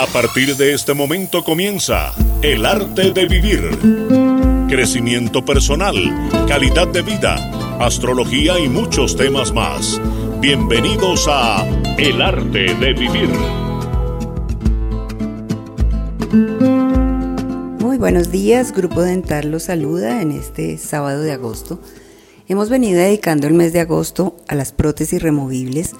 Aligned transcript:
A 0.00 0.06
partir 0.06 0.56
de 0.56 0.72
este 0.72 0.94
momento 0.94 1.44
comienza 1.44 2.14
El 2.40 2.64
arte 2.64 3.12
de 3.12 3.26
vivir. 3.26 3.60
Crecimiento 4.66 5.44
personal, 5.44 5.94
calidad 6.48 6.88
de 6.88 7.02
vida, 7.02 7.34
astrología 7.78 8.58
y 8.58 8.66
muchos 8.66 9.14
temas 9.14 9.52
más. 9.52 10.00
Bienvenidos 10.40 11.26
a 11.28 11.66
El 11.98 12.22
arte 12.22 12.74
de 12.76 12.94
vivir. 12.94 13.28
Muy 17.78 17.98
buenos 17.98 18.30
días, 18.30 18.72
Grupo 18.72 19.02
Dental 19.02 19.50
los 19.50 19.64
saluda 19.64 20.22
en 20.22 20.32
este 20.32 20.78
sábado 20.78 21.20
de 21.20 21.32
agosto. 21.32 21.78
Hemos 22.48 22.70
venido 22.70 22.98
dedicando 22.98 23.46
el 23.46 23.52
mes 23.52 23.74
de 23.74 23.80
agosto 23.80 24.34
a 24.48 24.54
las 24.54 24.72
prótesis 24.72 25.22
removibles 25.22 25.92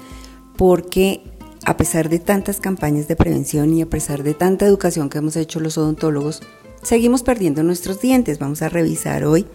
porque 0.57 1.21
a 1.64 1.77
pesar 1.77 2.08
de 2.08 2.18
tantas 2.18 2.61
campañas 2.61 3.08
de 3.08 3.16
prevención 3.16 3.74
y 3.74 3.82
a 3.82 3.86
pesar 3.86 4.22
de 4.22 4.34
tanta 4.34 4.66
educación 4.66 5.11
que 5.11 5.18
hemos 5.18 5.36
hecho 5.36 5.61
los 5.61 5.76
odontólogos, 5.76 6.43
seguimos 6.82 7.22
perdiendo 7.22 7.62
nuestros 7.62 8.00
dientes. 8.00 8.39
Vamos 8.39 8.62
a 8.62 8.68
revisar 8.68 9.25
hoy 9.25 9.46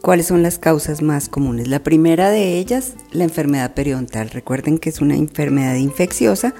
cuáles 0.00 0.26
son 0.26 0.42
las 0.42 0.58
causas 0.58 1.00
más 1.00 1.28
comunes. 1.28 1.68
La 1.68 1.82
primera 1.82 2.30
de 2.30 2.58
ellas, 2.58 2.94
la 3.12 3.24
enfermedad 3.24 3.74
periodontal. 3.74 4.30
Recuerden 4.30 4.78
que 4.78 4.90
es 4.90 5.00
una 5.00 5.16
enfermedad 5.16 5.76
infecciosa 5.76 6.54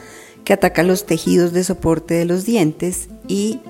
que 0.44 0.52
ataca 0.52 0.82
los 0.82 1.06
tejidos 1.06 1.52
de 1.52 1.64
soporte 1.64 2.14
de 2.14 2.26
los 2.26 2.44
dientes 2.44 3.08
y 3.26 3.60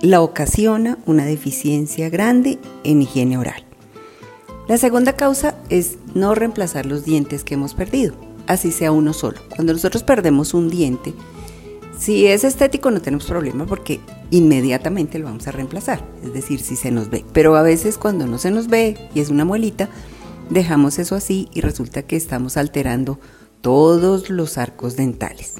la 0.00 0.22
ocasiona 0.22 0.98
una 1.04 1.26
deficiencia 1.26 2.08
grande 2.08 2.58
en 2.84 3.02
higiene 3.02 3.36
oral. 3.36 3.64
La 4.68 4.78
segunda 4.78 5.14
causa 5.14 5.56
es 5.68 5.98
no 6.14 6.34
reemplazar 6.34 6.86
los 6.86 7.04
dientes 7.04 7.44
que 7.44 7.54
hemos 7.54 7.74
perdido 7.74 8.29
así 8.50 8.72
sea 8.72 8.90
uno 8.90 9.12
solo. 9.12 9.40
Cuando 9.54 9.72
nosotros 9.72 10.02
perdemos 10.02 10.54
un 10.54 10.68
diente, 10.68 11.14
si 11.96 12.26
es 12.26 12.42
estético 12.42 12.90
no 12.90 13.00
tenemos 13.00 13.26
problema 13.26 13.64
porque 13.64 14.00
inmediatamente 14.30 15.18
lo 15.18 15.26
vamos 15.26 15.46
a 15.46 15.52
reemplazar, 15.52 16.04
es 16.24 16.32
decir, 16.32 16.60
si 16.60 16.74
se 16.74 16.90
nos 16.90 17.10
ve. 17.10 17.24
Pero 17.32 17.54
a 17.54 17.62
veces 17.62 17.96
cuando 17.96 18.26
no 18.26 18.38
se 18.38 18.50
nos 18.50 18.66
ve 18.66 18.96
y 19.14 19.20
es 19.20 19.28
una 19.28 19.44
muelita, 19.44 19.88
dejamos 20.50 20.98
eso 20.98 21.14
así 21.14 21.48
y 21.54 21.60
resulta 21.60 22.02
que 22.02 22.16
estamos 22.16 22.56
alterando 22.56 23.20
todos 23.60 24.30
los 24.30 24.58
arcos 24.58 24.96
dentales. 24.96 25.56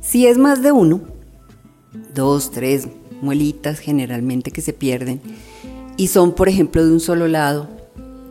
Si 0.00 0.26
es 0.26 0.38
más 0.38 0.62
de 0.62 0.72
uno, 0.72 1.02
dos, 2.14 2.50
tres 2.50 2.88
muelitas 3.20 3.78
generalmente 3.78 4.52
que 4.52 4.62
se 4.62 4.72
pierden 4.72 5.20
y 5.98 6.08
son 6.08 6.34
por 6.34 6.48
ejemplo 6.48 6.84
de 6.84 6.92
un 6.92 7.00
solo 7.00 7.28
lado, 7.28 7.68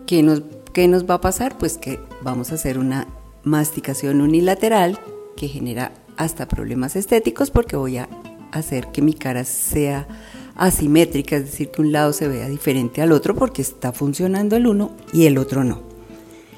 ¿qué 0.08 0.24
nos, 0.24 0.42
qué 0.74 0.88
nos 0.88 1.08
va 1.08 1.16
a 1.16 1.22
pasar? 1.22 1.56
Pues 1.58 1.78
que 1.78 2.00
vamos 2.24 2.52
a 2.52 2.56
hacer 2.56 2.80
una 2.80 3.08
masticación 3.46 4.22
unilateral 4.22 5.00
que 5.38 5.48
genera 5.48 5.94
hasta 6.18 6.48
problemas 6.48 6.96
estéticos 6.96 7.52
porque 7.52 7.76
voy 7.76 7.98
a 7.98 8.10
hacer 8.52 8.88
que 8.92 9.02
mi 9.02 9.14
cara 9.14 9.44
sea 9.44 10.08
asimétrica, 10.56 11.38
es 11.38 11.46
decir, 11.46 11.72
que 11.72 11.82
un 11.82 11.92
lado 11.92 12.14
se 12.14 12.28
vea 12.28 12.48
diferente 12.48 13.02
al 13.02 13.12
otro 13.12 13.36
porque 13.36 13.62
está 13.62 13.92
funcionando 13.92 14.56
el 14.56 14.68
uno 14.68 14.92
y 15.14 15.26
el 15.26 15.38
otro 15.38 15.64
no. 15.64 15.84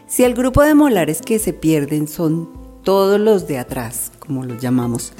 Si 0.08 0.24
el 0.24 0.34
grupo 0.34 0.62
de 0.64 0.76
molares 0.76 1.22
que 1.22 1.40
se 1.40 1.54
pierden 1.54 2.08
son 2.08 2.50
todos 2.84 3.20
los 3.20 3.48
de 3.48 3.58
atrás, 3.58 4.12
como 4.20 4.46
los 4.46 4.62
llamamos, 4.62 5.14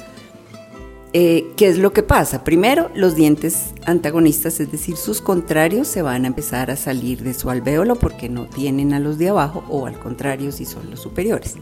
eh, 1.12 1.52
¿qué 1.56 1.68
es 1.68 1.78
lo 1.78 1.92
que 1.92 2.02
pasa? 2.02 2.44
Primero, 2.44 2.90
los 2.94 3.14
dientes 3.14 3.72
antagonistas, 3.86 4.60
es 4.60 4.70
decir, 4.70 4.96
sus 4.96 5.20
contrarios, 5.22 5.88
se 5.88 6.02
van 6.02 6.24
a 6.24 6.28
empezar 6.28 6.70
a 6.70 6.76
salir 6.76 7.22
de 7.22 7.34
su 7.34 7.48
alvéolo 7.48 7.96
porque 7.96 8.28
no 8.28 8.46
tienen 8.46 8.92
a 8.92 9.00
los 9.00 9.16
de 9.16 9.30
abajo 9.30 9.64
o 9.68 9.86
al 9.86 9.98
contrario 9.98 10.52
si 10.52 10.66
son 10.66 10.90
los 10.90 11.00
superiores. 11.00 11.54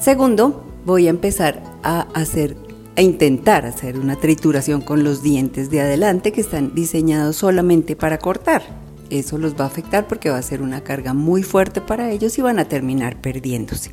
Segundo, 0.00 0.64
voy 0.84 1.08
a 1.08 1.10
empezar 1.10 1.62
a 1.82 2.02
hacer 2.14 2.56
a 2.96 3.00
intentar 3.00 3.64
hacer 3.64 3.96
una 3.96 4.16
trituración 4.16 4.80
con 4.80 5.04
los 5.04 5.22
dientes 5.22 5.70
de 5.70 5.80
adelante 5.80 6.32
que 6.32 6.40
están 6.40 6.74
diseñados 6.74 7.36
solamente 7.36 7.94
para 7.94 8.18
cortar. 8.18 8.62
Eso 9.08 9.38
los 9.38 9.54
va 9.54 9.64
a 9.64 9.68
afectar 9.68 10.08
porque 10.08 10.30
va 10.30 10.38
a 10.38 10.42
ser 10.42 10.62
una 10.62 10.82
carga 10.82 11.14
muy 11.14 11.44
fuerte 11.44 11.80
para 11.80 12.10
ellos 12.10 12.36
y 12.38 12.42
van 12.42 12.58
a 12.58 12.64
terminar 12.64 13.20
perdiéndose. 13.20 13.92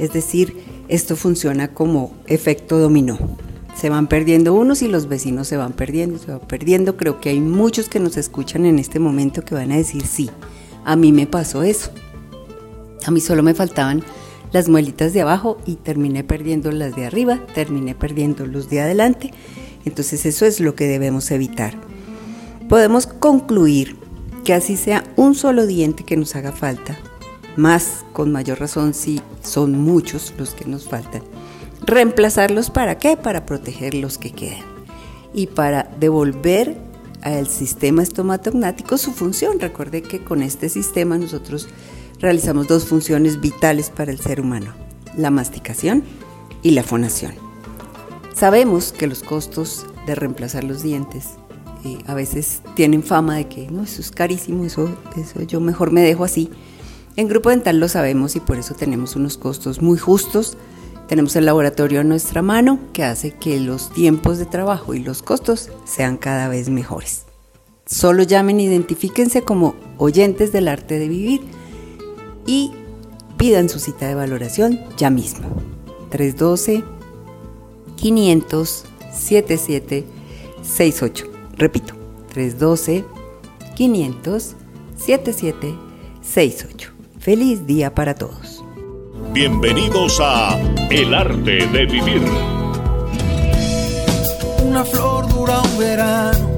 Es 0.00 0.12
decir, 0.12 0.56
esto 0.90 1.16
funciona 1.16 1.68
como 1.68 2.12
efecto 2.26 2.78
dominó. 2.78 3.18
Se 3.76 3.88
van 3.88 4.08
perdiendo 4.08 4.52
unos 4.52 4.82
y 4.82 4.88
los 4.88 5.08
vecinos 5.08 5.46
se 5.46 5.56
van 5.56 5.72
perdiendo, 5.72 6.18
se 6.18 6.32
van 6.32 6.40
perdiendo. 6.40 6.96
Creo 6.96 7.20
que 7.20 7.30
hay 7.30 7.40
muchos 7.40 7.88
que 7.88 8.00
nos 8.00 8.16
escuchan 8.16 8.66
en 8.66 8.78
este 8.78 8.98
momento 8.98 9.42
que 9.42 9.54
van 9.54 9.70
a 9.70 9.76
decir, 9.76 10.04
sí, 10.04 10.28
a 10.84 10.96
mí 10.96 11.12
me 11.12 11.26
pasó 11.26 11.62
eso. 11.62 11.90
A 13.06 13.10
mí 13.12 13.20
solo 13.20 13.42
me 13.44 13.54
faltaban 13.54 14.02
las 14.52 14.68
muelitas 14.68 15.12
de 15.12 15.20
abajo 15.20 15.58
y 15.64 15.76
terminé 15.76 16.24
perdiendo 16.24 16.72
las 16.72 16.96
de 16.96 17.06
arriba, 17.06 17.38
terminé 17.54 17.94
perdiendo 17.94 18.46
los 18.46 18.68
de 18.68 18.80
adelante. 18.80 19.32
Entonces 19.84 20.26
eso 20.26 20.44
es 20.44 20.58
lo 20.58 20.74
que 20.74 20.88
debemos 20.88 21.30
evitar. 21.30 21.74
Podemos 22.68 23.06
concluir 23.06 23.96
que 24.44 24.54
así 24.54 24.76
sea 24.76 25.04
un 25.16 25.36
solo 25.36 25.66
diente 25.66 26.04
que 26.04 26.16
nos 26.16 26.34
haga 26.34 26.52
falta, 26.52 26.98
más 27.56 28.04
con 28.12 28.32
mayor 28.32 28.60
razón 28.60 28.94
si 28.94 29.20
son 29.42 29.78
muchos 29.80 30.34
los 30.38 30.54
que 30.54 30.64
nos 30.64 30.88
faltan. 30.88 31.22
Reemplazarlos 31.82 32.70
para 32.70 32.98
qué? 32.98 33.16
Para 33.16 33.46
proteger 33.46 33.94
los 33.94 34.18
que 34.18 34.32
quedan 34.32 34.64
y 35.32 35.46
para 35.46 35.90
devolver 35.98 36.76
al 37.22 37.46
sistema 37.48 38.02
estomatognático 38.02 38.98
su 38.98 39.12
función. 39.12 39.60
Recuerde 39.60 40.02
que 40.02 40.22
con 40.22 40.42
este 40.42 40.68
sistema 40.68 41.18
nosotros 41.18 41.68
realizamos 42.18 42.68
dos 42.68 42.86
funciones 42.86 43.40
vitales 43.40 43.90
para 43.90 44.12
el 44.12 44.20
ser 44.20 44.40
humano, 44.40 44.72
la 45.16 45.30
masticación 45.30 46.04
y 46.62 46.72
la 46.72 46.82
fonación. 46.82 47.32
Sabemos 48.34 48.92
que 48.92 49.06
los 49.06 49.22
costos 49.22 49.86
de 50.06 50.14
reemplazar 50.14 50.64
los 50.64 50.82
dientes 50.82 51.30
eh, 51.84 51.98
a 52.06 52.14
veces 52.14 52.62
tienen 52.74 53.02
fama 53.02 53.36
de 53.36 53.48
que 53.48 53.70
no, 53.70 53.82
eso 53.82 54.00
es 54.00 54.10
carísimo, 54.10 54.64
eso, 54.64 54.88
eso 55.16 55.42
yo 55.42 55.60
mejor 55.60 55.90
me 55.92 56.02
dejo 56.02 56.24
así. 56.24 56.50
En 57.16 57.26
Grupo 57.28 57.50
Dental 57.50 57.80
lo 57.80 57.88
sabemos 57.88 58.36
y 58.36 58.40
por 58.40 58.58
eso 58.58 58.74
tenemos 58.74 59.16
unos 59.16 59.36
costos 59.36 59.82
muy 59.82 59.98
justos. 59.98 60.56
Tenemos 61.08 61.34
el 61.36 61.44
laboratorio 61.46 62.00
a 62.00 62.04
nuestra 62.04 62.40
mano 62.40 62.78
que 62.92 63.04
hace 63.04 63.32
que 63.32 63.60
los 63.60 63.90
tiempos 63.90 64.38
de 64.38 64.46
trabajo 64.46 64.94
y 64.94 65.00
los 65.00 65.20
costos 65.22 65.68
sean 65.84 66.16
cada 66.16 66.48
vez 66.48 66.70
mejores. 66.70 67.26
Solo 67.84 68.22
llamen, 68.22 68.60
identifíquense 68.60 69.42
como 69.42 69.74
oyentes 69.98 70.52
del 70.52 70.68
arte 70.68 71.00
de 71.00 71.08
vivir 71.08 71.40
y 72.46 72.70
pidan 73.36 73.68
su 73.68 73.80
cita 73.80 74.06
de 74.06 74.14
valoración 74.14 74.78
ya 74.96 75.10
mismo. 75.10 75.48
312 76.10 76.84
500 77.96 78.84
7768. 79.12 81.26
Repito, 81.56 81.94
312 82.32 83.04
500 83.74 84.54
7768. 84.96 86.89
Feliz 87.20 87.66
día 87.66 87.94
para 87.94 88.14
todos. 88.14 88.64
Bienvenidos 89.34 90.18
a 90.22 90.58
El 90.88 91.12
arte 91.12 91.66
de 91.66 91.84
vivir. 91.84 92.22
Una 94.64 94.82
flor 94.86 95.28
dura 95.28 95.60
un 95.60 95.78
verano, 95.78 96.50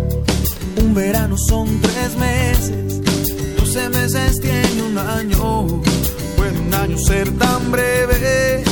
un 0.80 0.94
verano 0.94 1.36
son 1.36 1.80
tres 1.80 2.16
meses, 2.16 3.02
doce 3.56 3.88
meses 3.88 4.40
tiene 4.40 4.82
un 4.84 4.98
año. 4.98 5.82
Puede 6.36 6.60
un 6.60 6.72
año 6.72 6.96
ser 6.96 7.36
tan 7.38 7.72
breve 7.72 8.62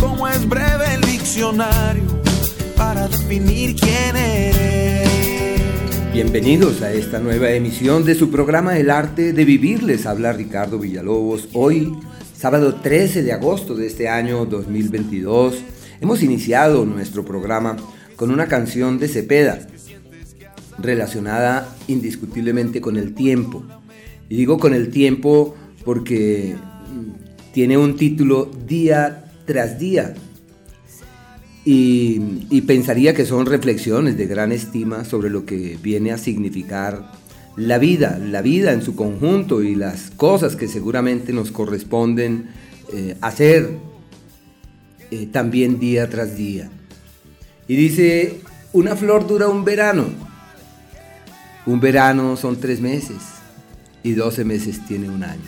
como 0.00 0.26
es 0.26 0.48
breve 0.48 0.94
el 0.94 1.02
diccionario 1.02 2.22
para 2.74 3.06
definir 3.06 3.76
quién 3.76 4.16
eres. 4.16 5.03
Bienvenidos 6.14 6.80
a 6.82 6.92
esta 6.92 7.18
nueva 7.18 7.50
emisión 7.50 8.04
de 8.04 8.14
su 8.14 8.30
programa 8.30 8.78
El 8.78 8.88
arte 8.90 9.32
de 9.32 9.44
vivir. 9.44 9.82
Les 9.82 10.06
habla 10.06 10.32
Ricardo 10.32 10.78
Villalobos. 10.78 11.48
Hoy, 11.54 11.92
sábado 12.36 12.76
13 12.76 13.24
de 13.24 13.32
agosto 13.32 13.74
de 13.74 13.88
este 13.88 14.08
año 14.08 14.46
2022, 14.46 15.56
hemos 16.00 16.22
iniciado 16.22 16.86
nuestro 16.86 17.24
programa 17.24 17.76
con 18.14 18.30
una 18.30 18.46
canción 18.46 19.00
de 19.00 19.08
Cepeda 19.08 19.66
relacionada 20.78 21.76
indiscutiblemente 21.88 22.80
con 22.80 22.96
el 22.96 23.12
tiempo. 23.12 23.64
Y 24.28 24.36
digo 24.36 24.56
con 24.58 24.72
el 24.72 24.90
tiempo 24.90 25.56
porque 25.84 26.54
tiene 27.52 27.76
un 27.76 27.96
título 27.96 28.48
Día 28.68 29.24
tras 29.46 29.80
Día 29.80 30.14
y, 31.64 32.60
pensaría 32.62 33.14
que 33.14 33.24
son 33.24 33.46
reflexiones 33.46 34.16
de 34.16 34.26
gran 34.26 34.52
estima 34.52 35.04
sobre 35.04 35.30
lo 35.30 35.46
que 35.46 35.78
viene 35.82 36.12
a 36.12 36.18
significar 36.18 37.12
la 37.56 37.78
vida, 37.78 38.18
la 38.18 38.42
vida 38.42 38.72
en 38.72 38.82
su 38.82 38.94
conjunto 38.94 39.62
y 39.62 39.74
las 39.74 40.10
cosas 40.10 40.56
que 40.56 40.68
seguramente 40.68 41.32
nos 41.32 41.52
corresponden 41.52 42.48
eh, 42.92 43.16
hacer 43.20 43.78
eh, 45.10 45.26
también 45.26 45.78
día 45.78 46.10
tras 46.10 46.36
día. 46.36 46.68
Y 47.66 47.76
dice, 47.76 48.40
una 48.72 48.94
flor 48.96 49.26
dura 49.26 49.48
un 49.48 49.64
verano, 49.64 50.06
un 51.64 51.80
verano 51.80 52.36
son 52.36 52.60
tres 52.60 52.80
meses 52.80 53.16
y 54.02 54.12
doce 54.12 54.44
meses 54.44 54.84
tiene 54.86 55.08
un 55.08 55.24
año. 55.24 55.40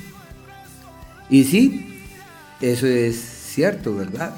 Y 1.29 1.45
sí, 1.45 2.01
eso 2.61 2.87
es 2.87 3.17
cierto, 3.17 3.95
¿verdad? 3.95 4.35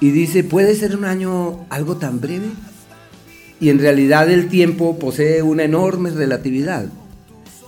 Y 0.00 0.10
dice, 0.10 0.44
¿puede 0.44 0.74
ser 0.74 0.96
un 0.96 1.04
año 1.04 1.66
algo 1.68 1.96
tan 1.96 2.20
breve? 2.20 2.48
y 3.60 3.68
en 3.68 3.78
realidad 3.78 4.30
el 4.30 4.48
tiempo 4.48 4.98
posee 4.98 5.42
una 5.42 5.64
enorme 5.64 6.10
relatividad. 6.10 6.86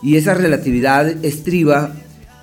Y 0.03 0.17
esa 0.17 0.35
relatividad 0.35 1.07
estriba 1.25 1.93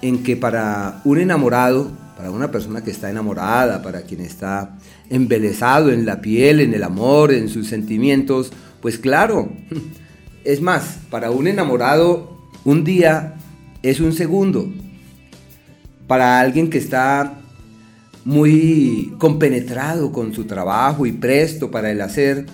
en 0.01 0.23
que 0.23 0.37
para 0.37 1.01
un 1.03 1.17
enamorado, 1.17 1.91
para 2.15 2.31
una 2.31 2.51
persona 2.51 2.83
que 2.83 2.91
está 2.91 3.09
enamorada, 3.09 3.81
para 3.81 4.03
quien 4.03 4.21
está 4.21 4.77
embelesado 5.09 5.91
en 5.91 6.05
la 6.05 6.21
piel, 6.21 6.61
en 6.61 6.75
el 6.75 6.83
amor, 6.83 7.33
en 7.33 7.49
sus 7.49 7.67
sentimientos, 7.67 8.51
pues 8.81 8.99
claro, 8.99 9.49
es 10.43 10.61
más, 10.61 10.99
para 11.09 11.31
un 11.31 11.47
enamorado 11.47 12.37
un 12.63 12.83
día 12.83 13.35
es 13.81 13.99
un 13.99 14.13
segundo. 14.13 14.71
Para 16.07 16.39
alguien 16.39 16.69
que 16.69 16.77
está 16.77 17.38
muy 18.29 19.15
compenetrado 19.17 20.11
con 20.11 20.35
su 20.35 20.43
trabajo 20.43 21.07
y 21.07 21.13
presto 21.13 21.71
para 21.71 21.89
el 21.89 21.99
hacer, 21.99 22.45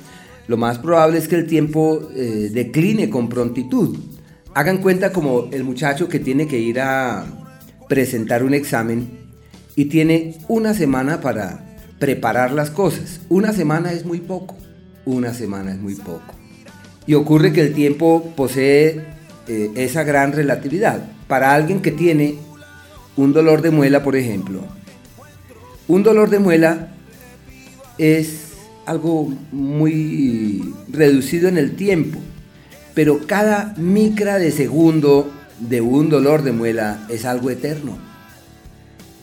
lo 0.47 0.55
más 0.55 0.79
probable 0.79 1.17
es 1.17 1.27
que 1.27 1.35
el 1.35 1.47
tiempo 1.47 2.09
eh, 2.15 2.49
decline 2.53 3.09
con 3.09 3.27
prontitud. 3.27 3.97
Hagan 4.53 4.77
cuenta 4.77 5.11
como 5.11 5.49
el 5.51 5.65
muchacho 5.65 6.07
que 6.07 6.19
tiene 6.19 6.47
que 6.47 6.57
ir 6.57 6.79
a 6.79 7.25
presentar 7.89 8.41
un 8.45 8.53
examen 8.53 9.19
y 9.75 9.85
tiene 9.85 10.37
una 10.47 10.73
semana 10.73 11.19
para 11.19 11.75
preparar 11.99 12.53
las 12.53 12.69
cosas. 12.69 13.19
Una 13.27 13.51
semana 13.51 13.91
es 13.91 14.05
muy 14.05 14.21
poco. 14.21 14.55
Una 15.03 15.33
semana 15.33 15.73
es 15.73 15.79
muy 15.79 15.95
poco. 15.95 16.35
Y 17.05 17.15
ocurre 17.15 17.51
que 17.51 17.59
el 17.59 17.73
tiempo 17.73 18.31
posee 18.37 19.03
eh, 19.49 19.71
esa 19.75 20.05
gran 20.05 20.31
relatividad. 20.31 21.03
Para 21.27 21.53
alguien 21.53 21.81
que 21.81 21.91
tiene 21.91 22.35
un 23.17 23.33
dolor 23.33 23.61
de 23.61 23.71
muela, 23.71 24.03
por 24.03 24.15
ejemplo, 24.15 24.61
un 25.87 26.03
dolor 26.03 26.29
de 26.29 26.39
muela 26.39 26.89
es 27.97 28.53
algo 28.85 29.33
muy 29.51 30.73
reducido 30.89 31.47
en 31.47 31.57
el 31.57 31.75
tiempo, 31.75 32.19
pero 32.93 33.25
cada 33.27 33.73
micra 33.77 34.37
de 34.37 34.51
segundo 34.51 35.31
de 35.59 35.81
un 35.81 36.09
dolor 36.09 36.43
de 36.43 36.51
muela 36.51 37.05
es 37.09 37.25
algo 37.25 37.49
eterno. 37.49 37.97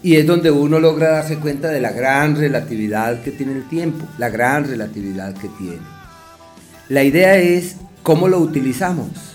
Y 0.03 0.17
es 0.17 0.27
donde 0.27 0.51
uno 0.51 0.81
logra 0.81 1.11
darse 1.11 1.39
cuenta 1.39 1.69
de 1.69 1.81
la 1.81 1.93
gran 1.93 2.37
relatividad 2.37 3.23
que 3.23 3.31
tiene 3.31 3.53
el 3.53 3.69
tiempo, 3.69 4.05
la 4.19 4.31
gran 4.31 4.67
relatividad 4.67 5.35
que 5.35 5.49
tiene. 5.49 5.79
La 6.89 7.05
idea 7.05 7.39
es 7.39 7.77
cómo 8.03 8.27
lo 8.27 8.39
utilizamos 8.39 9.32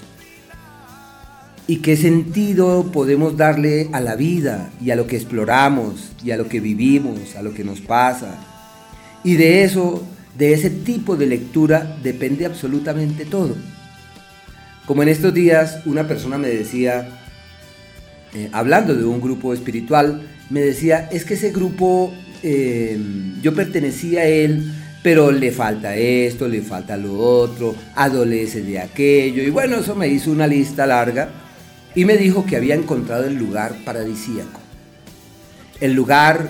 y 1.68 1.78
qué 1.78 1.98
sentido 1.98 2.92
podemos 2.94 3.36
darle 3.36 3.90
a 3.92 4.00
la 4.00 4.16
vida 4.16 4.72
y 4.81 4.92
a 4.92 4.96
lo 4.96 5.06
que 5.06 5.18
exploramos 5.18 6.12
y 6.24 6.31
a 6.31 6.38
lo 6.38 6.48
que 6.48 6.62
vivimos, 6.62 7.36
a 7.36 7.42
lo 7.42 7.54
que 7.54 7.66
nos 7.66 7.81
pasa. 7.81 8.40
Y 9.24 9.36
de 9.36 9.64
eso 9.64 10.02
de 10.38 10.54
ese 10.54 10.69
tipo 10.69 11.18
de 11.18 11.25
lectura 11.25 11.98
depende 12.02 12.46
absolutamente 12.46 13.25
todo. 13.25 13.56
Como 14.86 15.04
en 15.04 15.10
estos 15.10 15.34
días 15.34 15.81
una 15.86 16.08
persona 16.08 16.38
me 16.38 16.48
decía, 16.48 17.10
eh, 18.34 18.50
hablando 18.54 18.96
de 18.96 19.04
un 19.04 19.19
grupo 19.19 19.54
espiritual, 19.54 20.22
me 20.50 20.62
decía, 20.62 21.10
es 21.12 21.25
que 21.25 21.34
ese 21.34 21.52
grupo, 21.52 22.14
eh, 22.44 22.98
yo 23.42 23.54
pertenecía 23.54 24.22
a 24.22 24.25
él, 24.25 24.72
pero 25.04 25.31
le 25.31 25.52
falta 25.52 25.98
esto, 25.98 26.48
le 26.48 26.62
falta 26.62 26.96
lo 26.96 27.19
otro, 27.19 27.75
adolece 27.96 28.62
de 28.62 28.80
aquello. 28.80 29.44
Y 29.44 29.50
bueno, 29.50 29.78
eso 29.78 29.96
me 29.96 30.08
hizo 30.08 30.31
una 30.31 30.48
lista 30.48 30.86
larga 30.86 31.30
y 31.97 32.05
me 32.05 32.15
dijo 32.15 32.45
que 32.45 32.55
había 32.55 32.75
encontrado 32.75 33.25
el 33.25 33.38
lugar 33.38 33.73
paradisíaco, 33.83 34.59
el 35.81 35.94
lugar 35.94 36.47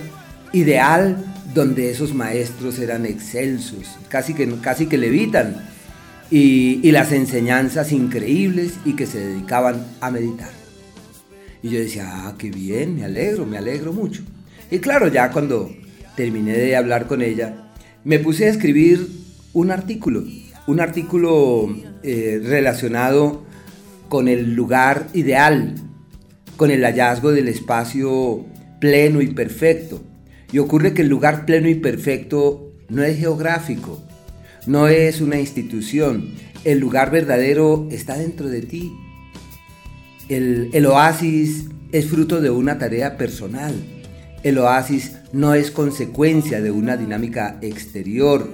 ideal 0.52 1.16
donde 1.54 1.90
esos 1.90 2.14
maestros 2.14 2.80
eran 2.80 3.06
excelsos, 3.06 3.98
casi 4.10 4.34
que, 4.34 4.54
casi 4.60 4.88
que 4.88 4.98
levitan, 4.98 5.56
y, 6.30 6.92
las 6.92 7.14
enseñanzas 7.14 7.94
increíbles 7.94 8.74
y 8.84 8.98
que 8.98 9.06
se 9.06 9.20
dedicaban 9.20 9.86
a 10.02 10.12
meditar. 10.12 10.50
Y 11.64 11.70
yo 11.70 11.80
decía, 11.80 12.10
ah, 12.10 12.36
qué 12.38 12.52
bien, 12.52 12.98
me 12.98 13.06
alegro, 13.06 13.46
me 13.46 13.58
alegro 13.58 13.94
mucho. 13.94 14.24
Y 14.70 14.80
claro, 14.80 15.08
ya 15.08 15.32
cuando 15.32 15.74
terminé 16.18 16.58
de 16.58 16.76
hablar 16.76 17.08
con 17.08 17.22
ella, 17.22 17.72
me 18.04 18.20
puse 18.20 18.48
a 18.48 18.50
escribir 18.50 19.08
un 19.54 19.72
artículo, 19.72 20.26
un 20.68 20.82
artículo 20.82 21.74
eh, 22.04 22.42
relacionado 22.44 23.47
con 24.10 24.28
el 24.28 24.54
lugar 24.54 25.08
ideal, 25.14 25.76
con 26.56 26.72
el 26.72 26.84
hallazgo 26.84 27.32
del 27.32 27.48
espacio 27.48 28.46
pleno 28.80 29.22
y 29.22 29.28
perfecto, 29.28 30.02
y 30.52 30.60
ocurre 30.60 30.94
que 30.94 31.02
el 31.02 31.10
lugar 31.10 31.46
pleno 31.46 31.68
y 31.68 31.76
perfecto 31.76 32.72
no 32.90 33.04
es 33.04 33.18
geográfico, 33.18 34.02
no 34.66 34.88
es 34.88 35.22
una 35.22 35.40
institución. 35.40 36.32
El 36.64 36.80
lugar 36.80 37.12
verdadero 37.12 37.88
está 37.92 38.18
dentro 38.18 38.50
de 38.50 38.62
ti. 38.62 38.94
El, 40.30 40.86
oasis 40.86 41.66
es 41.92 42.08
fruto 42.08 42.42
de 42.42 42.50
una 42.50 42.78
tarea 42.78 43.18
personal. 43.18 43.74
El 44.44 44.58
oasis 44.58 45.14
no 45.32 45.54
es 45.54 45.72
consecuencia 45.72 46.62
de 46.62 46.72
una 46.72 46.98
dinámica 46.98 47.58
exterior. 47.62 48.54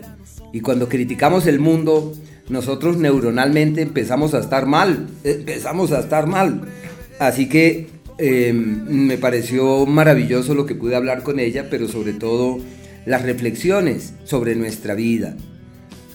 Y 0.51 0.61
cuando 0.61 0.88
criticamos 0.88 1.47
el 1.47 1.59
mundo, 1.59 2.13
nosotros 2.49 2.97
neuronalmente 2.97 3.81
empezamos 3.81 4.33
a 4.33 4.39
estar 4.39 4.65
mal, 4.65 5.07
empezamos 5.23 5.91
a 5.91 5.99
estar 5.99 6.27
mal. 6.27 6.61
Así 7.19 7.47
que 7.47 7.93
Em, 8.17 8.85
me 9.07 9.17
pareció 9.17 9.85
maravilloso 9.85 10.53
lo 10.53 10.65
que 10.65 10.75
pude 10.75 10.95
hablar 10.95 11.23
con 11.23 11.39
ella, 11.39 11.67
pero 11.69 11.87
sobre 11.87 12.13
todo 12.13 12.59
las 13.05 13.23
reflexiones 13.23 14.13
sobre 14.23 14.55
nuestra 14.55 14.93
vida. 14.93 15.35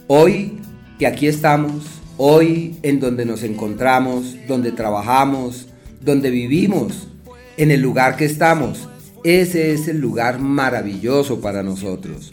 Hoy 0.06 0.58
que 0.98 1.06
aquí 1.06 1.26
estamos, 1.26 1.84
hoy 2.16 2.76
en 2.82 3.00
donde 3.00 3.24
nos 3.24 3.42
encontramos, 3.42 4.36
donde 4.46 4.72
trabajamos, 4.72 5.68
donde 6.00 6.30
vivimos, 6.30 7.08
en 7.56 7.72
el 7.72 7.80
lugar 7.80 8.16
que 8.16 8.24
estamos, 8.24 8.88
ese 9.24 9.72
es 9.72 9.88
el 9.88 9.98
lugar 9.98 10.38
maravilloso 10.38 11.40
para 11.40 11.64
nosotros. 11.64 12.32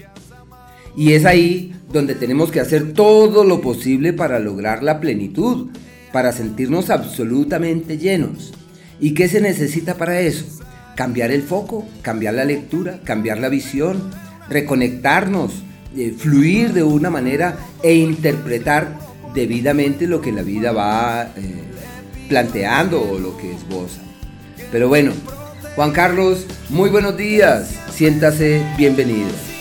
Y 0.97 1.13
es 1.13 1.25
ahí 1.25 1.74
donde 1.92 2.15
tenemos 2.15 2.51
que 2.51 2.59
hacer 2.59 2.94
todo 2.94 3.44
lo 3.44 3.62
posible 3.62 4.13
para 4.13 4.39
lograr 4.39 4.83
la 4.83 5.00
plenitud, 5.00 5.69
para 6.12 6.31
sentirnos 6.31 6.89
absolutamente 6.89 7.97
llenos. 7.97 8.53
¿Y 9.00 9.13
qué 9.13 9.27
se 9.27 9.42
necesita 9.42 9.95
para 9.95 10.21
eso? 10.21 10.45
Cambiar 10.95 11.31
el 11.31 11.44
foco, 11.44 11.86
cambiar 12.01 12.36
la 12.36 12.45
lectura, 12.45 13.01
cambiar 13.03 13.39
la 13.39 13.50
visión, 13.50 14.09
reconectarnos, 14.50 15.51
eh, 15.97 16.13
fluir 16.18 16.74
de 16.74 16.83
una 16.83 17.09
manera 17.09 17.57
e 17.83 17.95
interpretar 17.95 18.97
debidamente 19.33 20.07
lo 20.07 20.21
que 20.21 20.31
la 20.31 20.42
vida 20.42 20.71
va 20.71 21.23
eh, 21.35 21.64
planteando 22.30 23.02
o 23.02 23.19
lo 23.19 23.37
que 23.37 23.54
esboza. 23.54 24.02
Pero 24.71 24.87
bueno, 24.87 25.11
Juan 25.75 25.92
Carlos, 25.92 26.45
muy 26.69 26.90
buenos 26.90 27.18
días, 27.18 27.69
siéntase 27.92 28.61
bienvenido. 28.78 29.55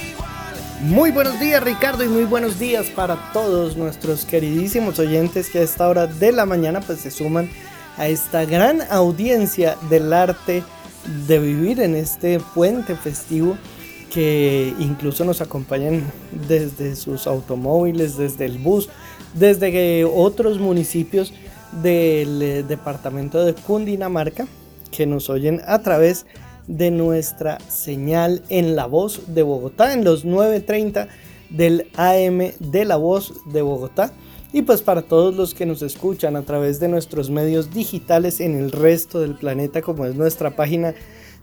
Muy 0.84 1.12
buenos 1.12 1.40
días 1.40 1.64
Ricardo 1.64 2.04
y 2.04 2.08
muy 2.08 2.24
buenos 2.24 2.58
días 2.58 2.90
para 2.90 3.32
todos 3.32 3.74
nuestros 3.74 4.26
queridísimos 4.26 4.98
oyentes 4.98 5.48
que 5.48 5.60
a 5.60 5.62
esta 5.62 5.88
hora 5.88 6.06
de 6.06 6.30
la 6.30 6.44
mañana 6.44 6.82
pues 6.82 7.00
se 7.00 7.10
suman 7.10 7.48
a 7.96 8.06
esta 8.06 8.44
gran 8.44 8.82
audiencia 8.90 9.78
del 9.88 10.12
arte 10.12 10.62
de 11.26 11.38
vivir 11.38 11.80
en 11.80 11.94
este 11.94 12.38
puente 12.38 12.96
festivo 12.96 13.56
que 14.12 14.74
incluso 14.78 15.24
nos 15.24 15.40
acompañan 15.40 16.02
desde 16.46 16.96
sus 16.96 17.26
automóviles, 17.26 18.18
desde 18.18 18.44
el 18.44 18.58
bus, 18.58 18.90
desde 19.32 20.04
otros 20.04 20.58
municipios 20.58 21.32
del 21.82 22.42
eh, 22.42 22.62
departamento 22.62 23.42
de 23.42 23.54
Cundinamarca 23.54 24.46
que 24.90 25.06
nos 25.06 25.30
oyen 25.30 25.62
a 25.66 25.78
través 25.78 26.26
de 26.26 26.44
nuestra 26.66 27.58
señal 27.68 28.42
en 28.48 28.76
La 28.76 28.86
Voz 28.86 29.34
de 29.34 29.42
Bogotá 29.42 29.92
en 29.92 30.04
los 30.04 30.24
9.30 30.24 31.08
del 31.50 31.88
AM 31.96 32.52
de 32.58 32.84
La 32.84 32.96
Voz 32.96 33.32
de 33.46 33.62
Bogotá 33.62 34.12
y 34.54 34.62
pues 34.62 34.80
para 34.82 35.02
todos 35.02 35.34
los 35.34 35.52
que 35.52 35.66
nos 35.66 35.82
escuchan 35.82 36.36
a 36.36 36.42
través 36.42 36.78
de 36.78 36.86
nuestros 36.86 37.28
medios 37.28 37.74
digitales 37.74 38.38
en 38.38 38.54
el 38.54 38.70
resto 38.70 39.20
del 39.20 39.34
planeta, 39.34 39.82
como 39.82 40.06
es 40.06 40.14
nuestra 40.14 40.54
página 40.54 40.94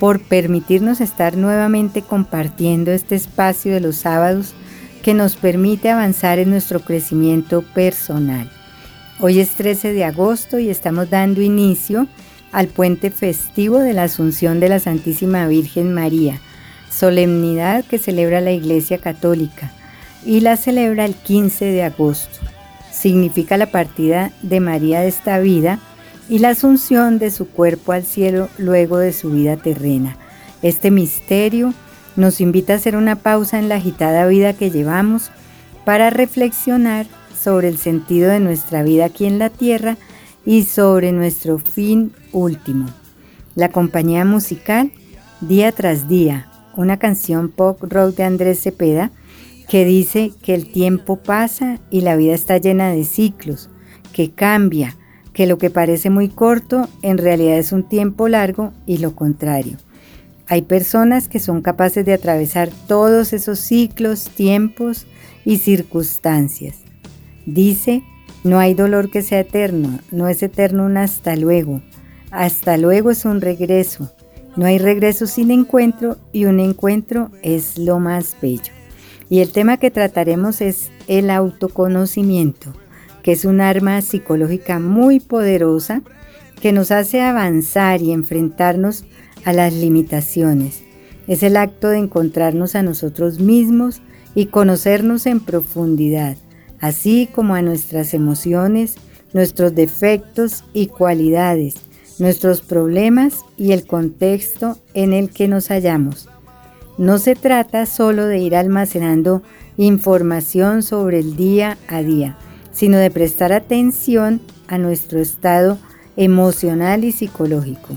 por 0.00 0.20
permitirnos 0.20 1.00
estar 1.00 1.36
nuevamente 1.36 2.02
compartiendo 2.02 2.90
este 2.90 3.14
espacio 3.14 3.72
de 3.72 3.80
los 3.80 3.96
sábados 3.96 4.54
que 5.04 5.14
nos 5.14 5.36
permite 5.36 5.90
avanzar 5.90 6.40
en 6.40 6.50
nuestro 6.50 6.80
crecimiento 6.80 7.62
personal. 7.62 8.50
Hoy 9.20 9.38
es 9.38 9.50
13 9.50 9.92
de 9.92 10.04
agosto 10.04 10.58
y 10.58 10.68
estamos 10.68 11.08
dando 11.10 11.42
inicio 11.42 12.08
al 12.52 12.68
puente 12.68 13.10
festivo 13.10 13.78
de 13.78 13.94
la 13.94 14.04
Asunción 14.04 14.60
de 14.60 14.68
la 14.68 14.78
Santísima 14.78 15.46
Virgen 15.46 15.92
María, 15.92 16.38
solemnidad 16.90 17.84
que 17.84 17.98
celebra 17.98 18.40
la 18.40 18.52
Iglesia 18.52 18.98
Católica 18.98 19.72
y 20.24 20.40
la 20.40 20.56
celebra 20.56 21.06
el 21.06 21.14
15 21.14 21.64
de 21.64 21.82
agosto. 21.82 22.38
Significa 22.92 23.56
la 23.56 23.66
partida 23.66 24.30
de 24.42 24.60
María 24.60 25.00
de 25.00 25.08
esta 25.08 25.38
vida 25.38 25.80
y 26.28 26.38
la 26.38 26.50
asunción 26.50 27.18
de 27.18 27.30
su 27.30 27.48
cuerpo 27.48 27.92
al 27.92 28.04
cielo 28.04 28.48
luego 28.58 28.98
de 28.98 29.12
su 29.12 29.30
vida 29.30 29.56
terrena. 29.56 30.16
Este 30.60 30.90
misterio 30.90 31.74
nos 32.14 32.40
invita 32.40 32.74
a 32.74 32.76
hacer 32.76 32.96
una 32.96 33.16
pausa 33.16 33.58
en 33.58 33.68
la 33.68 33.76
agitada 33.76 34.26
vida 34.26 34.52
que 34.52 34.70
llevamos 34.70 35.30
para 35.84 36.10
reflexionar 36.10 37.06
sobre 37.36 37.68
el 37.68 37.78
sentido 37.78 38.30
de 38.30 38.38
nuestra 38.38 38.82
vida 38.82 39.06
aquí 39.06 39.24
en 39.24 39.38
la 39.38 39.50
tierra 39.50 39.96
y 40.44 40.64
sobre 40.64 41.12
nuestro 41.12 41.58
fin 41.58 42.12
último. 42.32 42.88
La 43.54 43.70
compañía 43.70 44.24
musical 44.24 44.92
Día 45.40 45.72
tras 45.72 46.08
Día, 46.08 46.48
una 46.76 46.98
canción 46.98 47.48
pop 47.48 47.82
rock 47.82 48.16
de 48.16 48.24
Andrés 48.24 48.60
Cepeda 48.60 49.10
que 49.68 49.84
dice 49.84 50.32
que 50.42 50.54
el 50.54 50.70
tiempo 50.70 51.16
pasa 51.16 51.80
y 51.90 52.02
la 52.02 52.16
vida 52.16 52.34
está 52.34 52.58
llena 52.58 52.90
de 52.90 53.04
ciclos, 53.04 53.70
que 54.12 54.30
cambia, 54.30 54.96
que 55.32 55.46
lo 55.46 55.58
que 55.58 55.70
parece 55.70 56.10
muy 56.10 56.28
corto 56.28 56.88
en 57.02 57.18
realidad 57.18 57.58
es 57.58 57.72
un 57.72 57.88
tiempo 57.88 58.28
largo 58.28 58.72
y 58.86 58.98
lo 58.98 59.16
contrario. 59.16 59.78
Hay 60.46 60.62
personas 60.62 61.28
que 61.28 61.38
son 61.38 61.62
capaces 61.62 62.04
de 62.04 62.12
atravesar 62.12 62.68
todos 62.86 63.32
esos 63.32 63.58
ciclos, 63.58 64.28
tiempos 64.28 65.06
y 65.44 65.58
circunstancias. 65.58 66.76
Dice 67.46 68.02
no 68.44 68.58
hay 68.58 68.74
dolor 68.74 69.08
que 69.08 69.22
sea 69.22 69.40
eterno, 69.40 70.00
no 70.10 70.26
es 70.26 70.42
eterno 70.42 70.86
un 70.86 70.96
hasta 70.96 71.36
luego. 71.36 71.80
Hasta 72.32 72.76
luego 72.76 73.12
es 73.12 73.24
un 73.24 73.40
regreso. 73.40 74.10
No 74.56 74.66
hay 74.66 74.78
regreso 74.78 75.26
sin 75.28 75.52
encuentro 75.52 76.16
y 76.32 76.46
un 76.46 76.58
encuentro 76.58 77.30
es 77.42 77.78
lo 77.78 78.00
más 78.00 78.36
bello. 78.42 78.72
Y 79.28 79.40
el 79.40 79.52
tema 79.52 79.76
que 79.76 79.92
trataremos 79.92 80.60
es 80.60 80.90
el 81.06 81.30
autoconocimiento, 81.30 82.72
que 83.22 83.32
es 83.32 83.44
un 83.44 83.60
arma 83.60 84.02
psicológica 84.02 84.80
muy 84.80 85.20
poderosa 85.20 86.02
que 86.60 86.72
nos 86.72 86.90
hace 86.90 87.22
avanzar 87.22 88.02
y 88.02 88.12
enfrentarnos 88.12 89.04
a 89.44 89.52
las 89.52 89.72
limitaciones. 89.72 90.82
Es 91.28 91.44
el 91.44 91.56
acto 91.56 91.88
de 91.88 91.98
encontrarnos 91.98 92.74
a 92.74 92.82
nosotros 92.82 93.38
mismos 93.38 94.02
y 94.34 94.46
conocernos 94.46 95.26
en 95.26 95.38
profundidad 95.38 96.36
así 96.82 97.28
como 97.32 97.54
a 97.54 97.62
nuestras 97.62 98.12
emociones, 98.12 98.96
nuestros 99.32 99.74
defectos 99.74 100.64
y 100.74 100.88
cualidades, 100.88 101.76
nuestros 102.18 102.60
problemas 102.60 103.38
y 103.56 103.70
el 103.72 103.86
contexto 103.86 104.76
en 104.92 105.14
el 105.14 105.30
que 105.30 105.48
nos 105.48 105.68
hallamos. 105.68 106.28
No 106.98 107.18
se 107.18 107.36
trata 107.36 107.86
solo 107.86 108.26
de 108.26 108.38
ir 108.40 108.56
almacenando 108.56 109.42
información 109.76 110.82
sobre 110.82 111.20
el 111.20 111.36
día 111.36 111.78
a 111.88 112.02
día, 112.02 112.36
sino 112.72 112.98
de 112.98 113.10
prestar 113.12 113.52
atención 113.52 114.40
a 114.66 114.76
nuestro 114.76 115.20
estado 115.20 115.78
emocional 116.16 117.04
y 117.04 117.12
psicológico, 117.12 117.96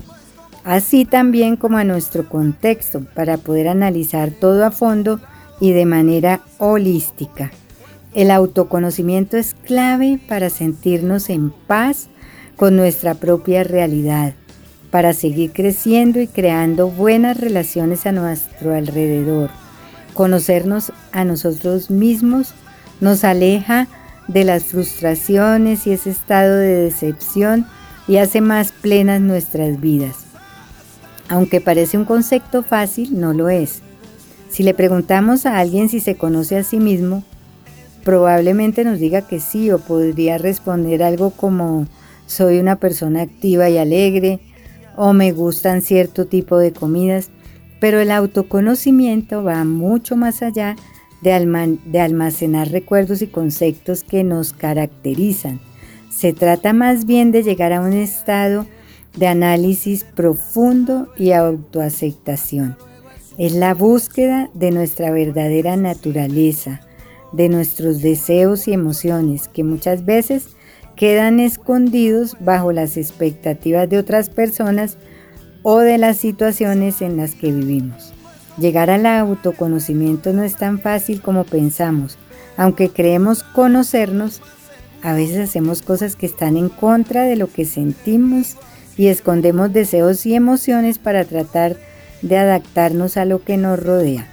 así 0.64 1.04
también 1.04 1.56
como 1.56 1.76
a 1.76 1.84
nuestro 1.84 2.28
contexto 2.28 3.04
para 3.14 3.36
poder 3.36 3.66
analizar 3.66 4.30
todo 4.30 4.64
a 4.64 4.70
fondo 4.70 5.20
y 5.60 5.72
de 5.72 5.86
manera 5.86 6.40
holística. 6.58 7.50
El 8.16 8.30
autoconocimiento 8.30 9.36
es 9.36 9.52
clave 9.52 10.18
para 10.26 10.48
sentirnos 10.48 11.28
en 11.28 11.50
paz 11.50 12.08
con 12.56 12.74
nuestra 12.74 13.12
propia 13.12 13.62
realidad, 13.62 14.32
para 14.90 15.12
seguir 15.12 15.52
creciendo 15.52 16.18
y 16.22 16.26
creando 16.26 16.88
buenas 16.88 17.38
relaciones 17.38 18.06
a 18.06 18.12
nuestro 18.12 18.74
alrededor. 18.74 19.50
Conocernos 20.14 20.94
a 21.12 21.26
nosotros 21.26 21.90
mismos 21.90 22.54
nos 23.02 23.22
aleja 23.22 23.86
de 24.28 24.44
las 24.44 24.64
frustraciones 24.64 25.86
y 25.86 25.92
ese 25.92 26.08
estado 26.08 26.56
de 26.56 26.84
decepción 26.84 27.66
y 28.08 28.16
hace 28.16 28.40
más 28.40 28.72
plenas 28.72 29.20
nuestras 29.20 29.78
vidas. 29.78 30.24
Aunque 31.28 31.60
parece 31.60 31.98
un 31.98 32.06
concepto 32.06 32.62
fácil, 32.62 33.20
no 33.20 33.34
lo 33.34 33.50
es. 33.50 33.82
Si 34.48 34.62
le 34.62 34.72
preguntamos 34.72 35.44
a 35.44 35.58
alguien 35.58 35.90
si 35.90 36.00
se 36.00 36.14
conoce 36.14 36.56
a 36.56 36.64
sí 36.64 36.78
mismo, 36.78 37.22
probablemente 38.06 38.84
nos 38.84 39.00
diga 39.00 39.22
que 39.22 39.40
sí 39.40 39.72
o 39.72 39.80
podría 39.80 40.38
responder 40.38 41.02
algo 41.02 41.30
como 41.30 41.88
soy 42.26 42.60
una 42.60 42.76
persona 42.76 43.22
activa 43.22 43.68
y 43.68 43.78
alegre 43.78 44.38
o 44.96 45.12
me 45.12 45.32
gustan 45.32 45.82
cierto 45.82 46.26
tipo 46.26 46.56
de 46.56 46.72
comidas, 46.72 47.30
pero 47.80 47.98
el 47.98 48.12
autoconocimiento 48.12 49.42
va 49.42 49.64
mucho 49.64 50.14
más 50.14 50.42
allá 50.42 50.76
de, 51.20 51.78
de 51.84 52.00
almacenar 52.00 52.70
recuerdos 52.70 53.22
y 53.22 53.26
conceptos 53.26 54.04
que 54.04 54.22
nos 54.22 54.52
caracterizan. 54.52 55.58
Se 56.08 56.32
trata 56.32 56.72
más 56.72 57.06
bien 57.06 57.32
de 57.32 57.42
llegar 57.42 57.72
a 57.72 57.80
un 57.80 57.92
estado 57.92 58.66
de 59.16 59.26
análisis 59.26 60.04
profundo 60.04 61.08
y 61.18 61.32
autoaceptación. 61.32 62.76
Es 63.36 63.52
la 63.52 63.74
búsqueda 63.74 64.48
de 64.54 64.70
nuestra 64.70 65.10
verdadera 65.10 65.76
naturaleza, 65.76 66.85
de 67.32 67.48
nuestros 67.48 68.00
deseos 68.00 68.68
y 68.68 68.72
emociones 68.72 69.48
que 69.48 69.64
muchas 69.64 70.04
veces 70.04 70.48
quedan 70.96 71.40
escondidos 71.40 72.36
bajo 72.40 72.72
las 72.72 72.96
expectativas 72.96 73.88
de 73.88 73.98
otras 73.98 74.30
personas 74.30 74.96
o 75.62 75.78
de 75.80 75.98
las 75.98 76.16
situaciones 76.16 77.02
en 77.02 77.16
las 77.16 77.34
que 77.34 77.52
vivimos. 77.52 78.12
Llegar 78.58 78.88
al 78.88 79.04
autoconocimiento 79.04 80.32
no 80.32 80.42
es 80.42 80.56
tan 80.56 80.78
fácil 80.78 81.20
como 81.20 81.44
pensamos. 81.44 82.16
Aunque 82.56 82.88
creemos 82.88 83.42
conocernos, 83.42 84.40
a 85.02 85.12
veces 85.12 85.48
hacemos 85.48 85.82
cosas 85.82 86.16
que 86.16 86.26
están 86.26 86.56
en 86.56 86.70
contra 86.70 87.24
de 87.24 87.36
lo 87.36 87.48
que 87.48 87.66
sentimos 87.66 88.56
y 88.96 89.08
escondemos 89.08 89.72
deseos 89.72 90.24
y 90.24 90.34
emociones 90.34 90.98
para 90.98 91.24
tratar 91.24 91.76
de 92.22 92.38
adaptarnos 92.38 93.18
a 93.18 93.26
lo 93.26 93.44
que 93.44 93.58
nos 93.58 93.78
rodea. 93.82 94.26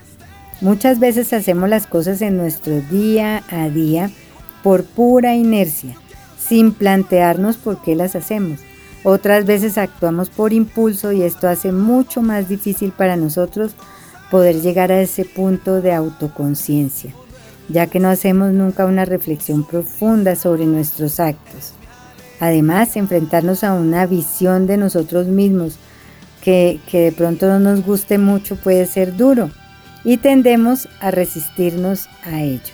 Muchas 0.61 0.99
veces 0.99 1.33
hacemos 1.33 1.67
las 1.67 1.87
cosas 1.87 2.21
en 2.21 2.37
nuestro 2.37 2.79
día 2.81 3.43
a 3.49 3.69
día 3.69 4.09
por 4.61 4.85
pura 4.85 5.35
inercia, 5.35 5.95
sin 6.39 6.71
plantearnos 6.73 7.57
por 7.57 7.81
qué 7.81 7.95
las 7.95 8.15
hacemos. 8.15 8.59
Otras 9.03 9.45
veces 9.45 9.77
actuamos 9.77 10.29
por 10.29 10.53
impulso 10.53 11.11
y 11.11 11.23
esto 11.23 11.49
hace 11.49 11.71
mucho 11.71 12.21
más 12.21 12.47
difícil 12.47 12.91
para 12.91 13.17
nosotros 13.17 13.75
poder 14.31 14.61
llegar 14.61 14.91
a 14.91 15.01
ese 15.01 15.25
punto 15.25 15.81
de 15.81 15.93
autoconciencia, 15.93 17.13
ya 17.67 17.87
que 17.87 17.99
no 17.99 18.07
hacemos 18.07 18.53
nunca 18.53 18.85
una 18.85 19.03
reflexión 19.03 19.65
profunda 19.65 20.35
sobre 20.37 20.65
nuestros 20.65 21.19
actos. 21.19 21.73
Además, 22.39 22.95
enfrentarnos 22.95 23.63
a 23.63 23.73
una 23.73 24.05
visión 24.05 24.65
de 24.67 24.77
nosotros 24.77 25.27
mismos 25.27 25.77
que, 26.41 26.79
que 26.89 27.01
de 27.01 27.11
pronto 27.11 27.47
no 27.47 27.59
nos 27.59 27.85
guste 27.85 28.17
mucho 28.17 28.55
puede 28.55 28.85
ser 28.85 29.17
duro 29.17 29.51
y 30.03 30.17
tendemos 30.17 30.87
a 30.99 31.11
resistirnos 31.11 32.07
a 32.23 32.41
ello. 32.41 32.73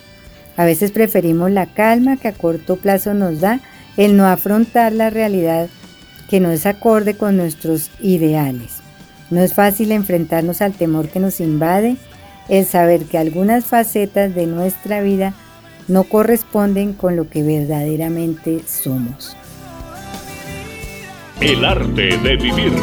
A 0.58 0.66
veces 0.66 0.92
preferimos 0.92 1.52
la 1.52 1.68
calma 1.68 2.18
que 2.18 2.28
a 2.28 2.34
corto 2.34 2.76
plazo 2.76 3.14
nos 3.14 3.40
da 3.40 3.62
el 3.98 4.18
no 4.18 4.28
afrontar 4.28 4.92
la 4.92 5.10
realidad 5.10 5.70
que 6.30 6.40
no 6.40 6.52
es 6.52 6.66
acorde 6.66 7.16
con 7.16 7.38
nuestros 7.38 7.90
ideales. 8.02 8.78
No 9.30 9.42
es 9.42 9.54
fácil 9.54 9.92
enfrentarnos 9.92 10.62
al 10.62 10.74
temor 10.74 11.10
que 11.10 11.20
nos 11.20 11.40
invade, 11.40 11.98
el 12.50 12.66
saber 12.66 13.06
que 13.06 13.18
algunas 13.18 13.66
facetas 13.66 14.34
de 14.34 14.48
nuestra 14.48 15.02
vida 15.02 15.34
no 15.88 16.04
corresponden 16.04 16.94
con 16.94 17.16
lo 17.16 17.30
que 17.30 17.44
verdaderamente 17.44 18.62
somos. 18.68 19.36
El 21.42 21.64
arte 21.64 22.18
de 22.18 22.36
vivir. 22.36 22.74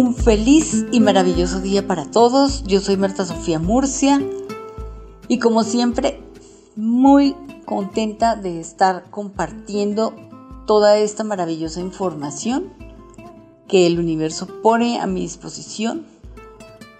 Un 0.00 0.14
feliz 0.14 0.86
y 0.92 0.98
maravilloso 0.98 1.60
día 1.60 1.86
para 1.86 2.10
todos. 2.10 2.64
Yo 2.64 2.80
soy 2.80 2.96
Marta 2.96 3.26
Sofía 3.26 3.58
Murcia 3.58 4.18
y 5.28 5.38
como 5.38 5.62
siempre 5.62 6.22
muy 6.74 7.36
contenta 7.66 8.34
de 8.34 8.60
estar 8.60 9.10
compartiendo 9.10 10.14
toda 10.66 10.96
esta 10.96 11.22
maravillosa 11.22 11.80
información 11.80 12.72
que 13.68 13.86
el 13.86 13.98
universo 13.98 14.46
pone 14.62 15.00
a 15.00 15.06
mi 15.06 15.20
disposición 15.20 16.06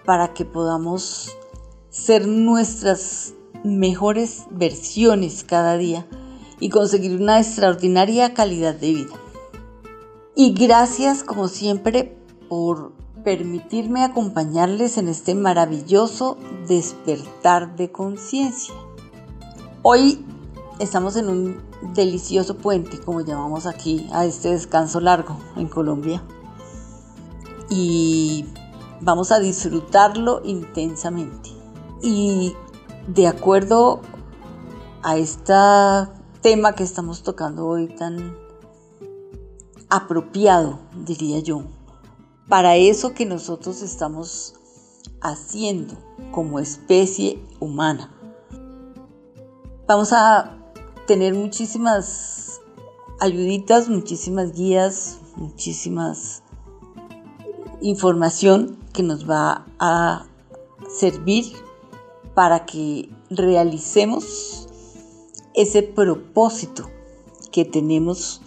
para 0.05 0.35
que 0.35 0.45
podamos 0.45 1.35
ser 1.89 2.27
nuestras 2.27 3.33
mejores 3.63 4.43
versiones 4.51 5.43
cada 5.43 5.75
día 5.75 6.05
y 6.59 6.69
conseguir 6.69 7.19
una 7.19 7.39
extraordinaria 7.39 8.35
calidad 8.35 8.75
de 8.75 8.93
vida. 8.93 9.13
Y 10.35 10.53
gracias 10.53 11.23
como 11.23 11.47
siempre 11.47 12.20
por 12.51 12.91
permitirme 13.23 14.03
acompañarles 14.03 14.97
en 14.97 15.07
este 15.07 15.35
maravilloso 15.35 16.35
despertar 16.67 17.77
de 17.77 17.93
conciencia. 17.93 18.75
Hoy 19.83 20.25
estamos 20.77 21.15
en 21.15 21.29
un 21.29 21.61
delicioso 21.93 22.57
puente, 22.57 22.99
como 22.99 23.21
llamamos 23.21 23.67
aquí, 23.67 24.05
a 24.11 24.25
este 24.25 24.49
descanso 24.49 24.99
largo 24.99 25.37
en 25.55 25.69
Colombia. 25.69 26.21
Y 27.69 28.43
vamos 28.99 29.31
a 29.31 29.39
disfrutarlo 29.39 30.41
intensamente. 30.43 31.51
Y 32.03 32.53
de 33.07 33.27
acuerdo 33.27 34.01
a 35.03 35.15
este 35.15 35.53
tema 36.41 36.75
que 36.75 36.83
estamos 36.83 37.23
tocando 37.23 37.65
hoy 37.65 37.87
tan 37.87 38.35
apropiado, 39.87 40.79
diría 41.05 41.39
yo, 41.39 41.63
para 42.47 42.75
eso 42.75 43.13
que 43.13 43.25
nosotros 43.25 43.81
estamos 43.81 44.55
haciendo 45.21 45.95
como 46.31 46.59
especie 46.59 47.39
humana. 47.59 48.11
Vamos 49.87 50.13
a 50.13 50.57
tener 51.07 51.33
muchísimas 51.33 52.61
ayuditas, 53.19 53.89
muchísimas 53.89 54.53
guías, 54.53 55.19
muchísimas 55.35 56.43
información 57.81 58.77
que 58.93 59.03
nos 59.03 59.29
va 59.29 59.65
a 59.79 60.25
servir 60.87 61.45
para 62.33 62.65
que 62.65 63.09
realicemos 63.29 64.67
ese 65.53 65.83
propósito 65.83 66.89
que 67.51 67.65
tenemos 67.65 68.41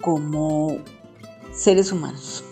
como 0.00 0.78
seres 1.58 1.90
humanos. 1.90 2.44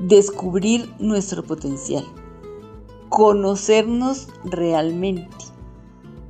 Descubrir 0.00 0.90
nuestro 0.98 1.44
potencial. 1.44 2.04
Conocernos 3.10 4.28
realmente. 4.44 5.36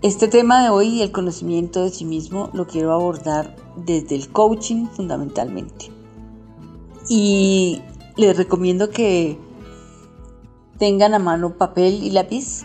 Este 0.03 0.29
tema 0.29 0.63
de 0.63 0.71
hoy, 0.71 1.01
el 1.01 1.13
conocimiento 1.13 1.83
de 1.83 1.91
sí 1.91 2.05
mismo, 2.05 2.51
lo 2.53 2.67
quiero 2.67 2.93
abordar 2.93 3.57
desde 3.77 4.17
el 4.17 4.29
coaching 4.31 4.87
fundamentalmente. 4.87 5.93
Y 7.09 7.83
les 8.17 8.37
recomiendo 8.37 8.91
que 8.91 9.39
tengan 10.79 11.15
a 11.15 11.19
mano 11.19 11.57
papel 11.57 12.03
y 12.03 12.11
lápiz 12.11 12.65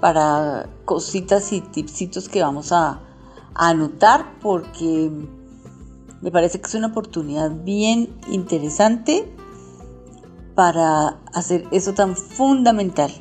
para 0.00 0.68
cositas 0.84 1.52
y 1.52 1.60
tipsitos 1.60 2.28
que 2.28 2.42
vamos 2.42 2.72
a, 2.72 3.00
a 3.54 3.68
anotar 3.68 4.38
porque 4.40 5.10
me 6.24 6.30
parece 6.30 6.58
que 6.58 6.66
es 6.66 6.74
una 6.74 6.86
oportunidad 6.86 7.50
bien 7.50 8.08
interesante 8.30 9.30
para 10.54 11.20
hacer 11.34 11.68
eso 11.70 11.92
tan 11.92 12.16
fundamental 12.16 13.12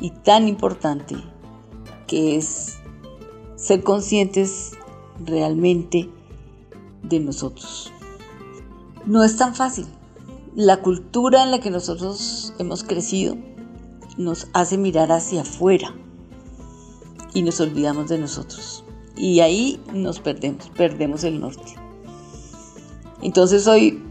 y 0.00 0.10
tan 0.10 0.48
importante 0.48 1.14
que 2.08 2.36
es 2.36 2.78
ser 3.54 3.84
conscientes 3.84 4.72
realmente 5.24 6.10
de 7.04 7.20
nosotros. 7.20 7.92
No 9.06 9.22
es 9.22 9.36
tan 9.36 9.54
fácil. 9.54 9.86
La 10.56 10.78
cultura 10.78 11.44
en 11.44 11.52
la 11.52 11.60
que 11.60 11.70
nosotros 11.70 12.54
hemos 12.58 12.82
crecido 12.82 13.36
nos 14.18 14.48
hace 14.52 14.78
mirar 14.78 15.12
hacia 15.12 15.42
afuera 15.42 15.94
y 17.34 17.42
nos 17.42 17.60
olvidamos 17.60 18.08
de 18.08 18.18
nosotros. 18.18 18.84
Y 19.16 19.38
ahí 19.38 19.80
nos 19.94 20.18
perdemos, 20.18 20.72
perdemos 20.76 21.22
el 21.22 21.38
norte. 21.38 21.81
Entonces 23.22 23.66
hoy 23.68 24.02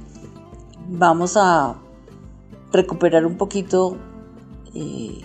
vamos 0.89 1.35
a 1.35 1.75
recuperar 2.71 3.25
un 3.25 3.37
poquito 3.37 3.97
eh, 4.73 5.21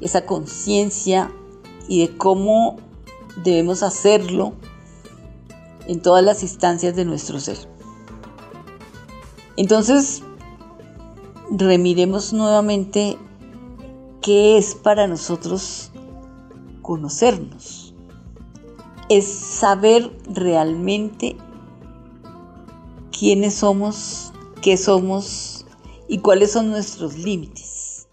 esa 0.00 0.24
conciencia 0.24 1.32
y 1.88 2.06
de 2.06 2.16
cómo 2.16 2.76
debemos 3.42 3.82
hacerlo 3.82 4.54
en 5.86 6.00
todas 6.00 6.24
las 6.24 6.42
instancias 6.42 6.94
de 6.94 7.04
nuestro 7.04 7.40
ser. 7.40 7.58
Entonces, 9.56 10.22
remiremos 11.50 12.32
nuevamente 12.32 13.18
qué 14.22 14.56
es 14.56 14.74
para 14.74 15.06
nosotros 15.06 15.90
conocernos. 16.82 17.94
Es 19.08 19.26
saber 19.26 20.10
realmente 20.26 21.36
quiénes 23.16 23.54
somos, 23.54 24.32
qué 24.60 24.76
somos 24.76 25.64
y 26.08 26.18
cuáles 26.18 26.52
son 26.52 26.70
nuestros 26.70 27.16
límites. 27.16 28.08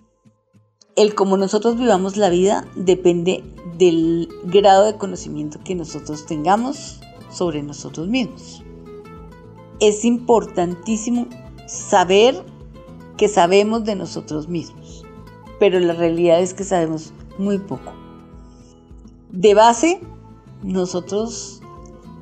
El 0.95 1.15
cómo 1.15 1.37
nosotros 1.37 1.77
vivamos 1.77 2.17
la 2.17 2.29
vida 2.29 2.67
depende 2.75 3.43
del 3.77 4.29
grado 4.43 4.85
de 4.85 4.97
conocimiento 4.97 5.59
que 5.63 5.73
nosotros 5.73 6.25
tengamos 6.25 6.99
sobre 7.31 7.63
nosotros 7.63 8.07
mismos. 8.07 8.63
Es 9.79 10.05
importantísimo 10.05 11.27
saber 11.67 12.43
que 13.17 13.27
sabemos 13.27 13.83
de 13.85 13.95
nosotros 13.95 14.47
mismos, 14.47 15.03
pero 15.59 15.79
la 15.79 15.93
realidad 15.93 16.41
es 16.41 16.53
que 16.53 16.63
sabemos 16.63 17.13
muy 17.39 17.57
poco. 17.57 17.93
De 19.31 19.53
base, 19.55 20.01
nosotros 20.61 21.61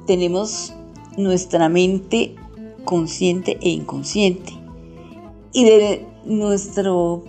tenemos 0.06 0.74
nuestra 1.18 1.68
mente 1.68 2.36
consciente 2.86 3.58
e 3.62 3.70
inconsciente. 3.70 4.54
Y 5.54 5.63
de 5.65 6.08
nuestro 6.26 7.24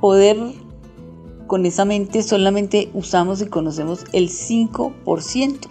poder 0.00 0.36
con 1.46 1.66
esa 1.66 1.84
mente 1.84 2.22
solamente 2.22 2.90
usamos 2.94 3.40
y 3.40 3.46
conocemos 3.46 4.04
el 4.12 4.28
5%. 4.28 5.68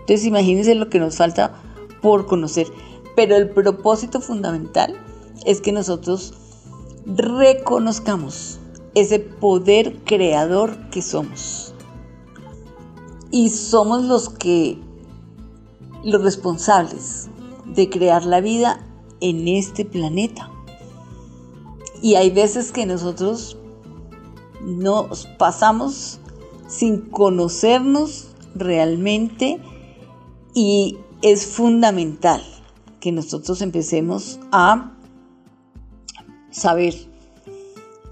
Entonces 0.00 0.26
imagínense 0.26 0.74
lo 0.74 0.90
que 0.90 0.98
nos 0.98 1.16
falta 1.16 1.62
por 2.02 2.26
conocer. 2.26 2.66
Pero 3.16 3.36
el 3.36 3.50
propósito 3.50 4.20
fundamental 4.20 4.94
es 5.46 5.60
que 5.60 5.72
nosotros 5.72 6.34
reconozcamos 7.06 8.58
ese 8.94 9.20
poder 9.20 9.98
creador 10.04 10.90
que 10.90 11.02
somos. 11.02 11.74
Y 13.30 13.50
somos 13.50 14.04
los 14.04 14.28
que, 14.28 14.78
los 16.02 16.22
responsables 16.22 17.27
de 17.74 17.88
crear 17.88 18.24
la 18.24 18.40
vida 18.40 18.84
en 19.20 19.48
este 19.48 19.84
planeta. 19.84 20.50
Y 22.02 22.14
hay 22.14 22.30
veces 22.30 22.72
que 22.72 22.86
nosotros 22.86 23.58
nos 24.62 25.26
pasamos 25.38 26.20
sin 26.68 27.00
conocernos 27.00 28.28
realmente 28.54 29.60
y 30.54 30.98
es 31.22 31.46
fundamental 31.46 32.42
que 33.00 33.12
nosotros 33.12 33.62
empecemos 33.62 34.38
a 34.52 34.92
saber, 36.50 36.94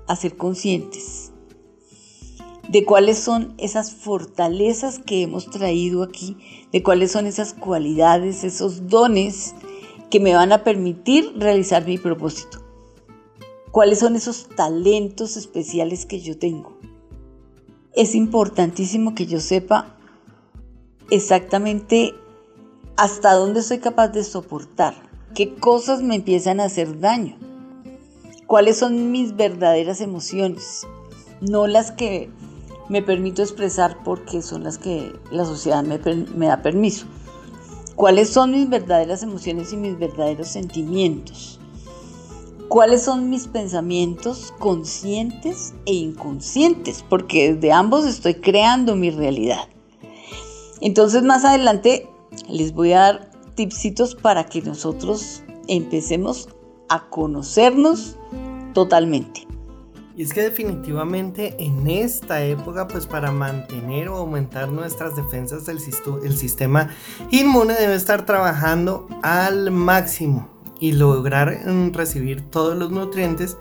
a 0.07 0.17
ser 0.17 0.37
conscientes 0.37 1.26
de 2.69 2.85
cuáles 2.85 3.19
son 3.19 3.55
esas 3.59 3.93
fortalezas 3.93 4.99
que 4.99 5.23
hemos 5.23 5.49
traído 5.51 6.03
aquí, 6.03 6.37
de 6.73 6.83
cuáles 6.83 7.13
son 7.13 7.27
esas 7.27 7.55
cualidades, 7.55 8.45
esos 8.45 8.89
dones 8.89 9.55
que 10.11 10.21
me 10.21 10.35
van 10.35 10.53
a 10.53 10.65
permitir 10.65 11.33
realizar 11.37 11.87
mi 11.87 11.99
propósito. 11.99 12.59
¿Cuáles 13.71 13.99
son 13.99 14.17
esos 14.17 14.49
talentos 14.49 15.37
especiales 15.37 16.07
que 16.07 16.21
yo 16.21 16.39
tengo? 16.39 16.77
Es 17.93 18.15
importantísimo 18.15 19.15
que 19.15 19.27
yo 19.27 19.41
sepa 19.41 19.97
exactamente 21.11 22.15
hasta 22.97 23.35
dónde 23.35 23.63
soy 23.63 23.79
capaz 23.79 24.09
de 24.09 24.25
soportar, 24.25 24.95
qué 25.35 25.55
cosas 25.55 26.03
me 26.03 26.17
empiezan 26.17 26.61
a 26.61 26.65
hacer 26.65 26.99
daño, 27.01 27.37
cuáles 28.47 28.79
son 28.79 29.13
mis 29.13 29.37
verdaderas 29.37 30.01
emociones, 30.01 30.87
no 31.41 31.67
las 31.67 31.93
que 31.93 32.31
me 32.89 33.03
permito 33.03 33.43
expresar 33.43 34.03
porque 34.05 34.43
son 34.43 34.65
las 34.65 34.79
que 34.79 35.13
la 35.31 35.45
sociedad 35.45 35.83
me, 35.83 36.47
da 36.47 36.63
permiso. 36.63 37.07
¿Cuáles 37.95 38.29
son 38.29 38.53
mis 38.53 38.69
verdaderas 38.69 39.23
emociones 39.23 39.73
y 39.73 39.77
mis 39.77 39.99
verdaderos 39.99 40.49
sentimientos? 40.49 41.59
¿Cuáles 42.69 43.03
son 43.03 43.31
mis 43.31 43.47
pensamientos 43.47 44.53
conscientes 44.59 45.75
e 45.87 45.95
inconscientes? 45.95 47.05
Porque 47.09 47.55
de 47.55 47.73
ambos 47.73 48.05
estoy 48.05 48.35
creando 48.35 48.97
mi 48.97 49.11
realidad. 49.11 49.69
Entonces 50.81 51.23
más 51.23 51.45
adelante 51.45 52.09
les 52.49 52.73
voy 52.73 52.93
a 52.93 53.01
dar 53.01 53.31
tipsitos 53.55 54.15
para 54.15 54.45
que 54.47 54.61
nosotros 54.63 55.43
empecemos 55.69 56.49
a 56.89 57.09
conocernos 57.09 58.17
totalmente. 58.75 59.46
Y 60.17 60.23
es 60.23 60.33
que 60.33 60.41
definitivamente 60.41 61.57
en 61.59 61.91
esta 61.91 62.43
época, 62.43 62.89
pues 62.89 63.07
para 63.07 63.33
mantener 63.33 64.09
o 64.09 64.17
aumentar 64.17 64.71
nuestras 64.71 65.15
defensas 65.15 65.67
del 65.67 65.77
el 66.25 66.37
sistema 66.37 66.89
inmune 67.31 67.75
debe 67.75 67.95
estar 67.95 68.25
trabajando 68.25 69.07
al 69.23 69.71
máximo 69.71 70.49
y 70.81 70.93
lograr 70.93 71.61
mm, 71.67 71.93
recibir 71.93 72.49
todos 72.49 72.79
los 72.79 72.91
nutrientes 72.91 73.59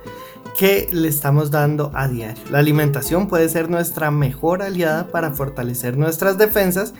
que 0.58 0.88
le 0.94 1.10
estamos 1.10 1.52
dando 1.52 1.92
a 1.94 2.08
diario. 2.08 2.42
La 2.50 2.60
alimentación 2.60 3.28
puede 3.28 3.50
ser 3.50 3.70
nuestra 3.70 4.10
mejor 4.10 4.62
aliada 4.62 5.08
para 5.08 5.32
fortalecer 5.32 5.98
nuestras 5.98 6.38
defensas 6.38 6.94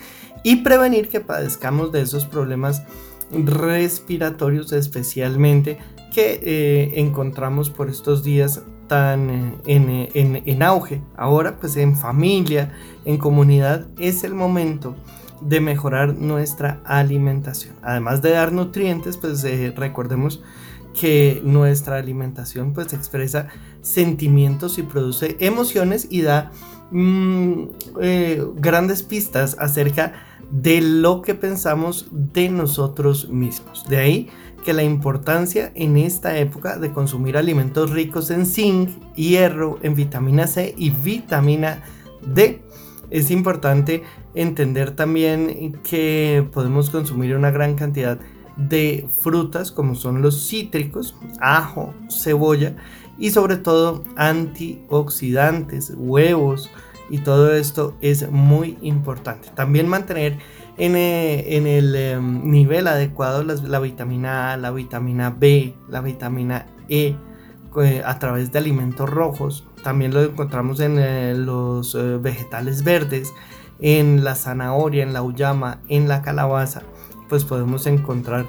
y 0.44 0.58
prevenir 0.58 1.08
que 1.08 1.22
padezcamos 1.22 1.94
de 1.94 2.02
esos 2.02 2.26
problemas 2.26 2.84
respiratorios 3.32 4.74
especialmente 4.74 5.78
que 6.14 6.40
eh, 6.44 7.00
encontramos 7.00 7.70
por 7.70 7.90
estos 7.90 8.24
días 8.24 8.62
tan 8.88 9.60
eh, 9.66 10.42
en, 10.46 10.64
auge. 10.64 11.02
Ahora 11.16 11.58
pues 11.60 11.78
en 11.78 11.96
familia, 11.96 12.74
en 13.06 13.18
comunidad 13.18 13.88
es 13.98 14.24
el 14.24 14.34
momento 14.34 14.96
de 15.42 15.60
mejorar 15.60 16.16
nuestra 16.16 16.82
alimentación. 16.86 17.76
Además 17.82 18.22
de 18.22 18.32
dar 18.32 18.52
nutrientes, 18.52 19.18
pues 19.18 19.44
eh, 19.44 19.74
recordemos 19.76 20.42
que 21.00 21.42
nuestra 21.44 21.98
alimentación 21.98 22.74
pues 22.74 22.94
expresa 22.94 23.50
sentimientos 23.82 24.78
y 24.78 24.84
produce 24.84 25.36
emociones 25.40 26.08
y 26.10 26.22
da 26.22 26.52
mm, 26.92 27.66
grandes 28.56 29.04
pistas 29.04 29.58
acerca 29.60 30.14
de 30.52 30.82
lo 30.82 31.22
que 31.22 31.36
pensamos 31.36 32.08
de 32.12 32.50
nosotros 32.50 33.30
mismos. 33.30 33.86
De 33.90 33.98
ahí 33.98 34.30
que 34.66 34.74
la 34.74 34.84
importancia 34.84 35.72
en 35.76 35.96
esta 35.96 36.38
época 36.40 36.78
de 36.80 36.92
consumir 36.92 37.38
alimentos 37.38 37.92
ricos 37.92 38.32
en 38.32 38.48
zinc, 38.48 38.90
hierro, 39.16 39.78
en 39.84 39.96
vitamina 39.96 40.48
C 40.48 40.74
y 40.76 40.90
vitamina 40.90 41.84
D. 42.26 42.64
Es 43.12 43.30
importante 43.30 44.04
entender 44.34 44.92
también 44.92 45.80
que 45.88 46.48
podemos 46.52 46.90
consumir 46.90 47.36
una 47.36 47.52
gran 47.52 47.76
cantidad 47.76 48.18
de 48.58 49.08
frutas 49.22 49.72
como 49.72 49.94
son 49.94 50.24
los 50.24 50.50
cítricos, 50.50 51.16
ajo, 51.40 51.94
cebolla 52.10 52.76
y 53.20 53.30
sobre 53.30 53.58
todo 53.58 54.04
antioxidantes, 54.16 55.94
huevos, 55.96 56.72
y 57.10 57.20
todo 57.20 57.54
esto 57.54 57.96
es 58.02 58.32
muy 58.32 58.78
importante. 58.82 59.50
También 59.54 59.88
mantener 59.88 60.40
en, 60.78 60.96
eh, 60.96 61.58
el 61.58 61.96
em, 61.96 62.50
nivel 62.50 62.88
adecuado 62.88 63.44
la, 63.44 63.80
vitamina 63.80 64.54
A, 64.54 64.58
la 64.58 64.72
vitamina 64.72 65.30
B, 65.30 65.76
la 65.90 66.02
vitamina 66.02 66.68
E 66.90 67.16
eh, 67.82 68.02
a 68.06 68.20
través 68.20 68.52
de 68.52 68.60
alimentos 68.60 69.10
rojos. 69.10 69.68
También 69.84 70.14
lo 70.14 70.24
encontramos 70.24 70.80
en 70.80 70.98
eh, 71.00 71.34
los 71.36 71.98
vegetales 72.22 72.84
verdes, 72.84 73.34
en 73.80 74.24
la 74.24 74.36
zanahoria, 74.36 75.04
en 75.04 75.14
la 75.14 75.22
uyama, 75.22 75.82
en 75.88 76.08
la 76.08 76.22
calabaza. 76.22 76.84
Pues 77.30 77.44
podemos 77.44 77.88
encontrar 77.88 78.46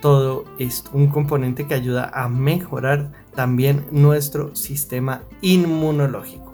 todo 0.00 0.44
esto, 0.58 0.90
un 0.94 1.08
componente 1.08 1.66
que 1.66 1.74
ayuda 1.74 2.10
a 2.14 2.28
mejorar 2.28 3.12
también 3.34 3.86
nuestro 3.90 4.56
sistema 4.56 5.22
inmunológico 5.42 6.50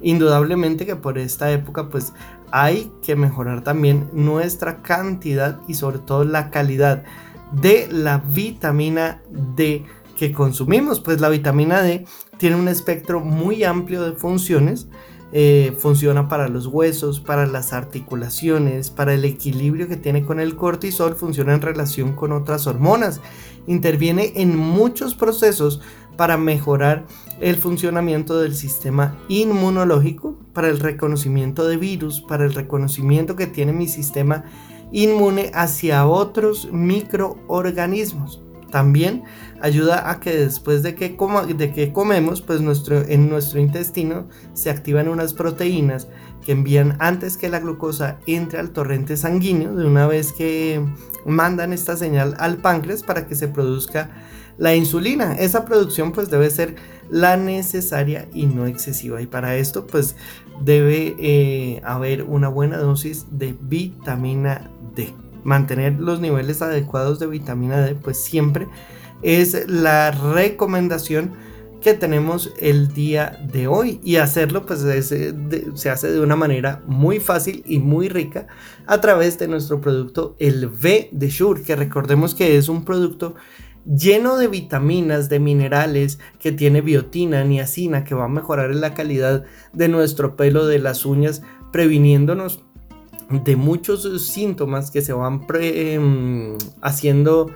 indudablemente 0.00 0.86
que 0.86 0.96
por 0.96 1.18
esta 1.18 1.50
época 1.50 1.88
pues 1.88 2.12
hay 2.50 2.90
que 3.02 3.16
mejorar 3.16 3.62
también 3.62 4.08
nuestra 4.12 4.82
cantidad 4.82 5.60
y 5.68 5.74
sobre 5.74 5.98
todo 5.98 6.24
la 6.24 6.50
calidad 6.50 7.04
de 7.52 7.88
la 7.90 8.18
vitamina 8.18 9.22
D 9.30 9.84
que 10.16 10.32
consumimos. 10.32 11.00
Pues 11.00 11.20
la 11.20 11.28
vitamina 11.28 11.82
D 11.82 12.04
tiene 12.38 12.56
un 12.56 12.68
espectro 12.68 13.20
muy 13.20 13.64
amplio 13.64 14.02
de 14.02 14.12
funciones. 14.12 14.88
Eh, 15.30 15.74
funciona 15.78 16.26
para 16.26 16.48
los 16.48 16.66
huesos, 16.66 17.20
para 17.20 17.46
las 17.46 17.74
articulaciones, 17.74 18.88
para 18.88 19.12
el 19.12 19.26
equilibrio 19.26 19.86
que 19.86 19.98
tiene 19.98 20.24
con 20.24 20.40
el 20.40 20.56
cortisol, 20.56 21.16
funciona 21.16 21.52
en 21.52 21.60
relación 21.60 22.14
con 22.14 22.32
otras 22.32 22.66
hormonas. 22.66 23.20
Interviene 23.66 24.32
en 24.36 24.56
muchos 24.56 25.14
procesos 25.14 25.82
para 26.18 26.36
mejorar 26.36 27.06
el 27.40 27.56
funcionamiento 27.56 28.40
del 28.40 28.56
sistema 28.56 29.16
inmunológico, 29.28 30.36
para 30.52 30.68
el 30.68 30.80
reconocimiento 30.80 31.68
de 31.68 31.76
virus, 31.76 32.20
para 32.20 32.44
el 32.44 32.54
reconocimiento 32.54 33.36
que 33.36 33.46
tiene 33.46 33.72
mi 33.72 33.86
sistema 33.86 34.42
inmune 34.90 35.52
hacia 35.54 36.08
otros 36.08 36.70
microorganismos. 36.72 38.42
También 38.72 39.22
ayuda 39.60 40.10
a 40.10 40.18
que 40.18 40.34
después 40.36 40.82
de 40.82 40.96
que, 40.96 41.16
de 41.56 41.72
que 41.72 41.92
comemos, 41.92 42.42
pues 42.42 42.60
nuestro, 42.60 43.00
en 43.00 43.30
nuestro 43.30 43.60
intestino 43.60 44.26
se 44.54 44.70
activan 44.70 45.06
unas 45.06 45.34
proteínas 45.34 46.08
que 46.44 46.50
envían 46.50 46.96
antes 46.98 47.36
que 47.36 47.48
la 47.48 47.60
glucosa 47.60 48.18
entre 48.26 48.58
al 48.58 48.70
torrente 48.70 49.16
sanguíneo, 49.16 49.76
de 49.76 49.86
una 49.86 50.08
vez 50.08 50.32
que 50.32 50.84
mandan 51.24 51.72
esta 51.72 51.96
señal 51.96 52.34
al 52.38 52.56
páncreas 52.56 53.04
para 53.04 53.28
que 53.28 53.36
se 53.36 53.46
produzca 53.46 54.10
la 54.58 54.74
insulina. 54.74 55.34
Esa 55.34 55.64
producción 55.64 56.12
pues 56.12 56.30
debe 56.30 56.50
ser 56.50 56.76
la 57.08 57.36
necesaria 57.36 58.28
y 58.34 58.46
no 58.46 58.66
excesiva. 58.66 59.22
Y 59.22 59.26
para 59.26 59.56
esto 59.56 59.86
pues 59.86 60.16
debe 60.62 61.16
eh, 61.18 61.80
haber 61.84 62.24
una 62.24 62.48
buena 62.48 62.76
dosis 62.78 63.26
de 63.30 63.56
vitamina 63.60 64.70
D. 64.94 65.14
Mantener 65.44 65.98
los 65.98 66.20
niveles 66.20 66.60
adecuados 66.60 67.18
de 67.18 67.28
vitamina 67.28 67.80
D 67.80 67.94
pues 67.94 68.18
siempre 68.18 68.68
es 69.22 69.68
la 69.68 70.10
recomendación 70.10 71.32
que 71.80 71.94
tenemos 71.94 72.52
el 72.58 72.92
día 72.92 73.38
de 73.52 73.68
hoy 73.68 74.00
y 74.02 74.16
hacerlo 74.16 74.66
pues 74.66 74.80
se 74.80 75.90
hace 75.90 76.10
de 76.10 76.20
una 76.20 76.34
manera 76.34 76.82
muy 76.86 77.20
fácil 77.20 77.62
y 77.66 77.78
muy 77.78 78.08
rica 78.08 78.48
a 78.86 79.00
través 79.00 79.38
de 79.38 79.46
nuestro 79.46 79.80
producto 79.80 80.34
el 80.40 80.66
V 80.66 81.08
de 81.12 81.28
Shure 81.28 81.62
que 81.62 81.76
recordemos 81.76 82.34
que 82.34 82.56
es 82.56 82.68
un 82.68 82.84
producto 82.84 83.36
lleno 83.84 84.36
de 84.36 84.48
vitaminas, 84.48 85.28
de 85.28 85.40
minerales, 85.40 86.18
que 86.38 86.52
tiene 86.52 86.80
biotina, 86.80 87.44
niacina, 87.44 88.04
que 88.04 88.14
va 88.14 88.24
a 88.24 88.28
mejorar 88.28 88.74
la 88.74 88.94
calidad 88.94 89.44
de 89.72 89.88
nuestro 89.88 90.36
pelo, 90.36 90.66
de 90.66 90.78
las 90.78 91.06
uñas, 91.06 91.42
previniéndonos 91.72 92.62
de 93.30 93.56
muchos 93.56 94.26
síntomas 94.26 94.90
que 94.90 95.02
se 95.02 95.12
van 95.12 95.46
em, 95.60 96.56
haciendo 96.80 97.50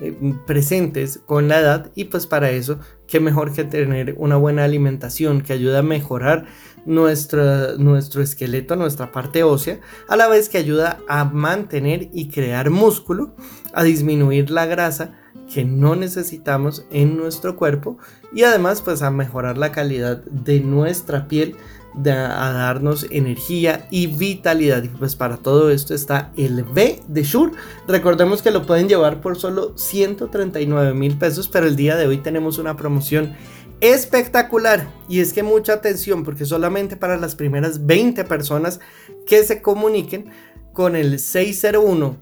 em, 0.00 0.38
presentes 0.46 1.20
con 1.26 1.48
la 1.48 1.60
edad. 1.60 1.90
Y 1.94 2.04
pues 2.04 2.26
para 2.26 2.50
eso 2.50 2.78
qué 3.06 3.20
mejor 3.20 3.52
que 3.52 3.64
tener 3.64 4.14
una 4.18 4.36
buena 4.36 4.64
alimentación 4.64 5.40
que 5.40 5.52
ayuda 5.52 5.80
a 5.80 5.82
mejorar 5.82 6.46
nuestro 6.86 8.22
esqueleto, 8.22 8.76
nuestra 8.76 9.10
parte 9.10 9.42
ósea, 9.42 9.80
a 10.08 10.16
la 10.16 10.28
vez 10.28 10.48
que 10.48 10.58
ayuda 10.58 11.00
a 11.08 11.24
mantener 11.24 12.08
y 12.12 12.28
crear 12.28 12.70
músculo, 12.70 13.34
a 13.72 13.82
disminuir 13.82 14.50
la 14.50 14.66
grasa 14.66 15.18
que 15.52 15.64
no 15.64 15.96
necesitamos 15.96 16.84
en 16.90 17.16
nuestro 17.16 17.56
cuerpo 17.56 17.98
y 18.32 18.42
además 18.42 18.82
pues 18.82 19.02
a 19.02 19.10
mejorar 19.10 19.58
la 19.58 19.72
calidad 19.72 20.22
de 20.24 20.60
nuestra 20.60 21.28
piel, 21.28 21.56
a 22.04 22.52
darnos 22.52 23.06
energía 23.10 23.86
y 23.90 24.06
vitalidad. 24.06 24.82
Y 24.82 24.88
pues 24.88 25.16
para 25.16 25.38
todo 25.38 25.70
esto 25.70 25.94
está 25.94 26.32
el 26.36 26.64
B 26.64 27.00
de 27.08 27.22
Shure. 27.22 27.52
Recordemos 27.88 28.42
que 28.42 28.50
lo 28.50 28.66
pueden 28.66 28.88
llevar 28.88 29.20
por 29.20 29.38
solo 29.38 29.76
139 29.78 30.94
mil 30.94 31.16
pesos, 31.16 31.48
pero 31.48 31.66
el 31.66 31.76
día 31.76 31.96
de 31.96 32.06
hoy 32.06 32.18
tenemos 32.18 32.58
una 32.58 32.76
promoción 32.76 33.34
espectacular. 33.80 34.86
Y 35.08 35.20
es 35.20 35.32
que 35.32 35.42
mucha 35.42 35.74
atención 35.74 36.24
porque 36.24 36.44
solamente 36.44 36.96
para 36.96 37.16
las 37.16 37.34
primeras 37.34 37.86
20 37.86 38.24
personas 38.24 38.80
que 39.26 39.44
se 39.44 39.62
comuniquen 39.62 40.26
con 40.72 40.96
el 40.96 41.18
601 41.18 42.16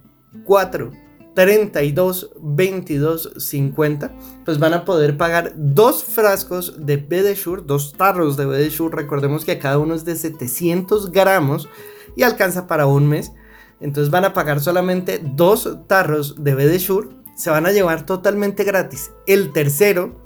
4 0.45 1.04
32 1.35 2.31
22 2.41 3.33
50 3.37 4.13
pues 4.45 4.59
van 4.59 4.75
a 4.75 4.85
poder 4.85 5.17
pagar 5.17 5.53
dos 5.57 6.05
frascos 6.05 6.87
de 6.87 6.97
Bedeshur, 6.97 7.67
dos 7.67 7.93
tarros 7.95 8.37
de 8.37 8.47
Bedeshur, 8.47 8.95
recordemos 8.95 9.45
que 9.45 9.59
cada 9.59 9.79
uno 9.79 9.95
es 9.95 10.05
de 10.05 10.17
700 10.17 11.11
gramos 11.11 11.69
y 12.17 12.23
alcanza 12.23 12.67
para 12.67 12.87
un 12.87 13.09
mes, 13.09 13.33
entonces 13.81 14.11
van 14.11 14.25
a 14.25 14.33
pagar 14.33 14.61
solamente 14.61 15.21
dos 15.23 15.79
tarros 15.89 16.43
de 16.43 16.55
Bedeshur, 16.55 17.11
se 17.37 17.51
van 17.51 17.67
a 17.67 17.73
llevar 17.73 18.07
totalmente 18.07 18.65
gratis 18.65 19.11
el 19.27 19.53
tercero 19.53 20.23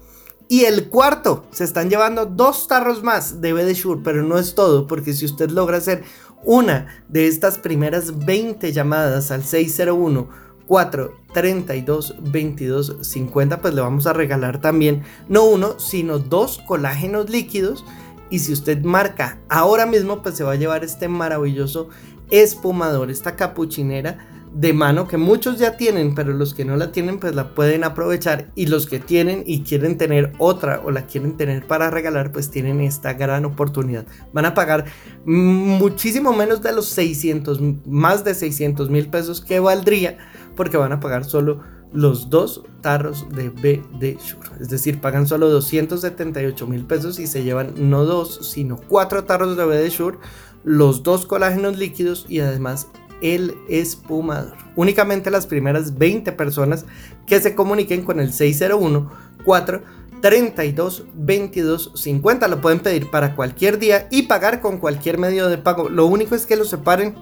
y 0.49 0.65
el 0.65 0.89
cuarto, 0.89 1.45
se 1.51 1.65
están 1.65 1.91
llevando 1.91 2.27
dos 2.27 2.69
tarros 2.69 3.03
más 3.03 3.41
de 3.41 3.53
Bedeshur, 3.53 4.03
pero 4.03 4.23
no 4.23 4.39
es 4.39 4.55
todo, 4.55 4.87
porque 4.87 5.13
si 5.13 5.27
usted 5.27 5.51
logra 5.51 5.77
hacer 5.77 6.05
una 6.45 7.05
de 7.09 7.27
estas 7.27 7.59
primeras 7.59 8.25
20 8.25 8.73
llamadas 8.73 9.31
al 9.31 9.45
601 9.45 10.48
4 10.69 11.13
32 11.35 12.17
22 12.21 12.97
50 13.01 13.61
pues 13.61 13.75
le 13.75 13.81
vamos 13.81 14.07
a 14.07 14.13
regalar 14.13 14.61
también 14.61 15.03
no 15.29 15.45
uno 15.45 15.81
sino 15.81 16.19
dos 16.19 16.61
colágenos 16.67 17.29
líquidos 17.31 17.85
y 18.31 18.39
si 18.41 18.53
usted 18.53 18.83
marca 18.85 19.39
ahora 19.49 19.87
mismo 19.87 20.23
pues 20.23 20.37
se 20.37 20.45
va 20.45 20.53
a 20.53 20.57
llevar 20.57 20.85
este 20.85 21.09
maravilloso 21.09 21.89
espumador, 22.31 23.11
esta 23.11 23.37
capuchinera 23.37 24.19
de 24.53 24.73
mano 24.73 25.07
que 25.07 25.19
muchos 25.19 25.59
ya 25.59 25.77
tienen, 25.77 26.15
pero 26.15 26.33
los 26.33 26.55
que 26.55 26.65
no 26.65 26.77
la 26.77 26.91
tienen 26.91 27.19
pues 27.19 27.35
la 27.35 27.55
pueden 27.55 27.85
aprovechar 27.85 28.51
y 28.55 28.67
los 28.67 28.87
que 28.87 28.99
tienen 28.99 29.45
y 29.47 29.63
quieren 29.63 29.99
tener 29.99 30.33
otra 30.39 30.81
o 30.85 30.91
la 30.91 31.03
quieren 31.03 31.37
tener 31.37 31.67
para 31.67 31.91
regalar 31.91 32.33
pues 32.33 32.51
tienen 32.51 32.81
esta 32.81 33.13
gran 33.13 33.45
oportunidad. 33.45 34.07
Van 34.33 34.47
a 34.47 34.55
pagar 34.55 34.87
muchísimo 35.25 36.33
menos 36.33 36.63
de 36.63 36.73
los 36.73 36.87
600, 36.89 37.61
más 37.87 38.25
de 38.25 38.35
600 38.35 38.89
mil 38.91 39.09
pesos 39.09 39.41
que 39.41 39.61
valdría 39.61 40.19
porque 40.59 40.77
van 40.77 40.91
a 40.91 40.99
pagar 40.99 41.25
solo 41.25 41.61
los 41.93 42.31
dos 42.31 42.65
tarros 42.83 43.27
de 43.31 43.49
BD 43.49 44.19
Shure. 44.19 44.51
Es 44.61 44.69
decir, 44.69 45.01
pagan 45.01 45.29
solo 45.29 45.49
278 45.49 46.67
mil 46.67 46.85
pesos 46.85 47.21
y 47.21 47.29
se 47.29 47.45
llevan 47.45 47.73
no 47.77 48.05
dos, 48.05 48.51
sino 48.53 48.77
cuatro 48.77 49.23
tarros 49.23 49.57
de 49.57 49.65
BD 49.65 49.89
Shure, 49.89 50.19
los 50.65 51.05
dos 51.05 51.27
colágenos 51.27 51.79
líquidos 51.79 52.27
y 52.29 52.41
además 52.41 52.89
el 53.23 53.55
espumador. 53.69 54.57
Únicamente 54.75 55.31
las 55.31 55.47
primeras 55.47 55.97
20 55.97 56.33
personas 56.33 56.87
que 57.29 57.41
se 57.41 57.55
comuniquen 57.55 58.03
con 58.03 58.19
el 58.19 58.33
601 58.33 59.11
4 59.45 59.83
32 60.21 61.05
22 61.15 61.93
50 61.95 62.49
lo 62.49 62.61
pueden 62.61 62.81
pedir 62.81 63.09
para 63.13 63.37
cualquier 63.37 63.79
día 63.79 64.09
y 64.11 64.23
pagar 64.23 64.61
con 64.61 64.79
cualquier 64.79 65.19
medio 65.19 65.49
de 65.49 65.59
pago. 65.59 65.89
Lo 65.89 66.07
único 66.07 66.35
es 66.35 66.47
que 66.47 66.57
lo 66.57 66.65
separen 66.65 67.15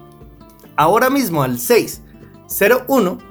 ahora 0.75 1.11
mismo 1.11 1.43
al 1.43 1.59
601 1.59 3.26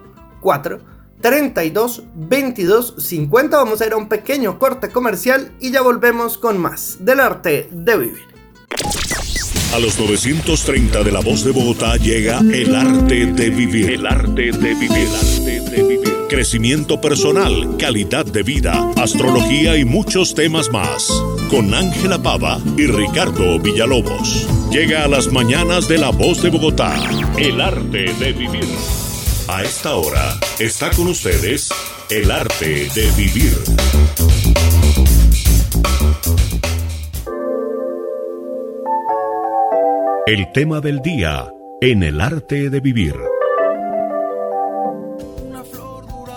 4 0.47 0.79
32 1.21 2.05
22 2.15 2.95
50. 2.99 3.57
Vamos 3.57 3.81
a 3.81 3.87
ir 3.87 3.95
a 3.95 3.97
un 3.97 4.09
pequeño 4.09 4.61
corte 4.61 4.91
comercial 4.91 5.51
y 5.61 5.73
ya 5.73 5.83
volvemos 5.83 6.39
con 6.39 6.57
más 6.59 6.99
del 7.01 7.19
arte 7.19 7.69
de 7.73 7.97
vivir. 7.97 8.23
A 9.75 9.81
los 9.81 9.99
930 9.99 11.03
de 11.03 11.11
la 11.11 11.19
voz 11.19 11.45
de 11.45 11.51
Bogotá 11.51 11.97
llega 11.97 12.39
el 12.39 12.77
arte 12.77 13.27
de 13.27 13.51
vivir. 13.51 13.91
El 13.91 14.07
arte 14.07 14.53
de 14.53 14.75
vivir. 14.75 15.09
arte 15.09 15.61
de 15.69 15.83
vivir. 15.83 16.13
Crecimiento 16.29 17.01
personal, 17.01 17.77
calidad 17.77 18.25
de 18.25 18.45
vida, 18.45 18.93
astrología 18.97 19.77
y 19.77 19.85
muchos 19.85 20.33
temas 20.37 20.71
más. 20.71 21.09
Con 21.51 21.75
Ángela 21.75 22.23
Pava 22.23 22.61
y 22.77 22.87
Ricardo 22.87 23.59
Villalobos. 23.59 24.47
Llega 24.71 25.03
a 25.03 25.09
las 25.09 25.33
mañanas 25.33 25.89
de 25.89 25.99
la 25.99 26.11
voz 26.11 26.41
de 26.41 26.51
Bogotá. 26.51 26.95
El 27.37 27.61
arte 27.61 28.15
de 28.21 28.33
vivir. 28.33 29.06
A 29.49 29.63
esta 29.63 29.95
hora 29.95 30.41
está 30.59 30.91
con 30.91 31.07
ustedes 31.07 31.71
el 32.11 32.33
arte 32.33 32.89
de 32.93 33.11
vivir. 33.17 33.53
El 40.27 40.51
tema 40.53 40.81
del 40.81 41.01
día 41.01 41.47
en 41.81 42.03
el 42.03 42.21
arte 42.21 42.71
de 42.71 42.81
vivir. 42.81 43.15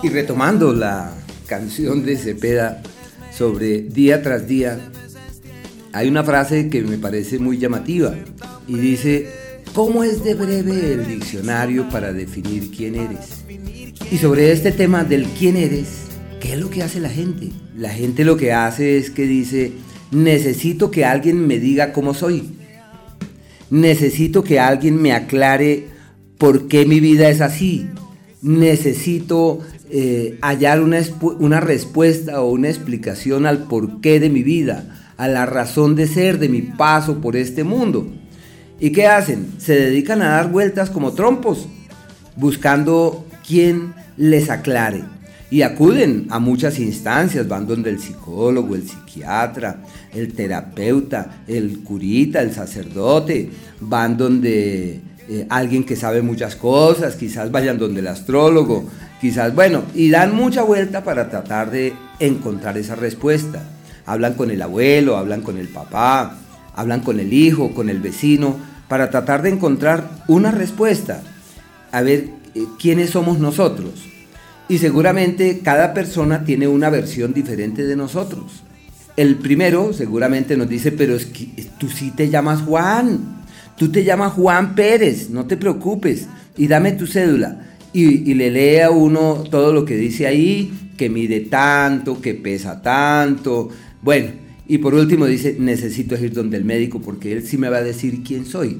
Y 0.03 0.09
retomando 0.09 0.71
la 0.71 1.11
canción 1.47 2.05
de 2.05 2.15
Cepeda 2.15 2.83
sobre 3.35 3.81
día 3.81 4.21
tras 4.21 4.47
día, 4.47 4.79
hay 5.93 6.07
una 6.07 6.23
frase 6.23 6.69
que 6.69 6.83
me 6.83 6.99
parece 6.99 7.39
muy 7.39 7.57
llamativa 7.57 8.13
y 8.67 8.75
dice, 8.75 9.48
¿cómo 9.73 10.03
es 10.03 10.23
de 10.23 10.33
breve 10.33 10.93
el 10.93 11.07
diccionario 11.07 11.87
para 11.89 12.13
definir 12.13 12.71
quién 12.71 12.95
eres? 12.95 13.43
Y 14.11 14.17
sobre 14.17 14.51
este 14.51 14.71
tema 14.71 15.03
del 15.03 15.25
quién 15.25 15.55
eres, 15.57 15.87
¿qué 16.39 16.53
es 16.53 16.59
lo 16.59 16.69
que 16.69 16.83
hace 16.83 16.99
la 16.99 17.09
gente? 17.09 17.51
La 17.75 17.89
gente 17.89 18.25
lo 18.25 18.37
que 18.37 18.53
hace 18.53 18.97
es 18.97 19.09
que 19.09 19.25
dice, 19.25 19.71
necesito 20.11 20.91
que 20.91 21.05
alguien 21.05 21.45
me 21.45 21.59
diga 21.59 21.93
cómo 21.93 22.13
soy 22.13 22.59
necesito 23.69 24.43
que 24.43 24.59
alguien 24.59 25.01
me 25.01 25.13
aclare 25.13 25.87
por 26.37 26.67
qué 26.67 26.85
mi 26.85 26.99
vida 26.99 27.29
es 27.29 27.41
así. 27.41 27.87
Necesito 28.41 29.59
eh, 29.89 30.37
hallar 30.41 30.81
una, 30.81 31.01
una 31.39 31.59
respuesta 31.59 32.41
o 32.41 32.51
una 32.51 32.69
explicación 32.69 33.45
al 33.45 33.63
porqué 33.63 34.19
de 34.19 34.29
mi 34.29 34.43
vida, 34.43 35.13
a 35.17 35.27
la 35.27 35.45
razón 35.45 35.95
de 35.95 36.07
ser 36.07 36.39
de 36.39 36.49
mi 36.49 36.61
paso 36.61 37.19
por 37.21 37.35
este 37.35 37.63
mundo. 37.63 38.07
¿Y 38.79 38.91
qué 38.91 39.07
hacen? 39.07 39.53
Se 39.57 39.73
dedican 39.73 40.21
a 40.21 40.29
dar 40.29 40.51
vueltas 40.51 40.89
como 40.89 41.13
trompos, 41.13 41.67
buscando 42.35 43.25
quien 43.45 43.93
les 44.15 44.49
aclare 44.49 45.03
y 45.51 45.63
acuden 45.63 46.27
a 46.29 46.39
muchas 46.39 46.79
instancias, 46.79 47.47
van 47.47 47.65
donde 47.65 47.89
el 47.89 47.99
psicólogo, 47.99 48.75
el 48.75 48.87
psiquiatra, 48.87 49.77
el 50.13 50.33
terapeuta, 50.33 51.41
el 51.47 51.79
curita, 51.79 52.41
el 52.41 52.53
sacerdote, 52.53 53.49
van 53.79 54.15
donde 54.15 55.01
eh, 55.27 55.47
alguien 55.49 55.83
que 55.83 55.95
sabe 55.95 56.21
muchas 56.21 56.55
cosas, 56.55 57.15
quizás 57.15 57.51
vayan 57.51 57.79
donde 57.79 58.01
el 58.01 58.07
astrólogo, 58.07 58.85
quizás, 59.19 59.55
bueno, 59.55 59.83
y 59.95 60.09
dan 60.09 60.35
mucha 60.35 60.61
vuelta 60.61 61.03
para 61.03 61.29
tratar 61.29 61.71
de 61.71 61.93
encontrar 62.19 62.77
esa 62.77 62.95
respuesta. 62.95 63.63
Hablan 64.05 64.35
con 64.35 64.51
el 64.51 64.61
abuelo, 64.61 65.17
hablan 65.17 65.41
con 65.41 65.57
el 65.57 65.67
papá, 65.67 66.37
hablan 66.75 67.01
con 67.01 67.19
el 67.19 67.33
hijo, 67.33 67.71
con 67.73 67.89
el 67.89 67.99
vecino, 67.99 68.68
para 68.89 69.09
tratar 69.09 69.41
de 69.43 69.49
encontrar 69.49 70.09
una 70.27 70.51
respuesta. 70.51 71.21
A 71.91 72.01
ver, 72.01 72.29
eh, 72.55 72.65
¿quiénes 72.77 73.11
somos 73.11 73.39
nosotros? 73.39 73.93
Y 74.67 74.79
seguramente 74.79 75.61
cada 75.63 75.93
persona 75.93 76.43
tiene 76.43 76.67
una 76.67 76.89
versión 76.89 77.33
diferente 77.33 77.85
de 77.85 77.95
nosotros. 77.95 78.63
El 79.15 79.35
primero 79.35 79.93
seguramente 79.93 80.57
nos 80.57 80.67
dice, 80.69 80.91
pero 80.91 81.15
es 81.15 81.25
que 81.25 81.47
tú 81.77 81.89
sí 81.89 82.11
te 82.11 82.29
llamas 82.29 82.61
Juan, 82.61 83.43
tú 83.77 83.91
te 83.91 84.03
llamas 84.03 84.33
Juan 84.33 84.75
Pérez, 84.75 85.29
no 85.29 85.45
te 85.45 85.57
preocupes, 85.57 86.27
y 86.57 86.67
dame 86.67 86.91
tu 86.93 87.07
cédula. 87.07 87.65
Y, 87.91 88.33
le 88.35 88.51
lee 88.51 88.81
a 88.81 88.91
uno 88.91 89.43
todo 89.49 89.73
lo 89.73 89.83
que 89.83 89.95
dice 89.95 90.27
ahí, 90.27 90.91
que 90.95 91.09
mide 91.09 91.41
tanto, 91.41 92.21
que 92.21 92.35
pesa 92.35 92.81
tanto. 92.81 93.69
Bueno, 94.01 94.29
y 94.69 94.77
por 94.77 94.93
último 94.93 95.25
dice, 95.25 95.57
necesito 95.59 96.15
ir 96.15 96.31
donde 96.31 96.55
el 96.55 96.63
médico 96.63 97.01
porque 97.01 97.33
él 97.33 97.45
sí 97.45 97.57
me 97.57 97.67
va 97.67 97.77
a 97.77 97.83
decir 97.83 98.23
quién 98.23 98.45
soy. 98.45 98.77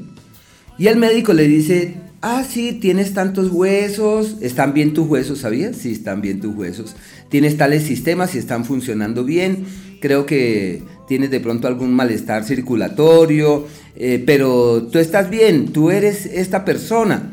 Y 0.78 0.88
el 0.88 0.95
médico 0.95 1.34
le 1.34 1.45
dice, 1.45 1.97
Ah, 2.21 2.43
sí, 2.43 2.73
tienes 2.73 3.13
tantos 3.13 3.49
huesos, 3.49 4.36
están 4.41 4.73
bien 4.73 4.93
tus 4.93 5.08
huesos, 5.08 5.39
¿sabías? 5.39 5.78
Sí, 5.78 5.93
están 5.93 6.19
bien 6.19 6.41
tus 6.41 6.54
huesos. 6.54 6.97
Tienes 7.30 7.56
tales 7.56 7.84
sistemas 7.84 8.36
y 8.36 8.39
están 8.39 8.65
funcionando 8.65 9.23
bien. 9.23 9.63
Creo 10.02 10.25
que 10.25 10.84
tienes 11.08 11.32
de 11.32 11.39
pronto 11.39 11.69
algún 11.69 11.93
malestar 11.93 12.43
circulatorio, 12.43 13.67
eh, 13.95 14.21
pero 14.25 14.89
tú 14.91 14.99
estás 14.99 15.30
bien, 15.30 15.71
tú 15.71 15.91
eres 15.91 16.25
esta 16.25 16.65
persona. 16.65 17.32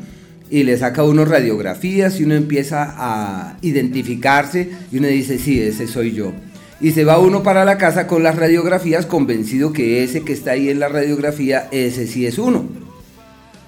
Y 0.49 0.63
le 0.63 0.77
saca 0.77 1.03
uno 1.03 1.25
radiografías 1.25 2.21
y 2.21 2.23
uno 2.23 2.35
empieza 2.35 2.95
a 2.97 3.57
identificarse 3.61 4.69
y 4.89 4.99
uno 4.99 5.07
dice, 5.07 5.37
sí, 5.37 5.59
ese 5.59 5.87
soy 5.87 6.13
yo. 6.13 6.31
Y 6.79 6.91
se 6.91 7.05
va 7.05 7.19
uno 7.19 7.41
para 7.41 7.65
la 7.65 7.77
casa 7.77 8.05
con 8.05 8.23
las 8.23 8.35
radiografías 8.35 9.05
convencido 9.05 9.73
que 9.73 10.03
ese 10.03 10.21
que 10.21 10.33
está 10.33 10.51
ahí 10.51 10.69
en 10.69 10.79
la 10.79 10.87
radiografía, 10.87 11.67
ese 11.71 12.05
sí 12.07 12.25
es 12.25 12.37
uno. 12.37 12.65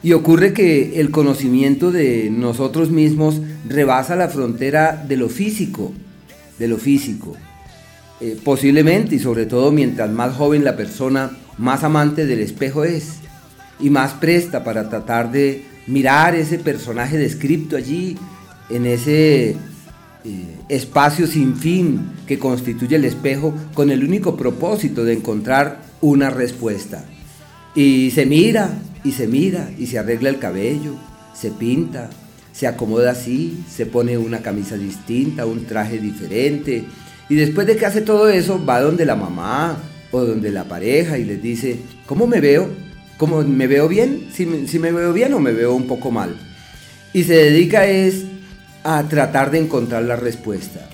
Y 0.04 0.14
ocurre 0.14 0.54
que 0.54 1.00
el 1.00 1.12
conocimiento 1.12 1.92
de 1.92 2.30
nosotros 2.32 2.92
mismos 2.92 3.42
rebasa 3.68 4.16
la 4.16 4.30
frontera 4.30 5.04
de 5.08 5.18
lo 5.18 5.28
físico, 5.28 5.92
de 6.58 6.68
lo 6.68 6.78
físico. 6.78 7.36
Eh, 8.22 8.38
posiblemente 8.44 9.16
y 9.16 9.20
sobre 9.20 9.46
todo 9.46 9.72
mientras 9.72 10.10
más 10.12 10.36
joven 10.36 10.64
la 10.64 10.76
persona, 10.76 11.32
más 11.58 11.84
amante 11.84 12.26
del 12.26 12.40
espejo 12.40 12.84
es 12.84 13.20
y 13.80 13.90
más 13.90 14.14
presta 14.14 14.64
para 14.64 14.90
tratar 14.90 15.32
de 15.32 15.64
mirar 15.88 16.36
ese 16.36 16.60
personaje 16.60 17.18
descrito 17.18 17.78
allí 17.78 18.18
en 18.70 18.86
ese 18.86 19.56
eh, 20.26 20.58
espacio 20.68 21.28
sin 21.28 21.56
fin 21.56 22.12
que 22.28 22.38
constituye 22.38 22.98
el 22.98 23.06
espejo 23.06 23.54
con 23.74 23.90
el 23.90 24.04
único 24.04 24.36
propósito 24.36 25.06
de 25.06 25.14
encontrar 25.14 25.82
una 26.02 26.30
respuesta. 26.30 27.06
Y 27.74 28.12
se 28.12 28.26
mira 28.26 28.70
y 29.06 29.14
se 29.14 29.28
mira 29.28 29.70
y 29.78 29.88
se 29.88 29.98
arregla 29.98 30.30
el 30.30 30.40
cabello, 30.40 30.96
se 31.34 31.52
pinta, 31.52 32.10
se 32.52 32.68
acomoda 32.68 33.12
así, 33.12 33.64
se 33.70 33.86
pone 33.86 34.18
una 34.18 34.40
camisa 34.40 34.76
distinta, 34.76 35.46
un 35.46 35.66
traje 35.66 36.00
diferente. 36.00 36.84
Y 37.30 37.36
después 37.36 37.66
de 37.66 37.78
que 37.78 37.86
hace 37.86 38.02
todo 38.02 38.28
eso, 38.28 38.64
va 38.66 38.82
donde 38.82 39.06
la 39.06 39.16
mamá 39.16 39.78
o 40.12 40.26
donde 40.26 40.52
la 40.52 40.66
pareja 40.66 41.18
y 41.18 41.24
les 41.24 41.42
dice, 41.42 41.80
¿cómo 42.06 42.28
me 42.28 42.42
veo? 42.42 42.68
¿Cómo 43.18 43.42
me 43.44 43.68
veo 43.68 43.88
bien? 43.88 44.28
¿Si 44.34 44.68
si 44.68 44.80
me 44.80 44.92
veo 44.92 45.14
bien 45.14 45.34
o 45.34 45.40
me 45.40 45.54
veo 45.54 45.74
un 45.74 45.88
poco 45.88 46.12
mal? 46.12 46.36
Y 47.14 47.24
se 47.24 47.36
dedica 47.36 47.86
es 47.86 48.26
a 48.84 49.04
tratar 49.04 49.52
de 49.52 49.60
encontrar 49.60 50.04
la 50.04 50.16
respuesta. 50.16 50.90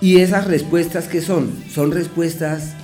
Y 0.00 0.18
esas 0.18 0.46
respuestas 0.46 1.08
que 1.08 1.20
son? 1.20 1.52
Son 1.72 1.92
respuestas 1.92 2.74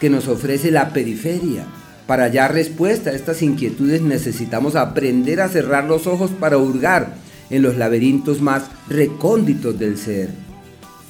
que 0.00 0.10
nos 0.10 0.28
ofrece 0.28 0.70
la 0.70 0.92
periferia, 0.92 1.66
para 2.06 2.24
hallar 2.24 2.52
respuesta 2.52 3.10
a 3.10 3.14
estas 3.14 3.42
inquietudes 3.42 4.02
necesitamos 4.02 4.74
aprender 4.74 5.40
a 5.40 5.48
cerrar 5.48 5.84
los 5.84 6.06
ojos 6.06 6.30
para 6.30 6.58
hurgar 6.58 7.14
en 7.48 7.62
los 7.62 7.76
laberintos 7.76 8.40
más 8.40 8.64
recónditos 8.88 9.78
del 9.78 9.96
ser. 9.96 10.30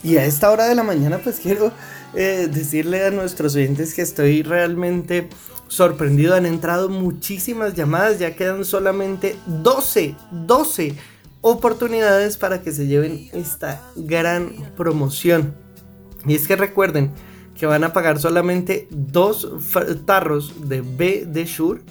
Y 0.04 0.18
a 0.18 0.24
esta 0.24 0.50
hora 0.50 0.68
de 0.68 0.74
la 0.74 0.82
mañana 0.82 1.18
pues 1.18 1.40
quiero 1.40 1.72
eh, 2.14 2.48
decirle 2.52 3.06
a 3.06 3.10
nuestros 3.10 3.54
oyentes 3.54 3.94
que 3.94 4.02
estoy 4.02 4.42
realmente 4.42 5.28
sorprendido. 5.66 6.34
Han 6.34 6.44
entrado 6.44 6.88
muchísimas 6.88 7.74
llamadas, 7.74 8.18
ya 8.18 8.36
quedan 8.36 8.64
solamente 8.64 9.36
12, 9.46 10.14
12 10.30 10.94
oportunidades 11.42 12.38
para 12.38 12.62
que 12.62 12.72
se 12.72 12.86
lleven 12.86 13.28
esta 13.32 13.82
gran 13.96 14.52
promoción. 14.76 15.54
Y 16.24 16.34
es 16.34 16.48
que 16.48 16.56
recuerden 16.56 17.12
que 17.54 17.66
van 17.66 17.84
a 17.84 17.92
pagar 17.92 18.18
solamente 18.18 18.88
dos 18.90 19.48
tarros 20.06 20.68
de 20.68 20.80
B 20.80 21.26
de 21.26 21.44
Shure, 21.44 21.82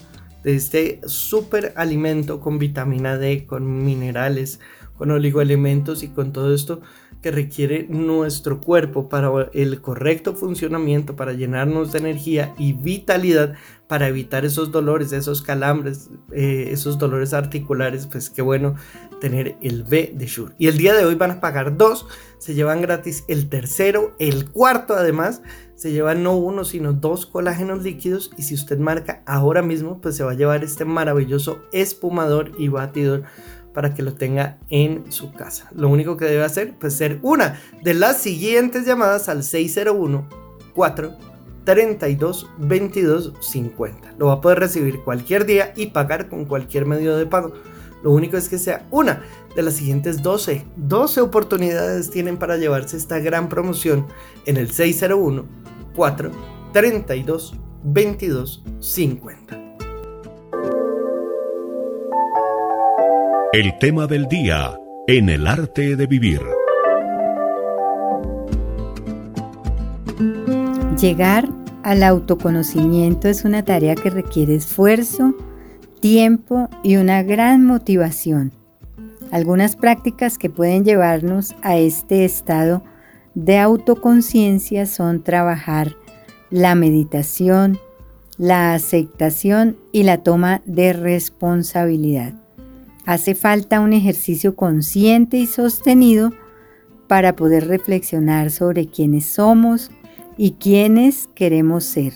de 0.44 0.56
este 0.56 1.02
super 1.06 1.74
alimento 1.76 2.40
con 2.40 2.58
vitamina 2.58 3.18
D, 3.18 3.46
con 3.46 3.84
minerales, 3.84 4.60
con 4.98 5.12
oligoelementos 5.12 6.02
y 6.02 6.08
con 6.08 6.32
todo 6.32 6.54
esto 6.54 6.82
que 7.22 7.32
requiere 7.32 7.86
nuestro 7.88 8.62
cuerpo 8.62 9.08
para 9.08 9.50
el 9.54 9.82
correcto 9.82 10.34
funcionamiento, 10.34 11.16
para 11.16 11.34
llenarnos 11.34 11.92
de 11.92 12.00
energía 12.00 12.56
y 12.58 12.74
vitalidad, 12.74 13.54
para 13.92 14.08
evitar 14.08 14.46
esos 14.46 14.72
dolores, 14.72 15.12
esos 15.12 15.42
calambres, 15.42 16.10
eh, 16.32 16.70
esos 16.72 16.98
dolores 16.98 17.34
articulares, 17.34 18.08
pues 18.08 18.30
qué 18.30 18.42
bueno 18.42 18.76
tener 19.20 19.58
el 19.62 19.84
B 19.84 20.14
de 20.16 20.28
Shure. 20.28 20.54
Y 20.58 20.70
el 20.70 20.78
día 20.78 20.94
de 20.94 21.04
hoy 21.04 21.16
van 21.16 21.32
a 21.32 21.42
pagar 21.42 21.76
dos, 21.76 22.08
se 22.38 22.54
llevan 22.54 22.82
gratis 22.82 23.26
el 23.28 23.50
tercero, 23.50 24.16
el 24.18 24.50
cuarto 24.50 24.94
además, 24.94 25.42
se 25.76 25.92
llevan 25.92 26.24
no 26.24 26.38
uno, 26.38 26.64
sino 26.64 26.94
dos 26.94 27.26
colágenos 27.26 27.84
líquidos 27.84 28.32
y 28.38 28.44
si 28.44 28.56
usted 28.56 28.80
marca 28.80 29.24
ahora 29.26 29.62
mismo, 29.62 30.00
pues 30.00 30.16
se 30.16 30.24
va 30.24 30.32
a 30.32 30.36
llevar 30.36 30.64
este 30.64 30.86
maravilloso 30.86 31.62
espumador 31.74 32.54
y 32.58 32.70
batidor 32.70 33.24
para 33.74 33.94
que 33.94 34.04
lo 34.04 34.14
tenga 34.14 34.58
en 34.70 35.12
su 35.12 35.34
casa. 35.34 35.68
Lo 35.76 35.90
único 35.90 36.16
que 36.16 36.24
debe 36.24 36.46
hacer 36.46 36.76
pues 36.80 36.94
ser 36.94 37.20
una 37.24 37.60
de 37.84 37.94
las 37.94 38.22
siguientes 38.22 38.86
llamadas 38.86 39.28
al 39.28 39.44
601 39.44 40.30
4 40.74 41.31
32 41.72 42.50
22 42.58 43.34
50. 43.40 44.16
Lo 44.18 44.26
va 44.26 44.34
a 44.34 44.42
poder 44.42 44.60
recibir 44.60 45.00
cualquier 45.00 45.46
día 45.46 45.72
y 45.78 45.88
pagar 45.88 46.28
con 46.28 46.44
cualquier 46.44 46.86
medio 46.86 47.16
de 47.16 47.26
pago. 47.26 47.54
Lo 48.04 48.12
único 48.12 48.36
es 48.36 48.50
que 48.50 48.58
sea 48.58 48.86
una 48.92 49.24
de 49.56 49.62
las 49.62 49.76
siguientes 49.76 50.22
12. 50.22 50.66
12 50.76 51.22
oportunidades 51.22 52.10
tienen 52.10 52.36
para 52.36 52.58
llevarse 52.58 52.98
esta 52.98 53.20
gran 53.20 53.48
promoción 53.48 54.06
en 54.46 54.58
el 54.58 54.70
601 54.70 55.46
4 55.96 56.32
32 56.74 57.56
22 57.84 58.64
50. 58.82 59.78
El 63.54 63.78
tema 63.80 64.08
del 64.08 64.28
día 64.28 64.78
en 65.08 65.30
el 65.30 65.48
arte 65.48 65.96
de 65.96 66.06
vivir. 66.06 66.42
Llegar 71.00 71.61
al 71.84 72.04
autoconocimiento 72.04 73.28
es 73.28 73.46
una 73.46 73.64
tarea 73.64 73.96
que 73.96 74.10
requiere 74.10 74.56
esfuerzo, 74.56 75.36
tiempo 76.00 76.70
y 76.84 76.98
una 76.98 77.24
gran 77.24 77.66
motivación. 77.66 78.52
Algunas 79.32 79.76
prácticas 79.76 80.38
que 80.38 80.50
pueden 80.50 80.84
llevarnos 80.84 81.56
a 81.62 81.78
este 81.78 82.26
estado 82.26 82.84
de 83.34 83.58
autoconciencia 83.58 84.86
son 84.86 85.24
trabajar 85.24 85.96
la 86.50 86.76
meditación, 86.76 87.80
la 88.38 88.74
aceptación 88.74 89.78
y 89.92 90.04
la 90.04 90.18
toma 90.24 90.62
de 90.66 90.94
responsabilidad. 90.94 92.34
Hace 93.06 93.36
falta 93.36 93.80
un 93.80 93.94
ejercicio 93.94 94.56
consciente 94.56 95.38
y 95.38 95.46
sostenido 95.48 96.32
para 97.08 97.36
poder 97.36 97.68
reflexionar 97.68 98.52
sobre 98.52 98.88
quiénes 98.88 99.26
somos 99.26 99.92
y 100.38 100.52
quiénes 100.52 101.30
queremos 101.36 101.84
ser. 101.84 102.14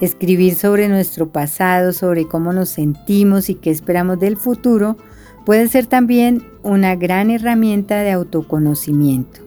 Escribir 0.00 0.54
sobre 0.54 0.88
nuestro 0.88 1.30
pasado, 1.30 1.92
sobre 1.92 2.26
cómo 2.26 2.52
nos 2.52 2.68
sentimos 2.68 3.50
y 3.50 3.54
qué 3.54 3.70
esperamos 3.70 4.20
del 4.20 4.36
futuro 4.36 4.96
puede 5.44 5.66
ser 5.68 5.86
también 5.86 6.44
una 6.62 6.94
gran 6.94 7.30
herramienta 7.30 8.00
de 8.02 8.12
autoconocimiento. 8.12 9.40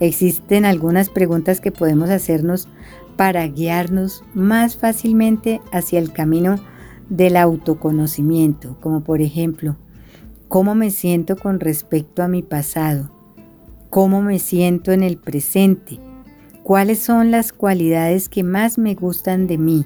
Existen 0.00 0.64
algunas 0.64 1.08
preguntas 1.08 1.60
que 1.60 1.70
podemos 1.70 2.10
hacernos 2.10 2.68
para 3.16 3.46
guiarnos 3.46 4.24
más 4.34 4.76
fácilmente 4.76 5.60
hacia 5.72 5.98
el 5.98 6.12
camino 6.12 6.56
del 7.08 7.36
autoconocimiento, 7.36 8.76
como 8.80 9.02
por 9.02 9.20
ejemplo, 9.20 9.76
cómo 10.48 10.74
me 10.74 10.90
siento 10.90 11.36
con 11.36 11.60
respecto 11.60 12.22
a 12.22 12.28
mi 12.28 12.42
pasado, 12.42 13.10
cómo 13.90 14.20
me 14.20 14.38
siento 14.38 14.92
en 14.92 15.02
el 15.02 15.16
presente, 15.16 16.00
cuáles 16.64 16.98
son 16.98 17.30
las 17.30 17.52
cualidades 17.52 18.30
que 18.30 18.42
más 18.42 18.78
me 18.78 18.94
gustan 18.94 19.46
de 19.46 19.58
mí, 19.58 19.84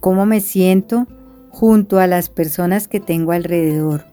cómo 0.00 0.26
me 0.26 0.40
siento 0.40 1.06
junto 1.48 2.00
a 2.00 2.08
las 2.08 2.28
personas 2.28 2.88
que 2.88 2.98
tengo 2.98 3.30
alrededor, 3.30 4.06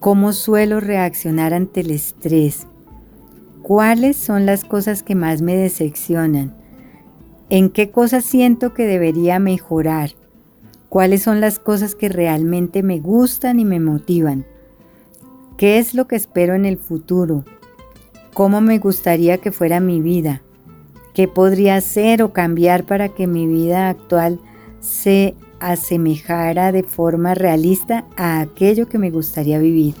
cómo 0.00 0.32
suelo 0.32 0.80
reaccionar 0.80 1.54
ante 1.54 1.82
el 1.82 1.92
estrés, 1.92 2.66
cuáles 3.62 4.16
son 4.16 4.44
las 4.44 4.64
cosas 4.64 5.04
que 5.04 5.14
más 5.14 5.40
me 5.40 5.56
decepcionan, 5.56 6.56
en 7.48 7.70
qué 7.70 7.92
cosas 7.92 8.24
siento 8.24 8.74
que 8.74 8.84
debería 8.84 9.38
mejorar, 9.38 10.10
cuáles 10.88 11.22
son 11.22 11.40
las 11.40 11.60
cosas 11.60 11.94
que 11.94 12.08
realmente 12.08 12.82
me 12.82 12.98
gustan 12.98 13.60
y 13.60 13.64
me 13.64 13.78
motivan, 13.78 14.46
qué 15.58 15.78
es 15.78 15.94
lo 15.94 16.08
que 16.08 16.16
espero 16.16 16.56
en 16.56 16.64
el 16.64 16.76
futuro, 16.76 17.44
cómo 18.34 18.60
me 18.60 18.80
gustaría 18.80 19.38
que 19.38 19.52
fuera 19.52 19.78
mi 19.78 20.00
vida, 20.00 20.42
qué 21.14 21.28
podría 21.28 21.76
hacer 21.76 22.22
o 22.22 22.32
cambiar 22.32 22.84
para 22.84 23.08
que 23.08 23.26
mi 23.26 23.46
vida 23.46 23.88
actual 23.88 24.40
se 24.80 25.34
asemejara 25.60 26.72
de 26.72 26.82
forma 26.82 27.34
realista 27.34 28.06
a 28.16 28.40
aquello 28.40 28.88
que 28.88 28.98
me 28.98 29.10
gustaría 29.10 29.58
vivir. 29.58 29.94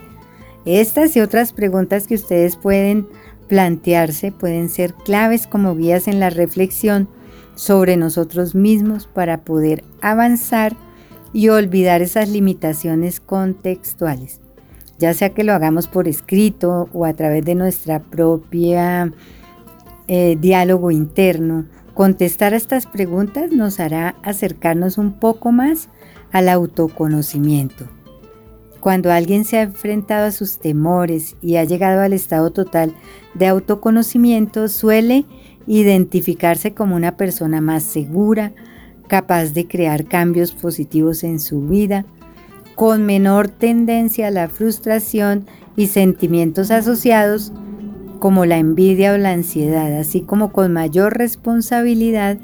Estas 0.64 1.16
y 1.16 1.20
otras 1.20 1.52
preguntas 1.52 2.06
que 2.06 2.14
ustedes 2.14 2.56
pueden 2.56 3.08
plantearse 3.48 4.30
pueden 4.32 4.68
ser 4.68 4.94
claves 4.94 5.46
como 5.46 5.74
guías 5.74 6.06
en 6.08 6.20
la 6.20 6.30
reflexión 6.30 7.08
sobre 7.54 7.96
nosotros 7.96 8.54
mismos 8.54 9.06
para 9.06 9.38
poder 9.38 9.82
avanzar 10.00 10.76
y 11.32 11.48
olvidar 11.48 12.02
esas 12.02 12.28
limitaciones 12.28 13.20
contextuales, 13.20 14.40
ya 14.98 15.12
sea 15.12 15.30
que 15.30 15.44
lo 15.44 15.52
hagamos 15.52 15.88
por 15.88 16.08
escrito 16.08 16.88
o 16.92 17.04
a 17.04 17.14
través 17.14 17.44
de 17.44 17.54
nuestra 17.54 18.00
propia 18.00 19.12
eh, 20.08 20.36
diálogo 20.40 20.90
interno. 20.90 21.66
Contestar 21.94 22.54
a 22.54 22.56
estas 22.56 22.86
preguntas 22.86 23.52
nos 23.52 23.78
hará 23.78 24.16
acercarnos 24.22 24.98
un 24.98 25.12
poco 25.12 25.52
más 25.52 25.88
al 26.32 26.48
autoconocimiento. 26.48 27.86
Cuando 28.80 29.12
alguien 29.12 29.44
se 29.44 29.58
ha 29.58 29.62
enfrentado 29.62 30.26
a 30.26 30.30
sus 30.30 30.58
temores 30.58 31.36
y 31.42 31.56
ha 31.56 31.64
llegado 31.64 32.00
al 32.00 32.12
estado 32.12 32.50
total 32.50 32.94
de 33.34 33.48
autoconocimiento, 33.48 34.68
suele 34.68 35.26
identificarse 35.66 36.72
como 36.72 36.96
una 36.96 37.16
persona 37.16 37.60
más 37.60 37.82
segura, 37.82 38.52
capaz 39.08 39.52
de 39.52 39.66
crear 39.66 40.06
cambios 40.06 40.52
positivos 40.52 41.24
en 41.24 41.40
su 41.40 41.62
vida, 41.62 42.06
con 42.74 43.04
menor 43.04 43.48
tendencia 43.48 44.28
a 44.28 44.30
la 44.30 44.48
frustración 44.48 45.46
y 45.76 45.88
sentimientos 45.88 46.70
asociados 46.70 47.52
como 48.18 48.46
la 48.46 48.58
envidia 48.58 49.12
o 49.12 49.18
la 49.18 49.32
ansiedad, 49.32 49.98
así 49.98 50.20
como 50.22 50.52
con 50.52 50.72
mayor 50.72 51.16
responsabilidad 51.16 52.38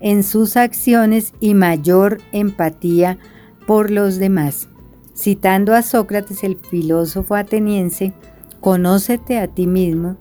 en 0.00 0.22
sus 0.22 0.56
acciones 0.56 1.34
y 1.40 1.54
mayor 1.54 2.18
empatía 2.32 3.18
por 3.66 3.90
los 3.90 4.16
demás. 4.16 4.68
Citando 5.14 5.74
a 5.74 5.82
Sócrates, 5.82 6.44
el 6.44 6.56
filósofo 6.56 7.34
ateniense, 7.34 8.12
conócete 8.60 9.38
a 9.38 9.48
ti 9.48 9.66
mismo, 9.66 10.16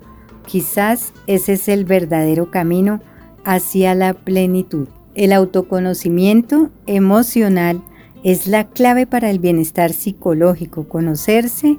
Quizás 0.49 1.13
ese 1.27 1.53
es 1.53 1.67
el 1.67 1.85
verdadero 1.85 2.49
camino 2.49 3.01
hacia 3.45 3.93
la 3.93 4.15
plenitud. 4.15 4.87
El 5.13 5.31
autoconocimiento 5.31 6.71
emocional 6.87 7.83
es 8.23 8.47
la 8.47 8.67
clave 8.67 9.05
para 9.05 9.29
el 9.29 9.37
bienestar 9.37 9.93
psicológico, 9.93 10.87
conocerse 10.87 11.77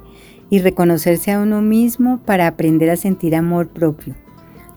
y 0.51 0.59
reconocerse 0.59 1.31
a 1.31 1.39
uno 1.39 1.63
mismo 1.63 2.19
para 2.23 2.45
aprender 2.45 2.91
a 2.91 2.97
sentir 2.97 3.35
amor 3.35 3.69
propio. 3.69 4.13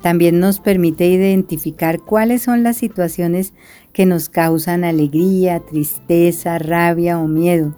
También 0.01 0.41
nos 0.41 0.61
permite 0.61 1.07
identificar 1.07 2.01
cuáles 2.01 2.41
son 2.41 2.63
las 2.63 2.79
situaciones 2.79 3.53
que 3.93 4.07
nos 4.07 4.31
causan 4.31 4.85
alegría, 4.85 5.61
tristeza, 5.61 6.59
rabia 6.59 7.19
o 7.19 7.29
miedo 7.29 7.75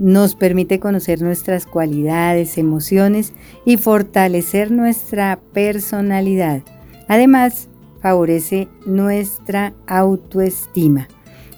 nos 0.00 0.34
permite 0.34 0.80
conocer 0.80 1.20
nuestras 1.20 1.66
cualidades, 1.66 2.56
emociones 2.56 3.34
y 3.66 3.76
fortalecer 3.76 4.70
nuestra 4.70 5.38
personalidad. 5.52 6.62
Además, 7.06 7.68
favorece 8.00 8.68
nuestra 8.86 9.74
autoestima. 9.86 11.06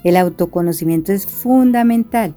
El 0.02 0.16
autoconocimiento 0.16 1.12
es 1.12 1.24
fundamental 1.24 2.34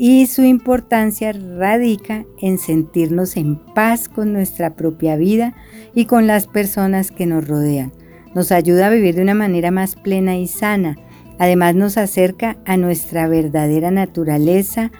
y 0.00 0.28
su 0.28 0.44
importancia 0.44 1.32
radica 1.32 2.24
en 2.40 2.58
sentirnos 2.58 3.36
en 3.36 3.56
paz 3.56 4.08
con 4.08 4.32
nuestra 4.32 4.76
propia 4.76 5.16
vida 5.16 5.54
y 5.92 6.04
con 6.04 6.28
las 6.28 6.46
personas 6.46 7.10
que 7.10 7.26
nos 7.26 7.46
rodean. 7.46 7.92
nos 8.34 8.52
ayuda 8.52 8.86
a 8.86 8.90
vivir 8.90 9.16
de 9.16 9.22
una 9.22 9.34
manera 9.34 9.72
más 9.72 9.96
plena 9.96 10.36
y 10.36 10.46
sana. 10.46 10.96
Además 11.40 11.74
nos 11.74 11.96
acerca 11.96 12.58
a 12.66 12.76
nuestra 12.76 13.26
verdadera 13.26 13.90
naturaleza 13.90 14.92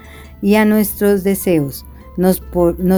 y 0.42 0.57
a 0.57 0.64
nuestros 0.64 1.22
deseos. 1.22 1.86
Nos, 2.16 2.40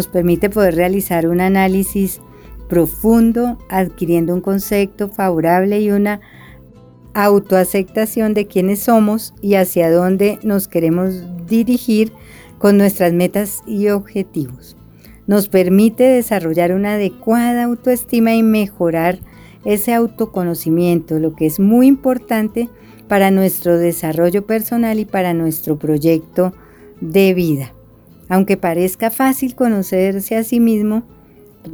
permite 0.06 0.48
poder 0.48 0.76
realizar 0.76 1.28
un 1.28 1.42
análisis 1.42 2.22
profundo, 2.68 3.58
adquiriendo 3.68 4.32
un 4.32 4.40
concepto 4.40 5.08
favorable 5.08 5.80
y 5.80 5.90
una 5.90 6.20
autoaceptación 7.14 8.34
de 8.34 8.46
quiénes 8.46 8.80
somos 8.80 9.34
y 9.42 9.54
hacia 9.54 9.90
dónde 9.90 10.38
nos 10.42 10.68
queremos 10.68 11.14
dirigir 11.46 12.12
con 12.58 12.76
nuestras 12.76 13.12
metas 13.12 13.62
y 13.66 13.88
objetivos. 13.88 14.76
Nos 15.26 15.48
permite 15.48 16.04
desarrollar 16.04 16.72
una 16.72 16.94
adecuada 16.94 17.64
autoestima 17.64 18.34
y 18.34 18.42
mejorar 18.42 19.18
ese 19.64 19.94
autoconocimiento, 19.94 21.18
lo 21.18 21.34
que 21.34 21.46
es 21.46 21.60
muy 21.60 21.86
importante 21.86 22.68
para 23.08 23.30
nuestro 23.30 23.78
desarrollo 23.78 24.46
personal 24.46 24.98
y 24.98 25.04
para 25.04 25.34
nuestro 25.34 25.78
proyecto 25.78 26.52
de 27.00 27.34
vida. 27.34 27.72
Aunque 28.28 28.56
parezca 28.56 29.10
fácil 29.10 29.54
conocerse 29.54 30.36
a 30.36 30.44
sí 30.44 30.60
mismo, 30.60 31.02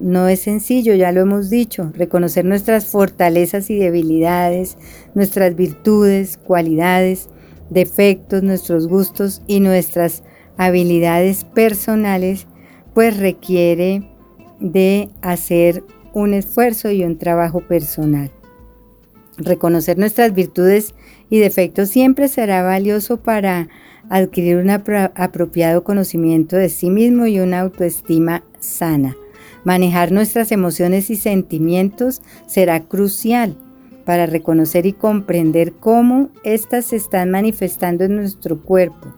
no 0.01 0.29
es 0.29 0.41
sencillo, 0.41 0.95
ya 0.95 1.13
lo 1.13 1.21
hemos 1.21 1.51
dicho, 1.51 1.93
reconocer 1.95 2.45
nuestras 2.45 2.87
fortalezas 2.87 3.71
y 3.71 3.79
debilidades, 3.79 4.77
nuestras 5.15 5.55
virtudes, 5.55 6.39
cualidades, 6.39 7.29
defectos, 7.71 8.43
nuestros 8.43 8.89
gustos 8.89 9.43
y 9.47 9.61
nuestras 9.61 10.23
habilidades 10.57 11.45
personales, 11.45 12.47
pues 12.95 13.17
requiere 13.19 14.11
de 14.61 15.11
hacer 15.23 15.85
un 16.13 16.35
esfuerzo 16.35 16.91
y 16.91 17.05
un 17.05 17.19
trabajo 17.19 17.61
personal. 17.61 18.31
Reconocer 19.39 19.99
nuestras 19.99 20.35
virtudes 20.35 20.95
y 21.29 21.39
defectos 21.39 21.91
siempre 21.91 22.29
será 22.29 22.63
valioso 22.63 23.19
para 23.19 23.69
adquirir 24.09 24.57
un 24.57 24.71
apropiado 24.71 25.85
conocimiento 25.85 26.57
de 26.57 26.71
sí 26.71 26.91
mismo 26.91 27.27
y 27.27 27.41
una 27.41 27.61
autoestima 27.61 28.45
sana. 28.61 29.15
Manejar 29.67 30.13
nuestras 30.13 30.53
emociones 30.53 31.11
y 31.11 31.17
sentimientos 31.17 32.23
será 32.47 32.85
crucial 32.85 33.57
para 34.05 34.27
reconocer 34.27 34.87
y 34.87 34.93
comprender 34.93 35.73
cómo 35.73 36.31
éstas 36.45 36.85
se 36.85 36.95
están 36.95 37.33
manifestando 37.33 38.05
en 38.05 38.15
nuestro 38.15 38.63
cuerpo. 38.63 39.13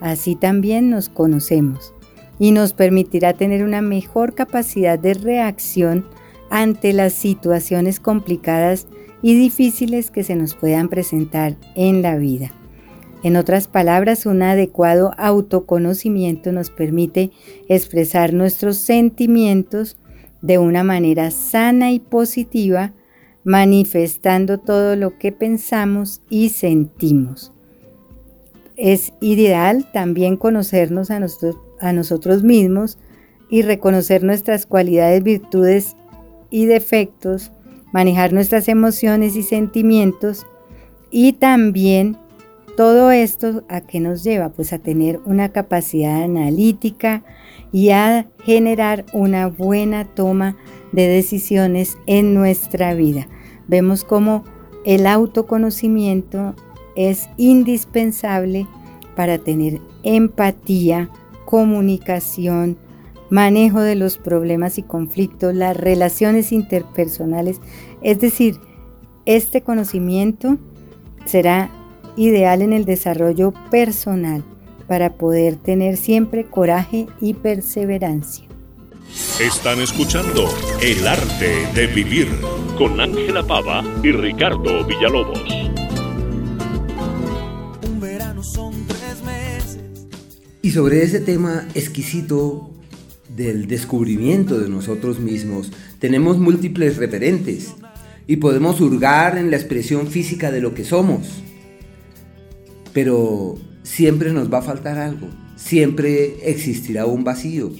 Así 0.00 0.34
también 0.34 0.88
nos 0.88 1.10
conocemos 1.10 1.92
y 2.38 2.52
nos 2.52 2.72
permitirá 2.72 3.34
tener 3.34 3.62
una 3.62 3.82
mejor 3.82 4.34
capacidad 4.34 4.98
de 4.98 5.12
reacción 5.12 6.06
ante 6.48 6.94
las 6.94 7.12
situaciones 7.12 8.00
complicadas 8.00 8.86
y 9.20 9.34
difíciles 9.34 10.10
que 10.10 10.24
se 10.24 10.36
nos 10.36 10.54
puedan 10.54 10.88
presentar 10.88 11.56
en 11.74 12.00
la 12.00 12.16
vida. 12.16 12.50
En 13.22 13.36
otras 13.36 13.68
palabras, 13.68 14.26
un 14.26 14.42
adecuado 14.42 15.12
autoconocimiento 15.16 16.50
nos 16.50 16.70
permite 16.70 17.30
expresar 17.68 18.32
nuestros 18.32 18.78
sentimientos 18.78 19.96
de 20.40 20.58
una 20.58 20.82
manera 20.82 21.30
sana 21.30 21.92
y 21.92 22.00
positiva, 22.00 22.92
manifestando 23.44 24.58
todo 24.58 24.96
lo 24.96 25.18
que 25.18 25.30
pensamos 25.30 26.20
y 26.28 26.48
sentimos. 26.48 27.52
Es 28.76 29.12
ideal 29.20 29.86
también 29.92 30.36
conocernos 30.36 31.10
a 31.10 31.20
nosotros, 31.20 32.42
mismos 32.42 32.98
y 33.48 33.62
reconocer 33.62 34.24
nuestras 34.24 34.66
cualidades, 34.66 35.22
virtudes 35.22 35.96
y 36.50 36.66
defectos, 36.66 37.52
manejar 37.92 38.32
nuestras 38.32 38.68
emociones 38.68 39.36
y 39.36 39.42
sentimientos 39.42 40.46
y 41.10 41.34
también 41.34 42.16
todo 42.76 43.10
esto 43.10 43.64
a 43.68 43.80
qué 43.80 44.00
nos 44.00 44.24
lleva? 44.24 44.50
Pues 44.50 44.72
a 44.72 44.78
tener 44.78 45.20
una 45.24 45.50
capacidad 45.50 46.22
analítica 46.22 47.24
y 47.72 47.90
a 47.90 48.28
generar 48.44 49.04
una 49.12 49.46
buena 49.46 50.04
toma 50.04 50.56
de 50.92 51.06
decisiones 51.08 51.96
en 52.06 52.34
nuestra 52.34 52.94
vida. 52.94 53.26
Vemos 53.68 54.04
cómo 54.04 54.44
el 54.84 55.06
autoconocimiento 55.06 56.54
es 56.96 57.28
indispensable 57.36 58.66
para 59.16 59.38
tener 59.38 59.80
empatía, 60.02 61.08
comunicación, 61.44 62.76
manejo 63.30 63.80
de 63.80 63.94
los 63.94 64.18
problemas 64.18 64.78
y 64.78 64.82
conflictos, 64.82 65.54
las 65.54 65.76
relaciones 65.76 66.52
interpersonales. 66.52 67.60
Es 68.02 68.20
decir, 68.20 68.56
este 69.24 69.62
conocimiento 69.62 70.58
será 71.24 71.70
ideal 72.16 72.62
en 72.62 72.72
el 72.72 72.84
desarrollo 72.84 73.52
personal 73.70 74.44
para 74.86 75.14
poder 75.14 75.56
tener 75.56 75.96
siempre 75.96 76.44
coraje 76.44 77.06
y 77.20 77.34
perseverancia. 77.34 78.44
Están 79.40 79.80
escuchando 79.80 80.48
El 80.82 81.06
arte 81.06 81.66
de 81.74 81.86
vivir 81.86 82.28
con 82.78 83.00
Ángela 83.00 83.46
Pava 83.46 83.82
y 84.02 84.12
Ricardo 84.12 84.84
Villalobos. 84.84 85.42
Un 87.86 88.00
verano 88.00 88.42
son 88.42 88.74
tres 88.86 89.22
meses. 89.24 90.06
Y 90.62 90.70
sobre 90.70 91.02
ese 91.02 91.20
tema 91.20 91.68
exquisito 91.74 92.70
del 93.36 93.66
descubrimiento 93.66 94.58
de 94.58 94.68
nosotros 94.68 95.20
mismos, 95.20 95.72
tenemos 95.98 96.38
múltiples 96.38 96.96
referentes 96.96 97.74
y 98.26 98.36
podemos 98.36 98.80
hurgar 98.80 99.38
en 99.38 99.50
la 99.50 99.56
expresión 99.56 100.06
física 100.06 100.50
de 100.50 100.60
lo 100.60 100.74
que 100.74 100.84
somos 100.84 101.42
pero 102.92 103.56
siempre 103.82 104.32
nos 104.32 104.52
va 104.52 104.58
a 104.58 104.62
faltar 104.62 104.98
algo, 104.98 105.28
siempre 105.56 106.36
existirá 106.44 107.06
un 107.06 107.24
vacío. 107.24 107.72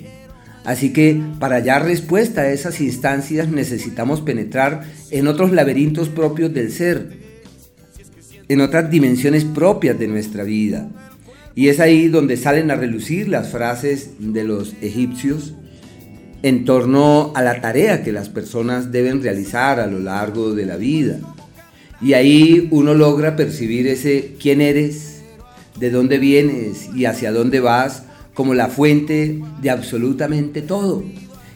Así 0.65 0.93
que 0.93 1.21
para 1.41 1.57
hallar 1.57 1.85
respuesta 1.85 2.43
a 2.43 2.53
esas 2.53 2.81
instancias 2.81 3.49
necesitamos 3.49 4.21
penetrar 4.21 4.85
en 5.11 5.27
otros 5.27 5.53
laberintos 5.53 6.09
propios 6.09 6.55
del 6.55 6.71
ser, 6.71 7.09
en 8.49 8.61
otras 8.61 8.91
dimensiones 8.91 9.45
propias 9.45 9.99
de 9.99 10.07
nuestra 10.07 10.45
vida. 10.45 10.89
Y 11.55 11.69
es 11.69 11.81
ahí 11.81 12.09
donde 12.09 12.37
salen 12.37 12.71
a 12.71 12.77
relucir 12.77 13.29
las 13.29 13.51
frases 13.51 14.13
de 14.19 14.45
los 14.45 14.75
egipcios 14.81 15.55
en 16.43 16.65
torno 16.65 17.33
a 17.35 17.43
la 17.43 17.61
tarea 17.61 18.03
que 18.03 18.13
las 18.13 18.29
personas 18.29 18.91
deben 18.91 19.23
realizar 19.23 19.79
a 19.79 19.87
lo 19.87 19.99
largo 20.01 20.55
de 20.55 20.67
la 20.67 20.77
vida. 20.77 21.19
Y 22.03 22.15
ahí 22.15 22.69
uno 22.71 22.95
logra 22.95 23.37
percibir 23.37 23.87
ese 23.87 24.35
quién 24.41 24.61
eres, 24.61 25.23
de 25.79 25.91
dónde 25.91 26.19
vienes 26.19 26.89
y 26.95 27.07
hacia 27.07 27.33
dónde 27.33 27.61
vas 27.61 28.05
como 28.35 28.55
la 28.55 28.69
fuente 28.69 29.41
de 29.61 29.71
absolutamente 29.71 30.63
todo. 30.63 31.05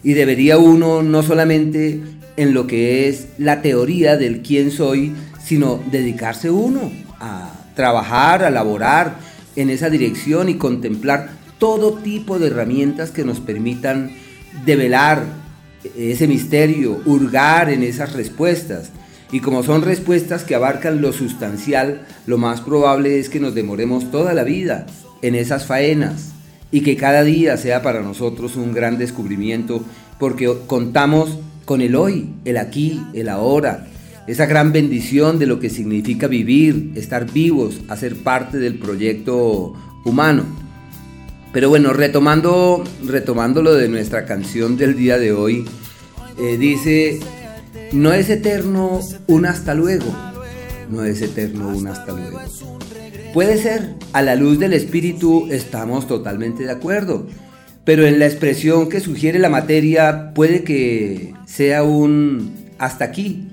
Y 0.03 0.15
debería 0.15 0.59
uno 0.59 1.03
no 1.03 1.23
solamente 1.23 2.01
en 2.37 2.55
lo 2.55 2.67
que 2.67 3.09
es 3.09 3.29
la 3.39 3.63
teoría 3.63 4.17
del 4.17 4.43
quién 4.43 4.71
soy, 4.71 5.15
sino 5.43 5.81
dedicarse 5.91 6.51
uno 6.51 6.93
a 7.19 7.53
trabajar, 7.75 8.45
a 8.45 8.51
laborar 8.51 9.19
en 9.57 9.71
esa 9.71 9.91
dirección 9.91 10.49
y 10.49 10.55
contemplar 10.55 11.31
todo 11.59 11.95
tipo 11.95 12.39
de 12.39 12.49
herramientas 12.49 13.11
que 13.11 13.25
nos 13.25 13.41
permitan 13.41 14.11
develar 14.65 15.25
ese 15.97 16.27
misterio, 16.27 17.01
hurgar 17.07 17.71
en 17.71 17.83
esas 17.83 18.13
respuestas 18.13 18.91
y 19.33 19.41
como 19.41 19.63
son 19.63 19.83
respuestas 19.83 20.45
que 20.45 20.55
abarcan 20.55 21.01
lo 21.01 21.13
sustancial, 21.13 22.07
lo 22.27 22.39
más 22.39 22.61
probable 22.61 23.19
es 23.19 23.29
que 23.29 23.41
nos 23.41 23.55
demoremos 23.55 24.11
toda 24.11 24.35
la 24.35 24.45
vida 24.45 24.87
en 25.23 25.35
esas 25.35 25.67
faenas 25.67 26.33
y 26.71 26.83
que 26.83 26.97
cada 26.97 27.25
día 27.25 27.57
sea 27.57 27.83
para 27.83 28.03
nosotros 28.03 28.57
un 28.57 28.73
gran 28.73 28.99
descubrimiento 28.99 29.83
porque 30.19 30.53
contamos 30.67 31.39
con 31.65 31.81
el 31.81 31.97
hoy, 31.97 32.31
el 32.45 32.57
aquí, 32.57 33.03
el 33.13 33.29
ahora, 33.29 33.87
esa 34.27 34.47
gran 34.47 34.73
bendición 34.73 35.39
de 35.39 35.47
lo 35.47 35.61
que 35.61 35.71
significa 35.71 36.27
vivir, 36.27 36.93
estar 36.97 37.31
vivos, 37.31 37.81
hacer 37.89 38.17
parte 38.17 38.59
del 38.59 38.79
proyecto 38.79 39.75
humano. 40.05 40.45
Pero 41.53 41.69
bueno, 41.69 41.93
retomando, 41.93 42.85
retomando 43.05 43.63
lo 43.63 43.75
de 43.75 43.89
nuestra 43.89 44.27
canción 44.27 44.77
del 44.77 44.97
día 44.97 45.19
de 45.19 45.33
hoy, 45.33 45.65
eh, 46.39 46.59
dice 46.59 47.21
no 47.93 48.13
es 48.13 48.31
eterno 48.31 49.01
un 49.27 49.47
hasta 49.47 49.75
luego. 49.75 50.07
No 50.91 51.05
es 51.05 51.23
eterno 51.23 51.69
un 51.69 51.87
hasta 51.87 52.13
luego. 52.13 52.41
Puede 53.35 53.59
ser, 53.59 53.95
a 54.13 54.23
la 54.23 54.35
luz 54.35 54.59
del 54.59 54.73
espíritu 54.73 55.49
estamos 55.51 56.07
totalmente 56.07 56.65
de 56.65 56.71
acuerdo, 56.71 57.27
pero 57.85 58.07
en 58.07 58.19
la 58.19 58.27
expresión 58.27 58.89
que 58.89 59.01
sugiere 59.01 59.39
la 59.39 59.51
materia 59.51 60.33
puede 60.35 60.65
que 60.65 61.35
sea 61.47 61.83
un 61.83 62.55
hasta 62.79 63.05
aquí. 63.05 63.49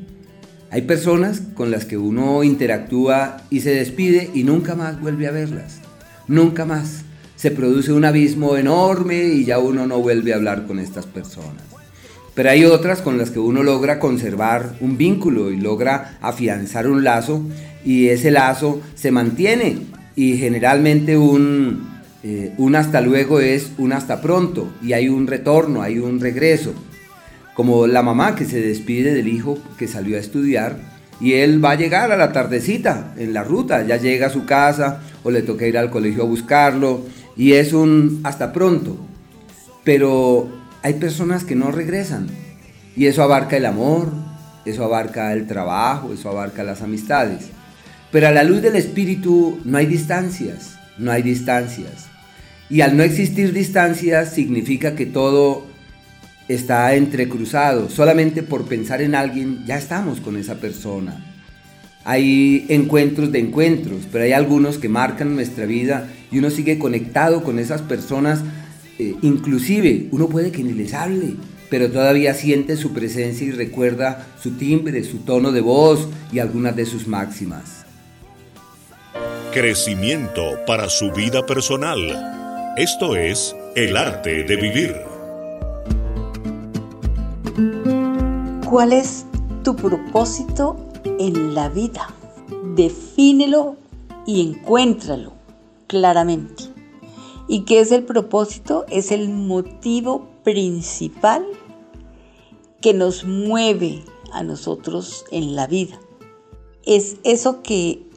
Hay 0.71 0.83
personas 0.83 1.41
con 1.53 1.69
las 1.69 1.85
que 1.85 1.97
uno 1.97 2.43
interactúa 2.43 3.37
y 3.49 3.59
se 3.59 3.75
despide 3.75 4.31
y 4.33 4.43
nunca 4.43 4.75
más 4.75 4.99
vuelve 4.99 5.27
a 5.27 5.31
verlas. 5.31 5.79
Nunca 6.27 6.65
más. 6.65 7.03
Se 7.35 7.51
produce 7.51 7.91
un 7.91 8.05
abismo 8.05 8.55
enorme 8.55 9.25
y 9.25 9.45
ya 9.45 9.59
uno 9.59 9.85
no 9.85 9.99
vuelve 9.99 10.33
a 10.33 10.37
hablar 10.37 10.65
con 10.65 10.79
estas 10.79 11.05
personas. 11.05 11.72
Pero 12.35 12.49
hay 12.49 12.65
otras 12.65 13.01
con 13.01 13.17
las 13.17 13.29
que 13.29 13.39
uno 13.39 13.61
logra 13.61 13.99
conservar 13.99 14.75
un 14.79 14.97
vínculo 14.97 15.51
y 15.51 15.57
logra 15.57 16.17
afianzar 16.21 16.87
un 16.87 17.03
lazo 17.03 17.43
y 17.85 18.07
ese 18.07 18.31
lazo 18.31 18.81
se 18.95 19.11
mantiene 19.11 19.77
y 20.15 20.37
generalmente 20.37 21.17
un, 21.17 22.01
eh, 22.23 22.53
un 22.57 22.75
hasta 22.75 23.01
luego 23.01 23.39
es 23.39 23.71
un 23.77 23.93
hasta 23.93 24.21
pronto 24.21 24.71
y 24.81 24.93
hay 24.93 25.09
un 25.09 25.27
retorno, 25.27 25.81
hay 25.81 25.99
un 25.99 26.19
regreso. 26.19 26.73
Como 27.53 27.85
la 27.85 28.01
mamá 28.01 28.35
que 28.35 28.45
se 28.45 28.61
despide 28.61 29.13
del 29.13 29.27
hijo 29.27 29.59
que 29.77 29.87
salió 29.87 30.17
a 30.17 30.19
estudiar 30.19 30.77
y 31.19 31.33
él 31.33 31.63
va 31.63 31.71
a 31.71 31.75
llegar 31.75 32.11
a 32.11 32.17
la 32.17 32.31
tardecita 32.31 33.13
en 33.17 33.33
la 33.33 33.43
ruta, 33.43 33.85
ya 33.85 33.97
llega 33.97 34.27
a 34.27 34.31
su 34.31 34.45
casa 34.45 35.01
o 35.23 35.29
le 35.29 35.43
toca 35.43 35.67
ir 35.67 35.77
al 35.77 35.91
colegio 35.91 36.23
a 36.23 36.27
buscarlo 36.27 37.01
y 37.37 37.53
es 37.53 37.73
un 37.73 38.21
hasta 38.23 38.51
pronto. 38.51 38.97
Pero 39.83 40.62
hay 40.83 40.95
personas 40.95 41.45
que 41.45 41.55
no 41.55 41.71
regresan 41.71 42.27
y 42.95 43.07
eso 43.07 43.23
abarca 43.23 43.57
el 43.57 43.65
amor, 43.65 44.11
eso 44.65 44.83
abarca 44.83 45.33
el 45.33 45.47
trabajo, 45.47 46.13
eso 46.13 46.29
abarca 46.29 46.63
las 46.63 46.81
amistades. 46.81 47.45
Pero 48.11 48.27
a 48.27 48.31
la 48.31 48.43
luz 48.43 48.61
del 48.61 48.75
espíritu 48.75 49.59
no 49.65 49.77
hay 49.77 49.87
distancias, 49.87 50.75
no 50.97 51.11
hay 51.11 51.23
distancias. 51.23 52.07
Y 52.69 52.81
al 52.81 52.95
no 52.95 53.03
existir 53.03 53.53
distancias 53.53 54.33
significa 54.33 54.95
que 54.95 55.05
todo 55.05 55.65
está 56.47 56.93
entrecruzado. 56.95 57.89
Solamente 57.89 58.43
por 58.43 58.65
pensar 58.65 59.01
en 59.01 59.15
alguien 59.15 59.65
ya 59.65 59.77
estamos 59.77 60.19
con 60.19 60.37
esa 60.37 60.55
persona. 60.55 61.25
Hay 62.05 62.65
encuentros 62.67 63.31
de 63.31 63.39
encuentros, 63.39 64.01
pero 64.11 64.25
hay 64.25 64.33
algunos 64.33 64.77
que 64.77 64.89
marcan 64.89 65.35
nuestra 65.35 65.65
vida 65.65 66.09
y 66.31 66.39
uno 66.39 66.49
sigue 66.49 66.77
conectado 66.77 67.43
con 67.43 67.59
esas 67.59 67.81
personas. 67.81 68.41
Eh, 69.03 69.15
inclusive 69.21 70.07
uno 70.11 70.29
puede 70.29 70.51
que 70.51 70.63
ni 70.63 70.71
les 70.71 70.93
hable, 70.93 71.35
pero 71.69 71.91
todavía 71.91 72.33
siente 72.33 72.77
su 72.77 72.93
presencia 72.93 73.45
y 73.45 73.51
recuerda 73.51 74.27
su 74.41 74.51
timbre, 74.51 75.03
su 75.03 75.17
tono 75.19 75.51
de 75.51 75.59
voz 75.59 76.07
y 76.31 76.39
algunas 76.39 76.73
de 76.75 76.85
sus 76.85 77.05
máximas. 77.05 77.85
Crecimiento 79.51 80.41
para 80.65 80.89
su 80.89 81.11
vida 81.11 81.45
personal. 81.45 81.99
Esto 82.77 83.17
es 83.17 83.53
el 83.75 83.97
arte 83.97 84.45
de 84.45 84.55
vivir. 84.55 84.95
¿Cuál 88.69 88.93
es 88.93 89.25
tu 89.63 89.75
propósito 89.75 90.77
en 91.19 91.53
la 91.53 91.67
vida? 91.67 92.07
Defínelo 92.75 93.75
y 94.25 94.49
encuéntralo 94.49 95.33
claramente. 95.87 96.72
¿Y 97.47 97.61
qué 97.61 97.81
es 97.81 97.91
el 97.91 98.03
propósito? 98.03 98.85
Es 98.89 99.11
el 99.11 99.29
motivo 99.29 100.29
principal 100.43 101.45
que 102.81 102.93
nos 102.93 103.25
mueve 103.25 104.03
a 104.31 104.43
nosotros 104.43 105.25
en 105.31 105.55
la 105.55 105.67
vida. 105.67 105.99
Es 106.85 107.17
eso 107.23 107.61
que 107.61 108.09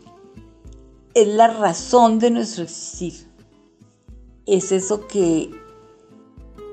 es 1.15 1.29
la 1.29 1.49
razón 1.49 2.19
de 2.19 2.31
nuestro 2.31 2.65
existir. 2.65 3.15
Es 4.45 4.73
eso 4.73 5.07
que 5.07 5.51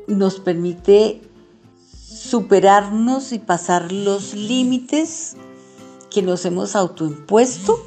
nos 0.07 0.39
permite 0.39 1.21
superarnos 2.07 3.31
y 3.31 3.39
pasar 3.39 3.91
los 3.91 4.33
límites 4.33 5.35
que 6.09 6.21
nos 6.21 6.45
hemos 6.45 6.75
autoimpuesto 6.75 7.79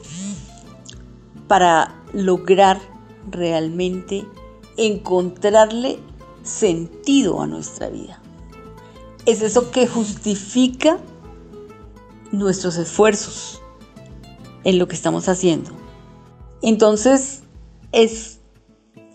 para 1.47 2.03
lograr 2.13 2.81
realmente 3.31 4.27
encontrarle 4.77 5.99
sentido 6.43 7.41
a 7.41 7.47
nuestra 7.47 7.89
vida. 7.89 8.21
Es 9.25 9.43
eso 9.43 9.71
que 9.71 9.87
justifica 9.87 10.99
nuestros 12.33 12.77
esfuerzos 12.77 13.61
en 14.65 14.79
lo 14.79 14.89
que 14.89 14.95
estamos 14.95 15.29
haciendo. 15.29 15.71
Entonces 16.63 17.43
es 17.93 18.39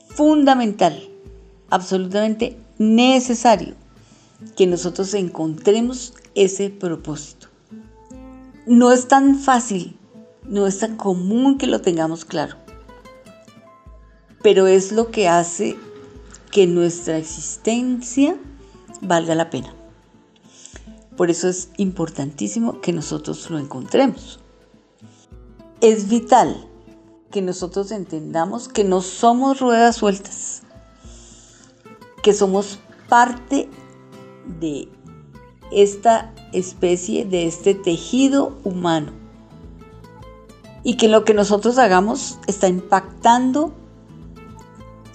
fundamental, 0.09 1.01
absolutamente 1.69 2.57
necesario 2.77 3.75
que 4.55 4.67
nosotros 4.67 5.13
encontremos 5.13 6.13
ese 6.35 6.69
propósito. 6.69 7.47
No 8.65 8.91
es 8.91 9.07
tan 9.07 9.37
fácil, 9.37 9.97
no 10.43 10.67
es 10.67 10.79
tan 10.79 10.97
común 10.97 11.57
que 11.57 11.67
lo 11.67 11.81
tengamos 11.81 12.25
claro, 12.25 12.57
pero 14.41 14.67
es 14.67 14.91
lo 14.91 15.11
que 15.11 15.27
hace 15.27 15.77
que 16.51 16.67
nuestra 16.67 17.17
existencia 17.17 18.35
valga 19.01 19.35
la 19.35 19.49
pena. 19.49 19.73
Por 21.15 21.29
eso 21.29 21.47
es 21.47 21.69
importantísimo 21.77 22.81
que 22.81 22.93
nosotros 22.93 23.49
lo 23.49 23.59
encontremos. 23.59 24.39
Es 25.79 26.09
vital 26.09 26.67
que 27.31 27.41
nosotros 27.41 27.91
entendamos 27.91 28.67
que 28.67 28.83
no 28.83 29.01
somos 29.01 29.59
ruedas 29.59 29.97
sueltas, 29.97 30.63
que 32.23 32.33
somos 32.33 32.79
parte 33.07 33.69
de 34.59 34.89
esta 35.71 36.33
especie, 36.53 37.25
de 37.25 37.47
este 37.47 37.73
tejido 37.73 38.57
humano. 38.63 39.13
Y 40.83 40.97
que 40.97 41.07
lo 41.07 41.23
que 41.23 41.33
nosotros 41.33 41.77
hagamos 41.77 42.39
está 42.47 42.67
impactando 42.67 43.73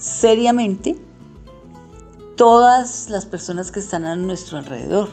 seriamente 0.06 0.98
todas 2.36 3.10
las 3.10 3.26
personas 3.26 3.70
que 3.70 3.80
están 3.80 4.04
a 4.04 4.16
nuestro 4.16 4.58
alrededor. 4.58 5.08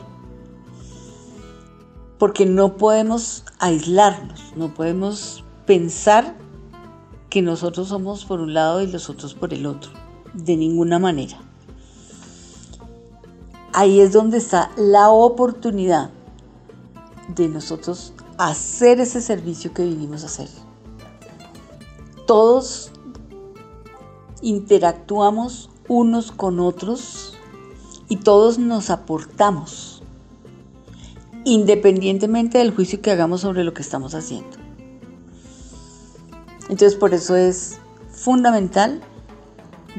Porque 2.17 2.45
no 2.45 2.77
podemos 2.77 3.43
aislarnos, 3.59 4.53
no 4.55 4.73
podemos 4.73 5.43
pensar 5.65 6.35
que 7.29 7.41
nosotros 7.41 7.89
somos 7.89 8.25
por 8.25 8.39
un 8.39 8.53
lado 8.53 8.81
y 8.81 8.87
los 8.87 9.09
otros 9.09 9.33
por 9.33 9.53
el 9.53 9.65
otro, 9.65 9.91
de 10.33 10.55
ninguna 10.55 10.99
manera 10.99 11.37
ahí 13.73 13.99
es 13.99 14.13
donde 14.13 14.37
está 14.37 14.71
la 14.77 15.09
oportunidad 15.09 16.11
de 17.35 17.49
nosotros 17.49 18.13
hacer 18.37 18.99
ese 18.99 19.21
servicio 19.21 19.73
que 19.73 19.83
vinimos 19.83 20.23
a 20.23 20.27
hacer. 20.27 20.49
Todos 22.27 22.91
interactuamos 24.43 25.69
unos 25.87 26.31
con 26.31 26.59
otros 26.59 27.33
y 28.09 28.17
todos 28.17 28.59
nos 28.59 28.89
aportamos, 28.89 30.03
independientemente 31.45 32.57
del 32.57 32.75
juicio 32.75 33.01
que 33.01 33.11
hagamos 33.11 33.41
sobre 33.41 33.63
lo 33.63 33.73
que 33.73 33.81
estamos 33.81 34.13
haciendo. 34.13 34.57
Entonces 36.63 36.95
por 36.95 37.13
eso 37.13 37.35
es 37.35 37.79
fundamental 38.11 39.01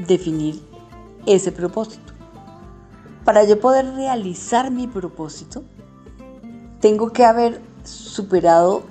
definir 0.07 0.61
ese 1.25 1.51
propósito. 1.51 2.13
Para 3.23 3.43
yo 3.43 3.59
poder 3.59 3.95
realizar 3.95 4.69
mi 4.69 4.85
propósito, 4.85 5.63
tengo 6.79 7.11
que 7.11 7.25
haber 7.25 7.61
superado 7.83 8.83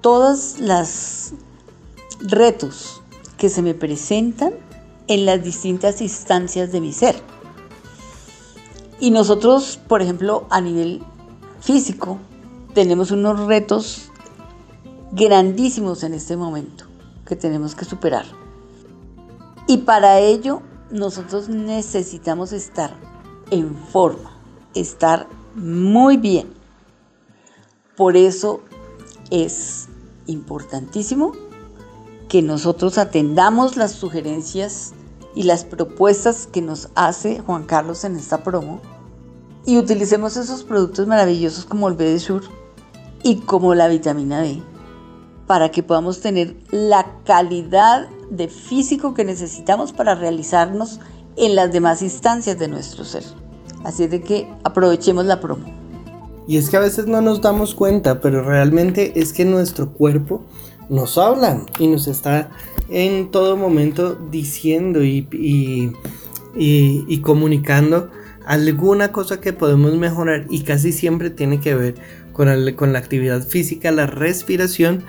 todos 0.00 0.58
los 0.58 1.34
retos 2.20 3.01
que 3.42 3.48
se 3.48 3.60
me 3.60 3.74
presentan 3.74 4.52
en 5.08 5.26
las 5.26 5.42
distintas 5.42 6.00
instancias 6.00 6.70
de 6.70 6.80
mi 6.80 6.92
ser. 6.92 7.16
Y 9.00 9.10
nosotros, 9.10 9.80
por 9.88 10.00
ejemplo, 10.00 10.46
a 10.48 10.60
nivel 10.60 11.02
físico, 11.58 12.18
tenemos 12.72 13.10
unos 13.10 13.40
retos 13.48 14.12
grandísimos 15.10 16.04
en 16.04 16.14
este 16.14 16.36
momento 16.36 16.84
que 17.26 17.34
tenemos 17.34 17.74
que 17.74 17.84
superar. 17.84 18.26
Y 19.66 19.78
para 19.78 20.20
ello 20.20 20.62
nosotros 20.92 21.48
necesitamos 21.48 22.52
estar 22.52 22.94
en 23.50 23.74
forma, 23.74 24.38
estar 24.72 25.26
muy 25.56 26.16
bien. 26.16 26.46
Por 27.96 28.16
eso 28.16 28.60
es 29.32 29.88
importantísimo 30.28 31.32
que 32.32 32.40
nosotros 32.40 32.96
atendamos 32.96 33.76
las 33.76 33.92
sugerencias 33.92 34.94
y 35.34 35.42
las 35.42 35.66
propuestas 35.66 36.48
que 36.50 36.62
nos 36.62 36.88
hace 36.94 37.40
Juan 37.40 37.64
Carlos 37.64 38.04
en 38.04 38.16
esta 38.16 38.42
promo 38.42 38.80
y 39.66 39.76
utilicemos 39.76 40.38
esos 40.38 40.64
productos 40.64 41.06
maravillosos 41.06 41.66
como 41.66 41.88
el 41.88 41.94
BD 41.94 42.18
Sur 42.20 42.44
y 43.22 43.40
como 43.40 43.74
la 43.74 43.86
vitamina 43.86 44.40
D 44.40 44.62
para 45.46 45.70
que 45.70 45.82
podamos 45.82 46.22
tener 46.22 46.56
la 46.70 47.18
calidad 47.26 48.08
de 48.30 48.48
físico 48.48 49.12
que 49.12 49.26
necesitamos 49.26 49.92
para 49.92 50.14
realizarnos 50.14 51.00
en 51.36 51.54
las 51.54 51.70
demás 51.70 52.00
instancias 52.00 52.58
de 52.58 52.68
nuestro 52.68 53.04
ser. 53.04 53.24
Así 53.84 54.06
de 54.06 54.22
que 54.22 54.48
aprovechemos 54.64 55.26
la 55.26 55.38
promo. 55.38 55.66
Y 56.48 56.56
es 56.56 56.70
que 56.70 56.78
a 56.78 56.80
veces 56.80 57.06
no 57.06 57.20
nos 57.20 57.42
damos 57.42 57.74
cuenta, 57.74 58.22
pero 58.22 58.42
realmente 58.42 59.20
es 59.20 59.34
que 59.34 59.44
nuestro 59.44 59.92
cuerpo 59.92 60.46
nos 60.88 61.18
habla 61.18 61.64
y 61.78 61.86
nos 61.86 62.08
está 62.08 62.50
en 62.88 63.30
todo 63.30 63.56
momento 63.56 64.14
diciendo 64.30 65.02
y, 65.02 65.26
y, 65.32 65.92
y, 66.54 67.18
comunicando 67.20 68.10
alguna 68.44 69.12
cosa 69.12 69.40
que 69.40 69.52
podemos 69.52 69.94
mejorar 69.96 70.46
y 70.50 70.62
casi 70.62 70.92
siempre 70.92 71.30
tiene 71.30 71.60
que 71.60 71.74
ver 71.74 71.94
con, 72.32 72.48
con 72.74 72.92
la 72.92 72.98
actividad 72.98 73.46
física, 73.46 73.90
la 73.90 74.06
respiración 74.06 75.04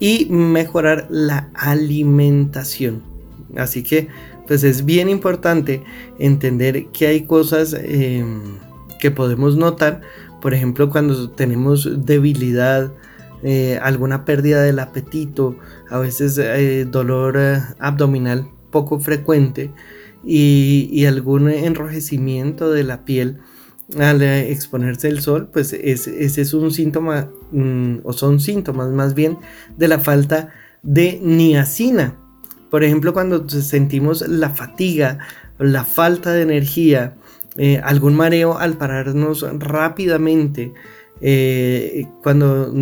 y 0.00 0.26
mejorar 0.30 1.06
la 1.10 1.50
alimentación. 1.54 3.02
Así 3.56 3.82
que 3.82 4.08
pues 4.48 4.64
es 4.64 4.84
bien 4.84 5.08
importante 5.10 5.82
entender 6.18 6.86
que 6.86 7.06
hay 7.06 7.22
cosas 7.22 7.74
em, 7.74 8.40
que 8.98 9.10
podemos 9.10 9.56
notar, 9.56 10.00
por 10.40 10.54
ejemplo 10.54 10.90
cuando 10.90 11.30
tenemos 11.30 12.06
debilidad, 12.06 12.90
eh, 13.42 13.78
alguna 13.80 14.24
pérdida 14.24 14.62
del 14.62 14.80
apetito, 14.80 15.56
a 15.88 15.98
veces 15.98 16.38
eh, 16.38 16.84
dolor 16.90 17.36
eh, 17.38 17.62
abdominal 17.78 18.48
poco 18.72 18.98
frecuente 18.98 19.70
y, 20.24 21.06
algún 21.06 21.48
enrojecimiento 21.48 22.72
de 22.72 22.82
la 22.82 23.04
piel 23.04 23.38
al 23.98 24.22
exponerse 24.22 25.08
al 25.08 25.20
sol, 25.20 25.48
pues 25.52 25.72
ese 25.72 26.40
es 26.42 26.52
un 26.52 26.72
síntoma, 26.72 27.30
mm, 27.52 27.98
o 28.02 28.12
son 28.12 28.40
síntomas 28.40 28.90
más 28.90 29.14
bien, 29.14 29.38
de 29.76 29.88
la 29.88 30.00
falta 30.00 30.52
de 30.82 31.20
niacina. 31.22 32.16
Por 32.70 32.82
ejemplo, 32.82 33.14
cuando 33.14 33.48
sentimos 33.48 34.26
la 34.28 34.50
fatiga, 34.50 35.20
la 35.58 35.84
falta 35.84 36.32
de 36.32 36.42
energía, 36.42 37.14
algún 37.82 38.14
mareo 38.14 38.58
al 38.58 38.76
pararnos 38.76 39.46
rápidamente, 39.58 40.74
eh, 41.20 42.06
cuando, 42.22 42.72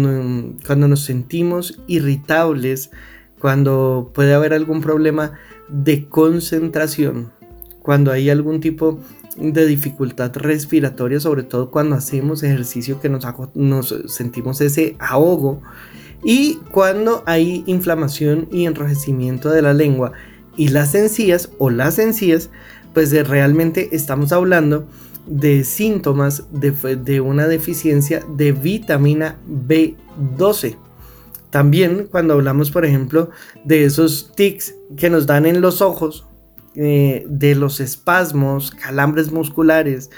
cuando 0.67 0.89
nos 0.89 1.05
sentimos 1.05 1.81
irritables, 1.87 2.91
cuando 3.39 4.11
puede 4.15 4.35
haber 4.35 4.53
algún 4.53 4.81
problema 4.81 5.33
de 5.69 6.09
concentración, 6.09 7.33
cuando 7.81 8.13
hay 8.13 8.31
algún 8.31 8.61
tipo 8.61 8.99
de 9.37 9.67
dificultad 9.67 10.35
respiratoria, 10.35 11.21
sobre 11.21 11.43
todo 11.43 11.71
cuando 11.71 11.97
hacemos 11.97 12.43
ejercicio 12.43 13.01
que 13.01 13.09
nos, 13.09 13.25
nos 13.55 13.95
sentimos 14.09 14.61
ese 14.61 14.97
ahogo, 14.99 15.63
y 16.25 16.57
cuando 16.71 17.23
hay 17.27 17.63
inflamación 17.67 18.49
y 18.51 18.67
enrojecimiento 18.67 19.51
de 19.51 19.63
la 19.63 19.75
lengua 19.75 20.13
y 20.57 20.69
las 20.69 20.95
encías 20.95 21.51
o 21.59 21.71
las 21.71 21.99
encías, 21.99 22.51
pues 22.95 23.13
realmente 23.29 23.91
estamos 23.93 24.33
hablando 24.33 24.87
de 25.27 25.65
síntomas 25.65 26.45
de, 26.51 27.21
una 27.21 27.47
deficiencia 27.49 28.25
de 28.37 28.53
vitamina 28.53 29.39
B12. 29.49 30.77
También 31.51 32.09
cuando 32.11 32.35
hablamos, 32.35 32.71
por 32.71 32.85
ejemplo, 32.85 33.31
de 33.65 33.85
esos 33.85 34.33
tics 34.37 34.75
que 34.97 35.11
nos 35.11 35.27
dan 35.27 35.47
en 35.47 35.61
los 35.61 35.83
ojos, 35.83 36.27
eh, 36.75 37.25
de 37.29 37.55
los 37.55 37.81
espasmos, 37.81 38.71
calambres 38.71 39.33
musculares, 39.33 40.11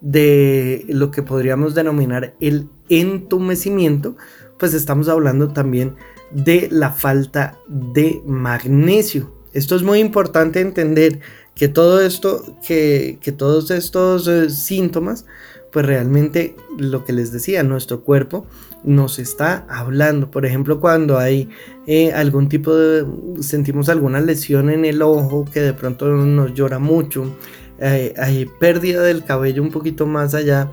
de 0.00 0.84
lo 0.88 1.10
que 1.10 1.22
podríamos 1.22 1.74
denominar 1.74 2.34
el 2.40 2.68
entumecimiento, 2.88 4.16
pues 4.58 4.74
estamos 4.74 5.08
hablando 5.08 5.48
también 5.48 5.96
de 6.30 6.68
la 6.70 6.90
falta 6.90 7.58
de 7.68 8.20
magnesio. 8.26 9.34
Esto 9.52 9.76
es 9.76 9.82
muy 9.82 10.00
importante 10.00 10.60
entender 10.60 11.20
que 11.54 11.68
todo 11.68 12.00
esto, 12.00 12.44
que, 12.66 13.18
todos 13.36 13.70
estos 13.70 14.26
eh, 14.26 14.50
síntomas, 14.50 15.24
pues 15.72 15.86
realmente 15.86 16.56
lo 16.78 17.04
que 17.04 17.12
les 17.12 17.32
decía, 17.32 17.62
nuestro 17.62 18.02
cuerpo 18.02 18.46
nos 18.82 19.18
está 19.18 19.66
hablando. 19.68 20.30
Por 20.30 20.46
ejemplo, 20.46 20.80
cuando 20.80 21.18
hay 21.18 21.48
eh, 21.86 22.12
algún 22.12 22.48
tipo 22.48 22.74
de, 22.74 23.06
sentimos 23.40 23.88
alguna 23.88 24.20
lesión 24.20 24.70
en 24.70 24.84
el 24.84 25.02
ojo 25.02 25.44
que 25.44 25.60
de 25.60 25.72
pronto 25.72 26.08
nos 26.08 26.54
llora 26.54 26.78
mucho, 26.78 27.34
eh, 27.78 28.14
hay 28.16 28.46
pérdida 28.46 29.02
del 29.02 29.24
cabello 29.24 29.62
un 29.62 29.70
poquito 29.70 30.06
más 30.06 30.34
allá 30.34 30.70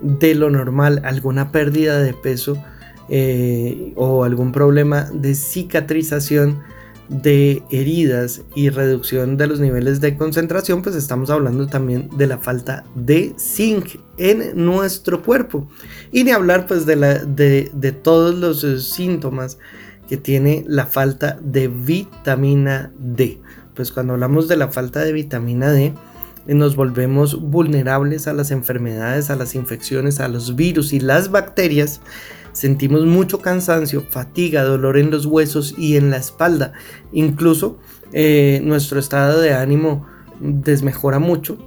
de 0.00 0.34
lo 0.34 0.50
normal, 0.50 1.00
alguna 1.04 1.52
pérdida 1.52 2.00
de 2.00 2.12
peso 2.14 2.56
o 3.96 4.24
algún 4.24 4.52
problema 4.52 5.02
de 5.12 5.34
cicatrización 5.34 6.60
de 7.12 7.62
heridas 7.70 8.42
y 8.54 8.70
reducción 8.70 9.36
de 9.36 9.46
los 9.46 9.60
niveles 9.60 10.00
de 10.00 10.16
concentración, 10.16 10.82
pues 10.82 10.96
estamos 10.96 11.28
hablando 11.28 11.66
también 11.66 12.08
de 12.16 12.26
la 12.26 12.38
falta 12.38 12.84
de 12.94 13.34
zinc 13.38 13.96
en 14.16 14.64
nuestro 14.64 15.22
cuerpo. 15.22 15.68
Y 16.10 16.24
ni 16.24 16.30
hablar 16.30 16.66
pues 16.66 16.86
de, 16.86 16.96
de, 17.72 17.92
todos 17.92 18.34
los 18.34 18.64
eh, 18.64 18.80
síntomas 18.80 19.58
que 20.08 20.16
tiene 20.16 20.64
la 20.66 20.86
falta 20.86 21.38
de 21.42 21.68
vitamina 21.68 22.92
D. 22.98 23.40
Pues 23.74 23.92
cuando 23.92 24.14
hablamos 24.14 24.48
de 24.48 24.56
la 24.56 24.68
falta 24.68 25.00
de 25.00 25.12
vitamina 25.12 25.70
D, 25.70 25.92
nos 26.46 26.76
volvemos 26.76 27.40
vulnerables 27.40 28.26
a 28.26 28.32
las 28.32 28.50
enfermedades, 28.50 29.30
a 29.30 29.36
las 29.36 29.54
infecciones, 29.54 30.18
a 30.18 30.28
los 30.28 30.56
virus 30.56 30.92
y 30.92 31.00
las 31.00 31.30
bacterias 31.30 32.00
sentimos 32.52 33.04
mucho 33.06 33.40
cansancio, 33.40 34.04
fatiga, 34.08 34.62
dolor 34.62 34.98
en 34.98 35.10
los 35.10 35.26
huesos 35.26 35.74
y 35.76 35.96
en 35.96 36.10
la 36.10 36.18
espalda. 36.18 36.72
Incluso 37.12 37.78
eh, 38.12 38.60
nuestro 38.64 38.98
estado 38.98 39.40
de 39.40 39.54
ánimo 39.54 40.06
desmejora 40.40 41.18
mucho 41.18 41.58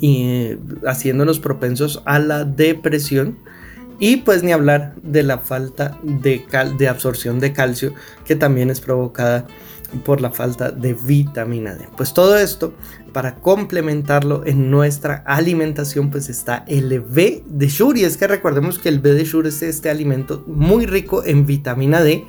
y 0.00 0.22
eh, 0.24 0.58
haciéndonos 0.86 1.38
propensos 1.38 2.02
a 2.04 2.18
la 2.18 2.44
depresión. 2.44 3.38
Y 4.00 4.18
pues 4.18 4.42
ni 4.42 4.50
hablar 4.50 4.94
de 5.02 5.22
la 5.22 5.38
falta 5.38 5.98
de, 6.02 6.44
de 6.76 6.88
absorción 6.88 7.38
de 7.38 7.52
calcio 7.52 7.94
que 8.24 8.34
también 8.34 8.70
es 8.70 8.80
provocada 8.80 9.46
por 10.04 10.20
la 10.20 10.30
falta 10.30 10.70
de 10.70 10.94
vitamina 10.94 11.74
D. 11.74 11.88
Pues 11.96 12.14
todo 12.14 12.36
esto, 12.38 12.74
para 13.12 13.36
complementarlo 13.36 14.44
en 14.46 14.70
nuestra 14.70 15.22
alimentación, 15.26 16.10
pues 16.10 16.28
está 16.28 16.64
el 16.66 17.00
B 17.00 17.42
de 17.46 17.68
Shur. 17.68 17.96
Y 17.96 18.04
es 18.04 18.16
que 18.16 18.26
recordemos 18.26 18.78
que 18.78 18.88
el 18.88 19.00
B 19.00 19.12
de 19.12 19.24
Shur 19.24 19.46
es 19.46 19.62
este 19.62 19.90
alimento 19.90 20.44
muy 20.46 20.86
rico 20.86 21.24
en 21.24 21.46
vitamina 21.46 22.02
D, 22.02 22.24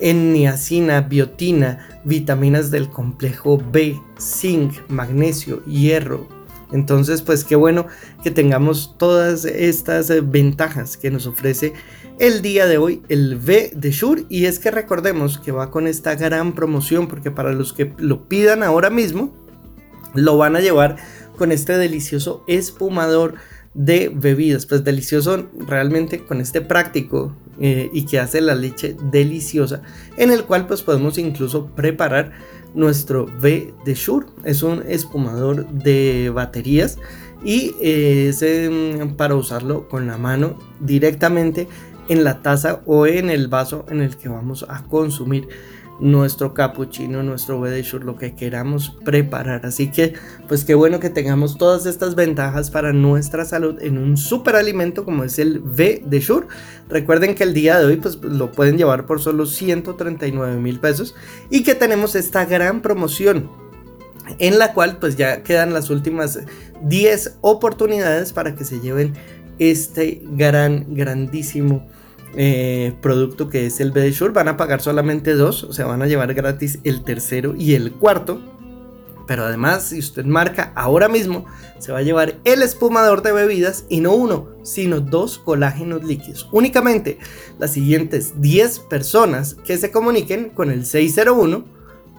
en 0.00 0.32
niacina, 0.32 1.02
biotina, 1.02 2.00
vitaminas 2.04 2.70
del 2.70 2.88
complejo 2.88 3.58
B, 3.58 4.00
zinc, 4.18 4.74
magnesio, 4.88 5.64
hierro, 5.64 6.28
entonces, 6.72 7.20
pues 7.22 7.44
qué 7.44 7.54
bueno 7.54 7.86
que 8.24 8.30
tengamos 8.30 8.96
todas 8.98 9.44
estas 9.44 10.10
ventajas 10.30 10.96
que 10.96 11.10
nos 11.10 11.26
ofrece 11.26 11.74
el 12.22 12.40
día 12.40 12.68
de 12.68 12.78
hoy 12.78 13.02
el 13.08 13.34
V 13.34 13.72
de 13.74 13.90
Shure 13.90 14.26
y 14.28 14.44
es 14.44 14.60
que 14.60 14.70
recordemos 14.70 15.38
que 15.40 15.50
va 15.50 15.72
con 15.72 15.88
esta 15.88 16.14
gran 16.14 16.54
promoción 16.54 17.08
porque 17.08 17.32
para 17.32 17.52
los 17.52 17.72
que 17.72 17.92
lo 17.98 18.28
pidan 18.28 18.62
ahora 18.62 18.90
mismo 18.90 19.34
lo 20.14 20.36
van 20.36 20.54
a 20.54 20.60
llevar 20.60 20.98
con 21.36 21.50
este 21.50 21.76
delicioso 21.76 22.44
espumador 22.46 23.34
de 23.74 24.08
bebidas. 24.14 24.66
Pues 24.66 24.84
delicioso 24.84 25.48
realmente 25.66 26.22
con 26.22 26.40
este 26.40 26.60
práctico 26.60 27.34
eh, 27.58 27.90
y 27.92 28.06
que 28.06 28.20
hace 28.20 28.40
la 28.40 28.54
leche 28.54 28.94
deliciosa 29.10 29.82
en 30.16 30.30
el 30.30 30.44
cual 30.44 30.68
pues 30.68 30.82
podemos 30.82 31.18
incluso 31.18 31.74
preparar 31.74 32.30
nuestro 32.72 33.24
V 33.24 33.74
de 33.84 33.94
Shure 33.94 34.26
es 34.44 34.62
un 34.62 34.84
espumador 34.86 35.68
de 35.70 36.30
baterías 36.32 36.98
y 37.44 37.74
eh, 37.80 38.28
es 38.28 38.42
em, 38.42 39.16
para 39.16 39.34
usarlo 39.34 39.88
con 39.88 40.06
la 40.06 40.18
mano 40.18 40.56
directamente 40.78 41.66
en 42.08 42.24
la 42.24 42.42
taza 42.42 42.80
o 42.86 43.06
en 43.06 43.30
el 43.30 43.48
vaso 43.48 43.84
en 43.88 44.00
el 44.00 44.16
que 44.16 44.28
vamos 44.28 44.66
a 44.68 44.82
consumir 44.84 45.48
nuestro 46.00 46.52
cappuccino, 46.52 47.22
nuestro 47.22 47.64
Shure, 47.64 48.04
lo 48.04 48.16
que 48.16 48.34
queramos 48.34 48.90
preparar. 49.04 49.64
Así 49.64 49.90
que, 49.90 50.14
pues 50.48 50.64
qué 50.64 50.74
bueno 50.74 50.98
que 50.98 51.10
tengamos 51.10 51.56
todas 51.58 51.86
estas 51.86 52.14
ventajas 52.14 52.70
para 52.70 52.92
nuestra 52.92 53.44
salud 53.44 53.80
en 53.80 53.98
un 53.98 54.16
super 54.16 54.56
alimento 54.56 55.04
como 55.04 55.22
es 55.22 55.38
el 55.38 55.60
V 55.60 56.02
de 56.04 56.20
Shure. 56.20 56.48
Recuerden 56.88 57.34
que 57.34 57.44
el 57.44 57.54
día 57.54 57.78
de 57.78 57.86
hoy, 57.86 57.96
pues 57.96 58.16
lo 58.16 58.50
pueden 58.50 58.78
llevar 58.78 59.06
por 59.06 59.20
solo 59.20 59.46
139 59.46 60.56
mil 60.56 60.80
pesos 60.80 61.14
y 61.50 61.62
que 61.62 61.74
tenemos 61.74 62.16
esta 62.16 62.44
gran 62.46 62.82
promoción 62.82 63.48
en 64.38 64.58
la 64.58 64.72
cual 64.72 64.98
pues 64.98 65.16
ya 65.16 65.42
quedan 65.42 65.72
las 65.72 65.90
últimas 65.90 66.40
10 66.82 67.38
oportunidades 67.40 68.32
para 68.32 68.54
que 68.54 68.64
se 68.64 68.80
lleven 68.80 69.14
este 69.70 70.22
gran, 70.24 70.94
grandísimo 70.94 71.86
eh, 72.34 72.94
producto 73.00 73.48
que 73.48 73.66
es 73.66 73.80
el 73.80 73.92
BD 73.92 74.10
Shure. 74.10 74.32
Van 74.32 74.48
a 74.48 74.56
pagar 74.56 74.80
solamente 74.80 75.34
dos, 75.34 75.64
o 75.64 75.72
sea, 75.72 75.86
van 75.86 76.02
a 76.02 76.06
llevar 76.06 76.32
gratis 76.34 76.78
el 76.84 77.04
tercero 77.04 77.54
y 77.56 77.74
el 77.74 77.92
cuarto. 77.92 78.40
Pero 79.26 79.44
además, 79.44 79.84
si 79.84 79.98
usted 79.98 80.24
marca 80.24 80.72
ahora 80.74 81.08
mismo, 81.08 81.46
se 81.78 81.92
va 81.92 81.98
a 81.98 82.02
llevar 82.02 82.34
el 82.44 82.62
espumador 82.62 83.22
de 83.22 83.32
bebidas 83.32 83.86
y 83.88 84.00
no 84.00 84.12
uno, 84.14 84.48
sino 84.62 85.00
dos 85.00 85.38
colágenos 85.38 86.02
líquidos. 86.04 86.48
Únicamente 86.52 87.18
las 87.58 87.72
siguientes 87.72 88.40
10 88.40 88.80
personas 88.80 89.54
que 89.64 89.78
se 89.78 89.90
comuniquen 89.90 90.50
con 90.50 90.70
el 90.70 90.84
601 90.84 91.64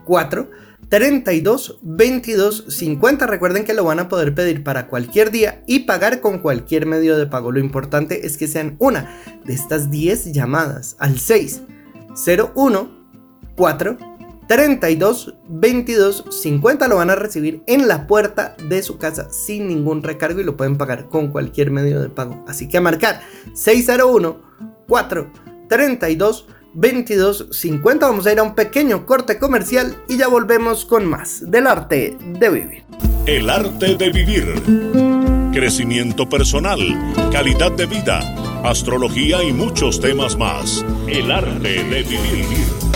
4 0.06 0.50
32 0.90 1.80
22 1.82 2.66
50. 2.68 3.28
Recuerden 3.28 3.66
que 3.66 3.74
lo 3.74 3.84
van 3.84 4.00
a 4.00 4.10
poder 4.10 4.34
pedir 4.36 4.64
para 4.64 4.88
cualquier 4.88 5.32
día 5.32 5.64
y 5.68 5.80
pagar 5.80 6.22
con 6.22 6.40
cualquier 6.40 6.86
medio 6.86 7.18
de 7.18 7.28
pago. 7.28 7.52
Lo 7.52 7.60
importante 7.60 8.26
es 8.26 8.38
que 8.38 8.48
sean 8.48 8.76
una 8.80 9.22
de 9.46 9.54
estas 9.54 9.90
10 9.90 10.34
llamadas 10.34 10.96
al 11.00 11.20
601 11.20 13.04
4 13.56 13.98
32 14.48 15.36
22 15.48 16.26
50 16.30 16.88
lo 16.88 16.98
van 16.98 17.10
a 17.10 17.16
recibir 17.16 17.64
en 17.68 17.88
la 17.88 18.08
puerta 18.08 18.56
de 18.70 18.84
su 18.84 18.98
casa 18.98 19.30
sin 19.32 19.68
ningún 19.68 20.04
recargo 20.04 20.42
y 20.42 20.44
lo 20.44 20.58
pueden 20.58 20.78
pagar 20.78 21.08
con 21.08 21.30
cualquier 21.30 21.72
medio 21.72 22.02
de 22.02 22.10
pago. 22.10 22.44
Así 22.48 22.68
que 22.68 22.78
a 22.78 22.82
marcar 22.82 23.22
601 23.54 24.42
4 24.88 25.32
32 25.70 26.48
22 26.74 27.48
50 27.52 28.08
vamos 28.08 28.26
a 28.26 28.32
ir 28.32 28.40
a 28.40 28.44
un 28.44 28.56
pequeño 28.56 29.06
corte 29.06 29.38
comercial 29.38 29.96
y 30.08 30.18
ya 30.18 30.28
volvemos 30.28 30.86
con 30.86 31.06
más 31.06 31.50
del 31.50 31.68
arte 31.68 32.18
de 32.20 32.50
vivir. 32.50 32.84
El 33.26 33.50
arte 33.50 33.96
de 33.96 34.10
vivir. 34.10 34.62
Crecimiento 35.54 36.28
personal, 36.28 36.80
calidad 37.32 37.72
de 37.72 37.86
vida, 37.86 38.20
astrología 38.64 39.44
y 39.44 39.54
muchos 39.54 40.00
temas 40.00 40.36
más. 40.36 40.84
El 41.08 41.32
arte 41.32 41.84
de 41.84 42.04
vivir. 42.04 42.94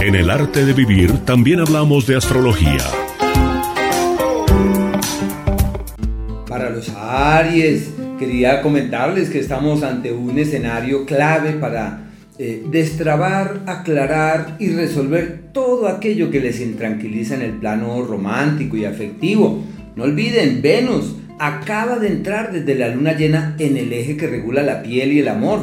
En 0.00 0.14
el 0.14 0.30
arte 0.30 0.64
de 0.64 0.72
vivir 0.72 1.24
también 1.24 1.60
hablamos 1.60 2.06
de 2.06 2.16
astrología. 2.16 3.07
Para 6.58 6.70
los 6.70 6.88
Aries, 6.88 7.90
quería 8.18 8.62
comentarles 8.62 9.30
que 9.30 9.38
estamos 9.38 9.84
ante 9.84 10.10
un 10.10 10.40
escenario 10.40 11.06
clave 11.06 11.52
para 11.52 12.10
eh, 12.36 12.64
destrabar, 12.68 13.60
aclarar 13.66 14.56
y 14.58 14.70
resolver 14.70 15.52
todo 15.52 15.86
aquello 15.86 16.32
que 16.32 16.40
les 16.40 16.60
intranquiliza 16.60 17.36
en 17.36 17.42
el 17.42 17.52
plano 17.52 18.02
romántico 18.02 18.76
y 18.76 18.86
afectivo. 18.86 19.62
No 19.94 20.02
olviden, 20.02 20.60
Venus 20.60 21.14
acaba 21.38 22.00
de 22.00 22.08
entrar 22.08 22.50
desde 22.50 22.74
la 22.74 22.88
luna 22.88 23.12
llena 23.12 23.54
en 23.60 23.76
el 23.76 23.92
eje 23.92 24.16
que 24.16 24.26
regula 24.26 24.64
la 24.64 24.82
piel 24.82 25.12
y 25.12 25.20
el 25.20 25.28
amor. 25.28 25.60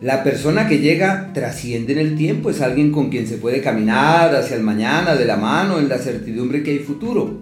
La 0.00 0.24
persona 0.24 0.66
que 0.66 0.80
llega 0.80 1.32
trasciende 1.32 1.92
en 1.92 2.00
el 2.00 2.16
tiempo, 2.16 2.50
es 2.50 2.60
alguien 2.60 2.90
con 2.90 3.08
quien 3.08 3.28
se 3.28 3.36
puede 3.36 3.60
caminar 3.60 4.34
hacia 4.34 4.56
el 4.56 4.64
mañana 4.64 5.14
de 5.14 5.26
la 5.26 5.36
mano 5.36 5.78
en 5.78 5.88
la 5.88 5.98
certidumbre 5.98 6.64
que 6.64 6.72
hay 6.72 6.78
futuro. 6.80 7.40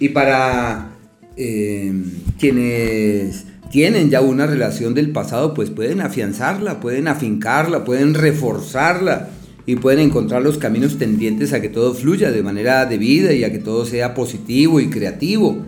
Y 0.00 0.08
para 0.08 0.94
eh, 1.38 1.92
quienes 2.38 3.44
tienen 3.70 4.10
ya 4.10 4.20
una 4.20 4.46
relación 4.46 4.94
del 4.94 5.10
pasado, 5.10 5.54
pues 5.54 5.70
pueden 5.70 6.00
afianzarla, 6.00 6.80
pueden 6.80 7.06
afincarla, 7.06 7.84
pueden 7.84 8.14
reforzarla 8.14 9.30
y 9.66 9.76
pueden 9.76 10.00
encontrar 10.00 10.42
los 10.42 10.58
caminos 10.58 10.98
tendientes 10.98 11.52
a 11.52 11.60
que 11.60 11.68
todo 11.68 11.94
fluya 11.94 12.32
de 12.32 12.42
manera 12.42 12.86
debida 12.86 13.32
y 13.32 13.44
a 13.44 13.52
que 13.52 13.58
todo 13.58 13.84
sea 13.84 14.14
positivo 14.14 14.80
y 14.80 14.88
creativo. 14.88 15.64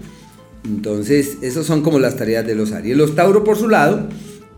Entonces, 0.64 1.38
esas 1.42 1.66
son 1.66 1.82
como 1.82 1.98
las 1.98 2.16
tareas 2.16 2.46
de 2.46 2.54
los 2.54 2.72
Aries. 2.72 2.96
Los 2.96 3.14
Tauro, 3.14 3.44
por 3.44 3.56
su 3.56 3.68
lado, 3.68 4.08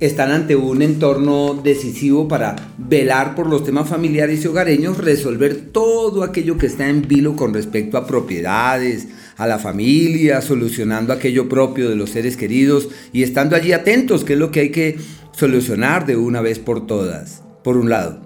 están 0.00 0.30
ante 0.30 0.56
un 0.56 0.82
entorno 0.82 1.60
decisivo 1.62 2.26
para 2.26 2.56
velar 2.76 3.34
por 3.34 3.48
los 3.48 3.64
temas 3.64 3.88
familiares 3.88 4.44
y 4.44 4.48
hogareños, 4.48 4.98
resolver 4.98 5.70
todo 5.72 6.24
aquello 6.24 6.58
que 6.58 6.66
está 6.66 6.88
en 6.88 7.06
vilo 7.06 7.36
con 7.36 7.54
respecto 7.54 7.98
a 7.98 8.06
propiedades, 8.06 9.08
a 9.42 9.46
la 9.48 9.58
familia, 9.58 10.40
solucionando 10.40 11.12
aquello 11.12 11.48
propio 11.48 11.90
de 11.90 11.96
los 11.96 12.10
seres 12.10 12.36
queridos 12.36 12.88
y 13.12 13.24
estando 13.24 13.56
allí 13.56 13.72
atentos, 13.72 14.22
que 14.22 14.34
es 14.34 14.38
lo 14.38 14.52
que 14.52 14.60
hay 14.60 14.70
que 14.70 14.98
solucionar 15.32 16.06
de 16.06 16.16
una 16.16 16.40
vez 16.40 16.60
por 16.60 16.86
todas, 16.86 17.42
por 17.64 17.76
un 17.76 17.90
lado. 17.90 18.20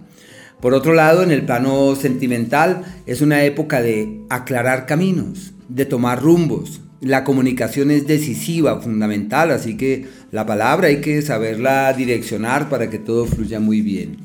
Por 0.60 0.74
otro 0.74 0.92
lado, 0.92 1.22
en 1.22 1.30
el 1.30 1.46
plano 1.46 1.96
sentimental, 1.96 2.82
es 3.06 3.22
una 3.22 3.44
época 3.44 3.80
de 3.80 4.20
aclarar 4.28 4.84
caminos, 4.84 5.54
de 5.68 5.86
tomar 5.86 6.22
rumbos, 6.22 6.80
la 7.00 7.24
comunicación 7.24 7.90
es 7.90 8.06
decisiva, 8.06 8.80
fundamental, 8.80 9.50
así 9.50 9.76
que 9.76 10.06
la 10.32 10.44
palabra 10.44 10.88
hay 10.88 11.00
que 11.00 11.22
saberla 11.22 11.92
direccionar 11.94 12.68
para 12.68 12.90
que 12.90 12.98
todo 12.98 13.26
fluya 13.26 13.58
muy 13.58 13.80
bien. 13.80 14.16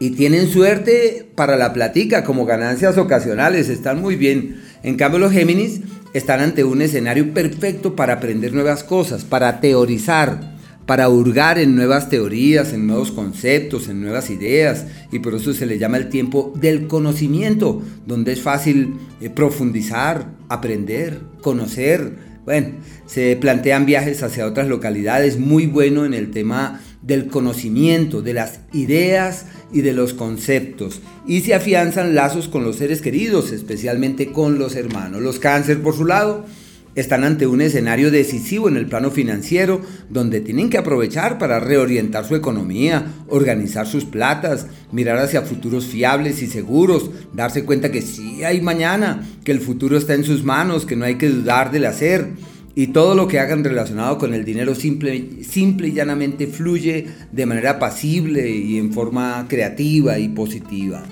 Y 0.00 0.10
tienen 0.10 0.48
suerte 0.48 1.28
para 1.34 1.56
la 1.56 1.72
platica 1.72 2.22
como 2.22 2.46
ganancias 2.46 2.98
ocasionales, 2.98 3.68
están 3.68 4.00
muy 4.00 4.14
bien. 4.14 4.60
En 4.84 4.96
cambio 4.96 5.18
los 5.18 5.32
Géminis 5.32 5.80
están 6.14 6.40
ante 6.40 6.64
un 6.64 6.82
escenario 6.82 7.32
perfecto 7.34 7.94
para 7.94 8.14
aprender 8.14 8.52
nuevas 8.52 8.84
cosas, 8.84 9.24
para 9.24 9.60
teorizar, 9.60 10.56
para 10.86 11.10
hurgar 11.10 11.58
en 11.58 11.76
nuevas 11.76 12.08
teorías, 12.08 12.72
en 12.72 12.86
nuevos 12.86 13.12
conceptos, 13.12 13.88
en 13.88 14.00
nuevas 14.00 14.30
ideas, 14.30 14.86
y 15.12 15.18
por 15.18 15.34
eso 15.34 15.52
se 15.52 15.66
le 15.66 15.78
llama 15.78 15.98
el 15.98 16.08
tiempo 16.08 16.52
del 16.56 16.86
conocimiento, 16.86 17.82
donde 18.06 18.32
es 18.32 18.40
fácil 18.40 18.94
eh, 19.20 19.28
profundizar, 19.28 20.28
aprender, 20.48 21.20
conocer. 21.42 22.16
Bueno, 22.46 22.68
se 23.04 23.36
plantean 23.36 23.84
viajes 23.84 24.22
hacia 24.22 24.46
otras 24.46 24.68
localidades, 24.68 25.38
muy 25.38 25.66
bueno 25.66 26.06
en 26.06 26.14
el 26.14 26.30
tema 26.30 26.80
del 27.02 27.26
conocimiento, 27.26 28.22
de 28.22 28.32
las 28.32 28.60
ideas 28.72 29.44
y 29.72 29.82
de 29.82 29.92
los 29.92 30.14
conceptos. 30.14 31.00
Y 31.26 31.40
se 31.40 31.54
afianzan 31.54 32.14
lazos 32.14 32.48
con 32.48 32.64
los 32.64 32.76
seres 32.76 33.02
queridos, 33.02 33.52
especialmente 33.52 34.32
con 34.32 34.58
los 34.58 34.76
hermanos. 34.76 35.22
Los 35.22 35.38
cáncer, 35.38 35.82
por 35.82 35.94
su 35.94 36.04
lado, 36.04 36.46
están 36.94 37.22
ante 37.22 37.46
un 37.46 37.60
escenario 37.60 38.10
decisivo 38.10 38.68
en 38.68 38.76
el 38.76 38.86
plano 38.86 39.10
financiero 39.10 39.80
donde 40.08 40.40
tienen 40.40 40.68
que 40.68 40.78
aprovechar 40.78 41.38
para 41.38 41.60
reorientar 41.60 42.26
su 42.26 42.34
economía, 42.34 43.06
organizar 43.28 43.86
sus 43.86 44.04
platas, 44.04 44.66
mirar 44.90 45.18
hacia 45.18 45.42
futuros 45.42 45.86
fiables 45.86 46.42
y 46.42 46.48
seguros, 46.48 47.10
darse 47.32 47.64
cuenta 47.64 47.92
que 47.92 48.02
sí 48.02 48.42
hay 48.42 48.60
mañana, 48.60 49.24
que 49.44 49.52
el 49.52 49.60
futuro 49.60 49.96
está 49.96 50.14
en 50.14 50.24
sus 50.24 50.42
manos, 50.42 50.86
que 50.86 50.96
no 50.96 51.04
hay 51.04 51.16
que 51.16 51.28
dudar 51.28 51.70
del 51.70 51.84
hacer. 51.84 52.30
Y 52.78 52.86
todo 52.92 53.16
lo 53.16 53.26
que 53.26 53.40
hagan 53.40 53.64
relacionado 53.64 54.18
con 54.18 54.32
el 54.34 54.44
dinero 54.44 54.72
simple, 54.76 55.42
simple 55.42 55.88
y 55.88 55.92
llanamente 55.94 56.46
fluye 56.46 57.08
de 57.32 57.44
manera 57.44 57.80
pasible 57.80 58.48
y 58.48 58.78
en 58.78 58.92
forma 58.92 59.46
creativa 59.48 60.20
y 60.20 60.28
positiva. 60.28 61.02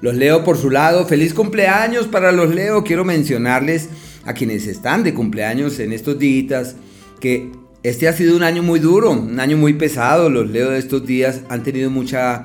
Los 0.00 0.14
leo 0.14 0.44
por 0.44 0.56
su 0.56 0.70
lado. 0.70 1.04
Feliz 1.04 1.34
cumpleaños 1.34 2.06
para 2.06 2.30
los 2.30 2.54
leo. 2.54 2.84
Quiero 2.84 3.04
mencionarles 3.04 3.88
a 4.24 4.32
quienes 4.32 4.68
están 4.68 5.02
de 5.02 5.12
cumpleaños 5.12 5.80
en 5.80 5.92
estos 5.92 6.20
días, 6.20 6.76
que 7.18 7.50
este 7.82 8.06
ha 8.06 8.12
sido 8.12 8.36
un 8.36 8.44
año 8.44 8.62
muy 8.62 8.78
duro, 8.78 9.10
un 9.10 9.40
año 9.40 9.56
muy 9.56 9.72
pesado, 9.72 10.30
los 10.30 10.48
leo 10.50 10.70
de 10.70 10.78
estos 10.78 11.04
días, 11.04 11.40
han 11.48 11.64
tenido 11.64 11.90
mucha 11.90 12.44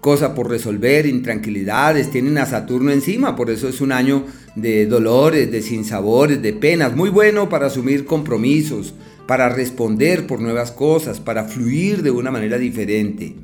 cosa 0.00 0.34
por 0.34 0.50
resolver, 0.50 1.06
intranquilidades, 1.06 2.10
tienen 2.10 2.36
a 2.38 2.46
Saturno 2.46 2.90
encima, 2.90 3.36
por 3.36 3.48
eso 3.48 3.68
es 3.68 3.80
un 3.80 3.92
año 3.92 4.24
de 4.54 4.86
dolores, 4.86 5.50
de 5.50 5.62
sinsabores, 5.62 6.42
de 6.42 6.52
penas, 6.52 6.94
muy 6.94 7.10
bueno 7.10 7.48
para 7.48 7.66
asumir 7.66 8.04
compromisos, 8.04 8.94
para 9.26 9.48
responder 9.48 10.26
por 10.26 10.40
nuevas 10.40 10.72
cosas, 10.72 11.20
para 11.20 11.44
fluir 11.44 12.02
de 12.02 12.10
una 12.10 12.30
manera 12.30 12.58
diferente. 12.58 13.34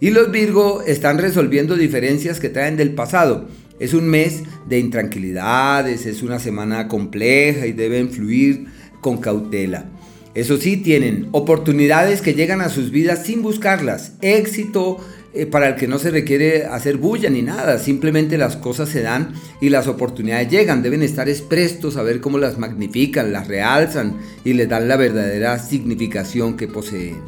Y 0.00 0.10
los 0.10 0.30
Virgo 0.30 0.82
están 0.82 1.18
resolviendo 1.18 1.76
diferencias 1.76 2.40
que 2.40 2.48
traen 2.48 2.76
del 2.76 2.94
pasado, 2.94 3.48
es 3.78 3.92
un 3.92 4.08
mes 4.08 4.42
de 4.68 4.78
intranquilidades, 4.78 6.06
es 6.06 6.22
una 6.22 6.38
semana 6.38 6.88
compleja 6.88 7.66
y 7.66 7.72
deben 7.72 8.10
fluir 8.10 8.66
con 9.00 9.18
cautela. 9.18 9.86
Eso 10.34 10.56
sí, 10.56 10.76
tienen 10.76 11.28
oportunidades 11.32 12.20
que 12.20 12.34
llegan 12.34 12.60
a 12.60 12.68
sus 12.68 12.90
vidas 12.90 13.24
sin 13.24 13.42
buscarlas. 13.42 14.14
Éxito 14.20 14.98
eh, 15.34 15.46
para 15.46 15.68
el 15.68 15.74
que 15.74 15.88
no 15.88 15.98
se 15.98 16.10
requiere 16.10 16.66
hacer 16.66 16.96
bulla 16.96 17.28
ni 17.28 17.42
nada. 17.42 17.78
Simplemente 17.78 18.38
las 18.38 18.56
cosas 18.56 18.88
se 18.88 19.02
dan 19.02 19.34
y 19.60 19.68
las 19.68 19.88
oportunidades 19.88 20.48
llegan. 20.48 20.82
Deben 20.82 21.02
estar 21.02 21.24
prestos 21.48 21.96
a 21.96 22.02
ver 22.02 22.20
cómo 22.20 22.38
las 22.38 22.56
magnifican, 22.56 23.32
las 23.32 23.48
realzan 23.48 24.18
y 24.44 24.52
les 24.52 24.68
dan 24.68 24.86
la 24.86 24.96
verdadera 24.96 25.58
significación 25.58 26.56
que 26.56 26.68
poseen. 26.68 27.20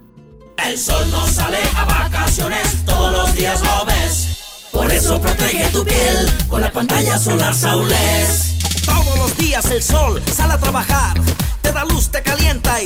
El 0.67 0.77
sol 0.77 1.05
no 1.09 1.25
sale 1.25 1.57
a 1.75 1.85
vacaciones, 1.85 2.85
todos 2.85 3.11
los 3.11 3.35
días 3.35 3.61
lo 3.61 3.85
ves 3.85 4.39
Por 4.71 4.91
eso 4.91 5.21
protege 5.21 5.69
tu 5.71 5.85
piel 5.85 6.29
con 6.49 6.59
la 6.59 6.71
pantalla 6.71 7.17
solar 7.17 7.53
Saulés. 7.53 8.55
Todos 8.85 9.17
los 9.17 9.37
días 9.37 9.71
el 9.71 9.81
sol 9.81 10.21
sale 10.33 10.53
a 10.53 10.57
trabajar, 10.57 11.17
da 11.75 11.83
luz, 11.83 12.09
te 12.09 12.23
calienta 12.23 12.81
y 12.81 12.85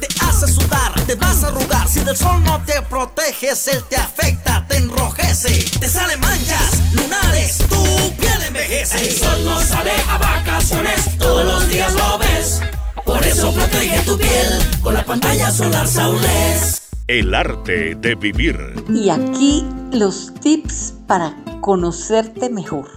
te 0.00 0.08
hace 0.24 0.50
sudar, 0.50 0.94
te 1.06 1.14
vas 1.14 1.44
a 1.44 1.48
arrugar. 1.48 1.86
Si 1.86 2.00
del 2.00 2.16
sol 2.16 2.42
no 2.42 2.58
te 2.64 2.80
proteges, 2.82 3.68
él 3.68 3.84
te 3.90 3.96
afecta, 3.96 4.66
te 4.66 4.78
enrojece, 4.78 5.50
te 5.78 5.86
salen 5.86 6.18
manchas, 6.18 6.80
lunares, 6.94 7.58
tu 7.68 7.82
piel 8.16 8.42
envejece. 8.46 9.06
El 9.06 9.12
sol 9.12 9.44
no 9.44 9.60
sale 9.60 9.92
a 10.08 10.16
vacaciones, 10.16 11.18
todos 11.18 11.44
los 11.44 11.68
días 11.68 11.92
lo 11.92 12.18
ves. 12.18 12.62
Por 13.04 13.22
eso 13.26 13.52
protege 13.52 14.00
tu 14.00 14.16
piel 14.16 14.58
con 14.82 14.94
la 14.94 15.04
pantalla 15.04 15.50
solar 15.50 15.86
Saulés. 15.86 16.88
El 17.08 17.34
arte 17.34 17.94
de 17.94 18.14
vivir. 18.14 18.56
Y 18.88 19.10
aquí 19.10 19.66
los 19.92 20.32
tips 20.40 20.94
para 21.06 21.36
conocerte 21.60 22.48
mejor. 22.48 22.88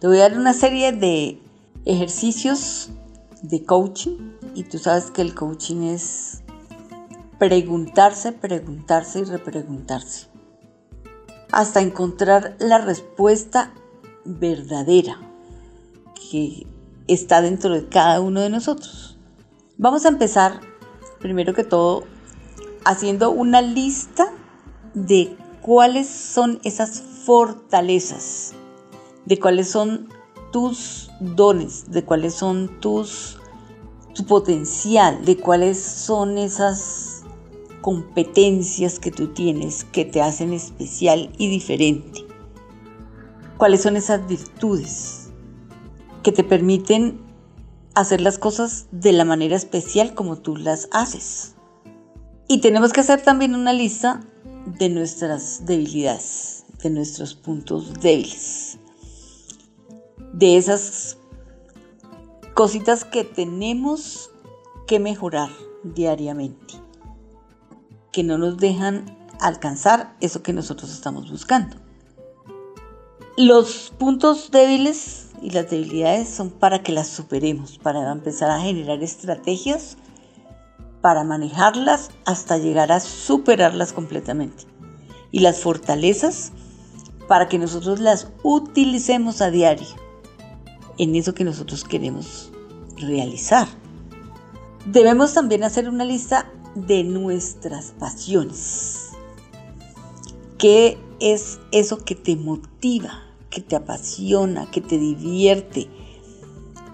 Te 0.00 0.06
voy 0.06 0.18
a 0.18 0.28
dar 0.28 0.38
una 0.38 0.52
serie 0.52 0.92
de 0.92 1.40
ejercicios 1.86 2.90
de 3.42 3.64
coaching 3.64 4.39
y 4.54 4.64
tú 4.64 4.78
sabes 4.78 5.10
que 5.10 5.22
el 5.22 5.34
coaching 5.34 5.82
es 5.82 6.42
preguntarse, 7.38 8.32
preguntarse 8.32 9.20
y 9.20 9.24
repreguntarse 9.24 10.30
hasta 11.52 11.80
encontrar 11.80 12.56
la 12.58 12.78
respuesta 12.78 13.72
verdadera 14.24 15.18
que 16.14 16.66
está 17.08 17.42
dentro 17.42 17.74
de 17.74 17.88
cada 17.88 18.20
uno 18.20 18.40
de 18.40 18.50
nosotros. 18.50 19.18
Vamos 19.78 20.04
a 20.04 20.08
empezar, 20.08 20.60
primero 21.18 21.54
que 21.54 21.64
todo, 21.64 22.04
haciendo 22.84 23.30
una 23.30 23.62
lista 23.62 24.32
de 24.94 25.36
cuáles 25.60 26.08
son 26.08 26.60
esas 26.62 27.00
fortalezas, 27.00 28.52
de 29.24 29.38
cuáles 29.38 29.70
son 29.70 30.08
tus 30.52 31.10
dones, 31.20 31.90
de 31.90 32.04
cuáles 32.04 32.34
son 32.34 32.80
tus 32.80 33.39
tu 34.14 34.24
potencial, 34.24 35.24
de 35.24 35.36
cuáles 35.36 35.78
son 35.78 36.38
esas 36.38 37.22
competencias 37.80 38.98
que 38.98 39.10
tú 39.10 39.28
tienes 39.28 39.84
que 39.84 40.04
te 40.04 40.20
hacen 40.20 40.52
especial 40.52 41.30
y 41.38 41.48
diferente. 41.48 42.26
Cuáles 43.56 43.82
son 43.82 43.96
esas 43.96 44.26
virtudes 44.26 45.30
que 46.22 46.32
te 46.32 46.44
permiten 46.44 47.20
hacer 47.94 48.20
las 48.20 48.38
cosas 48.38 48.86
de 48.90 49.12
la 49.12 49.24
manera 49.24 49.56
especial 49.56 50.14
como 50.14 50.36
tú 50.36 50.56
las 50.56 50.88
haces. 50.92 51.54
Y 52.48 52.60
tenemos 52.60 52.92
que 52.92 53.00
hacer 53.00 53.22
también 53.22 53.54
una 53.54 53.72
lista 53.72 54.20
de 54.66 54.88
nuestras 54.88 55.64
debilidades, 55.66 56.64
de 56.82 56.90
nuestros 56.90 57.34
puntos 57.34 57.94
débiles, 58.00 58.78
de 60.32 60.56
esas 60.56 61.16
cositas 62.60 63.06
que 63.06 63.24
tenemos 63.24 64.30
que 64.86 65.00
mejorar 65.00 65.48
diariamente, 65.82 66.74
que 68.12 68.22
no 68.22 68.36
nos 68.36 68.58
dejan 68.58 69.16
alcanzar 69.40 70.14
eso 70.20 70.42
que 70.42 70.52
nosotros 70.52 70.92
estamos 70.92 71.30
buscando. 71.30 71.78
Los 73.38 73.94
puntos 73.98 74.50
débiles 74.50 75.28
y 75.40 75.52
las 75.52 75.70
debilidades 75.70 76.28
son 76.28 76.50
para 76.50 76.82
que 76.82 76.92
las 76.92 77.08
superemos, 77.08 77.78
para 77.78 78.12
empezar 78.12 78.50
a 78.50 78.60
generar 78.60 79.02
estrategias 79.02 79.96
para 81.00 81.24
manejarlas 81.24 82.10
hasta 82.26 82.58
llegar 82.58 82.92
a 82.92 83.00
superarlas 83.00 83.94
completamente. 83.94 84.64
Y 85.30 85.38
las 85.38 85.60
fortalezas 85.60 86.52
para 87.26 87.48
que 87.48 87.58
nosotros 87.58 88.00
las 88.00 88.28
utilicemos 88.42 89.40
a 89.40 89.50
diario 89.50 89.88
en 90.98 91.16
eso 91.16 91.32
que 91.32 91.44
nosotros 91.44 91.84
queremos 91.84 92.49
realizar. 93.00 93.68
Debemos 94.86 95.34
también 95.34 95.64
hacer 95.64 95.88
una 95.88 96.04
lista 96.04 96.50
de 96.74 97.04
nuestras 97.04 97.92
pasiones. 97.98 99.10
¿Qué 100.58 100.98
es 101.20 101.58
eso 101.72 102.04
que 102.04 102.14
te 102.14 102.36
motiva, 102.36 103.22
que 103.50 103.60
te 103.60 103.76
apasiona, 103.76 104.70
que 104.70 104.80
te 104.80 104.98
divierte, 104.98 105.88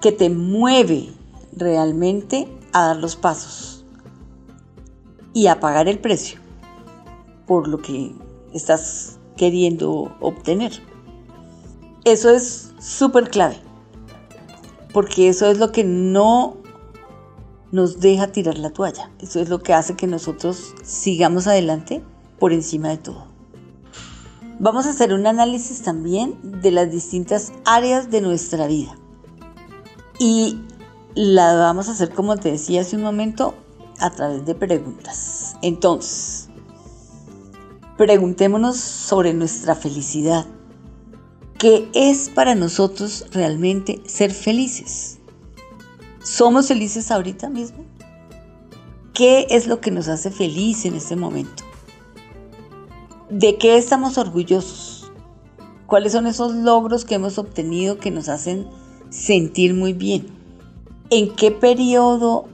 que 0.00 0.12
te 0.12 0.30
mueve 0.30 1.10
realmente 1.52 2.48
a 2.72 2.86
dar 2.86 2.96
los 2.96 3.16
pasos? 3.16 3.76
y 5.36 5.48
a 5.48 5.60
pagar 5.60 5.86
el 5.86 5.98
precio 5.98 6.40
por 7.46 7.68
lo 7.68 7.82
que 7.82 8.10
estás 8.54 9.18
queriendo 9.36 10.16
obtener. 10.22 10.72
Eso 12.04 12.30
es 12.30 12.72
súper 12.80 13.28
clave, 13.28 13.58
porque 14.96 15.28
eso 15.28 15.50
es 15.50 15.58
lo 15.58 15.72
que 15.72 15.84
no 15.84 16.56
nos 17.70 18.00
deja 18.00 18.28
tirar 18.28 18.56
la 18.56 18.70
toalla. 18.70 19.10
Eso 19.20 19.40
es 19.40 19.50
lo 19.50 19.62
que 19.62 19.74
hace 19.74 19.94
que 19.94 20.06
nosotros 20.06 20.72
sigamos 20.82 21.46
adelante 21.46 22.02
por 22.38 22.54
encima 22.54 22.88
de 22.88 22.96
todo. 22.96 23.26
Vamos 24.58 24.86
a 24.86 24.90
hacer 24.92 25.12
un 25.12 25.26
análisis 25.26 25.82
también 25.82 26.38
de 26.62 26.70
las 26.70 26.90
distintas 26.90 27.52
áreas 27.66 28.10
de 28.10 28.22
nuestra 28.22 28.68
vida. 28.68 28.96
Y 30.18 30.62
la 31.14 31.54
vamos 31.56 31.90
a 31.90 31.92
hacer, 31.92 32.14
como 32.14 32.38
te 32.38 32.52
decía 32.52 32.80
hace 32.80 32.96
un 32.96 33.02
momento, 33.02 33.52
a 34.00 34.08
través 34.08 34.46
de 34.46 34.54
preguntas. 34.54 35.56
Entonces, 35.60 36.48
preguntémonos 37.98 38.78
sobre 38.78 39.34
nuestra 39.34 39.74
felicidad. 39.74 40.46
¿Qué 41.58 41.88
es 41.94 42.28
para 42.28 42.54
nosotros 42.54 43.26
realmente 43.32 44.02
ser 44.06 44.32
felices? 44.32 45.18
¿Somos 46.22 46.68
felices 46.68 47.10
ahorita 47.10 47.48
mismo? 47.48 47.84
¿Qué 49.14 49.46
es 49.50 49.66
lo 49.66 49.80
que 49.80 49.90
nos 49.90 50.08
hace 50.08 50.30
feliz 50.30 50.84
en 50.84 50.94
este 50.94 51.16
momento? 51.16 51.64
¿De 53.30 53.56
qué 53.56 53.76
estamos 53.76 54.18
orgullosos? 54.18 55.10
¿Cuáles 55.86 56.12
son 56.12 56.26
esos 56.26 56.54
logros 56.54 57.04
que 57.04 57.14
hemos 57.14 57.38
obtenido 57.38 57.98
que 57.98 58.10
nos 58.10 58.28
hacen 58.28 58.66
sentir 59.08 59.72
muy 59.74 59.92
bien? 59.92 60.26
¿En 61.10 61.34
qué 61.34 61.50
periodo 61.50 62.48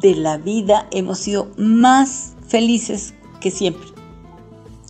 de 0.00 0.14
la 0.14 0.36
vida 0.36 0.86
hemos 0.90 1.18
sido 1.18 1.48
más 1.56 2.34
felices 2.46 3.14
que 3.40 3.50
siempre. 3.50 3.88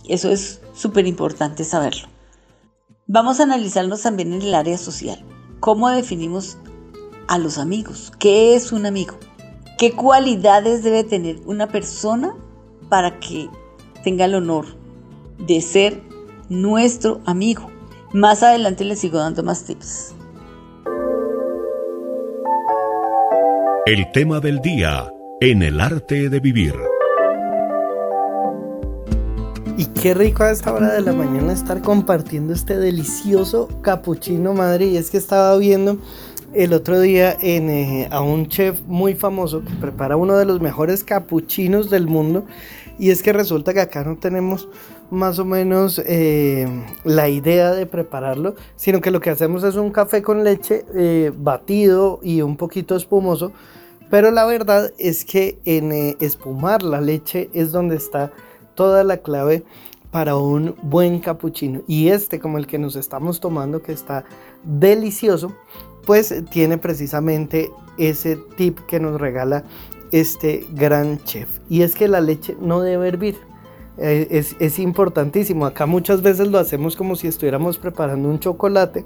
Eso 0.07 0.29
es 0.31 0.61
súper 0.73 1.07
importante 1.07 1.63
saberlo. 1.63 2.07
Vamos 3.09 3.39
a 3.39 3.43
analizarnos 3.43 4.01
también 4.01 4.33
en 4.33 4.41
el 4.41 4.53
área 4.53 4.77
social. 4.77 5.23
¿Cómo 5.61 5.89
definimos 5.89 6.57
a 7.29 7.37
los 7.37 7.57
amigos? 7.57 8.11
¿Qué 8.19 8.53
es 8.53 8.73
un 8.73 8.85
amigo? 8.85 9.17
¿Qué 9.77 9.93
cualidades 9.93 10.83
debe 10.83 11.05
tener 11.05 11.37
una 11.45 11.67
persona 11.69 12.35
para 12.89 13.17
que 13.21 13.47
tenga 14.03 14.25
el 14.25 14.35
honor 14.35 14.65
de 15.37 15.61
ser 15.61 16.01
nuestro 16.49 17.21
amigo? 17.25 17.71
Más 18.11 18.43
adelante 18.43 18.83
les 18.83 18.99
sigo 18.99 19.19
dando 19.19 19.41
más 19.41 19.63
tips. 19.63 20.13
El 23.85 24.11
tema 24.11 24.41
del 24.41 24.59
día 24.59 25.09
en 25.39 25.63
el 25.63 25.79
arte 25.79 26.27
de 26.29 26.41
vivir. 26.41 26.73
Y 29.77 29.85
qué 29.85 30.15
rico 30.15 30.41
a 30.41 30.49
esta 30.49 30.73
hora 30.73 30.91
de 30.91 31.01
la 31.01 31.13
mañana 31.13 31.53
estar 31.53 31.83
compartiendo 31.83 32.51
este 32.51 32.77
delicioso 32.77 33.69
capuchino, 33.83 34.55
madre. 34.55 34.87
Y 34.87 34.97
es 34.97 35.11
que 35.11 35.17
estaba 35.17 35.55
viendo 35.55 35.99
el 36.55 36.73
otro 36.73 36.99
día 36.99 37.37
eh, 37.43 38.07
a 38.09 38.21
un 38.21 38.47
chef 38.47 38.81
muy 38.87 39.13
famoso 39.13 39.63
que 39.63 39.73
prepara 39.75 40.17
uno 40.17 40.35
de 40.35 40.45
los 40.45 40.61
mejores 40.61 41.03
capuchinos 41.03 41.91
del 41.91 42.07
mundo. 42.07 42.45
Y 42.97 43.11
es 43.11 43.21
que 43.21 43.33
resulta 43.33 43.71
que 43.71 43.81
acá 43.81 44.03
no 44.03 44.17
tenemos 44.17 44.67
más 45.11 45.37
o 45.37 45.45
menos 45.45 46.01
eh, 46.03 46.67
la 47.03 47.29
idea 47.29 47.71
de 47.71 47.85
prepararlo, 47.85 48.55
sino 48.77 48.99
que 48.99 49.11
lo 49.11 49.19
que 49.19 49.29
hacemos 49.29 49.63
es 49.63 49.75
un 49.75 49.91
café 49.91 50.23
con 50.23 50.43
leche 50.43 50.85
eh, 50.95 51.31
batido 51.37 52.19
y 52.23 52.41
un 52.41 52.57
poquito 52.57 52.95
espumoso 52.95 53.51
pero 54.09 54.31
la 54.31 54.45
verdad 54.45 54.93
es 54.97 55.25
que 55.25 55.59
en 55.65 55.91
espumar 56.21 56.81
la 56.81 57.01
leche 57.01 57.49
es 57.53 57.73
donde 57.73 57.97
está 57.97 58.31
toda 58.77 59.03
la 59.03 59.17
clave 59.17 59.65
para 60.11 60.37
un 60.37 60.75
buen 60.83 61.19
capuchino. 61.19 61.81
Y 61.87 62.07
este, 62.09 62.39
como 62.39 62.57
el 62.57 62.67
que 62.67 62.77
nos 62.77 62.95
estamos 62.95 63.41
tomando, 63.41 63.81
que 63.81 63.91
está 63.91 64.23
delicioso, 64.63 65.51
pues 66.05 66.33
tiene 66.51 66.77
precisamente 66.77 67.69
ese 67.97 68.37
tip 68.55 68.79
que 68.87 69.01
nos 69.01 69.19
regala 69.19 69.65
este 70.13 70.65
gran 70.71 71.21
chef. 71.25 71.49
Y 71.69 71.81
es 71.81 71.95
que 71.95 72.07
la 72.07 72.21
leche 72.21 72.55
no 72.61 72.79
debe 72.79 73.09
hervir. 73.09 73.35
Eh, 73.97 74.27
es, 74.29 74.55
es 74.59 74.79
importantísimo. 74.79 75.65
Acá 75.65 75.87
muchas 75.87 76.21
veces 76.21 76.47
lo 76.47 76.59
hacemos 76.59 76.95
como 76.95 77.15
si 77.15 77.27
estuviéramos 77.27 77.77
preparando 77.77 78.29
un 78.29 78.39
chocolate 78.39 79.03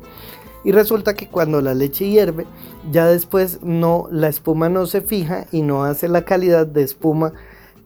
y 0.63 0.72
resulta 0.72 1.15
que 1.15 1.28
cuando 1.28 1.61
la 1.61 1.74
leche 1.74 2.09
hierve, 2.09 2.45
ya 2.91 3.07
después 3.07 3.63
no, 3.63 4.07
la 4.11 4.28
espuma 4.28 4.69
no 4.69 4.86
se 4.86 5.01
fija 5.01 5.47
y 5.51 5.63
no 5.63 5.86
hace 5.86 6.07
la 6.07 6.24
calidad 6.24 6.67
de 6.67 6.84
espuma 6.84 7.34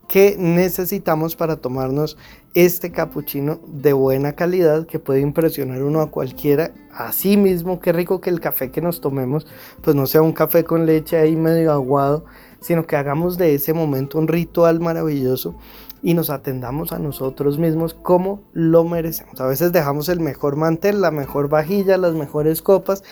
que 0.08 0.36
necesitamos 0.38 1.36
para 1.36 1.58
tomarnos 1.58 2.18
este 2.54 2.92
capuchino 2.92 3.60
de 3.68 3.94
buena 3.94 4.34
calidad 4.34 4.86
que 4.86 5.00
puede 5.00 5.22
impresionar 5.22 5.84
uno 5.84 6.02
a 6.02 6.12
cualquiera. 6.12 6.72
Así 6.92 7.38
mismo, 7.38 7.80
qué 7.80 7.92
rico 7.92 8.22
que 8.22 8.30
el 8.30 8.40
café 8.40 8.72
que 8.72 8.82
nos 8.82 9.02
tomemos, 9.02 9.48
pues 9.82 9.96
no 9.96 10.06
sea 10.06 10.22
un 10.22 10.32
café 10.32 10.64
con 10.64 10.86
leche 10.86 11.18
ahí 11.18 11.36
medio 11.36 11.72
aguado, 11.72 12.26
sino 12.62 12.86
que 12.88 12.96
hagamos 12.96 13.38
de 13.38 13.56
ese 13.56 13.74
momento 13.74 14.18
un 14.18 14.28
ritual 14.28 14.80
maravilloso 14.80 15.56
y 16.02 16.14
nos 16.14 16.30
atendamos 16.30 16.94
a 16.94 17.00
nosotros 17.00 17.58
mismos 17.58 17.96
como 17.96 18.44
lo 18.54 18.84
merecemos. 18.84 19.42
A 19.42 19.48
veces 19.48 19.72
dejamos 19.72 20.08
el 20.08 20.20
mejor 20.20 20.56
mantel, 20.56 21.02
la 21.02 21.12
mejor 21.12 21.50
vajilla, 21.50 21.98
las 21.98 22.14
mejores 22.14 22.62
copas 22.62 23.04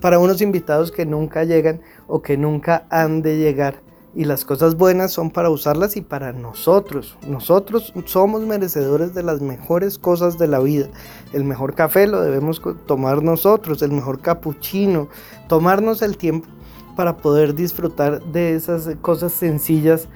para 0.00 0.18
unos 0.18 0.42
invitados 0.42 0.92
que 0.92 1.06
nunca 1.06 1.44
llegan 1.44 1.80
o 2.06 2.20
que 2.20 2.36
nunca 2.36 2.86
han 2.90 3.22
de 3.22 3.38
llegar. 3.38 3.91
Y 4.14 4.24
las 4.24 4.44
cosas 4.44 4.76
buenas 4.76 5.10
son 5.10 5.30
para 5.30 5.48
usarlas 5.48 5.96
y 5.96 6.02
para 6.02 6.32
nosotros. 6.32 7.16
Nosotros 7.26 7.94
somos 8.04 8.42
merecedores 8.42 9.14
de 9.14 9.22
las 9.22 9.40
mejores 9.40 9.98
cosas 9.98 10.38
de 10.38 10.48
la 10.48 10.58
vida. 10.58 10.88
El 11.32 11.44
mejor 11.44 11.74
café 11.74 12.06
lo 12.06 12.20
debemos 12.20 12.60
tomar 12.86 13.22
nosotros, 13.22 13.80
el 13.80 13.92
mejor 13.92 14.20
capuchino, 14.20 15.08
tomarnos 15.48 16.02
el 16.02 16.18
tiempo 16.18 16.46
para 16.94 17.16
poder 17.16 17.54
disfrutar 17.54 18.22
de 18.24 18.54
esas 18.54 18.88
cosas 19.00 19.32
sencillas 19.32 20.08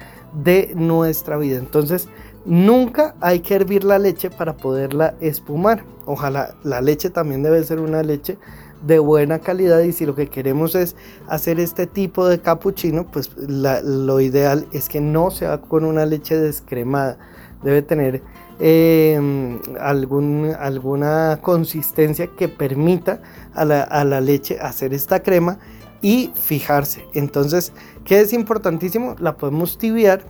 de 0.43 0.73
nuestra 0.75 1.37
vida. 1.37 1.57
Entonces, 1.57 2.07
nunca 2.45 3.15
hay 3.19 3.39
que 3.39 3.55
hervir 3.55 3.83
la 3.83 3.97
leche 3.97 4.29
para 4.29 4.57
poderla 4.57 5.15
espumar. 5.21 5.83
Ojalá 6.05 6.55
la 6.63 6.81
leche 6.81 7.09
también 7.09 7.43
debe 7.43 7.63
ser 7.63 7.79
una 7.79 8.03
leche 8.03 8.37
de 8.81 8.99
buena 8.99 9.39
calidad 9.39 9.81
y 9.81 9.91
si 9.91 10.05
lo 10.05 10.15
que 10.15 10.27
queremos 10.27 10.75
es 10.75 10.95
hacer 11.27 11.59
este 11.59 11.87
tipo 11.87 12.27
de 12.27 12.39
capuchino, 12.39 13.05
pues 13.11 13.31
lo 13.37 14.19
ideal 14.21 14.67
es 14.71 14.89
que 14.89 15.01
no 15.01 15.31
sea 15.31 15.59
con 15.61 15.83
una 15.85 16.05
leche 16.05 16.37
descremada. 16.37 17.17
Debe 17.63 17.81
tener 17.81 18.21
em, 18.59 19.59
algún, 19.79 20.53
alguna 20.59 21.39
consistencia 21.41 22.27
que 22.27 22.47
permita 22.47 23.21
a 23.53 23.65
la, 23.65 23.81
a 23.81 24.03
la 24.03 24.21
leche 24.21 24.59
hacer 24.59 24.93
esta 24.93 25.23
crema 25.23 25.57
y 26.01 26.31
fijarse. 26.35 27.05
Entonces, 27.13 27.73
¿qué 28.05 28.21
es 28.21 28.33
importantísimo? 28.33 29.15
La 29.19 29.37
podemos 29.37 29.77
tibiar, 29.77 30.23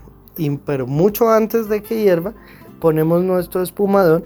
pero 0.66 0.88
mucho 0.88 1.30
antes 1.30 1.68
de 1.68 1.84
que 1.84 2.02
hierva, 2.02 2.34
ponemos 2.80 3.24
nuestro 3.24 3.62
espumador. 3.62 4.24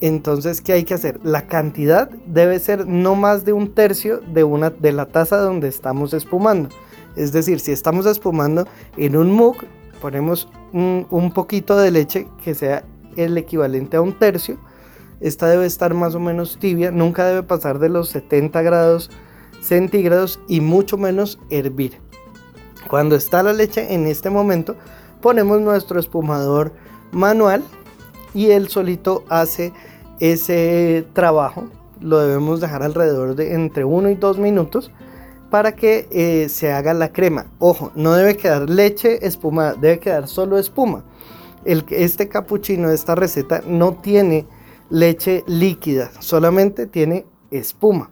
Entonces, 0.00 0.60
¿qué 0.60 0.72
hay 0.72 0.84
que 0.84 0.94
hacer? 0.94 1.20
La 1.22 1.46
cantidad 1.46 2.08
debe 2.26 2.58
ser 2.58 2.86
no 2.86 3.14
más 3.14 3.44
de 3.44 3.52
un 3.52 3.74
tercio 3.74 4.20
de, 4.32 4.44
una, 4.44 4.70
de 4.70 4.92
la 4.92 5.06
taza 5.06 5.36
donde 5.36 5.68
estamos 5.68 6.14
espumando. 6.14 6.70
Es 7.16 7.32
decir, 7.32 7.60
si 7.60 7.72
estamos 7.72 8.06
espumando 8.06 8.66
en 8.96 9.16
un 9.16 9.30
mug, 9.30 9.56
ponemos 10.00 10.48
un, 10.72 11.06
un 11.10 11.32
poquito 11.32 11.76
de 11.76 11.90
leche 11.90 12.28
que 12.42 12.54
sea 12.54 12.84
el 13.16 13.36
equivalente 13.36 13.96
a 13.96 14.00
un 14.00 14.18
tercio. 14.18 14.58
Esta 15.20 15.48
debe 15.48 15.66
estar 15.66 15.92
más 15.92 16.14
o 16.14 16.20
menos 16.20 16.58
tibia, 16.58 16.90
nunca 16.90 17.26
debe 17.26 17.42
pasar 17.42 17.78
de 17.78 17.90
los 17.90 18.08
70 18.08 18.62
grados 18.62 19.10
centígrados 19.60 20.40
y 20.48 20.62
mucho 20.62 20.96
menos 20.96 21.38
hervir. 21.50 21.98
Cuando 22.88 23.16
está 23.16 23.42
la 23.42 23.52
leche 23.52 23.92
en 23.94 24.06
este 24.06 24.30
momento, 24.30 24.76
ponemos 25.20 25.60
nuestro 25.60 26.00
espumador 26.00 26.72
manual 27.12 27.62
y 28.34 28.50
él 28.50 28.68
solito 28.68 29.24
hace 29.28 29.72
ese 30.20 31.06
trabajo. 31.12 31.64
Lo 32.00 32.18
debemos 32.20 32.60
dejar 32.60 32.82
alrededor 32.82 33.34
de 33.34 33.54
entre 33.54 33.84
1 33.84 34.10
y 34.10 34.14
2 34.14 34.38
minutos 34.38 34.90
para 35.50 35.74
que 35.74 36.06
eh, 36.10 36.48
se 36.48 36.72
haga 36.72 36.94
la 36.94 37.12
crema. 37.12 37.46
Ojo, 37.58 37.90
no 37.94 38.14
debe 38.14 38.36
quedar 38.36 38.70
leche 38.70 39.26
espumada, 39.26 39.74
debe 39.74 39.98
quedar 39.98 40.28
solo 40.28 40.58
espuma. 40.58 41.04
Este 41.64 42.28
capuchino, 42.28 42.90
esta 42.90 43.14
receta, 43.14 43.62
no 43.66 43.94
tiene 43.94 44.46
leche 44.88 45.44
líquida, 45.46 46.10
solamente 46.20 46.86
tiene 46.86 47.26
espuma. 47.50 48.10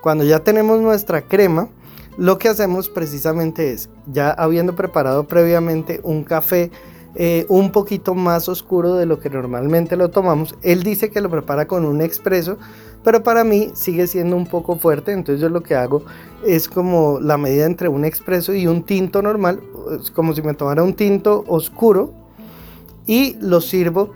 Cuando 0.00 0.24
ya 0.24 0.40
tenemos 0.40 0.80
nuestra 0.80 1.22
crema, 1.22 1.68
lo 2.16 2.38
que 2.38 2.48
hacemos 2.48 2.88
precisamente 2.88 3.72
es, 3.72 3.90
ya 4.06 4.30
habiendo 4.30 4.74
preparado 4.74 5.24
previamente 5.24 6.00
un 6.02 6.24
café 6.24 6.70
eh, 7.18 7.46
un 7.48 7.72
poquito 7.72 8.14
más 8.14 8.46
oscuro 8.48 8.94
de 8.94 9.06
lo 9.06 9.18
que 9.18 9.30
normalmente 9.30 9.96
lo 9.96 10.10
tomamos, 10.10 10.54
él 10.60 10.82
dice 10.82 11.10
que 11.10 11.22
lo 11.22 11.30
prepara 11.30 11.66
con 11.66 11.86
un 11.86 12.02
expreso, 12.02 12.58
pero 13.02 13.22
para 13.22 13.42
mí 13.42 13.70
sigue 13.74 14.06
siendo 14.06 14.36
un 14.36 14.46
poco 14.46 14.76
fuerte, 14.76 15.12
entonces 15.12 15.40
yo 15.40 15.48
lo 15.48 15.62
que 15.62 15.74
hago 15.74 16.02
es 16.44 16.68
como 16.68 17.18
la 17.18 17.38
medida 17.38 17.64
entre 17.64 17.88
un 17.88 18.04
expreso 18.04 18.52
y 18.52 18.66
un 18.66 18.82
tinto 18.82 19.22
normal, 19.22 19.60
es 19.98 20.10
como 20.10 20.34
si 20.34 20.42
me 20.42 20.52
tomara 20.52 20.82
un 20.82 20.92
tinto 20.92 21.42
oscuro 21.48 22.12
y 23.06 23.36
lo 23.40 23.62
sirvo 23.62 24.10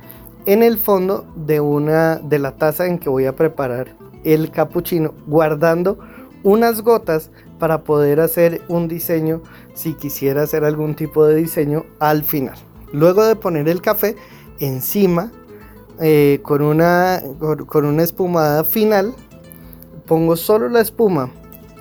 en 0.44 0.62
el 0.62 0.76
fondo 0.76 1.24
de 1.36 1.61
una 1.61 2.16
de 2.16 2.38
la 2.38 2.57
taza 2.57 2.86
en 2.86 2.98
que 2.98 3.09
voy 3.09 3.24
a 3.24 3.34
preparar 3.34 3.96
el 4.24 4.51
capuchino 4.51 5.14
guardando 5.26 5.98
unas 6.42 6.82
gotas 6.82 7.30
para 7.59 7.82
poder 7.82 8.20
hacer 8.20 8.61
un 8.68 8.88
diseño 8.88 9.42
si 9.72 9.94
quisiera 9.94 10.42
hacer 10.42 10.64
algún 10.64 10.94
tipo 10.94 11.24
de 11.24 11.36
diseño 11.36 11.84
al 11.98 12.24
final. 12.24 12.57
Luego 12.93 13.24
de 13.24 13.36
poner 13.36 13.68
el 13.68 13.80
café 13.80 14.16
encima 14.59 15.30
eh, 16.01 16.41
con, 16.43 16.62
una, 16.62 17.22
con 17.66 17.84
una 17.84 18.03
espumada 18.03 18.64
final, 18.64 19.14
pongo 20.07 20.36
solo 20.36 20.68
la 20.68 20.80
espuma 20.80 21.30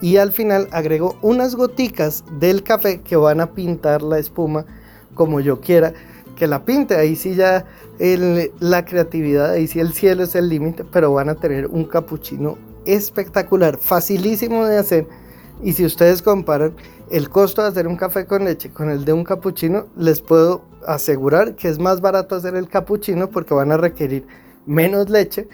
y 0.02 0.18
al 0.18 0.32
final 0.32 0.68
agrego 0.72 1.16
unas 1.22 1.56
goticas 1.56 2.24
del 2.40 2.64
café 2.64 3.02
que 3.02 3.16
van 3.16 3.42
a 3.42 3.52
pintar 3.52 4.02
la 4.02 4.20
espuma 4.20 4.66
como 5.14 5.40
yo 5.40 5.60
quiera 5.60 5.94
que 6.36 6.48
la 6.48 6.64
pinte. 6.64 6.96
Ahí 6.96 7.16
sí 7.16 7.36
ya 7.36 7.66
la 8.00 8.86
creatividad, 8.86 9.52
ahí 9.52 9.68
sí 9.68 9.80
el 9.80 9.94
cielo 9.94 10.24
es 10.24 10.36
el 10.36 10.50
límite, 10.50 10.86
pero 10.86 11.14
van 11.14 11.30
a 11.30 11.36
tener 11.36 11.68
un 11.68 11.84
capuchino 11.84 12.58
espectacular, 12.86 13.78
facilísimo 13.78 14.66
de 14.66 14.78
hacer. 14.78 15.08
Y 15.62 15.74
si 15.74 15.86
ustedes 15.86 16.22
comparan 16.22 16.76
el 17.12 17.30
costo 17.30 17.62
de 17.62 17.70
hacer 17.70 17.88
un 17.88 17.98
café 17.98 18.26
con 18.26 18.46
leche 18.46 18.72
con 18.72 18.90
el 18.90 19.04
de 19.04 19.14
un 19.14 19.24
capuchino, 19.24 19.88
les 19.98 20.22
puedo 20.22 20.64
asegurar 20.88 21.56
que 21.56 21.68
es 21.68 21.80
más 21.80 22.02
barato 22.02 22.36
hacer 22.36 22.56
el 22.56 22.70
capuchino 22.70 23.30
porque 23.30 23.54
van 23.54 23.72
a 23.72 23.78
requerir 23.78 24.26
menos 24.66 25.10
leche 25.10 25.48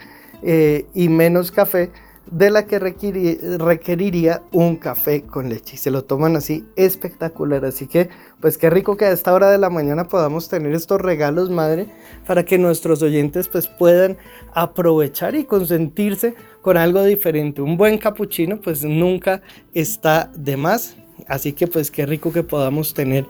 eh, 0.43 0.86
y 0.93 1.10
menos 1.10 1.51
café 1.51 1.91
de 2.32 2.49
la 2.49 2.65
que 2.65 2.80
requeriría 2.80 4.41
un 4.51 4.78
café 4.78 5.23
con 5.23 5.49
leche. 5.49 5.76
Y 5.76 5.78
se 5.78 5.91
lo 5.91 6.03
toman 6.03 6.36
así 6.36 6.65
espectacular. 6.76 7.65
Así 7.65 7.88
que, 7.88 8.09
pues 8.41 8.57
qué 8.57 8.69
rico 8.69 8.97
que 8.97 9.05
a 9.05 9.11
esta 9.11 9.34
hora 9.34 9.51
de 9.51 9.57
la 9.57 9.69
mañana 9.69 10.07
podamos 10.07 10.49
tener 10.49 10.73
estos 10.73 11.01
regalos, 11.01 11.49
madre, 11.49 11.88
para 12.26 12.43
que 12.43 12.57
nuestros 12.57 13.01
oyentes 13.01 13.47
pues 13.47 13.67
puedan 13.67 14.17
aprovechar 14.53 15.36
y 15.36 15.45
consentirse 15.45 16.36
con 16.61 16.78
algo 16.78 17.03
diferente. 17.03 17.61
Un 17.61 17.78
buen 17.78 17.97
capuchino 17.97 18.59
pues 18.59 18.84
nunca 18.84 19.41
está 19.73 20.32
de 20.36 20.57
más. 20.57 20.97
Así 21.28 21.53
que 21.53 21.67
pues 21.67 21.91
qué 21.91 22.05
rico 22.05 22.34
que 22.34 22.43
podamos 22.43 22.93
tener 22.93 23.26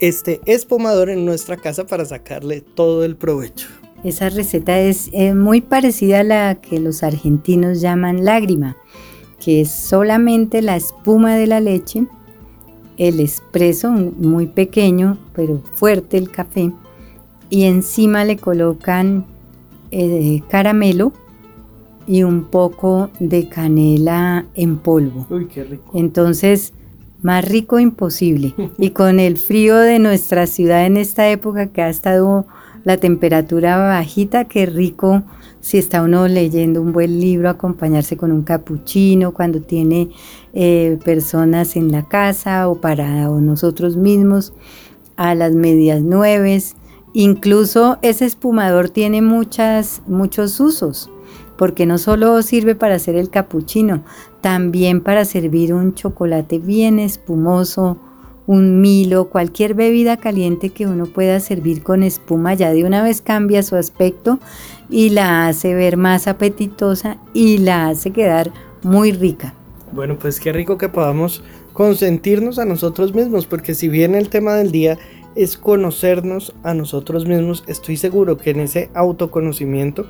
este 0.00 0.40
espumador 0.44 1.08
en 1.08 1.24
nuestra 1.24 1.56
casa 1.56 1.86
para 1.86 2.04
sacarle 2.04 2.60
todo 2.60 3.04
el 3.04 3.16
provecho. 3.16 3.68
Esa 4.04 4.28
receta 4.28 4.78
es 4.78 5.10
eh, 5.12 5.34
muy 5.34 5.60
parecida 5.60 6.20
a 6.20 6.24
la 6.24 6.54
que 6.54 6.78
los 6.78 7.02
argentinos 7.02 7.80
llaman 7.80 8.24
lágrima, 8.24 8.76
que 9.44 9.62
es 9.62 9.70
solamente 9.70 10.62
la 10.62 10.76
espuma 10.76 11.34
de 11.34 11.46
la 11.46 11.60
leche, 11.60 12.06
el 12.96 13.20
espresso 13.20 13.90
muy 13.90 14.46
pequeño 14.46 15.18
pero 15.32 15.62
fuerte 15.76 16.18
el 16.18 16.30
café 16.30 16.72
y 17.48 17.64
encima 17.64 18.24
le 18.24 18.36
colocan 18.36 19.24
eh, 19.90 20.42
caramelo 20.48 21.12
y 22.06 22.22
un 22.22 22.44
poco 22.44 23.10
de 23.20 23.48
canela 23.48 24.46
en 24.54 24.78
polvo. 24.78 25.26
Uy, 25.30 25.46
qué 25.46 25.64
rico. 25.64 25.90
Entonces, 25.94 26.72
más 27.22 27.46
rico 27.46 27.78
imposible. 27.78 28.54
y 28.78 28.90
con 28.90 29.20
el 29.20 29.36
frío 29.36 29.76
de 29.76 29.98
nuestra 29.98 30.46
ciudad 30.46 30.86
en 30.86 30.96
esta 30.96 31.28
época 31.30 31.68
que 31.68 31.82
ha 31.82 31.88
estado 31.88 32.46
la 32.84 32.96
temperatura 32.96 33.76
bajita, 33.76 34.44
qué 34.46 34.66
rico 34.66 35.22
si 35.60 35.78
está 35.78 36.02
uno 36.02 36.28
leyendo 36.28 36.80
un 36.80 36.92
buen 36.92 37.20
libro, 37.20 37.50
acompañarse 37.50 38.16
con 38.16 38.32
un 38.32 38.42
capuchino 38.42 39.32
cuando 39.32 39.60
tiene 39.60 40.10
eh, 40.52 40.98
personas 41.04 41.76
en 41.76 41.90
la 41.90 42.08
casa 42.08 42.68
o 42.68 42.80
para 42.80 43.28
nosotros 43.28 43.96
mismos 43.96 44.52
a 45.16 45.34
las 45.34 45.52
medias 45.54 46.00
nueves. 46.00 46.76
Incluso 47.12 47.98
ese 48.02 48.24
espumador 48.24 48.90
tiene 48.90 49.20
muchos 49.20 50.00
usos, 50.60 51.10
porque 51.56 51.86
no 51.86 51.98
solo 51.98 52.40
sirve 52.42 52.74
para 52.74 52.94
hacer 52.94 53.16
el 53.16 53.30
capuchino, 53.30 54.04
también 54.40 55.00
para 55.00 55.24
servir 55.24 55.74
un 55.74 55.94
chocolate 55.94 56.58
bien 56.60 56.98
espumoso, 56.98 57.98
un 58.48 58.80
Milo, 58.80 59.28
cualquier 59.28 59.74
bebida 59.74 60.16
caliente 60.16 60.70
que 60.70 60.86
uno 60.86 61.04
pueda 61.04 61.38
servir 61.38 61.82
con 61.82 62.02
espuma, 62.02 62.54
ya 62.54 62.72
de 62.72 62.84
una 62.84 63.02
vez 63.02 63.20
cambia 63.20 63.62
su 63.62 63.76
aspecto 63.76 64.40
y 64.88 65.10
la 65.10 65.46
hace 65.46 65.74
ver 65.74 65.98
más 65.98 66.26
apetitosa 66.26 67.18
y 67.34 67.58
la 67.58 67.88
hace 67.88 68.10
quedar 68.10 68.50
muy 68.82 69.12
rica. 69.12 69.52
Bueno, 69.92 70.18
pues 70.18 70.40
qué 70.40 70.50
rico 70.54 70.78
que 70.78 70.88
podamos 70.88 71.42
consentirnos 71.74 72.58
a 72.58 72.64
nosotros 72.64 73.14
mismos, 73.14 73.44
porque 73.44 73.74
si 73.74 73.88
bien 73.88 74.14
el 74.14 74.30
tema 74.30 74.54
del 74.54 74.72
día 74.72 74.98
es 75.34 75.56
conocernos 75.56 76.52
a 76.64 76.74
nosotros 76.74 77.26
mismos. 77.26 77.62
Estoy 77.68 77.96
seguro 77.96 78.38
que 78.38 78.50
en 78.50 78.60
ese 78.60 78.90
autoconocimiento 78.94 80.06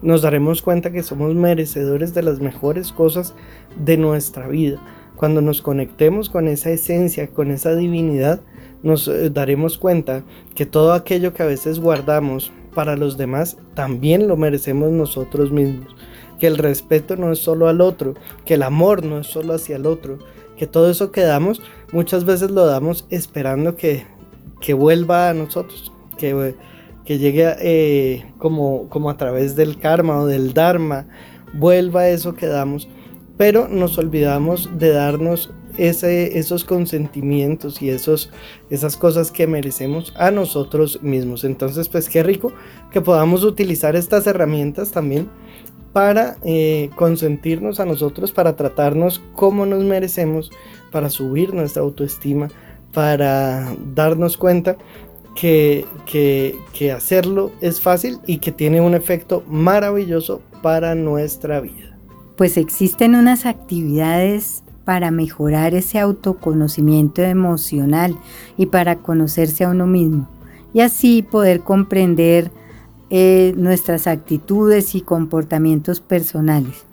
nos 0.00 0.22
daremos 0.22 0.62
cuenta 0.62 0.90
que 0.90 1.02
somos 1.02 1.34
merecedores 1.34 2.14
de 2.14 2.22
las 2.22 2.40
mejores 2.40 2.90
cosas 2.92 3.34
de 3.76 3.98
nuestra 3.98 4.48
vida. 4.48 4.80
Cuando 5.20 5.42
nos 5.42 5.60
conectemos 5.60 6.30
con 6.30 6.48
esa 6.48 6.70
esencia, 6.70 7.28
con 7.28 7.50
esa 7.50 7.74
divinidad, 7.74 8.40
nos 8.82 9.06
eh, 9.06 9.28
daremos 9.28 9.76
cuenta 9.76 10.24
que 10.54 10.64
todo 10.64 10.94
aquello 10.94 11.34
que 11.34 11.42
a 11.42 11.46
veces 11.46 11.78
guardamos 11.78 12.50
para 12.74 12.96
los 12.96 13.18
demás, 13.18 13.58
también 13.74 14.28
lo 14.28 14.38
merecemos 14.38 14.90
nosotros 14.92 15.52
mismos. 15.52 15.94
Que 16.38 16.46
el 16.46 16.56
respeto 16.56 17.16
no 17.16 17.32
es 17.32 17.38
solo 17.38 17.68
al 17.68 17.82
otro, 17.82 18.14
que 18.46 18.54
el 18.54 18.62
amor 18.62 19.04
no 19.04 19.18
es 19.18 19.26
solo 19.26 19.52
hacia 19.52 19.76
el 19.76 19.84
otro, 19.84 20.16
que 20.56 20.66
todo 20.66 20.90
eso 20.90 21.12
que 21.12 21.20
damos 21.20 21.60
muchas 21.92 22.24
veces 22.24 22.50
lo 22.50 22.64
damos 22.64 23.04
esperando 23.10 23.76
que, 23.76 24.06
que 24.62 24.72
vuelva 24.72 25.28
a 25.28 25.34
nosotros, 25.34 25.92
que, 26.16 26.54
que 27.04 27.18
llegue 27.18 27.56
eh, 27.60 28.24
como, 28.38 28.88
como 28.88 29.10
a 29.10 29.18
través 29.18 29.54
del 29.54 29.78
karma 29.78 30.18
o 30.18 30.26
del 30.26 30.54
dharma, 30.54 31.08
vuelva 31.52 32.08
eso 32.08 32.34
que 32.34 32.46
damos, 32.46 32.88
pero 33.40 33.68
nos 33.68 33.96
olvidamos 33.96 34.68
de 34.78 34.90
darnos 34.90 35.50
esos 35.78 36.62
consentimientos 36.62 37.80
y 37.80 37.88
esos, 37.88 38.30
esas 38.68 38.98
cosas 38.98 39.30
que 39.30 39.46
merecemos 39.46 40.12
a 40.18 40.30
nosotros 40.30 41.02
mismos. 41.02 41.44
Entonces, 41.44 41.88
pues 41.88 42.10
qué 42.10 42.22
rico 42.22 42.52
que 42.92 43.00
podamos 43.00 43.42
utilizar 43.42 43.96
estas 43.96 44.26
herramientas 44.26 44.90
también 44.90 45.30
para 45.94 46.36
eh, 46.44 46.90
consentirnos 46.96 47.80
a 47.80 47.86
nosotros, 47.86 48.30
para 48.30 48.56
tratarnos 48.56 49.22
como 49.32 49.64
nos 49.64 49.84
merecemos, 49.84 50.50
para 50.92 51.08
subir 51.08 51.54
nuestra 51.54 51.80
autoestima, 51.80 52.48
para 52.92 53.74
darnos 53.94 54.36
cuenta 54.36 54.76
que, 55.34 55.86
que 56.04 56.92
hacerlo 56.92 57.52
es 57.62 57.80
fácil 57.80 58.18
y 58.26 58.36
que 58.36 58.52
tiene 58.52 58.82
un 58.82 58.92
efecto 58.92 59.42
maravilloso 59.46 60.42
para 60.60 60.94
nuestra 60.94 61.60
vida. 61.60 61.89
Pues 62.40 62.56
existen 62.56 63.16
unas 63.16 63.44
actividades 63.44 64.62
para 64.86 65.10
mejorar 65.10 65.74
ese 65.74 65.98
autoconocimiento 65.98 67.20
emocional 67.20 68.16
y 68.56 68.64
para 68.64 68.96
conocerse 68.96 69.64
a 69.64 69.68
uno 69.68 69.86
mismo 69.86 70.26
y 70.72 70.80
así 70.80 71.20
poder 71.20 71.60
comprender 71.60 72.50
eh, 73.10 73.52
nuestras 73.58 74.06
actitudes 74.06 74.94
y 74.94 75.02
comportamientos 75.02 76.00
personales. 76.00 76.86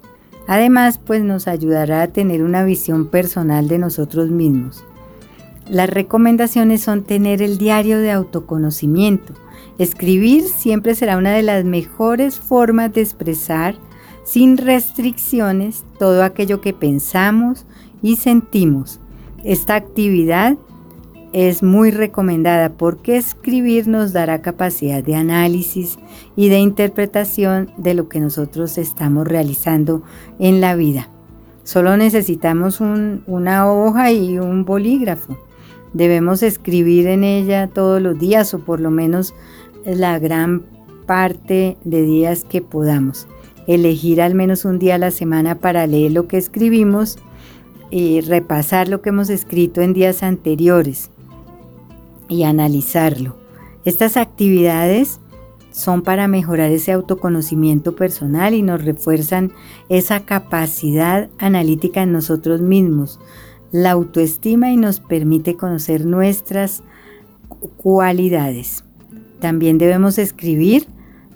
Además, 0.48 0.98
pues 0.98 1.24
nos 1.24 1.48
ayudará 1.48 2.02
a 2.02 2.08
tener 2.10 2.44
una 2.44 2.66
visión 2.66 3.08
personal 3.08 3.70
de 3.70 3.78
nosotros 3.78 4.30
mismos. 4.30 4.84
Las 5.70 5.90
recomendaciones 5.90 6.82
son 6.82 7.04
tener 7.04 7.42
el 7.42 7.58
diario 7.58 8.00
de 8.00 8.12
autoconocimiento. 8.12 9.32
Escribir 9.78 10.44
siempre 10.44 10.94
será 10.94 11.16
una 11.16 11.32
de 11.32 11.44
las 11.44 11.64
mejores 11.64 12.38
formas 12.38 12.92
de 12.92 13.00
expresar 13.00 13.76
sin 14.28 14.58
restricciones 14.58 15.86
todo 15.98 16.22
aquello 16.22 16.60
que 16.60 16.74
pensamos 16.74 17.66
y 18.02 18.18
sentimos. 18.18 19.00
Esta 19.46 19.76
actividad 19.76 20.58
es 21.32 21.64
muy 21.64 21.92
recomendada 21.92 22.74
porque 22.74 23.16
escribir 23.16 23.88
nos 23.88 24.12
dará 24.12 24.42
capacidad 24.42 25.02
de 25.02 25.16
análisis 25.16 25.98
y 26.36 26.50
de 26.50 26.60
interpretación 26.60 27.72
de 27.78 27.94
lo 27.94 28.10
que 28.10 28.20
nosotros 28.20 28.78
estamos 28.78 29.26
realizando 29.26 30.04
en 30.40 30.60
la 30.60 30.76
vida. 30.76 31.08
Solo 31.64 31.96
necesitamos 31.96 32.82
una 32.82 33.72
hoja 33.72 34.12
y 34.12 34.40
un 34.40 34.66
bolígrafo. 34.66 35.38
Debemos 35.94 36.44
escribir 36.44 37.08
en 37.08 37.24
ella 37.24 37.68
todos 37.68 38.02
los 38.02 38.20
días 38.20 38.54
o 38.54 38.60
por 38.60 38.82
lo 38.82 38.92
menos 38.92 39.34
la 39.86 40.20
gran 40.20 40.64
parte 41.06 41.78
de 41.86 42.02
días 42.02 42.44
que 42.44 42.62
podamos. 42.62 43.26
Elegir 43.68 44.22
al 44.22 44.34
menos 44.34 44.66
un 44.66 44.80
día 44.80 44.96
a 44.96 45.00
la 45.00 45.12
semana 45.12 45.56
para 45.56 45.86
leer 45.88 46.14
lo 46.14 46.28
que 46.28 46.38
escribimos 46.38 47.20
y 47.92 48.22
repasar 48.22 48.88
lo 48.88 49.02
que 49.02 49.10
hemos 49.10 49.30
escrito 49.30 49.82
en 49.82 49.94
días 49.94 50.24
anteriores 50.24 51.12
y 52.30 52.44
analizarlo. 52.44 53.38
Estas 53.86 54.18
actividades 54.18 55.20
son 55.72 56.02
para 56.02 56.28
mejorar 56.28 56.72
ese 56.72 56.92
autoconocimiento 56.92 57.96
personal 57.96 58.54
y 58.54 58.64
nos 58.64 58.84
refuerzan 58.84 59.52
esa 59.90 60.26
capacidad 60.26 61.30
analítica 61.38 62.02
en 62.02 62.12
nosotros 62.12 62.62
mismos, 62.62 63.20
la 63.72 63.92
autoestima 63.92 64.72
y 64.72 64.78
nos 64.78 65.00
permite 65.00 65.56
conocer 65.56 66.06
nuestras 66.06 66.84
cualidades. 67.78 68.84
También 69.40 69.78
debemos 69.78 70.18
escribir 70.18 70.88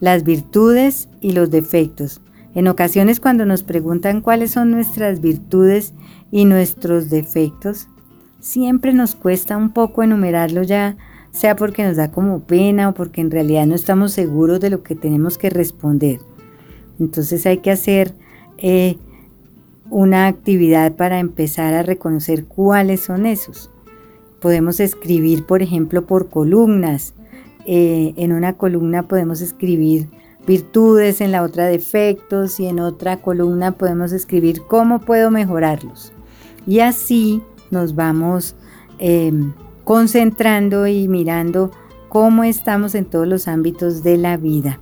las 0.01 0.23
virtudes 0.25 1.07
y 1.21 1.31
los 1.31 1.49
defectos. 1.49 2.19
En 2.53 2.67
ocasiones 2.67 3.21
cuando 3.21 3.45
nos 3.45 3.63
preguntan 3.63 4.19
cuáles 4.19 4.51
son 4.51 4.71
nuestras 4.71 5.21
virtudes 5.21 5.93
y 6.31 6.43
nuestros 6.43 7.09
defectos, 7.09 7.87
siempre 8.41 8.91
nos 8.91 9.15
cuesta 9.15 9.55
un 9.55 9.69
poco 9.69 10.03
enumerarlo 10.03 10.63
ya, 10.63 10.97
sea 11.31 11.55
porque 11.55 11.85
nos 11.85 11.95
da 11.95 12.11
como 12.11 12.41
pena 12.41 12.89
o 12.89 12.93
porque 12.93 13.21
en 13.21 13.31
realidad 13.31 13.65
no 13.67 13.75
estamos 13.75 14.11
seguros 14.11 14.59
de 14.59 14.69
lo 14.69 14.83
que 14.83 14.95
tenemos 14.95 15.37
que 15.37 15.49
responder. 15.49 16.19
Entonces 16.99 17.45
hay 17.45 17.59
que 17.59 17.71
hacer 17.71 18.13
eh, 18.57 18.97
una 19.89 20.27
actividad 20.27 20.93
para 20.95 21.19
empezar 21.19 21.73
a 21.73 21.83
reconocer 21.83 22.45
cuáles 22.45 23.01
son 23.01 23.25
esos. 23.25 23.69
Podemos 24.41 24.79
escribir, 24.79 25.45
por 25.45 25.61
ejemplo, 25.61 26.05
por 26.05 26.29
columnas. 26.29 27.13
Eh, 27.65 28.13
en 28.17 28.31
una 28.31 28.53
columna 28.53 29.03
podemos 29.03 29.41
escribir 29.41 30.09
virtudes, 30.47 31.21
en 31.21 31.31
la 31.31 31.43
otra 31.43 31.65
defectos 31.65 32.59
y 32.59 32.65
en 32.65 32.79
otra 32.79 33.17
columna 33.17 33.73
podemos 33.73 34.11
escribir 34.11 34.63
cómo 34.67 34.99
puedo 34.99 35.31
mejorarlos. 35.31 36.11
Y 36.65 36.79
así 36.79 37.41
nos 37.69 37.95
vamos 37.95 38.55
em, 38.99 39.53
concentrando 39.83 40.87
y 40.87 41.07
mirando 41.07 41.71
cómo 42.09 42.43
estamos 42.43 42.95
en 42.95 43.05
todos 43.05 43.27
los 43.27 43.47
ámbitos 43.47 44.03
de 44.03 44.17
la 44.17 44.37
vida. 44.37 44.79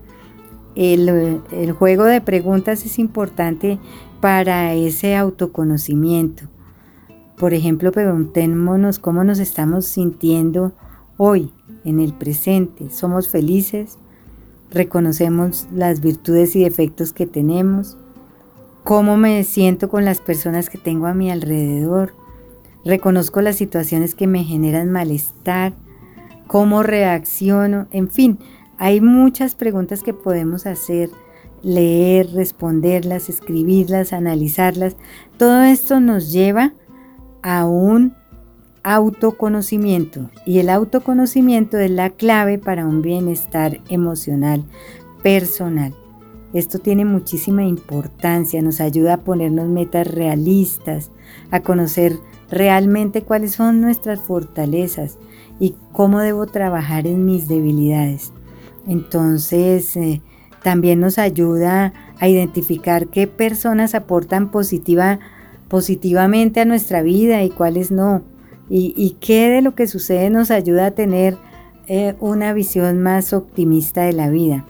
El, 0.75 1.41
el, 1.51 1.71
juego 1.73 2.05
de 2.05 2.21
preguntas 2.21 2.86
es 2.86 2.99
importante 2.99 3.80
para 4.21 4.73
ese 4.73 5.15
autoconocimiento. 5.15 6.43
Por 7.38 7.53
ejemplo, 7.53 7.91
preguntémonos 7.91 8.99
cómo 8.99 9.23
nos 9.23 9.39
estamos 9.39 9.86
sintiendo 9.86 10.73
hoy, 11.17 11.51
en 11.86 11.99
el 11.99 12.13
presente. 12.13 12.89
¿Somos 12.89 13.30
felices? 13.30 13.97
¿Reconocemos 14.71 15.67
las 15.73 16.01
virtudes 16.01 16.55
y 16.55 16.63
defectos 16.63 17.13
que 17.13 17.25
tenemos? 17.25 17.97
¿Cómo 18.84 19.17
me 19.17 19.43
siento 19.43 19.89
con 19.89 20.05
las 20.05 20.21
personas 20.21 20.69
que 20.69 20.77
tengo 20.77 21.07
a 21.07 21.13
mi 21.13 21.32
alrededor? 21.32 22.13
reconozco 22.86 23.41
las 23.41 23.57
situaciones 23.57 24.15
que 24.15 24.27
me 24.27 24.43
generan 24.43 24.91
malestar, 24.91 25.73
cómo 26.47 26.84
reacciono, 26.84 27.88
en 27.91 28.09
fin, 28.09 28.39
hay 28.77 29.01
muchas 29.01 29.55
preguntas 29.55 30.04
que 30.04 30.13
podemos 30.13 30.66
hacer, 30.66 31.09
leer, 31.62 32.32
responderlas, 32.33 33.29
escribirlas, 33.29 34.13
analizarlas. 34.13 34.95
Todo 35.37 35.63
esto 35.63 35.99
nos 35.99 36.32
lleva 36.32 36.74
a 37.43 37.66
un 37.66 38.16
autoconocimiento 38.89 40.32
y 40.47 40.57
el 40.57 40.70
autoconocimiento 40.70 41.78
es 41.78 41.91
la 41.91 42.09
clave 42.09 42.57
para 42.57 42.87
un 42.87 43.03
bienestar 43.03 43.82
emocional 43.87 44.66
personal. 45.21 45.93
Esto 46.53 46.79
tiene 46.79 47.05
muchísima 47.05 47.63
importancia, 47.63 48.63
nos 48.63 48.82
ayuda 48.82 49.13
a 49.13 49.21
ponernos 49.21 49.70
metas 49.70 50.07
realistas, 50.07 51.11
a 51.51 51.59
conocer 51.59 52.17
realmente 52.49 53.21
cuáles 53.21 53.51
son 53.51 53.79
nuestras 53.79 54.20
fortalezas 54.21 55.20
y 55.59 55.75
cómo 55.91 56.20
debo 56.21 56.47
trabajar 56.47 57.05
en 57.05 57.25
mis 57.25 57.47
debilidades. 57.47 58.32
Entonces, 58.87 59.95
eh, 59.97 60.24
también 60.63 60.99
nos 60.99 61.20
ayuda 61.20 61.93
a 62.17 62.28
identificar 62.28 63.05
qué 63.05 63.28
personas 63.28 63.93
aportan 63.93 64.49
positiva, 64.49 65.20
positivamente 65.67 66.59
a 66.59 66.66
nuestra 66.66 67.03
vida 67.03 67.43
y 67.43 67.51
cuáles 67.51 67.91
no. 67.91 68.24
Y, 68.70 69.17
qué 69.20 69.50
de 69.50 69.62
lo 69.62 69.74
que 69.74 69.87
sucede 69.87 70.29
nos 70.29 70.51
ayuda 70.51 70.87
a 70.87 70.91
tener 70.91 71.37
eh, 71.87 72.16
una 72.20 72.54
visión 72.54 73.01
más 73.01 73.33
optimista 73.33 74.04
de 74.04 74.13
la 74.13 74.29
vida. 74.29 74.66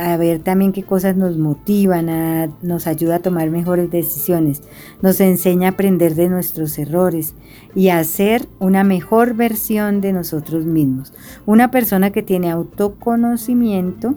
A 0.00 0.16
ver 0.16 0.38
también 0.38 0.72
qué 0.72 0.84
cosas 0.84 1.16
nos 1.16 1.36
motivan, 1.36 2.54
nos 2.62 2.86
ayuda 2.86 3.16
a 3.16 3.18
tomar 3.18 3.50
mejores 3.50 3.90
decisiones, 3.90 4.62
nos 5.02 5.20
enseña 5.20 5.68
a 5.68 5.70
aprender 5.72 6.14
de 6.14 6.28
nuestros 6.28 6.78
errores 6.78 7.34
y 7.74 7.88
a 7.88 8.02
ser 8.04 8.46
una 8.60 8.84
mejor 8.84 9.34
versión 9.34 10.00
de 10.00 10.12
nosotros 10.12 10.64
mismos. 10.64 11.12
Una 11.44 11.72
persona 11.72 12.10
que 12.10 12.22
tiene 12.22 12.52
autoconocimiento 12.52 14.14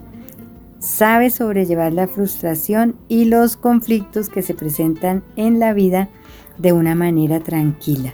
sabe 0.78 1.32
sobrellevar 1.32 1.92
la 1.92 2.08
frustración 2.08 2.96
y 3.08 3.26
los 3.26 3.58
conflictos 3.58 4.30
que 4.30 4.44
se 4.44 4.54
presentan 4.54 5.24
en 5.36 5.60
la 5.60 5.74
vida 5.74 6.10
de 6.60 6.72
una 6.72 6.94
manera 6.94 7.40
tranquila 7.40 8.14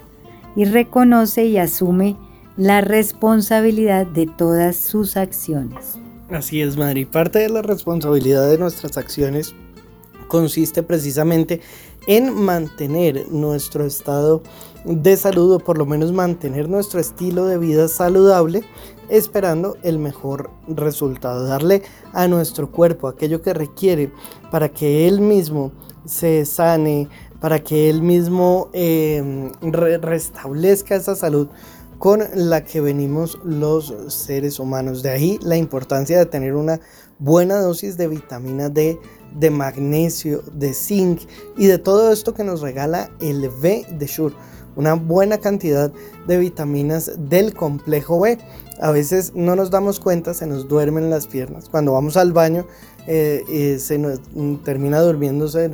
y 0.58 0.66
reconoce 0.66 1.46
y 1.46 1.58
asume 1.60 2.18
la 2.58 2.82
responsabilidad 2.82 4.08
de 4.08 4.26
todas 4.26 4.76
sus 4.76 5.16
acciones. 5.16 6.00
Así 6.32 6.62
es, 6.62 6.76
Madre. 6.76 7.06
Parte 7.06 7.40
de 7.40 7.50
la 7.50 7.62
responsabilidad 7.62 8.50
de 8.50 8.58
nuestras 8.58 8.98
acciones 8.98 9.54
consiste 10.28 10.82
precisamente 10.82 11.62
en 12.08 12.34
mantener 12.34 13.30
nuestro 13.32 13.86
estado 13.86 14.42
de 14.84 15.16
salud 15.16 15.54
o 15.54 15.60
por 15.60 15.78
lo 15.78 15.86
menos 15.86 16.12
mantener 16.12 16.68
nuestro 16.68 17.00
estilo 17.00 17.46
de 17.46 17.60
vida 17.60 17.88
saludable 17.88 18.64
esperando 19.10 19.78
el 19.84 20.00
mejor 20.00 20.50
resultado, 20.68 21.46
darle 21.46 21.84
a 22.14 22.28
nuestro 22.28 22.72
cuerpo 22.72 23.08
aquello 23.08 23.44
que 23.44 23.54
requiere 23.54 24.12
para 24.50 24.70
que 24.70 25.08
él 25.08 25.22
mismo 25.22 25.72
se 26.06 26.46
sane, 26.46 27.10
para 27.40 27.60
que 27.60 27.90
él 27.90 28.02
mismo 28.02 28.70
em, 28.74 29.52
restablezca 29.62 30.96
esa 30.96 31.16
salud 31.16 31.48
con 32.00 32.24
la 32.34 32.64
que 32.64 32.82
venimos 32.82 33.40
los 33.44 33.94
seres 34.08 34.60
humanos. 34.60 35.04
De 35.04 35.10
ahí 35.10 35.40
la 35.42 35.58
importancia 35.58 36.18
de 36.18 36.26
tener 36.26 36.56
una 36.56 36.80
buena 37.20 37.60
dosis 37.60 37.98
de 37.98 38.08
vitamina 38.08 38.70
D, 38.70 39.00
de 39.36 39.50
magnesio, 39.50 40.44
de 40.54 40.74
zinc 40.74 41.22
y 41.58 41.66
de 41.66 41.78
todo 41.78 42.12
esto 42.12 42.34
que 42.34 42.44
nos 42.44 42.62
regala 42.62 43.10
el 43.20 43.50
B 43.50 43.86
de 43.90 44.06
Shure. 44.06 44.36
Una 44.76 44.94
buena 44.94 45.40
cantidad 45.40 45.92
de 46.28 46.38
vitaminas 46.38 47.12
del 47.18 47.56
complejo 47.56 48.20
B. 48.20 48.38
A 48.80 48.92
veces 48.92 49.34
no 49.34 49.56
nos 49.56 49.72
damos 49.72 50.00
cuenta, 50.00 50.36
se 50.36 50.46
nos 50.46 50.68
duermen 50.68 51.10
las 51.10 51.26
piernas. 51.26 51.68
Cuando 51.68 51.94
vamos 51.94 52.16
al 52.16 52.32
baño 52.32 52.68
eh, 53.08 53.44
eh, 53.50 53.80
se 53.80 53.98
nos 53.98 54.20
termina 54.64 55.00
durmiéndose 55.00 55.70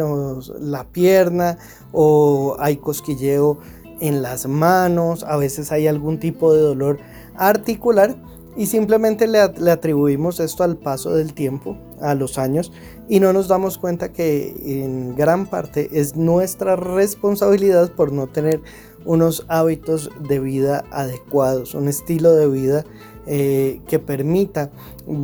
la 0.60 0.84
pierna 0.86 1.58
o 1.92 2.56
hay 2.60 2.78
cosquilleo 2.78 3.58
en 4.00 4.22
las 4.22 4.48
manos, 4.48 5.24
a 5.24 5.38
veces 5.38 5.72
hay 5.72 5.88
algún 5.88 6.20
tipo 6.20 6.54
de 6.54 6.62
dolor 6.62 7.00
articular 7.36 8.16
y 8.56 8.68
simplemente 8.68 9.28
le, 9.28 9.40
atribuimos 9.40 10.40
esto 10.40 10.64
al 10.64 10.78
paso 10.78 11.16
del 11.16 11.34
tiempo, 11.34 11.78
a 12.02 12.14
los 12.14 12.38
años, 12.38 12.72
y 13.10 13.20
no 13.20 13.34
nos 13.34 13.48
damos 13.48 13.78
cuenta 13.78 14.12
que 14.12 14.54
en 14.66 15.16
gran 15.16 15.48
parte 15.48 15.90
es 15.92 16.16
nuestra 16.16 16.76
responsabilidad 16.76 17.92
por 17.92 18.12
no 18.12 18.28
tener 18.28 18.62
unos 19.06 19.46
hábitos 19.48 20.12
de 20.28 20.40
vida 20.40 20.84
adecuados, 20.92 21.74
un 21.74 21.88
estilo 21.88 22.34
de 22.36 22.48
vida 22.48 22.86
eh, 23.28 23.82
que 23.88 24.00
permita 24.00 24.72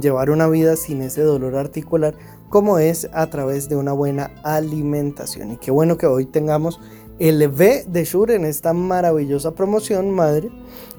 llevar 0.02 0.30
una 0.30 0.48
vida 0.48 0.76
sin 0.76 1.02
ese 1.02 1.22
dolor 1.22 1.56
articular, 1.56 2.16
como 2.50 2.80
es 2.80 3.10
a 3.14 3.30
través 3.30 3.70
de 3.70 3.76
una 3.76 3.94
buena 3.94 4.32
alimentación. 4.44 5.52
Y 5.52 5.58
qué 5.58 5.72
bueno 5.72 5.98
que 5.98 6.08
hoy 6.08 6.26
tengamos 6.26 6.80
el 7.20 7.46
V 7.48 7.84
de 7.88 8.04
Shure 8.06 8.36
en 8.36 8.46
esta 8.46 8.74
maravillosa 8.74 9.54
promoción, 9.54 10.12
madre, 10.12 10.50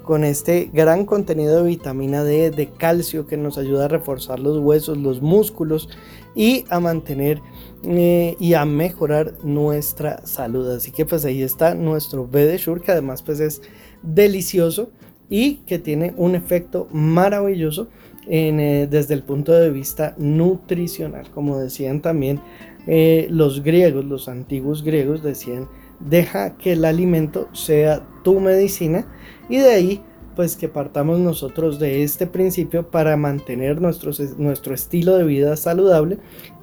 con 0.03 0.23
este 0.23 0.69
gran 0.71 1.05
contenido 1.05 1.63
de 1.63 1.69
vitamina 1.69 2.23
D, 2.23 2.51
de 2.51 2.69
calcio 2.69 3.25
que 3.25 3.37
nos 3.37 3.57
ayuda 3.57 3.85
a 3.85 3.87
reforzar 3.87 4.39
los 4.39 4.59
huesos, 4.59 4.97
los 4.97 5.21
músculos 5.21 5.89
y 6.35 6.65
a 6.69 6.79
mantener 6.79 7.41
eh, 7.83 8.35
y 8.39 8.53
a 8.53 8.65
mejorar 8.65 9.33
nuestra 9.43 10.25
salud. 10.25 10.69
Así 10.69 10.91
que 10.91 11.05
pues 11.05 11.25
ahí 11.25 11.41
está 11.41 11.73
nuestro 11.73 12.23
V 12.23 12.45
de 12.45 12.57
Shure 12.57 12.81
que 12.81 12.91
además 12.91 13.23
pues 13.23 13.39
es 13.39 13.61
delicioso 14.03 14.89
y 15.31 15.55
que 15.65 15.79
tiene 15.79 16.13
un 16.17 16.35
efecto 16.35 16.89
maravilloso 16.91 17.87
eh, 18.27 18.87
desde 18.91 19.15
el 19.15 19.23
punto 19.23 19.53
de 19.53 19.71
vista 19.71 20.13
nutricional. 20.17 21.31
Como 21.31 21.57
decían 21.57 22.01
también 22.01 22.41
eh, 22.85 23.27
los 23.31 23.63
griegos, 23.63 24.05
los 24.05 24.27
antiguos 24.27 24.83
griegos 24.83 25.23
decían 25.23 25.67
deja 26.01 26.57
que 26.57 26.73
el 26.73 26.83
alimento 26.83 27.47
sea 27.53 28.05
tu 28.23 28.39
medicina 28.39 29.07
y 29.49 29.57
de 29.57 29.71
ahí 29.71 30.01
pues 30.35 30.55
que 30.55 30.67
partamos 30.67 31.19
nosotros 31.19 31.79
de 31.79 32.03
este 32.03 32.27
principio 32.27 32.89
para 32.89 33.15
mantener 33.17 33.81
nuestro, 33.81 34.11
nuestro 34.37 34.73
estilo 34.73 35.17
de 35.17 35.23
vida 35.23 35.55
saludable 35.55 36.17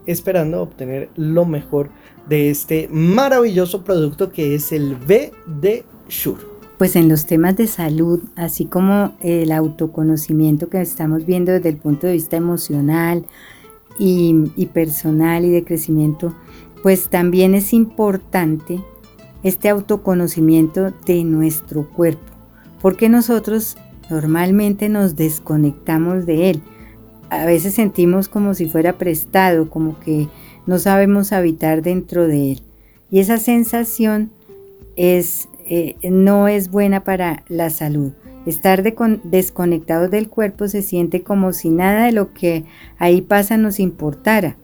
esperando 0.06 0.60
obtener 0.60 1.10
lo 1.16 1.44
mejor 1.44 1.90
de 2.28 2.50
este 2.50 2.88
maravilloso 2.90 3.84
producto 3.84 4.30
que 4.30 4.54
es 4.54 4.72
el 4.72 4.96
BD 4.96 5.84
Shure. 6.08 6.57
Pues 6.78 6.94
en 6.94 7.08
los 7.08 7.26
temas 7.26 7.56
de 7.56 7.66
salud, 7.66 8.20
así 8.36 8.64
como 8.64 9.12
el 9.20 9.50
autoconocimiento 9.50 10.68
que 10.68 10.80
estamos 10.80 11.26
viendo 11.26 11.52
desde 11.52 11.70
el 11.70 11.76
punto 11.76 12.06
de 12.06 12.12
vista 12.12 12.36
emocional 12.36 13.26
y, 13.98 14.52
y 14.54 14.66
personal 14.66 15.44
y 15.44 15.50
de 15.50 15.64
crecimiento, 15.64 16.34
pues 16.82 17.08
también 17.08 17.54
es 17.54 17.72
importante 17.72 18.80
este 19.42 19.68
autoconocimiento 19.68 20.92
de 21.06 21.24
nuestro 21.24 21.88
cuerpo, 21.88 22.32
porque 22.80 23.08
nosotros 23.08 23.76
normalmente 24.10 24.88
nos 24.88 25.16
desconectamos 25.16 26.26
de 26.26 26.50
él. 26.50 26.62
A 27.30 27.44
veces 27.44 27.74
sentimos 27.74 28.28
como 28.28 28.54
si 28.54 28.68
fuera 28.68 28.94
prestado, 28.94 29.68
como 29.68 29.98
que 30.00 30.28
no 30.66 30.78
sabemos 30.78 31.32
habitar 31.32 31.82
dentro 31.82 32.26
de 32.26 32.52
él. 32.52 32.62
Y 33.10 33.20
esa 33.20 33.38
sensación 33.38 34.30
es, 34.96 35.48
eh, 35.70 35.96
no 36.10 36.48
es 36.48 36.70
buena 36.70 37.04
para 37.04 37.44
la 37.48 37.68
salud. 37.70 38.12
Estar 38.46 38.82
desconectados 38.82 40.10
del 40.10 40.28
cuerpo 40.28 40.66
se 40.68 40.80
siente 40.80 41.22
como 41.22 41.52
si 41.52 41.68
nada 41.68 42.06
de 42.06 42.12
lo 42.12 42.32
que 42.32 42.64
ahí 42.98 43.20
pasa 43.20 43.58
nos 43.58 43.78
importara, 43.78 44.56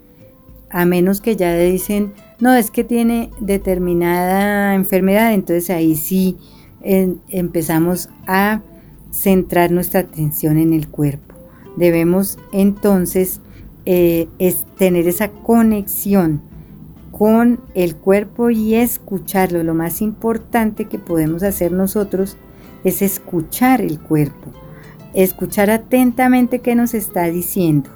a 0.70 0.86
menos 0.86 1.20
que 1.20 1.36
ya 1.36 1.54
dicen, 1.56 2.14
no, 2.40 2.54
es 2.54 2.70
que 2.70 2.84
tiene 2.84 3.30
determinada 3.40 4.74
enfermedad, 4.74 5.34
entonces 5.34 5.68
ahí 5.68 5.94
sí 5.96 6.38
empezamos 6.80 8.08
a 8.26 8.62
centrar 9.10 9.70
nuestra 9.70 10.00
atención 10.00 10.56
en 10.58 10.72
el 10.72 10.88
cuerpo. 10.88 11.34
Debemos 11.76 12.38
entonces 12.52 13.40
eh, 13.84 14.28
tener 14.78 15.06
esa 15.06 15.28
conexión 15.28 16.40
con 17.16 17.60
el 17.74 17.94
cuerpo 17.94 18.50
y 18.50 18.74
escucharlo. 18.74 19.62
Lo 19.62 19.74
más 19.74 20.02
importante 20.02 20.86
que 20.86 20.98
podemos 20.98 21.42
hacer 21.44 21.70
nosotros 21.72 22.36
es 22.82 23.02
escuchar 23.02 23.80
el 23.80 24.00
cuerpo, 24.00 24.52
escuchar 25.14 25.70
atentamente 25.70 26.58
qué 26.58 26.74
nos 26.74 26.92
está 26.92 27.24
diciendo 27.24 27.88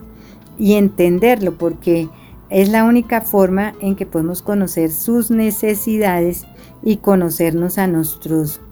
y 0.56 0.74
entenderlo, 0.74 1.58
porque 1.58 2.08
es 2.48 2.68
la 2.68 2.84
única 2.84 3.20
forma 3.20 3.74
en 3.80 3.96
que 3.96 4.06
podemos 4.06 4.40
conocer 4.40 4.90
sus 4.90 5.30
necesidades 5.30 6.46
y 6.82 6.98
conocernos 6.98 7.78
a, 7.78 7.84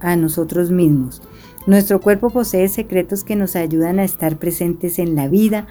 a 0.00 0.16
nosotros 0.16 0.70
mismos. 0.70 1.22
Nuestro 1.66 2.00
cuerpo 2.00 2.30
posee 2.30 2.68
secretos 2.68 3.24
que 3.24 3.34
nos 3.34 3.56
ayudan 3.56 3.98
a 3.98 4.04
estar 4.04 4.36
presentes 4.36 5.00
en 5.00 5.16
la 5.16 5.26
vida, 5.26 5.66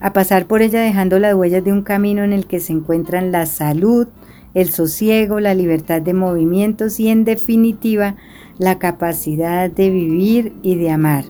a 0.00 0.12
pasar 0.12 0.46
por 0.46 0.62
ella 0.62 0.80
dejando 0.80 1.18
las 1.18 1.34
huellas 1.34 1.64
de 1.64 1.72
un 1.72 1.82
camino 1.82 2.22
en 2.24 2.32
el 2.32 2.46
que 2.46 2.60
se 2.60 2.72
encuentran 2.72 3.32
la 3.32 3.46
salud, 3.46 4.08
el 4.54 4.70
sosiego, 4.70 5.40
la 5.40 5.54
libertad 5.54 6.00
de 6.02 6.14
movimientos 6.14 6.98
y 7.00 7.08
en 7.08 7.24
definitiva 7.24 8.16
la 8.58 8.78
capacidad 8.78 9.70
de 9.70 9.90
vivir 9.90 10.52
y 10.62 10.76
de 10.76 10.90
amar. 10.90 11.24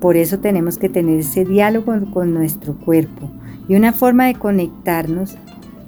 Por 0.00 0.16
eso 0.16 0.38
tenemos 0.38 0.78
que 0.78 0.88
tener 0.88 1.20
ese 1.20 1.44
diálogo 1.44 1.94
con 2.10 2.34
nuestro 2.34 2.74
cuerpo 2.74 3.30
y 3.68 3.76
una 3.76 3.92
forma 3.92 4.26
de 4.26 4.34
conectarnos, 4.34 5.36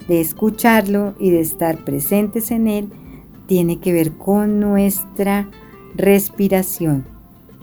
de 0.06 0.20
escucharlo 0.20 1.14
y 1.18 1.30
de 1.30 1.40
estar 1.40 1.78
presentes 1.78 2.50
en 2.50 2.68
él 2.68 2.88
tiene 3.46 3.78
que 3.78 3.92
ver 3.92 4.12
con 4.12 4.60
nuestra 4.60 5.48
respiración. 5.96 7.04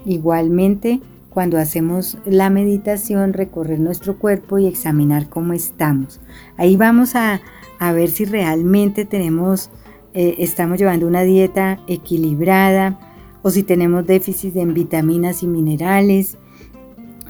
Igualmente, 0.06 1.02
cuando 1.32 1.58
hacemos 1.58 2.18
la 2.26 2.50
meditación, 2.50 3.32
recorrer 3.32 3.80
nuestro 3.80 4.20
cuerpo 4.20 4.60
y 4.60 4.68
examinar 4.68 5.30
cómo 5.30 5.54
estamos. 5.54 6.20
Ahí 6.58 6.76
vamos 6.76 7.16
a, 7.16 7.42
ver 7.80 8.10
si 8.10 8.26
realmente 8.26 9.06
tenemos, 9.06 9.72
eh, 10.14 10.36
estamos 10.40 10.78
llevando 10.78 11.08
una 11.08 11.24
dieta 11.24 11.80
equilibrada 11.88 13.00
o 13.42 13.50
si 13.50 13.64
tenemos 13.64 14.06
déficit 14.06 14.58
en 14.58 14.74
vitaminas 14.74 15.42
y 15.42 15.48
minerales, 15.48 16.38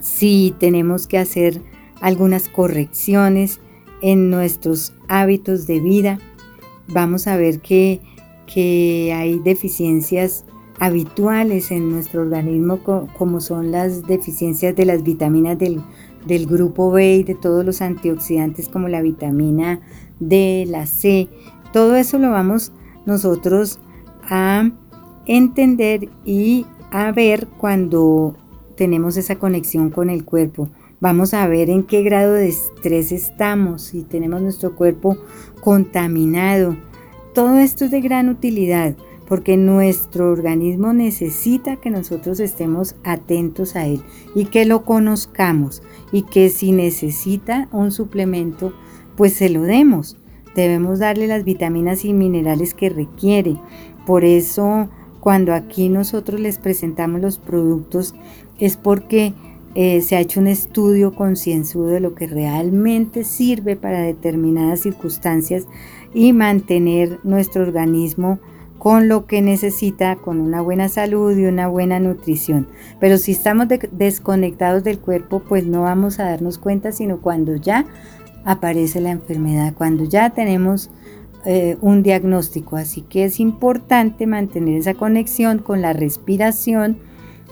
si 0.02 0.54
tenemos 0.60 1.08
que 1.08 1.20
hacer 1.20 1.62
algunas 2.02 2.50
correcciones 2.50 3.60
en 4.02 4.32
nuestros 4.32 4.94
hábitos 5.08 5.68
de 5.68 5.80
vida. 5.80 6.20
Vamos 6.88 7.28
a 7.28 7.38
ver 7.38 7.62
que, 7.62 8.02
hay 9.16 9.40
deficiencias 9.40 10.44
habituales 10.82 11.70
en 11.70 11.92
nuestro 11.92 12.22
organismo 12.22 12.80
como 13.16 13.40
son 13.40 13.72
las 13.72 14.08
deficiencias 14.08 14.76
de 14.76 14.86
las 14.86 15.04
vitaminas 15.04 15.60
del, 15.60 15.80
del, 16.26 16.48
grupo 16.48 16.90
B 16.90 17.18
y 17.18 17.24
de 17.24 17.36
todos 17.36 17.64
los 17.64 17.84
antioxidantes 17.84 18.68
como 18.68 18.88
la 18.88 19.04
vitamina 19.04 19.80
D, 20.20 20.66
la 20.68 20.88
C. 20.88 21.30
Todo 21.72 21.96
eso 21.96 22.18
lo 22.18 22.32
vamos 22.32 22.72
nosotros 23.06 23.80
a 24.24 24.72
entender 25.28 26.10
y 26.26 26.66
a 26.90 27.12
ver 27.12 27.48
cuando 27.60 28.36
tenemos 28.76 29.18
esa 29.18 29.36
conexión 29.36 29.92
con 29.92 30.10
el 30.10 30.26
cuerpo. 30.26 30.68
Vamos 31.00 31.36
a 31.36 31.48
ver 31.48 31.70
en 31.70 31.84
qué 31.84 32.02
grado 32.02 32.34
de 32.34 32.50
estrés 32.50 33.12
estamos, 33.12 33.84
si 33.84 34.02
tenemos 34.02 34.42
nuestro 34.42 34.76
cuerpo 34.76 35.16
contaminado. 35.64 36.76
Todo 37.36 37.60
esto 37.60 37.86
es 37.86 37.92
de 37.92 38.02
gran 38.02 38.30
utilidad 38.30 38.96
porque 39.32 39.56
nuestro 39.56 40.30
organismo 40.30 40.92
necesita 40.92 41.78
que 41.78 41.90
nosotros 41.90 42.42
estemos 42.42 42.96
atentos 43.06 43.78
a 43.78 43.88
él 43.88 44.02
y 44.36 44.44
que 44.44 44.66
lo 44.66 44.84
conozcamos 44.84 45.82
y 46.12 46.24
que 46.24 46.50
si 46.50 46.74
necesita 46.74 47.70
un 47.72 47.94
suplemento, 47.94 48.74
pues 49.16 49.32
se 49.32 49.48
lo 49.48 49.62
demos. 49.62 50.18
Debemos 50.54 51.00
darle 51.00 51.28
las 51.28 51.46
vitaminas 51.46 52.04
y 52.04 52.12
minerales 52.12 52.74
que 52.74 52.90
requiere. 52.90 53.56
Por 54.06 54.26
eso, 54.26 54.90
cuando 55.22 55.54
aquí 55.54 55.88
nosotros 55.88 56.42
les 56.42 56.58
presentamos 56.58 57.22
los 57.22 57.38
productos, 57.38 58.14
es 58.60 58.76
porque 58.76 59.34
eh, 59.76 60.02
se 60.02 60.18
ha 60.18 60.20
hecho 60.20 60.42
un 60.42 60.48
estudio 60.48 61.16
concienzudo 61.16 61.88
de 61.88 62.02
lo 62.02 62.16
que 62.16 62.28
realmente 62.28 63.24
sirve 63.24 63.78
para 63.78 64.02
determinadas 64.02 64.82
circunstancias 64.82 65.68
y 66.14 66.34
mantener 66.34 67.22
nuestro 67.24 67.64
organismo 67.64 68.42
con 68.82 69.08
lo 69.08 69.28
que 69.28 69.44
necesita, 69.44 70.16
con 70.16 70.42
una 70.42 70.60
buena 70.60 70.90
salud 70.90 71.38
y 71.38 71.46
una 71.46 71.68
buena 71.68 72.00
nutrición. 72.00 72.68
Pero 73.00 73.20
si 73.20 73.34
estamos 73.34 73.68
desconectados 73.92 74.84
del 74.84 74.98
cuerpo, 74.98 75.44
pues 75.48 75.68
no 75.68 75.84
vamos 75.84 76.20
a 76.20 76.24
darnos 76.24 76.58
cuenta, 76.58 76.92
sino 76.92 77.22
cuando 77.22 77.56
ya 77.56 77.86
aparece 78.44 79.00
la 79.00 79.12
enfermedad, 79.12 79.76
cuando 79.76 80.06
ya 80.06 80.32
tenemos 80.32 80.90
eh, 81.46 81.78
un 81.82 82.02
diagnóstico. 82.02 82.76
Así 82.76 83.04
que 83.04 83.26
es 83.26 83.40
importante 83.40 84.26
mantener 84.26 84.80
esa 84.80 84.96
conexión 84.96 85.60
con 85.60 85.84
la 85.84 85.94
respiración 85.94 86.98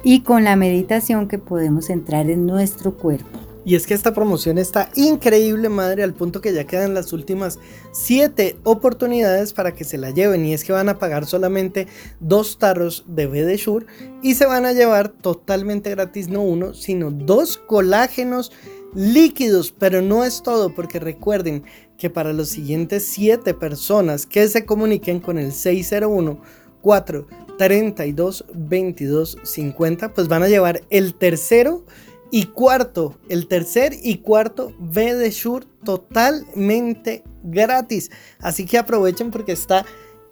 y 0.03 0.21
con 0.21 0.43
la 0.43 0.55
meditación 0.55 1.27
que 1.27 1.37
podemos 1.37 1.91
entrar 1.91 2.27
en 2.31 2.47
nuestro 2.47 2.97
cuerpo. 2.97 3.48
Y 3.69 3.75
es 3.75 3.85
que 3.85 3.93
esta 3.93 4.15
promoción 4.15 4.57
está 4.57 4.89
increíble, 4.95 5.69
madre, 5.69 6.01
al 6.01 6.15
punto 6.15 6.41
que 6.41 6.51
ya 6.53 6.63
quedan 6.63 6.95
las 6.95 7.13
últimas 7.13 7.59
7 7.91 8.57
oportunidades 8.63 9.53
para 9.53 9.75
que 9.75 9.83
se 9.83 9.99
la 9.99 10.09
lleven. 10.09 10.43
Y 10.43 10.55
es 10.55 10.63
que 10.63 10.71
van 10.71 10.89
a 10.89 10.97
pagar 10.97 11.27
solamente 11.27 11.85
dos 12.19 12.57
tarros 12.57 13.05
de 13.05 13.27
BD 13.27 13.59
y 14.23 14.33
se 14.33 14.47
van 14.47 14.65
a 14.65 14.73
llevar 14.73 15.09
totalmente 15.09 15.91
gratis, 15.91 16.29
no 16.29 16.41
uno, 16.41 16.73
sino 16.73 17.11
dos 17.11 17.59
colágenos 17.59 18.51
líquidos. 18.95 19.71
Pero 19.77 20.01
no 20.01 20.25
es 20.25 20.41
todo, 20.41 20.73
porque 20.73 20.99
recuerden 20.99 21.63
que 21.95 22.09
para 22.09 22.33
los 22.33 22.49
siguientes 22.49 23.05
7 23.05 23.53
personas 23.53 24.25
que 24.25 24.47
se 24.47 24.65
comuniquen 24.65 25.19
con 25.19 25.37
el 25.37 25.51
601 25.51 26.41
4 26.81 27.27
32 27.59 28.45
22 28.51 29.37
50, 29.43 30.13
pues 30.15 30.27
van 30.27 30.41
a 30.41 30.47
llevar 30.47 30.81
el 30.89 31.13
tercero 31.13 31.83
y 32.31 32.45
cuarto, 32.45 33.17
el 33.29 33.47
tercer 33.47 33.93
y 34.01 34.17
cuarto 34.17 34.73
B 34.79 35.15
de 35.15 35.31
Shure 35.31 35.65
totalmente 35.83 37.23
gratis. 37.43 38.11
Así 38.39 38.65
que 38.65 38.77
aprovechen 38.77 39.31
porque 39.31 39.51
está 39.51 39.85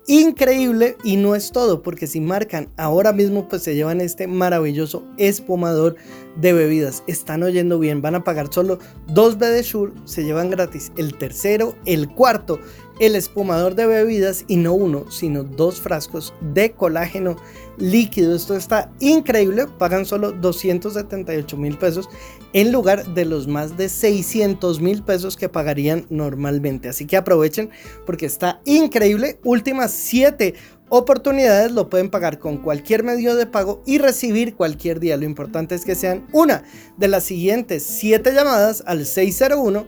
increíble 0.08 0.96
y 1.04 1.18
no 1.18 1.36
es 1.36 1.52
todo, 1.52 1.82
porque 1.82 2.08
si 2.08 2.22
marcan 2.22 2.70
ahora 2.78 3.12
mismo 3.12 3.50
pues 3.50 3.64
se 3.64 3.76
llevan 3.76 4.00
este 4.00 4.28
maravilloso 4.28 5.04
espumador 5.18 5.96
de 6.38 6.54
bebidas. 6.54 7.04
Están 7.08 7.44
oyendo 7.44 7.78
bien, 7.78 8.02
van 8.02 8.16
a 8.16 8.24
pagar 8.24 8.48
solo 8.52 8.80
dos 9.08 9.38
B 9.38 9.48
de 9.48 9.64
Shure, 9.64 9.94
se 10.06 10.24
llevan 10.24 10.50
gratis 10.50 10.92
el 10.98 11.18
tercero, 11.18 11.76
el 11.86 12.10
cuarto 12.10 12.60
el 13.00 13.16
espumador 13.16 13.76
de 13.76 13.86
bebidas 13.86 14.46
y 14.48 14.58
no 14.58 14.74
uno, 14.74 15.10
sino 15.12 15.44
dos 15.44 15.80
frascos 15.80 16.34
de 16.54 16.72
colágeno 16.72 17.36
líquido. 17.78 18.36
Esto 18.36 18.56
está 18.56 18.92
increíble, 19.00 19.68
pagan 19.78 20.06
solo 20.06 20.32
278 20.32 21.58
mil 21.58 21.78
pesos 21.78 22.10
en 22.54 22.72
lugar 22.72 23.06
de 23.14 23.26
los 23.26 23.48
más 23.48 23.78
de 23.78 23.90
600 23.90 24.82
mil 24.82 25.04
pesos 25.04 25.38
que 25.38 25.50
pagarían 25.50 26.06
normalmente. 26.10 26.90
Así 26.90 27.06
que 27.06 27.18
aprovechen 27.18 27.70
porque 28.06 28.26
está 28.26 28.62
increíble. 28.66 29.40
Últimas 29.44 29.92
7 29.92 30.56
oportunidades 30.90 31.72
lo 31.72 31.90
pueden 31.90 32.10
pagar 32.10 32.40
con 32.40 32.58
cualquier 32.58 33.04
medio 33.04 33.36
de 33.36 33.46
pago 33.46 33.82
y 33.86 33.98
recibir 33.98 34.56
cualquier 34.56 35.00
día. 35.00 35.18
Lo 35.18 35.26
importante 35.26 35.76
es 35.76 35.86
que 35.86 35.96
sean 35.96 36.28
una 36.32 36.64
de 36.98 37.08
las 37.08 37.24
siguientes 37.24 37.84
7 37.84 38.34
llamadas 38.34 38.84
al 38.86 39.06
601 39.06 39.86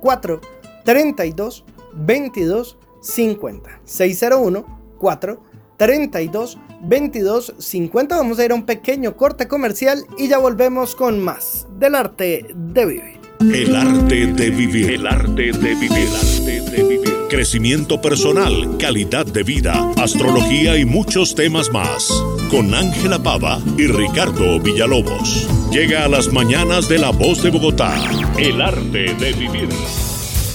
432 0.00 1.64
22 1.94 2.78
50. 3.00 3.80
601 3.84 4.80
4 4.98 5.42
32 5.76 6.58
22 6.80 7.54
50. 7.58 8.16
Vamos 8.16 8.38
a 8.38 8.44
ir 8.44 8.52
a 8.52 8.54
un 8.54 8.64
pequeño 8.64 9.16
corte 9.16 9.48
comercial 9.48 10.04
y 10.18 10.28
ya 10.28 10.38
volvemos 10.38 10.94
con 10.94 11.20
más 11.20 11.66
del 11.78 11.94
arte 11.94 12.46
de 12.54 12.86
vivir. 12.86 13.20
El 13.40 13.74
arte 13.74 14.26
de 14.26 14.50
vivir. 14.50 14.90
El 14.90 15.06
arte 15.06 15.52
de 15.52 15.74
vivir. 15.74 15.92
El 15.92 16.14
arte 16.14 16.60
de 16.60 16.82
vivir. 16.82 17.10
Crecimiento 17.30 18.00
personal, 18.00 18.76
calidad 18.78 19.24
de 19.24 19.42
vida, 19.42 19.90
astrología 19.96 20.76
y 20.76 20.84
muchos 20.84 21.34
temas 21.34 21.70
más. 21.72 22.10
Con 22.50 22.74
Ángela 22.74 23.22
Pava 23.22 23.60
y 23.78 23.86
Ricardo 23.86 24.60
Villalobos. 24.60 25.48
Llega 25.70 26.04
a 26.04 26.08
las 26.08 26.32
mañanas 26.32 26.88
de 26.88 26.98
la 26.98 27.10
voz 27.10 27.42
de 27.42 27.50
Bogotá. 27.50 27.94
El 28.36 28.60
arte 28.60 29.14
de 29.14 29.32
vivir. 29.32 29.68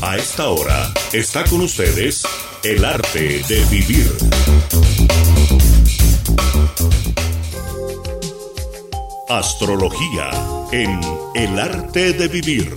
A 0.01 0.17
esta 0.17 0.49
hora 0.49 0.93
está 1.11 1.43
con 1.45 1.61
ustedes 1.61 2.23
el 2.63 2.85
arte 2.85 3.41
de 3.47 3.65
vivir. 3.71 5.34
Astrología 9.27 10.29
en 10.71 10.99
el 11.33 11.57
arte 11.57 12.13
de 12.13 12.27
vivir. 12.27 12.69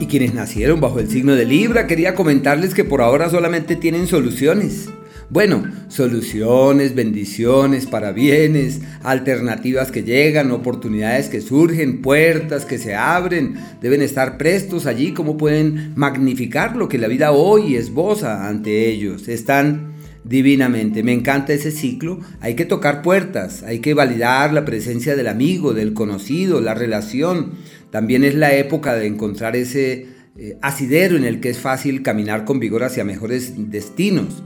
Y 0.00 0.06
quienes 0.06 0.32
nacieron 0.32 0.80
bajo 0.80 0.98
el 0.98 1.10
signo 1.10 1.34
de 1.34 1.44
Libra, 1.44 1.86
quería 1.86 2.14
comentarles 2.14 2.72
que 2.72 2.84
por 2.84 3.02
ahora 3.02 3.28
solamente 3.28 3.76
tienen 3.76 4.06
soluciones. 4.06 4.88
Bueno, 5.28 5.64
soluciones, 5.88 6.94
bendiciones, 6.94 7.84
para 7.84 8.12
bienes, 8.12 8.80
alternativas 9.02 9.90
que 9.90 10.04
llegan, 10.04 10.52
oportunidades 10.52 11.28
que 11.28 11.42
surgen, 11.42 12.00
puertas 12.00 12.64
que 12.64 12.78
se 12.78 12.94
abren, 12.94 13.56
deben 13.82 14.00
estar 14.00 14.38
prestos 14.38 14.86
allí, 14.86 15.12
como 15.12 15.36
pueden 15.36 15.92
magnificar 15.96 16.76
lo 16.76 16.88
que 16.88 16.96
la 16.96 17.08
vida 17.08 17.32
hoy 17.32 17.76
esboza 17.76 18.48
ante 18.48 18.88
ellos. 18.88 19.28
Están 19.28 19.93
divinamente. 20.24 21.02
Me 21.02 21.12
encanta 21.12 21.52
ese 21.52 21.70
ciclo. 21.70 22.18
Hay 22.40 22.54
que 22.54 22.64
tocar 22.64 23.02
puertas, 23.02 23.62
hay 23.62 23.78
que 23.78 23.94
validar 23.94 24.52
la 24.52 24.64
presencia 24.64 25.14
del 25.14 25.28
amigo, 25.28 25.74
del 25.74 25.92
conocido, 25.92 26.60
la 26.60 26.74
relación. 26.74 27.52
También 27.90 28.24
es 28.24 28.34
la 28.34 28.54
época 28.54 28.94
de 28.94 29.06
encontrar 29.06 29.54
ese 29.54 30.06
eh, 30.36 30.58
asidero 30.62 31.16
en 31.16 31.24
el 31.24 31.40
que 31.40 31.50
es 31.50 31.58
fácil 31.58 32.02
caminar 32.02 32.44
con 32.44 32.58
vigor 32.58 32.82
hacia 32.82 33.04
mejores 33.04 33.52
destinos. 33.70 34.42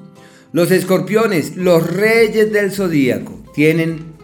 Los 0.53 0.71
escorpiones, 0.71 1.57
los 1.57 1.91
reyes 1.91 2.53
del 2.53 2.73
zodíaco, 2.73 3.43
tienen 3.55 4.19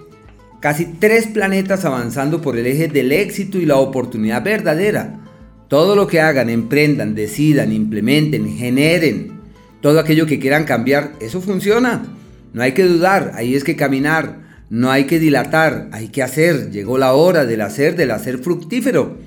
casi 0.61 0.87
tres 0.87 1.27
planetas 1.27 1.85
avanzando 1.85 2.41
por 2.41 2.59
el 2.59 2.67
eje 2.67 2.89
del 2.89 3.13
éxito 3.13 3.59
y 3.59 3.67
la 3.67 3.77
oportunidad 3.77 4.43
verdadera. 4.43 5.21
Todo 5.69 5.97
lo 5.97 6.07
que 6.07 6.21
hagan, 6.21 6.49
emprendan, 6.51 7.15
decidan, 7.15 7.73
implementen, 7.73 8.57
generen, 8.57 9.34
todo 9.85 10.01
aquello 10.01 10.25
que 10.25 10.39
quieran 10.39 10.65
cambiar, 10.65 11.13
eso 11.21 11.43
funciona. 11.43 12.07
No 12.55 12.63
hay 12.63 12.73
que 12.73 12.85
dudar, 12.85 13.33
ahí 13.35 13.55
es 13.55 13.65
que 13.65 13.77
caminar, 13.77 14.39
no 14.71 14.91
hay 14.91 15.05
que 15.05 15.19
dilatar, 15.19 15.91
hay 15.93 16.09
que 16.09 16.23
hacer. 16.23 16.71
Llegó 16.71 16.97
la 16.97 17.13
hora 17.13 17.45
del 17.45 17.61
hacer, 17.61 17.95
del 17.95 18.13
hacer 18.13 18.39
fructífero 18.39 19.19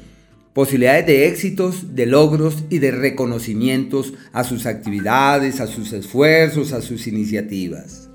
posibilidades 0.53 1.05
de 1.05 1.27
éxitos, 1.27 1.93
de 1.93 2.07
logros 2.07 2.63
y 2.71 2.79
de 2.79 2.89
reconocimientos 2.89 4.15
a 4.33 4.43
sus 4.43 4.65
actividades, 4.65 5.59
a 5.59 5.67
sus 5.67 5.93
esfuerzos, 5.93 6.73
a 6.73 6.81
sus 6.81 7.05
iniciativas. 7.05 8.09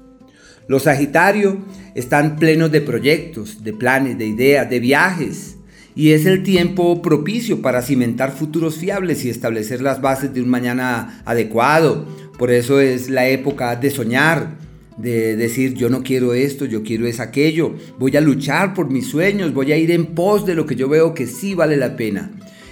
Los 0.66 0.82
Sagitario 0.82 1.64
están 1.94 2.34
plenos 2.34 2.72
de 2.72 2.80
proyectos, 2.80 3.62
de 3.62 3.72
planes, 3.72 4.18
de 4.18 4.26
ideas, 4.26 4.68
de 4.68 4.80
viajes, 4.80 5.58
y 5.94 6.12
es 6.12 6.24
el 6.26 6.42
tiempo 6.42 7.02
propicio 7.02 7.60
para 7.60 7.82
cimentar 7.82 8.32
futuros 8.32 8.76
fiables 8.76 9.24
y 9.24 9.30
establecer 9.30 9.82
las 9.82 10.00
bases 10.00 10.32
de 10.32 10.40
un 10.40 10.48
mañana 10.48 11.22
adecuado. 11.24 12.06
Por 12.38 12.50
eso 12.50 12.80
es 12.80 13.08
la 13.08 13.28
época 13.28 13.76
de 13.76 13.90
soñar, 13.90 14.56
de 14.96 15.36
decir 15.36 15.74
yo 15.74 15.88
no 15.88 16.02
quiero 16.02 16.34
esto, 16.34 16.64
yo 16.64 16.82
quiero 16.82 17.06
es 17.06 17.20
aquello, 17.20 17.74
voy 17.98 18.16
a 18.16 18.20
luchar 18.20 18.74
por 18.74 18.90
mis 18.90 19.06
sueños, 19.06 19.52
voy 19.52 19.72
a 19.72 19.76
ir 19.76 19.90
en 19.90 20.06
pos 20.06 20.46
de 20.46 20.54
lo 20.54 20.66
que 20.66 20.76
yo 20.76 20.88
veo 20.88 21.14
que 21.14 21.26
sí 21.26 21.54
vale 21.54 21.76
la 21.76 21.96
pena. 21.96 22.30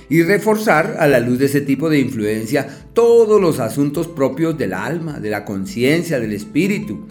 Y 0.08 0.22
reforzar 0.22 0.96
a 0.98 1.06
la 1.06 1.20
luz 1.20 1.38
de 1.38 1.46
ese 1.46 1.60
tipo 1.60 1.88
de 1.88 2.00
influencia 2.00 2.66
todos 2.94 3.40
los 3.40 3.60
asuntos 3.60 4.08
propios 4.08 4.58
del 4.58 4.72
alma, 4.72 5.20
de 5.20 5.30
la 5.30 5.44
conciencia, 5.44 6.18
del 6.18 6.32
espíritu. 6.32 7.06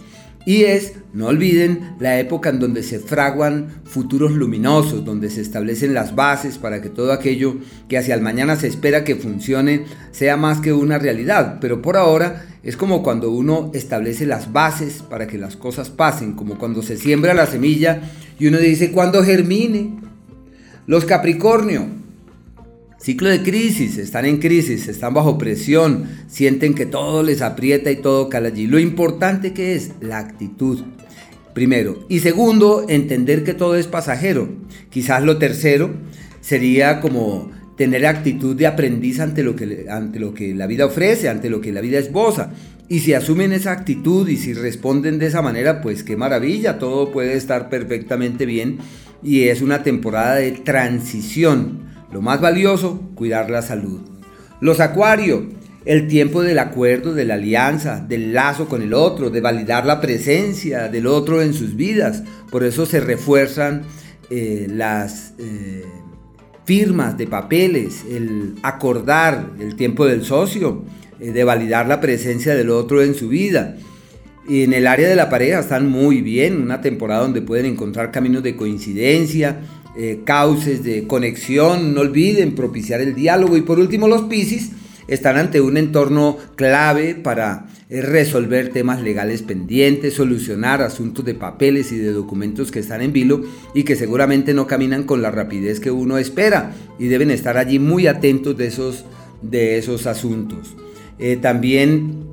Y 0.50 0.64
es, 0.64 0.94
no 1.14 1.28
olviden, 1.28 1.94
la 2.00 2.20
época 2.20 2.50
en 2.50 2.60
donde 2.60 2.82
se 2.82 2.98
fraguan 2.98 3.68
futuros 3.84 4.32
luminosos, 4.32 5.06
donde 5.06 5.30
se 5.30 5.42
establecen 5.42 5.94
las 5.94 6.16
bases 6.16 6.58
para 6.58 6.82
que 6.82 6.90
todo 6.90 7.14
aquello 7.14 7.58
que 7.88 8.00
hacia 8.00 8.16
el 8.16 8.22
mañana 8.22 8.56
se 8.56 8.66
espera 8.66 9.04
que 9.04 9.16
funcione 9.16 9.86
sea 10.10 10.38
más 10.38 10.60
que 10.60 10.74
una 10.74 10.98
realidad. 10.98 11.60
Pero 11.62 11.84
por 11.84 11.98
ahora 11.98 12.48
es 12.64 12.78
como 12.78 13.04
cuando 13.04 13.30
uno 13.30 13.70
establece 13.76 14.26
las 14.26 14.52
bases 14.52 15.04
para 15.08 15.28
que 15.28 15.38
las 15.38 15.56
cosas 15.56 15.92
pasen, 15.92 16.34
como 16.34 16.58
cuando 16.58 16.82
se 16.82 16.98
siembra 16.98 17.36
la 17.36 17.46
semilla 17.46 18.02
y 18.40 18.48
uno 18.48 18.58
dice 18.58 18.92
cuando 18.92 19.24
germine. 19.24 20.00
Los 20.88 21.06
Capricornio, 21.06 21.86
Ciclo 23.02 23.30
de 23.30 23.42
crisis, 23.44 23.98
están 23.98 24.26
en 24.26 24.40
crisis, 24.40 24.90
están 24.90 25.14
bajo 25.14 25.38
presión, 25.38 26.10
sienten 26.28 26.74
que 26.74 26.86
todo 26.86 27.24
les 27.24 27.42
aprieta 27.42 27.92
y 27.92 27.96
todo 27.96 28.28
cala 28.28 28.50
allí. 28.50 28.68
Lo 28.68 28.78
importante 28.78 29.54
que 29.54 29.74
es 29.76 29.92
la 30.02 30.18
actitud. 30.18 30.82
Primero. 31.54 32.06
Y 32.10 32.20
segundo, 32.20 32.86
entender 32.90 33.46
que 33.46 33.54
todo 33.54 33.76
es 33.76 33.88
pasajero. 33.88 34.50
Quizás 34.90 35.24
lo 35.24 35.38
tercero 35.38 35.92
sería 36.42 37.00
como 37.00 37.52
tener 37.78 38.06
actitud 38.06 38.56
de 38.58 38.68
aprendiz 38.68 39.22
ante 39.22 39.44
lo 39.44 39.56
que, 39.56 39.86
ante 39.90 40.20
lo 40.20 40.34
que 40.34 40.54
la 40.54 40.68
vida 40.68 40.86
ofrece, 40.86 41.30
ante 41.30 41.50
lo 41.50 41.62
que 41.62 41.72
la 41.72 41.80
vida 41.80 42.00
esboza. 42.00 42.52
Y 42.90 43.00
si 43.00 43.14
asumen 43.14 43.54
esa 43.54 43.72
actitud 43.72 44.28
y 44.28 44.36
si 44.36 44.54
responden 44.54 45.20
de 45.20 45.28
esa 45.28 45.42
manera, 45.42 45.80
pues 45.80 46.04
qué 46.04 46.18
maravilla, 46.18 46.80
todo 46.80 47.14
puede 47.14 47.36
estar 47.36 47.70
perfectamente 47.70 48.46
bien 48.46 48.80
y 49.24 49.44
es 49.44 49.62
una 49.62 49.84
temporada 49.84 50.36
de 50.36 50.52
transición 50.52 51.89
lo 52.12 52.22
más 52.22 52.42
valioso, 52.42 53.02
cuidar 53.16 53.50
la 53.50 53.62
salud. 53.62 54.00
Los 54.62 54.80
acuarios, 54.80 55.44
el 55.86 56.08
tiempo 56.08 56.42
del 56.42 56.60
acuerdo, 56.60 57.14
de 57.14 57.26
la 57.26 57.36
alianza, 57.36 58.00
del 58.00 58.34
lazo 58.34 58.68
con 58.68 58.82
el 58.82 58.94
otro, 58.94 59.30
de 59.30 59.42
validar 59.42 59.86
la 59.86 60.02
presencia 60.02 60.90
del 60.90 61.08
otro 61.08 61.42
en 61.42 61.54
sus 61.54 61.76
vidas. 61.76 62.24
Por 62.52 62.64
eso 62.64 62.86
se 62.86 63.00
refuerzan 63.00 63.84
eh, 64.30 64.68
las 64.70 65.34
eh, 65.40 65.86
firmas 66.66 67.18
de 67.18 67.28
papeles, 67.28 68.04
el 68.10 68.56
acordar 68.62 69.52
el 69.60 69.76
tiempo 69.76 70.06
del 70.06 70.24
socio, 70.24 70.84
eh, 71.20 71.32
de 71.32 71.44
validar 71.44 71.88
la 71.88 72.00
presencia 72.02 72.54
del 72.56 72.70
otro 72.70 73.02
en 73.02 73.16
su 73.16 73.30
vida. 73.30 73.76
Y 74.48 74.64
en 74.64 74.74
el 74.74 74.88
área 74.88 75.08
de 75.08 75.16
la 75.16 75.30
pareja 75.30 75.60
están 75.60 75.90
muy 75.90 76.22
bien, 76.22 76.62
una 76.62 76.82
temporada 76.82 77.22
donde 77.22 77.42
pueden 77.42 77.66
encontrar 77.66 78.12
caminos 78.12 78.44
de 78.44 78.56
coincidencia, 78.56 79.58
eh, 80.02 80.24
de 80.82 81.06
conexión, 81.08 81.94
no 81.94 82.02
olviden 82.02 82.56
propiciar 82.56 83.02
el 83.02 83.16
diálogo 83.16 83.58
y 83.58 83.62
por 83.62 83.80
último 83.80 84.08
los 84.08 84.24
Piscis 84.24 84.72
están 85.10 85.38
ante 85.38 85.60
un 85.60 85.76
entorno 85.76 86.38
clave 86.56 87.16
para 87.16 87.68
eh, 87.90 88.02
resolver 88.02 88.70
temas 88.70 89.02
legales 89.02 89.42
pendientes, 89.42 90.14
solucionar 90.14 90.82
asuntos 90.82 91.26
de 91.26 91.34
papeles 91.34 91.92
y 91.92 91.98
de 91.98 92.14
documentos 92.14 92.72
que 92.72 92.80
están 92.80 93.02
en 93.02 93.12
vilo 93.12 93.42
y 93.74 93.84
que 93.84 93.98
seguramente 93.98 94.54
no 94.54 94.68
caminan 94.68 95.04
con 95.04 95.22
la 95.22 95.32
rapidez 95.32 95.82
que 95.82 95.92
uno 95.92 96.18
espera 96.18 96.72
y 96.98 97.08
deben 97.08 97.30
estar 97.30 97.58
allí 97.58 97.78
muy 97.78 98.08
atentos 98.08 98.56
de 98.56 98.68
esos, 98.68 99.04
de 99.42 99.78
esos 99.78 100.08
asuntos. 100.08 100.76
Eh, 101.18 101.36
también 101.36 102.29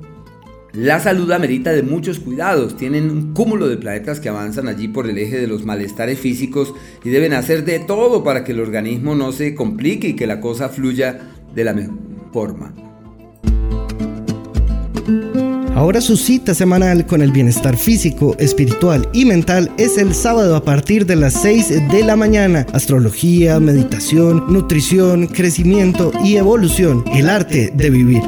la 0.77 0.99
salud 0.99 1.31
amerita 1.31 1.71
de 1.71 1.81
muchos 1.81 2.19
cuidados, 2.19 2.77
tienen 2.77 3.09
un 3.09 3.33
cúmulo 3.33 3.67
de 3.67 3.77
planetas 3.77 4.19
que 4.19 4.29
avanzan 4.29 4.67
allí 4.67 4.87
por 4.87 5.09
el 5.09 5.17
eje 5.17 5.39
de 5.39 5.47
los 5.47 5.65
malestares 5.65 6.19
físicos 6.19 6.71
y 7.03 7.09
deben 7.09 7.33
hacer 7.33 7.65
de 7.65 7.79
todo 7.79 8.23
para 8.23 8.43
que 8.43 8.51
el 8.51 8.59
organismo 8.59 9.15
no 9.15 9.31
se 9.31 9.55
complique 9.55 10.09
y 10.09 10.13
que 10.15 10.27
la 10.27 10.39
cosa 10.39 10.69
fluya 10.69 11.31
de 11.55 11.63
la 11.63 11.73
mejor 11.73 11.97
forma. 12.31 12.75
Ahora 15.73 15.99
su 15.99 16.15
cita 16.15 16.53
semanal 16.53 17.07
con 17.07 17.23
el 17.23 17.31
bienestar 17.31 17.75
físico, 17.75 18.35
espiritual 18.37 19.09
y 19.13 19.25
mental 19.25 19.71
es 19.79 19.97
el 19.97 20.13
sábado 20.13 20.55
a 20.55 20.63
partir 20.63 21.07
de 21.07 21.15
las 21.15 21.33
6 21.41 21.89
de 21.89 22.03
la 22.03 22.15
mañana. 22.15 22.67
Astrología, 22.71 23.59
meditación, 23.59 24.43
nutrición, 24.53 25.25
crecimiento 25.25 26.11
y 26.23 26.35
evolución. 26.35 27.03
El 27.11 27.29
arte 27.29 27.71
de 27.73 27.89
vivir. 27.89 28.21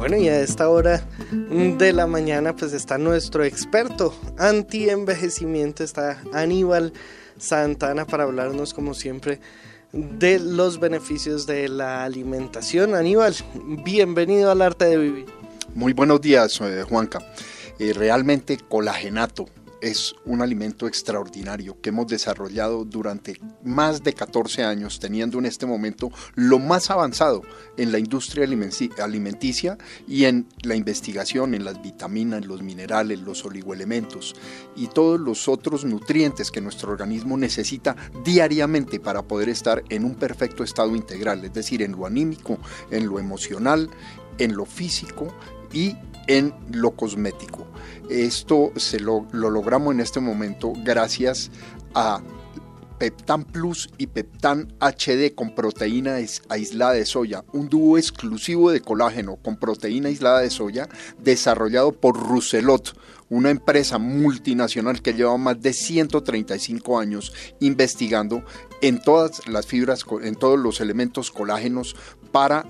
Bueno, 0.00 0.16
y 0.16 0.28
a 0.28 0.40
esta 0.40 0.70
hora 0.70 1.06
de 1.30 1.92
la 1.92 2.06
mañana 2.06 2.56
pues 2.56 2.72
está 2.72 2.96
nuestro 2.96 3.44
experto 3.44 4.14
anti-envejecimiento, 4.38 5.84
está 5.84 6.22
Aníbal 6.32 6.94
Santana 7.36 8.06
para 8.06 8.22
hablarnos 8.22 8.72
como 8.72 8.94
siempre 8.94 9.40
de 9.92 10.38
los 10.38 10.80
beneficios 10.80 11.46
de 11.46 11.68
la 11.68 12.02
alimentación. 12.02 12.94
Aníbal, 12.94 13.36
bienvenido 13.84 14.50
al 14.50 14.62
arte 14.62 14.86
de 14.86 14.96
vivir. 14.96 15.26
Muy 15.74 15.92
buenos 15.92 16.22
días, 16.22 16.58
eh, 16.62 16.82
Juanca. 16.88 17.18
Eh, 17.78 17.92
realmente 17.92 18.56
colagenato 18.56 19.50
es 19.80 20.14
un 20.24 20.42
alimento 20.42 20.86
extraordinario 20.86 21.80
que 21.80 21.90
hemos 21.90 22.06
desarrollado 22.06 22.84
durante 22.84 23.40
más 23.64 24.02
de 24.02 24.12
14 24.12 24.62
años, 24.62 25.00
teniendo 25.00 25.38
en 25.38 25.46
este 25.46 25.66
momento 25.66 26.10
lo 26.34 26.58
más 26.58 26.90
avanzado 26.90 27.42
en 27.76 27.92
la 27.92 27.98
industria 27.98 28.46
alimenticia 28.98 29.78
y 30.06 30.24
en 30.24 30.48
la 30.62 30.74
investigación 30.74 31.54
en 31.54 31.64
las 31.64 31.80
vitaminas, 31.82 32.46
los 32.46 32.62
minerales, 32.62 33.20
los 33.20 33.44
oligoelementos 33.44 34.34
y 34.76 34.88
todos 34.88 35.18
los 35.18 35.48
otros 35.48 35.84
nutrientes 35.84 36.50
que 36.50 36.60
nuestro 36.60 36.92
organismo 36.92 37.36
necesita 37.36 37.96
diariamente 38.24 39.00
para 39.00 39.22
poder 39.22 39.48
estar 39.48 39.82
en 39.88 40.04
un 40.04 40.14
perfecto 40.14 40.64
estado 40.64 40.94
integral, 40.96 41.44
es 41.44 41.52
decir, 41.52 41.82
en 41.82 41.92
lo 41.92 42.06
anímico, 42.06 42.58
en 42.90 43.06
lo 43.06 43.18
emocional, 43.18 43.90
en 44.38 44.54
lo 44.54 44.66
físico 44.66 45.28
y 45.72 45.96
en 46.26 46.54
lo 46.72 46.92
cosmético. 46.92 47.66
Esto 48.08 48.72
se 48.76 49.00
lo, 49.00 49.26
logramos 49.32 49.94
en 49.94 50.00
este 50.00 50.20
momento 50.20 50.72
gracias 50.84 51.50
a 51.94 52.22
Peptan 53.00 53.44
Plus 53.44 53.88
y 53.96 54.08
Peptan 54.08 54.74
HD 54.78 55.34
con 55.34 55.54
proteína 55.54 56.16
aislada 56.50 56.92
de 56.92 57.06
soya, 57.06 57.44
un 57.52 57.70
dúo 57.70 57.96
exclusivo 57.96 58.70
de 58.70 58.82
colágeno 58.82 59.36
con 59.36 59.56
proteína 59.56 60.08
aislada 60.08 60.40
de 60.40 60.50
soya 60.50 60.86
desarrollado 61.18 61.92
por 61.92 62.20
Rousselot, 62.20 62.94
una 63.30 63.48
empresa 63.48 63.96
multinacional 63.96 65.00
que 65.00 65.14
lleva 65.14 65.38
más 65.38 65.62
de 65.62 65.72
135 65.72 66.98
años 66.98 67.32
investigando 67.60 68.44
en 68.82 69.00
todas 69.00 69.48
las 69.48 69.66
fibras, 69.66 70.04
en 70.22 70.34
todos 70.34 70.58
los 70.58 70.82
elementos 70.82 71.30
colágenos 71.30 71.96
para 72.32 72.64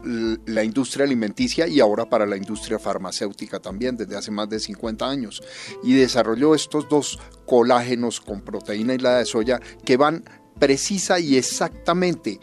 la 0.46 0.64
industria 0.64 1.04
alimenticia 1.04 1.66
y 1.66 1.80
ahora 1.80 2.08
para 2.08 2.26
la 2.26 2.36
industria 2.36 2.78
farmacéutica 2.78 3.60
también 3.60 3.96
desde 3.96 4.16
hace 4.16 4.30
más 4.30 4.48
de 4.48 4.58
50 4.58 5.08
años. 5.08 5.42
Y 5.82 5.94
desarrolló 5.94 6.54
estos 6.54 6.88
dos 6.88 7.18
colágenos 7.46 8.20
con 8.20 8.40
proteína 8.40 8.92
aislada 8.92 9.18
de 9.18 9.26
soya 9.26 9.60
que 9.84 9.96
van 9.96 10.24
precisa 10.58 11.18
y 11.18 11.36
exactamente 11.36 12.40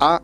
a 0.00 0.22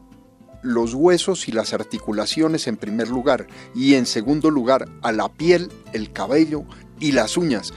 los 0.63 0.95
huesos 0.95 1.49
y 1.49 1.53
las 1.53 1.73
articulaciones 1.73 2.67
en 2.67 2.77
primer 2.77 3.09
lugar 3.09 3.47
y 3.75 3.95
en 3.95 4.07
segundo 4.07 4.51
lugar 4.51 4.89
a 5.03 5.13
la 5.13 5.29
piel, 5.29 5.71
el 5.93 6.13
cabello 6.13 6.65
y 7.01 7.13
las 7.13 7.37
uñas. 7.37 7.75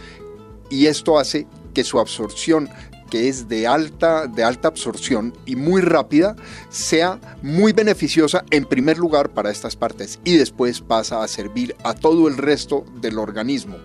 Y 0.70 0.86
esto 0.86 1.20
hace 1.20 1.48
que 1.74 1.84
su 1.84 2.00
absorción 2.00 2.70
que 3.10 3.30
es 3.30 3.48
de 3.48 3.68
alta, 3.68 4.28
de 4.28 4.44
alta 4.44 4.68
absorción 4.68 5.34
y 5.46 5.56
muy 5.56 5.82
rápida, 5.82 6.36
sea 6.70 7.20
muy 7.42 7.74
beneficiosa 7.74 8.44
en 8.52 8.66
primer 8.66 8.98
lugar 8.98 9.30
para 9.30 9.52
estas 9.52 9.76
partes 9.76 10.20
y 10.24 10.38
después 10.38 10.82
pasa 10.82 11.24
a 11.24 11.28
servir 11.28 11.76
a 11.84 11.94
todo 11.94 12.28
el 12.28 12.38
resto 12.38 12.86
del 13.02 13.20
organismo. 13.20 13.78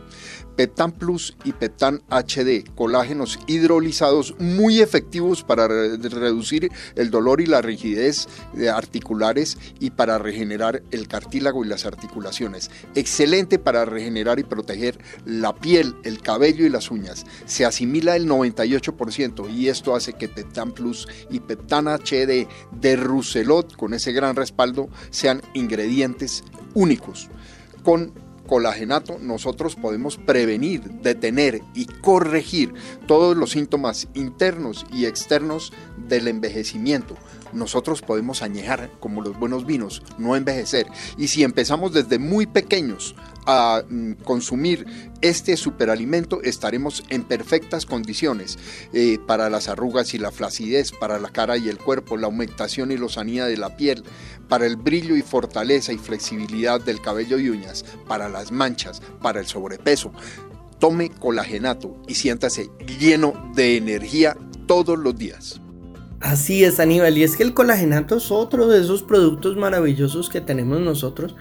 Peptan 0.61 0.93
Plus 0.93 1.35
y 1.43 1.53
Peptan 1.53 2.03
HD, 2.11 2.69
colágenos 2.75 3.39
hidrolizados 3.47 4.35
muy 4.39 4.83
efectivos 4.83 5.43
para 5.43 5.67
reducir 5.67 6.71
el 6.97 7.11
dolor 7.11 7.41
y 7.41 7.47
la 7.47 7.63
rigidez 7.63 8.29
articulares 8.71 9.57
y 9.79 9.89
para 9.93 10.19
regenerar 10.19 10.83
el 10.91 11.09
cartílago 11.09 11.65
y 11.65 11.69
las 11.69 11.87
articulaciones. 11.87 12.71
Excelente 12.95 13.59
para 13.59 13.87
regenerar 13.87 14.39
y 14.39 14.45
proteger 14.45 14.99
la 15.25 15.55
piel, 15.55 15.97
el 16.05 16.21
cabello 16.21 16.67
y 16.67 16.69
las 16.69 16.91
uñas. 16.91 17.25
Se 17.47 17.65
asimila 17.65 18.15
el 18.15 18.29
98% 18.29 19.51
y 19.51 19.69
esto 19.69 19.97
hace 19.97 20.13
que 20.13 20.29
Peptan 20.29 20.73
Plus 20.73 21.09
y 21.31 21.41
Peptan 21.41 21.87
HD 21.87 22.47
de 22.71 22.97
Rousselot 22.97 23.77
con 23.77 23.95
ese 23.95 24.13
gran 24.13 24.37
respaldo 24.37 24.91
sean 25.09 25.41
ingredientes 25.55 26.45
únicos 26.75 27.31
con 27.83 28.13
colagenato 28.51 29.17
nosotros 29.21 29.77
podemos 29.77 30.17
prevenir, 30.17 30.83
detener 30.83 31.63
y 31.73 31.87
corregir 31.87 32.75
todos 33.07 33.37
los 33.37 33.53
síntomas 33.53 34.09
internos 34.15 34.87
y 34.93 35.07
externos 35.07 35.73
del 36.09 36.27
envejecimiento. 36.27 37.15
Nosotros 37.53 38.03
podemos 38.03 38.43
añejar 38.43 38.91
como 38.99 39.23
los 39.23 39.39
buenos 39.39 39.67
vinos, 39.67 40.03
no 40.19 40.35
envejecer. 40.35 40.89
Y 41.17 41.29
si 41.29 41.45
empezamos 41.45 41.93
desde 41.93 42.19
muy 42.19 42.47
pequeños 42.47 43.15
a 43.47 43.83
mm, 43.89 44.13
consumir 44.25 44.87
este 45.23 45.57
superalimento 45.57 46.41
estaremos 46.43 47.05
en 47.11 47.25
perfectas 47.25 47.85
condiciones 47.85 48.59
eh, 48.93 49.19
para 49.27 49.51
las 49.51 49.69
arrugas 49.69 50.15
y 50.15 50.19
la 50.19 50.31
flacidez, 50.31 50.93
para 50.93 51.19
la 51.19 51.29
cara 51.29 51.59
y 51.59 51.69
el 51.69 51.79
cuerpo, 51.79 52.17
la 52.17 52.27
aumentación 52.27 52.91
y 52.91 52.97
lozanía 52.97 53.45
de 53.45 53.59
la 53.59 53.77
piel, 53.77 54.03
para 54.49 54.67
el 54.67 54.77
brillo 54.77 55.17
y 55.17 55.23
fortaleza 55.23 55.93
y 55.93 55.99
flexibilidad 55.99 56.81
del 56.81 57.03
cabello 57.03 57.39
y 57.39 57.51
uñas, 57.51 57.85
para 58.09 58.29
las 58.29 58.51
manchas, 58.51 59.03
para 59.21 59.41
el 59.41 59.47
sobrepeso. 59.47 60.11
Tome 60.79 61.11
colagenato 61.11 62.01
y 62.09 62.15
siéntase 62.15 62.71
lleno 62.99 63.53
de 63.55 63.77
energía 63.77 64.37
todos 64.67 64.99
los 64.99 65.17
días. 65.17 65.61
Así 66.21 66.65
es, 66.65 66.81
Aníbal, 66.81 67.17
y 67.19 67.23
es 67.23 67.37
que 67.37 67.43
el 67.43 67.55
colagenato 67.55 68.17
es 68.17 68.31
otro 68.31 68.69
de 68.69 68.81
esos 68.81 69.03
productos 69.03 69.57
maravillosos 69.57 70.29
que 70.29 70.41
tenemos 70.41 70.81
nosotros 70.81 71.35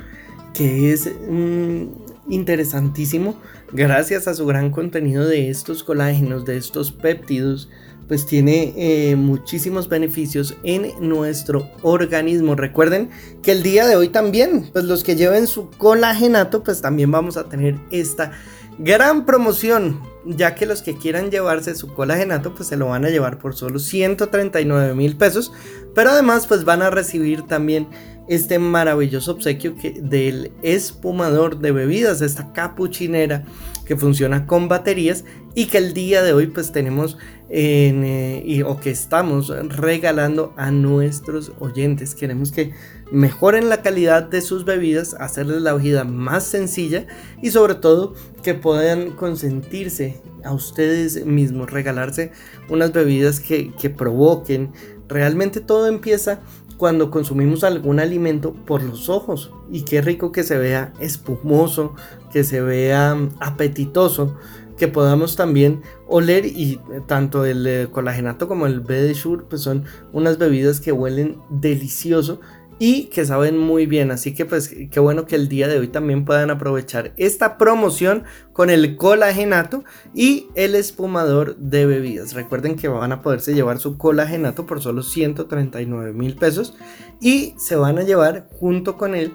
que 0.53 0.91
es 0.91 1.09
mm, 1.30 1.84
interesantísimo 2.30 3.35
gracias 3.71 4.27
a 4.27 4.34
su 4.34 4.45
gran 4.45 4.71
contenido 4.71 5.27
de 5.27 5.49
estos 5.49 5.84
colágenos, 5.84 6.45
de 6.45 6.57
estos 6.57 6.91
péptidos, 6.91 7.69
pues 8.07 8.26
tiene 8.26 8.73
eh, 8.76 9.15
muchísimos 9.15 9.88
beneficios 9.88 10.57
en 10.63 10.91
nuestro 10.99 11.69
organismo. 11.84 12.55
Recuerden 12.55 13.11
que 13.43 13.51
el 13.51 13.61
día 13.61 13.85
de 13.85 13.95
hoy 13.95 14.09
también, 14.09 14.67
pues 14.73 14.85
los 14.85 15.03
que 15.03 15.15
lleven 15.15 15.45
su 15.45 15.69
colagenato, 15.69 16.63
pues 16.63 16.81
también 16.81 17.11
vamos 17.11 17.38
a 17.38 17.47
tener 17.47 17.76
esta 17.91 18.31
gran 18.80 19.26
promoción, 19.26 20.01
ya 20.26 20.55
que 20.55 20.65
los 20.65 20.81
que 20.81 20.95
quieran 20.95 21.30
llevarse 21.30 21.76
su 21.76 21.93
colagenato, 21.93 22.55
pues 22.55 22.69
se 22.69 22.77
lo 22.77 22.88
van 22.88 23.05
a 23.05 23.09
llevar 23.09 23.38
por 23.38 23.55
solo 23.55 23.77
139 23.77 24.95
mil 24.95 25.15
pesos, 25.15 25.51
pero 25.93 26.09
además 26.09 26.47
pues 26.47 26.65
van 26.65 26.81
a 26.81 26.89
recibir 26.89 27.43
también 27.43 27.88
este 28.30 28.60
maravilloso 28.60 29.31
obsequio 29.31 29.76
que, 29.76 29.91
del 29.91 30.51
espumador 30.61 31.60
de 31.60 31.72
bebidas, 31.72 32.22
esta 32.22 32.53
capuchinera 32.53 33.43
que 33.85 33.95
funciona 33.95 34.45
con 34.45 34.68
baterías 34.68 35.26
y 35.56 35.65
que 35.65 35.80
el 35.80 35.95
día 35.95 36.22
de 36.22 36.31
hoy 36.31 36.45
pues 36.45 36.72
tenemos 36.72 37.18
eh, 37.49 38.64
o 38.68 38.80
que 38.80 38.91
estamos 38.91 39.49
regalando 39.76 40.53
a 40.57 40.69
nuestros 40.69 41.51
oyentes. 41.57 42.14
Queremos 42.14 42.51
que 42.51 42.72
mejoren 43.11 43.68
la 43.68 43.81
calidad 43.81 44.22
de 44.22 44.41
sus 44.41 44.64
bebidas, 44.64 45.15
hacerles 45.15 45.64
la 45.64 45.73
vida 45.73 46.03
más 46.03 46.43
sencilla 46.43 47.07
y 47.41 47.49
sobre 47.49 47.73
todo 47.73 48.14
que 48.43 48.53
puedan 48.53 49.14
consentirse 49.14 50.22
a 50.43 50.53
ustedes 50.53 51.26
mismos, 51.26 51.72
regalarse 51.72 52.31
unas 52.69 52.93
bebidas 52.93 53.39
que, 53.39 53.73
que 53.73 53.89
provoquen. 53.89 54.72
Realmente 55.07 55.61
todo 55.61 55.88
empieza 55.88 56.41
cuando 56.80 57.11
consumimos 57.11 57.65
algún 57.65 57.99
alimento 57.99 58.53
por 58.53 58.81
los 58.81 59.10
ojos. 59.10 59.51
Y 59.69 59.84
qué 59.84 60.01
rico 60.01 60.31
que 60.31 60.43
se 60.43 60.57
vea 60.57 60.93
espumoso, 61.01 61.93
que 62.31 62.45
se 62.45 62.61
vea 62.61 63.18
apetitoso, 63.41 64.38
que 64.77 64.88
podamos 64.88 65.35
también 65.35 65.81
oler 66.07 66.45
y 66.45 66.80
tanto 67.06 67.43
el 67.43 67.68
eh, 67.68 67.88
colagenato 67.91 68.47
como 68.47 68.65
el 68.65 68.81
Shure 68.81 69.43
pues 69.49 69.61
son 69.61 69.84
unas 70.14 70.38
bebidas 70.38 70.80
que 70.80 70.93
huelen 70.93 71.41
delicioso 71.49 72.39
y 72.80 73.03
que 73.06 73.26
saben 73.26 73.57
muy 73.57 73.85
bien. 73.85 74.10
Así 74.10 74.34
que 74.34 74.45
pues 74.45 74.73
qué 74.89 74.99
bueno 74.99 75.26
que 75.26 75.35
el 75.35 75.49
día 75.49 75.68
de 75.68 75.77
hoy 75.77 75.89
también 75.89 76.26
puedan 76.26 76.49
aprovechar 76.49 77.14
esta 77.18 77.57
promoción 77.57 78.23
con 78.53 78.69
el 78.69 78.95
colagenato 78.95 79.84
y 80.15 80.47
el 80.56 80.76
espumador 80.76 81.57
de 81.57 81.85
bebidas. 81.85 82.34
Recuerden 82.34 82.77
que 82.77 82.88
van 82.88 83.11
a 83.11 83.22
poderse 83.22 83.53
llevar 83.53 83.80
su 83.80 83.97
colagenato 83.97 84.65
por 84.65 84.81
solo 84.81 85.03
139 85.03 86.14
mil 86.14 86.35
pesos 86.35 86.76
y 87.22 87.53
se 87.57 87.76
van 87.76 87.99
a 87.99 88.03
llevar 88.03 88.47
junto 88.60 88.97
con 88.97 89.14
él 89.14 89.34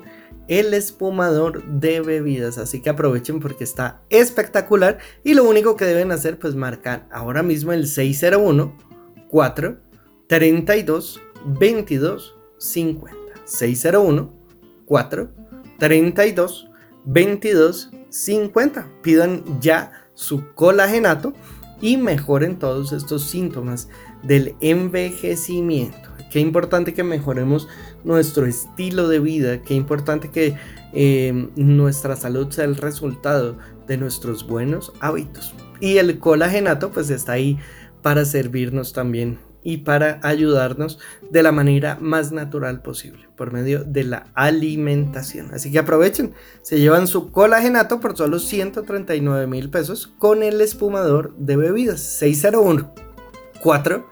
el 0.48 0.74
espumador 0.74 1.64
de 1.64 2.00
bebidas. 2.00 2.58
Así 2.58 2.80
que 2.80 2.90
aprovechen 2.90 3.40
porque 3.40 3.64
está 3.64 4.02
espectacular 4.08 4.98
y 5.22 5.34
lo 5.34 5.44
único 5.44 5.76
que 5.76 5.84
deben 5.84 6.12
hacer 6.12 6.38
pues 6.38 6.54
marcar 6.54 7.06
ahora 7.12 7.42
mismo 7.42 7.72
el 7.72 7.86
601 7.86 8.76
4 9.28 9.76
32 10.28 11.20
22 11.60 12.36
50. 12.58 13.23
601 13.44 14.32
4 14.86 15.30
32 15.78 16.68
22 17.04 17.90
50. 18.08 18.88
Pidan 19.02 19.60
ya 19.60 19.92
su 20.14 20.52
colagenato 20.54 21.34
y 21.80 21.96
mejoren 21.96 22.58
todos 22.58 22.92
estos 22.92 23.24
síntomas 23.24 23.88
del 24.22 24.54
envejecimiento. 24.60 26.10
Qué 26.30 26.40
importante 26.40 26.94
que 26.94 27.04
mejoremos 27.04 27.68
nuestro 28.02 28.46
estilo 28.46 29.08
de 29.08 29.20
vida, 29.20 29.62
qué 29.62 29.74
importante 29.74 30.30
que 30.30 30.56
eh, 30.92 31.48
nuestra 31.54 32.16
salud 32.16 32.50
sea 32.50 32.64
el 32.64 32.76
resultado 32.76 33.56
de 33.86 33.98
nuestros 33.98 34.46
buenos 34.46 34.92
hábitos. 35.00 35.54
Y 35.80 35.98
el 35.98 36.18
colagenato 36.18 36.90
pues 36.90 37.10
está 37.10 37.32
ahí 37.32 37.58
para 38.02 38.24
servirnos 38.24 38.92
también 38.92 39.38
y 39.64 39.78
para 39.78 40.20
ayudarnos 40.22 41.00
de 41.30 41.42
la 41.42 41.50
manera 41.50 41.98
más 42.00 42.30
natural 42.30 42.82
posible 42.82 43.28
por 43.36 43.52
medio 43.52 43.82
de 43.82 44.04
la 44.04 44.26
alimentación. 44.34 45.52
Así 45.52 45.72
que 45.72 45.80
aprovechen, 45.80 46.34
se 46.62 46.78
llevan 46.78 47.08
su 47.08 47.32
colagenato 47.32 47.98
por 47.98 48.16
solo 48.16 48.38
139 48.38 49.46
mil 49.48 49.70
pesos 49.70 50.12
con 50.18 50.42
el 50.42 50.60
espumador 50.60 51.34
de 51.36 51.56
bebidas 51.56 52.00
601 52.00 52.94
4 53.60 54.06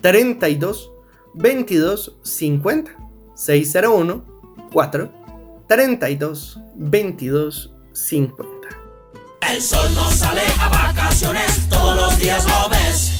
32 0.00 0.90
22 1.34 2.18
50 2.22 2.96
601 3.36 4.24
4 4.72 5.12
32 5.68 6.60
22 6.74 7.74
50 7.92 8.68
El 9.52 9.62
sol 9.62 9.88
no 9.94 10.10
sale 10.10 10.42
a 10.58 10.68
vacaciones, 10.68 11.68
todos 11.68 11.96
los 11.96 12.18
días 12.18 12.44
lo 12.48 12.68
ves. 12.70 13.13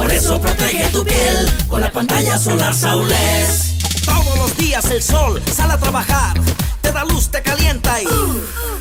Por 0.00 0.10
eso 0.10 0.40
protege 0.40 0.88
tu 0.88 1.04
piel 1.04 1.52
con 1.68 1.82
la 1.82 1.92
pantalla 1.92 2.38
solar 2.38 2.72
Saules. 2.72 3.74
Todos 4.06 4.38
los 4.38 4.56
días 4.56 4.90
el 4.90 5.02
sol 5.02 5.42
sale 5.54 5.74
a 5.74 5.76
trabajar, 5.76 6.40
te 6.80 6.90
da 6.90 7.04
luz, 7.04 7.30
te 7.30 7.42
calienta 7.42 8.00
y 8.00 8.06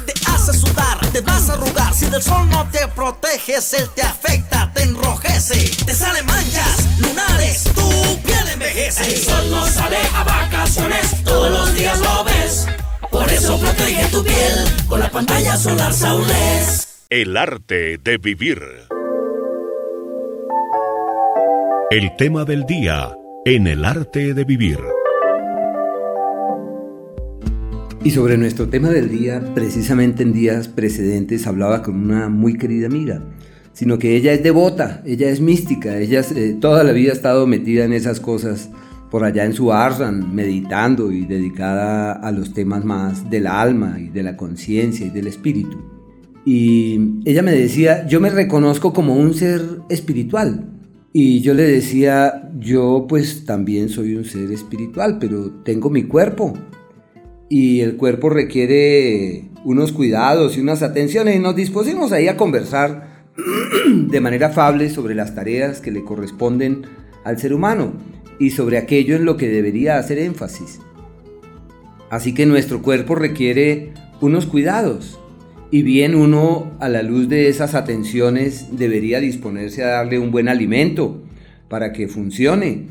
te 0.06 0.14
hace 0.32 0.54
sudar, 0.54 0.98
te 1.12 1.20
vas 1.20 1.50
a 1.50 1.56
arrugar. 1.56 1.94
Si 1.94 2.06
del 2.06 2.24
sol 2.24 2.48
no 2.50 2.66
te 2.72 2.88
proteges, 2.88 3.74
él 3.74 3.90
te 3.94 4.02
afecta, 4.02 4.72
te 4.74 4.84
enrojece, 4.84 5.70
te 5.86 5.94
salen 5.94 6.26
manchas, 6.26 6.88
lunares, 7.00 7.66
tu 7.66 8.22
piel 8.22 8.48
envejece. 8.54 9.16
El 9.16 9.22
sol 9.22 9.52
no 9.52 9.68
sale 9.68 9.98
a 10.16 10.24
vacaciones, 10.24 11.22
todos 11.26 11.52
los 11.52 11.76
días 11.76 12.00
lo 12.00 12.24
ves. 12.24 12.66
Por 13.12 13.30
eso 13.30 13.60
protege 13.60 14.06
tu 14.06 14.24
piel 14.24 14.86
con 14.88 15.02
la 15.02 15.12
pantalla 15.12 15.58
solar 15.58 15.94
Saules. 15.94 16.88
El 17.10 17.36
arte 17.36 17.98
de 17.98 18.18
vivir. 18.18 18.88
El 21.92 22.16
tema 22.18 22.46
del 22.46 22.68
día 22.68 23.18
en 23.46 23.66
el 23.66 23.84
arte 23.84 24.36
de 24.36 24.44
vivir. 24.44 24.78
Y 28.04 28.12
sobre 28.12 28.38
nuestro 28.38 28.70
tema 28.70 28.90
del 28.90 29.10
día, 29.10 29.42
precisamente 29.56 30.22
en 30.22 30.32
días 30.32 30.68
precedentes 30.68 31.48
hablaba 31.48 31.82
con 31.82 31.96
una 31.96 32.30
muy 32.30 32.60
querida 32.60 32.86
amiga, 32.86 33.24
sino 33.74 33.98
que 33.98 34.16
ella 34.16 34.34
es 34.34 34.44
devota, 34.44 35.02
ella 35.04 35.32
es 35.32 35.42
mística, 35.42 35.98
ella 35.98 36.22
eh, 36.36 36.56
toda 36.62 36.84
la 36.84 36.92
vida 36.92 37.10
ha 37.10 37.16
estado 37.16 37.48
metida 37.48 37.86
en 37.86 37.94
esas 37.94 38.20
cosas 38.20 38.70
por 39.10 39.24
allá 39.24 39.46
en 39.46 39.54
su 39.54 39.74
Arran, 39.74 40.36
meditando 40.36 41.12
y 41.12 41.26
dedicada 41.26 42.12
a 42.12 42.32
los 42.32 42.54
temas 42.54 42.86
más 42.86 43.32
del 43.32 43.48
alma 43.48 44.00
y 44.00 44.10
de 44.10 44.22
la 44.22 44.38
conciencia 44.38 45.08
y 45.08 45.10
del 45.10 45.26
espíritu. 45.26 45.80
Y 46.46 47.24
ella 47.26 47.42
me 47.42 47.52
decía, 47.52 48.06
yo 48.06 48.22
me 48.22 48.30
reconozco 48.30 48.94
como 48.94 49.16
un 49.16 49.34
ser 49.34 49.64
espiritual, 49.90 50.76
y 51.12 51.42
yo 51.42 51.54
le 51.54 51.64
decía, 51.64 52.50
yo 52.60 53.06
pues 53.10 53.46
también 53.46 53.90
soy 53.90 54.16
un 54.16 54.26
ser 54.26 54.52
espiritual, 54.52 55.18
pero 55.20 55.52
tengo 55.64 55.90
mi 55.90 56.04
cuerpo. 56.04 56.54
Y 57.50 57.80
el 57.82 57.96
cuerpo 57.96 58.30
requiere 58.30 59.50
unos 59.66 59.92
cuidados 59.92 60.56
y 60.56 60.62
unas 60.62 60.84
atenciones. 60.84 61.36
Y 61.36 61.40
nos 61.40 61.56
dispusimos 61.56 62.12
ahí 62.12 62.28
a 62.28 62.38
conversar 62.38 63.26
de 63.88 64.22
manera 64.22 64.48
afable 64.48 64.90
sobre 64.92 65.16
las 65.16 65.34
tareas 65.34 65.82
que 65.82 65.92
le 65.92 66.04
corresponden 66.04 66.84
al 67.24 67.40
ser 67.40 67.54
humano 67.54 67.94
y 68.38 68.52
sobre 68.52 68.78
aquello 68.78 69.16
en 69.16 69.26
lo 69.26 69.36
que 69.36 69.50
debería 69.50 69.98
hacer 69.98 70.20
énfasis. 70.20 70.80
Así 72.12 72.36
que 72.36 72.46
nuestro 72.46 72.84
cuerpo 72.84 73.16
requiere 73.16 73.94
unos 74.22 74.46
cuidados 74.46 75.19
y 75.72 75.84
bien 75.84 76.16
uno 76.16 76.72
a 76.80 76.90
la 76.90 77.04
luz 77.04 77.30
de 77.30 77.48
esas 77.48 77.76
atenciones 77.76 78.68
debería 78.72 79.20
disponerse 79.20 79.84
a 79.84 79.90
darle 79.90 80.20
un 80.20 80.32
buen 80.32 80.48
alimento 80.48 81.24
para 81.68 81.94
que 81.94 82.08
funcione. 82.08 82.88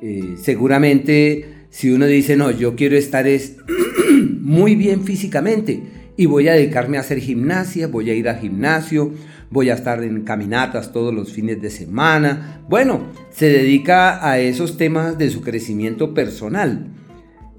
Eh, 0.00 0.34
seguramente 0.36 1.62
si 1.72 1.90
uno 1.90 2.06
dice, 2.06 2.36
no, 2.36 2.50
yo 2.50 2.76
quiero 2.76 2.96
estar 2.96 3.26
es 3.26 3.56
muy 4.40 4.76
bien 4.76 5.04
físicamente 5.04 5.82
y 6.18 6.26
voy 6.26 6.48
a 6.48 6.52
dedicarme 6.52 6.98
a 6.98 7.00
hacer 7.00 7.18
gimnasia, 7.18 7.86
voy 7.86 8.10
a 8.10 8.14
ir 8.14 8.28
al 8.28 8.38
gimnasio, 8.38 9.12
voy 9.50 9.70
a 9.70 9.74
estar 9.74 10.02
en 10.02 10.22
caminatas 10.22 10.92
todos 10.92 11.14
los 11.14 11.32
fines 11.32 11.62
de 11.62 11.70
semana. 11.70 12.62
Bueno, 12.68 13.08
se 13.30 13.46
dedica 13.46 14.26
a 14.28 14.38
esos 14.38 14.76
temas 14.76 15.16
de 15.16 15.30
su 15.30 15.40
crecimiento 15.40 16.12
personal, 16.12 16.88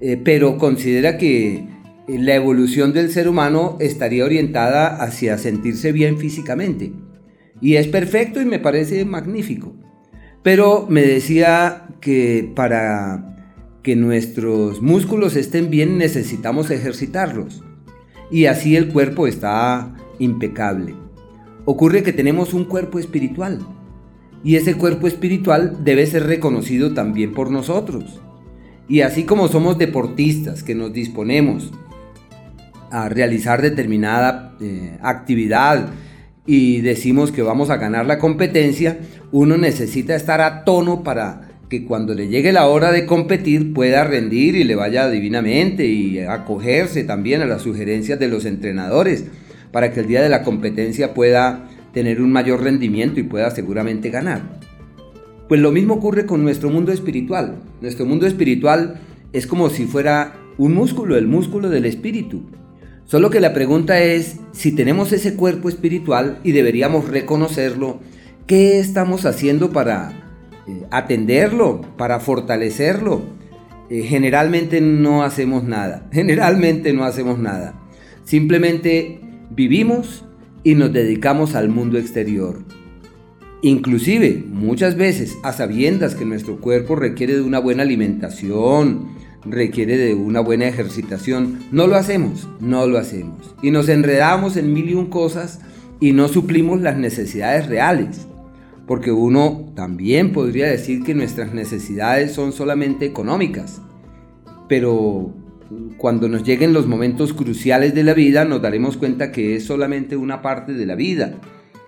eh, 0.00 0.20
pero 0.22 0.58
considera 0.58 1.18
que 1.18 1.64
la 2.06 2.34
evolución 2.34 2.92
del 2.92 3.10
ser 3.10 3.28
humano 3.28 3.76
estaría 3.80 4.24
orientada 4.24 5.02
hacia 5.02 5.38
sentirse 5.38 5.92
bien 5.92 6.18
físicamente. 6.18 6.92
Y 7.60 7.76
es 7.76 7.86
perfecto 7.88 8.40
y 8.42 8.44
me 8.44 8.58
parece 8.58 9.04
magnífico. 9.04 9.74
Pero 10.42 10.86
me 10.88 11.02
decía 11.02 11.88
que 12.00 12.52
para 12.54 13.36
que 13.82 13.96
nuestros 13.96 14.82
músculos 14.82 15.36
estén 15.36 15.70
bien 15.70 15.96
necesitamos 15.96 16.70
ejercitarlos. 16.70 17.62
Y 18.30 18.46
así 18.46 18.76
el 18.76 18.88
cuerpo 18.88 19.26
está 19.26 19.94
impecable. 20.18 20.94
Ocurre 21.64 22.02
que 22.02 22.12
tenemos 22.12 22.52
un 22.52 22.64
cuerpo 22.64 22.98
espiritual. 22.98 23.60
Y 24.42 24.56
ese 24.56 24.74
cuerpo 24.74 25.06
espiritual 25.06 25.78
debe 25.84 26.06
ser 26.06 26.26
reconocido 26.26 26.92
también 26.92 27.32
por 27.32 27.50
nosotros. 27.50 28.20
Y 28.88 29.00
así 29.00 29.24
como 29.24 29.48
somos 29.48 29.78
deportistas 29.78 30.62
que 30.62 30.74
nos 30.74 30.92
disponemos 30.92 31.72
a 32.94 33.08
realizar 33.08 33.60
determinada 33.60 34.54
eh, 34.60 34.98
actividad 35.02 35.88
y 36.46 36.80
decimos 36.80 37.32
que 37.32 37.42
vamos 37.42 37.70
a 37.70 37.76
ganar 37.76 38.06
la 38.06 38.20
competencia, 38.20 38.98
uno 39.32 39.56
necesita 39.56 40.14
estar 40.14 40.40
a 40.40 40.62
tono 40.62 41.02
para 41.02 41.48
que 41.68 41.84
cuando 41.84 42.14
le 42.14 42.28
llegue 42.28 42.52
la 42.52 42.68
hora 42.68 42.92
de 42.92 43.04
competir 43.04 43.74
pueda 43.74 44.04
rendir 44.04 44.54
y 44.54 44.62
le 44.62 44.76
vaya 44.76 45.10
divinamente 45.10 45.86
y 45.86 46.20
acogerse 46.20 47.02
también 47.02 47.42
a 47.42 47.46
las 47.46 47.62
sugerencias 47.62 48.20
de 48.20 48.28
los 48.28 48.44
entrenadores 48.44 49.24
para 49.72 49.92
que 49.92 49.98
el 49.98 50.06
día 50.06 50.22
de 50.22 50.28
la 50.28 50.44
competencia 50.44 51.14
pueda 51.14 51.68
tener 51.92 52.22
un 52.22 52.30
mayor 52.30 52.62
rendimiento 52.62 53.18
y 53.18 53.24
pueda 53.24 53.50
seguramente 53.50 54.10
ganar. 54.10 54.60
Pues 55.48 55.60
lo 55.60 55.72
mismo 55.72 55.94
ocurre 55.94 56.26
con 56.26 56.44
nuestro 56.44 56.70
mundo 56.70 56.92
espiritual. 56.92 57.56
Nuestro 57.80 58.06
mundo 58.06 58.28
espiritual 58.28 59.00
es 59.32 59.48
como 59.48 59.68
si 59.68 59.86
fuera 59.86 60.34
un 60.58 60.74
músculo, 60.74 61.16
el 61.16 61.26
músculo 61.26 61.70
del 61.70 61.86
espíritu. 61.86 62.44
Solo 63.06 63.30
que 63.30 63.40
la 63.40 63.52
pregunta 63.52 64.02
es 64.02 64.36
si 64.52 64.72
tenemos 64.72 65.12
ese 65.12 65.34
cuerpo 65.34 65.68
espiritual 65.68 66.38
y 66.42 66.52
deberíamos 66.52 67.08
reconocerlo, 67.08 68.00
¿qué 68.46 68.78
estamos 68.78 69.26
haciendo 69.26 69.70
para 69.70 70.12
eh, 70.66 70.86
atenderlo, 70.90 71.82
para 71.98 72.18
fortalecerlo? 72.18 73.22
Eh, 73.90 74.02
generalmente 74.02 74.80
no 74.80 75.22
hacemos 75.22 75.64
nada, 75.64 76.08
generalmente 76.12 76.92
no 76.94 77.04
hacemos 77.04 77.38
nada. 77.38 77.74
Simplemente 78.24 79.20
vivimos 79.50 80.24
y 80.62 80.74
nos 80.74 80.92
dedicamos 80.92 81.54
al 81.54 81.68
mundo 81.68 81.98
exterior. 81.98 82.64
Inclusive, 83.60 84.44
muchas 84.46 84.96
veces, 84.96 85.36
a 85.42 85.52
sabiendas 85.52 86.14
que 86.14 86.24
nuestro 86.24 86.58
cuerpo 86.58 86.96
requiere 86.96 87.34
de 87.34 87.42
una 87.42 87.58
buena 87.58 87.82
alimentación, 87.82 89.08
requiere 89.44 89.96
de 89.96 90.14
una 90.14 90.40
buena 90.40 90.66
ejercitación, 90.66 91.60
no 91.70 91.86
lo 91.86 91.96
hacemos, 91.96 92.48
no 92.60 92.86
lo 92.86 92.98
hacemos. 92.98 93.54
Y 93.62 93.70
nos 93.70 93.88
enredamos 93.88 94.56
en 94.56 94.72
mil 94.72 94.90
y 94.90 94.94
un 94.94 95.06
cosas 95.06 95.60
y 96.00 96.12
no 96.12 96.28
suplimos 96.28 96.80
las 96.80 96.96
necesidades 96.96 97.66
reales. 97.66 98.26
Porque 98.86 99.12
uno 99.12 99.72
también 99.74 100.32
podría 100.32 100.66
decir 100.66 101.04
que 101.04 101.14
nuestras 101.14 101.54
necesidades 101.54 102.32
son 102.32 102.52
solamente 102.52 103.06
económicas. 103.06 103.80
Pero 104.68 105.32
cuando 105.96 106.28
nos 106.28 106.44
lleguen 106.44 106.72
los 106.72 106.86
momentos 106.86 107.32
cruciales 107.32 107.94
de 107.94 108.04
la 108.04 108.14
vida 108.14 108.44
nos 108.44 108.60
daremos 108.60 108.96
cuenta 108.96 109.32
que 109.32 109.56
es 109.56 109.64
solamente 109.64 110.16
una 110.16 110.42
parte 110.42 110.72
de 110.74 110.86
la 110.86 110.94
vida 110.94 111.38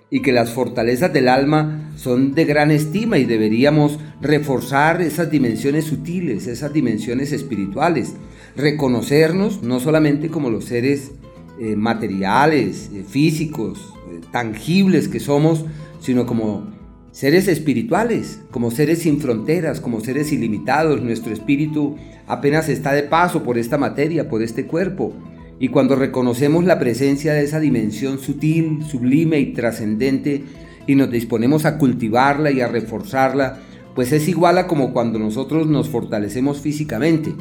y 0.09 0.21
que 0.21 0.31
las 0.31 0.51
fortalezas 0.51 1.11
del 1.11 1.27
alma 1.27 1.91
son 1.95 2.33
de 2.33 2.45
gran 2.45 2.71
estima 2.71 3.17
y 3.17 3.25
deberíamos 3.25 3.99
reforzar 4.21 5.01
esas 5.01 5.29
dimensiones 5.29 5.85
sutiles, 5.85 6.47
esas 6.47 6.71
dimensiones 6.71 7.33
espirituales, 7.33 8.13
reconocernos 8.55 9.63
no 9.63 9.79
solamente 9.79 10.29
como 10.29 10.49
los 10.49 10.65
seres 10.65 11.11
eh, 11.59 11.75
materiales, 11.75 12.89
eh, 12.93 13.03
físicos, 13.07 13.93
eh, 14.09 14.21
tangibles 14.31 15.07
que 15.07 15.19
somos, 15.19 15.65
sino 15.99 16.25
como 16.25 16.67
seres 17.11 17.47
espirituales, 17.47 18.39
como 18.51 18.69
seres 18.69 18.99
sin 18.99 19.19
fronteras, 19.19 19.81
como 19.81 20.01
seres 20.01 20.31
ilimitados. 20.31 21.01
Nuestro 21.01 21.33
espíritu 21.33 21.95
apenas 22.27 22.69
está 22.69 22.93
de 22.93 23.03
paso 23.03 23.41
por 23.41 23.57
esta 23.57 23.77
materia, 23.77 24.29
por 24.29 24.43
este 24.43 24.67
cuerpo. 24.67 25.13
Y 25.59 25.69
cuando 25.69 25.95
reconocemos 25.95 26.65
la 26.65 26.79
presencia 26.79 27.33
de 27.33 27.43
esa 27.43 27.59
dimensión 27.59 28.19
sutil, 28.19 28.83
sublime 28.83 29.39
y 29.39 29.53
trascendente 29.53 30.43
y 30.85 30.95
nos 30.95 31.09
disponemos 31.11 31.65
a 31.65 31.77
cultivarla 31.77 32.51
y 32.51 32.61
a 32.61 32.67
reforzarla, 32.67 33.59
pues 33.95 34.11
es 34.11 34.27
igual 34.27 34.59
a 34.59 34.67
como 34.67 34.93
cuando 34.93 35.17
nosotros 35.17 35.67
nos 35.67 35.89
fortalecemos 35.89 36.61
físicamente. 36.61 37.33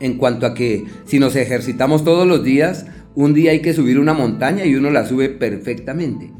En 0.00 0.18
cuanto 0.18 0.46
a 0.46 0.54
que 0.54 0.84
si 1.04 1.18
nos 1.18 1.36
ejercitamos 1.36 2.04
todos 2.04 2.26
los 2.26 2.42
días, 2.42 2.86
un 3.14 3.32
día 3.32 3.52
hay 3.52 3.62
que 3.62 3.72
subir 3.72 3.98
una 3.98 4.12
montaña 4.12 4.64
y 4.64 4.74
uno 4.74 4.90
la 4.90 5.06
sube 5.06 5.28
perfectamente. 5.28 6.32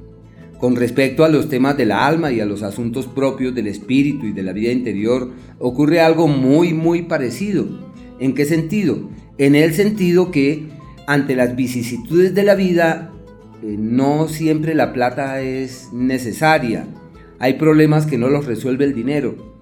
Con 0.58 0.74
respecto 0.74 1.24
a 1.24 1.28
los 1.28 1.48
temas 1.48 1.76
del 1.76 1.92
alma 1.92 2.32
y 2.32 2.40
a 2.40 2.46
los 2.46 2.62
asuntos 2.62 3.06
propios 3.06 3.54
del 3.54 3.66
espíritu 3.66 4.26
y 4.26 4.32
de 4.32 4.42
la 4.42 4.52
vida 4.52 4.72
interior, 4.72 5.30
ocurre 5.58 6.00
algo 6.00 6.28
muy, 6.28 6.74
muy 6.74 7.02
parecido. 7.02 7.66
¿En 8.18 8.34
qué 8.34 8.44
sentido? 8.44 9.08
En 9.38 9.54
el 9.54 9.74
sentido 9.74 10.30
que 10.30 10.68
ante 11.06 11.36
las 11.36 11.56
vicisitudes 11.56 12.34
de 12.34 12.42
la 12.42 12.54
vida, 12.54 13.12
eh, 13.62 13.76
no 13.78 14.28
siempre 14.28 14.74
la 14.74 14.92
plata 14.92 15.40
es 15.42 15.90
necesaria. 15.92 16.86
Hay 17.38 17.54
problemas 17.54 18.06
que 18.06 18.18
no 18.18 18.28
los 18.28 18.46
resuelve 18.46 18.84
el 18.84 18.94
dinero. 18.94 19.54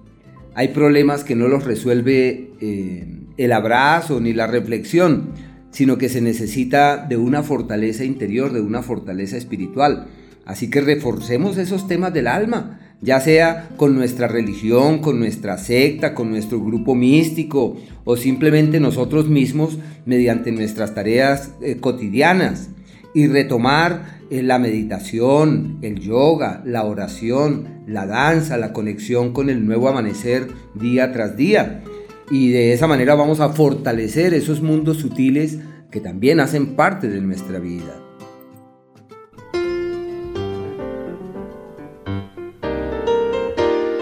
Hay 0.53 0.69
problemas 0.69 1.25
que 1.25 1.35
no 1.35 1.49
los 1.49 1.65
resuelve 1.65 2.51
eh, 2.61 3.05
el 3.35 3.51
abrazo 3.51 4.21
ni 4.21 4.33
la 4.33 4.47
reflexión, 4.47 5.31
sino 5.71 5.97
que 5.97 6.07
se 6.07 6.21
necesita 6.21 7.05
de 7.05 7.17
una 7.17 7.43
fortaleza 7.43 8.05
interior, 8.05 8.53
de 8.53 8.61
una 8.61 8.81
fortaleza 8.81 9.35
espiritual. 9.35 10.07
Así 10.45 10.69
que 10.69 10.79
reforcemos 10.79 11.57
esos 11.57 11.87
temas 11.87 12.13
del 12.13 12.27
alma, 12.27 12.79
ya 13.01 13.19
sea 13.19 13.69
con 13.77 13.95
nuestra 13.95 14.27
religión, 14.27 14.99
con 14.99 15.19
nuestra 15.19 15.57
secta, 15.57 16.13
con 16.13 16.29
nuestro 16.29 16.59
grupo 16.59 16.95
místico 16.95 17.77
o 18.03 18.17
simplemente 18.17 18.79
nosotros 18.79 19.27
mismos 19.27 19.77
mediante 20.05 20.51
nuestras 20.51 20.93
tareas 20.93 21.51
eh, 21.61 21.77
cotidianas 21.79 22.69
y 23.13 23.27
retomar 23.27 24.19
eh, 24.29 24.41
la 24.41 24.59
meditación, 24.59 25.77
el 25.81 25.99
yoga, 25.99 26.61
la 26.65 26.83
oración, 26.83 27.83
la 27.87 28.05
danza, 28.05 28.57
la 28.57 28.73
conexión 28.73 29.33
con 29.33 29.49
el 29.49 29.65
nuevo 29.65 29.87
amanecer 29.87 30.47
día 30.73 31.11
tras 31.11 31.37
día. 31.37 31.83
Y 32.31 32.49
de 32.49 32.73
esa 32.73 32.87
manera 32.87 33.15
vamos 33.15 33.39
a 33.39 33.49
fortalecer 33.49 34.33
esos 34.33 34.61
mundos 34.61 34.97
sutiles 34.97 35.59
que 35.91 36.01
también 36.01 36.39
hacen 36.39 36.75
parte 36.75 37.07
de 37.07 37.21
nuestra 37.21 37.59
vida. 37.59 38.04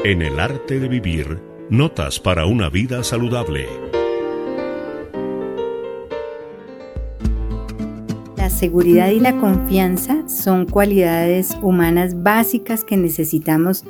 En 0.05 0.21
el 0.21 0.37
arte 0.37 0.81
de 0.81 0.89
vivir, 0.89 1.39
notas 1.69 2.19
para 2.19 2.45
una 2.45 2.69
vida 2.69 3.05
saludable. 3.05 3.67
La 8.35 8.49
seguridad 8.49 9.11
y 9.11 9.21
la 9.21 9.39
confianza 9.39 10.27
son 10.27 10.65
cualidades 10.65 11.57
humanas 11.61 12.21
básicas 12.21 12.83
que 12.83 12.97
necesitamos 12.97 13.85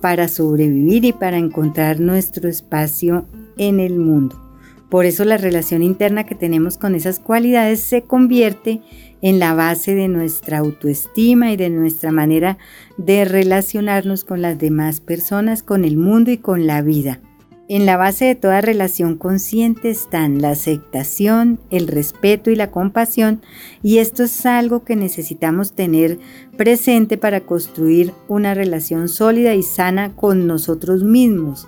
para 0.00 0.28
sobrevivir 0.28 1.04
y 1.04 1.12
para 1.12 1.36
encontrar 1.36 1.98
nuestro 1.98 2.48
espacio 2.48 3.26
en 3.58 3.80
el 3.80 3.98
mundo. 3.98 4.40
Por 4.88 5.04
eso 5.04 5.24
la 5.24 5.36
relación 5.36 5.82
interna 5.82 6.26
que 6.26 6.36
tenemos 6.36 6.78
con 6.78 6.94
esas 6.94 7.18
cualidades 7.18 7.80
se 7.80 8.02
convierte 8.02 8.70
en 8.70 8.82
la 9.22 9.54
base 9.54 9.94
de 9.94 10.08
nuestra 10.08 10.58
autoestima 10.58 11.52
y 11.52 11.56
de 11.56 11.70
nuestra 11.70 12.12
manera 12.12 12.58
de 12.96 13.24
relacionarnos 13.24 14.24
con 14.24 14.42
las 14.42 14.58
demás 14.58 15.00
personas, 15.00 15.62
con 15.62 15.84
el 15.84 15.96
mundo 15.96 16.30
y 16.30 16.38
con 16.38 16.66
la 16.66 16.82
vida. 16.82 17.20
En 17.68 17.84
la 17.84 17.96
base 17.96 18.26
de 18.26 18.36
toda 18.36 18.60
relación 18.60 19.16
consciente 19.16 19.90
están 19.90 20.40
la 20.40 20.50
aceptación, 20.50 21.58
el 21.70 21.88
respeto 21.88 22.52
y 22.52 22.54
la 22.54 22.70
compasión 22.70 23.42
y 23.82 23.98
esto 23.98 24.22
es 24.22 24.46
algo 24.46 24.84
que 24.84 24.94
necesitamos 24.94 25.72
tener 25.72 26.20
presente 26.56 27.18
para 27.18 27.40
construir 27.40 28.12
una 28.28 28.54
relación 28.54 29.08
sólida 29.08 29.54
y 29.54 29.64
sana 29.64 30.14
con 30.14 30.46
nosotros 30.46 31.02
mismos, 31.02 31.66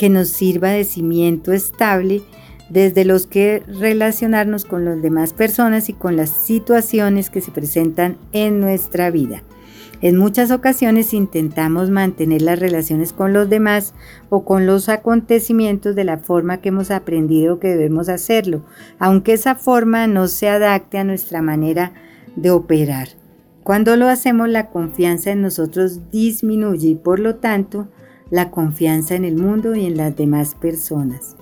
que 0.00 0.08
nos 0.08 0.30
sirva 0.30 0.70
de 0.70 0.82
cimiento 0.82 1.52
estable 1.52 2.22
desde 2.68 3.04
los 3.04 3.26
que 3.26 3.62
relacionarnos 3.66 4.64
con 4.64 4.84
las 4.84 5.00
demás 5.00 5.32
personas 5.32 5.88
y 5.88 5.92
con 5.92 6.16
las 6.16 6.30
situaciones 6.30 7.30
que 7.30 7.40
se 7.40 7.50
presentan 7.50 8.16
en 8.32 8.60
nuestra 8.60 9.10
vida. 9.10 9.42
En 10.02 10.18
muchas 10.18 10.50
ocasiones 10.50 11.14
intentamos 11.14 11.88
mantener 11.88 12.42
las 12.42 12.58
relaciones 12.58 13.14
con 13.14 13.32
los 13.32 13.48
demás 13.48 13.94
o 14.28 14.44
con 14.44 14.66
los 14.66 14.90
acontecimientos 14.90 15.94
de 15.94 16.04
la 16.04 16.18
forma 16.18 16.60
que 16.60 16.68
hemos 16.68 16.90
aprendido 16.90 17.58
que 17.58 17.68
debemos 17.68 18.10
hacerlo, 18.10 18.62
aunque 18.98 19.32
esa 19.32 19.54
forma 19.54 20.06
no 20.06 20.28
se 20.28 20.50
adapte 20.50 20.98
a 20.98 21.04
nuestra 21.04 21.40
manera 21.40 21.94
de 22.34 22.50
operar. 22.50 23.08
Cuando 23.62 23.96
lo 23.96 24.08
hacemos 24.08 24.50
la 24.50 24.68
confianza 24.68 25.30
en 25.30 25.40
nosotros 25.40 26.10
disminuye 26.10 26.88
y 26.88 26.94
por 26.94 27.18
lo 27.18 27.36
tanto 27.36 27.88
la 28.30 28.50
confianza 28.50 29.14
en 29.14 29.24
el 29.24 29.36
mundo 29.36 29.74
y 29.74 29.86
en 29.86 29.96
las 29.96 30.14
demás 30.14 30.54
personas 30.54 31.35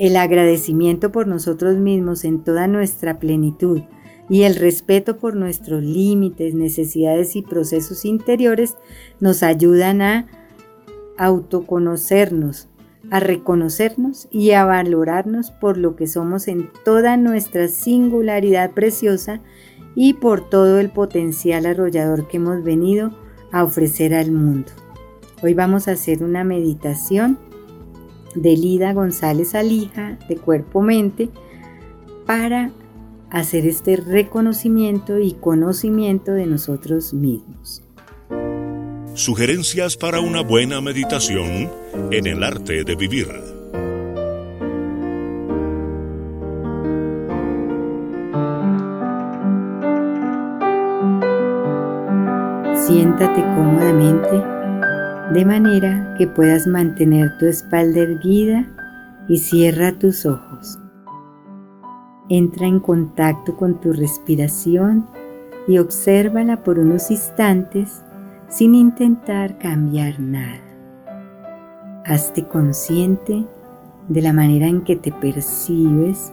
el 0.00 0.16
agradecimiento 0.16 1.12
por 1.12 1.26
nosotros 1.26 1.76
mismos 1.76 2.24
en 2.24 2.42
toda 2.42 2.66
nuestra 2.66 3.18
plenitud 3.18 3.82
y 4.30 4.44
el 4.44 4.56
respeto 4.56 5.18
por 5.18 5.36
nuestros 5.36 5.82
límites, 5.82 6.54
necesidades 6.54 7.36
y 7.36 7.42
procesos 7.42 8.06
interiores 8.06 8.76
nos 9.20 9.42
ayudan 9.42 10.00
a 10.00 10.26
autoconocernos, 11.18 12.68
a 13.10 13.20
reconocernos 13.20 14.26
y 14.30 14.52
a 14.52 14.64
valorarnos 14.64 15.50
por 15.50 15.76
lo 15.76 15.96
que 15.96 16.06
somos 16.06 16.48
en 16.48 16.70
toda 16.82 17.18
nuestra 17.18 17.68
singularidad 17.68 18.70
preciosa 18.70 19.42
y 19.94 20.14
por 20.14 20.48
todo 20.48 20.80
el 20.80 20.88
potencial 20.88 21.66
arrollador 21.66 22.26
que 22.26 22.38
hemos 22.38 22.64
venido 22.64 23.18
a 23.52 23.64
ofrecer 23.64 24.14
al 24.14 24.32
mundo. 24.32 24.72
Hoy 25.42 25.52
vamos 25.52 25.88
a 25.88 25.92
hacer 25.92 26.24
una 26.24 26.42
meditación 26.42 27.49
de 28.34 28.56
Lida 28.56 28.92
González 28.92 29.54
Alija, 29.54 30.18
de 30.28 30.36
Cuerpo 30.36 30.82
Mente, 30.82 31.30
para 32.26 32.70
hacer 33.30 33.66
este 33.66 33.96
reconocimiento 33.96 35.18
y 35.18 35.32
conocimiento 35.32 36.32
de 36.32 36.46
nosotros 36.46 37.14
mismos. 37.14 37.82
Sugerencias 39.14 39.96
para 39.96 40.20
una 40.20 40.42
buena 40.42 40.80
meditación 40.80 41.70
en 42.10 42.26
el 42.26 42.42
arte 42.42 42.84
de 42.84 42.96
vivir. 42.96 43.26
Siéntate 52.86 53.42
cómodamente 53.42 54.59
de 55.32 55.44
manera 55.44 56.14
que 56.18 56.26
puedas 56.26 56.66
mantener 56.66 57.38
tu 57.38 57.46
espalda 57.46 58.00
erguida 58.00 58.66
y 59.28 59.38
cierra 59.38 59.92
tus 59.92 60.26
ojos. 60.26 60.78
Entra 62.28 62.66
en 62.66 62.80
contacto 62.80 63.56
con 63.56 63.80
tu 63.80 63.92
respiración 63.92 65.06
y 65.68 65.78
obsérvala 65.78 66.64
por 66.64 66.78
unos 66.78 67.10
instantes 67.10 68.02
sin 68.48 68.74
intentar 68.74 69.58
cambiar 69.58 70.18
nada. 70.18 70.60
Hazte 72.04 72.46
consciente 72.48 73.46
de 74.08 74.22
la 74.22 74.32
manera 74.32 74.66
en 74.66 74.82
que 74.82 74.96
te 74.96 75.12
percibes, 75.12 76.32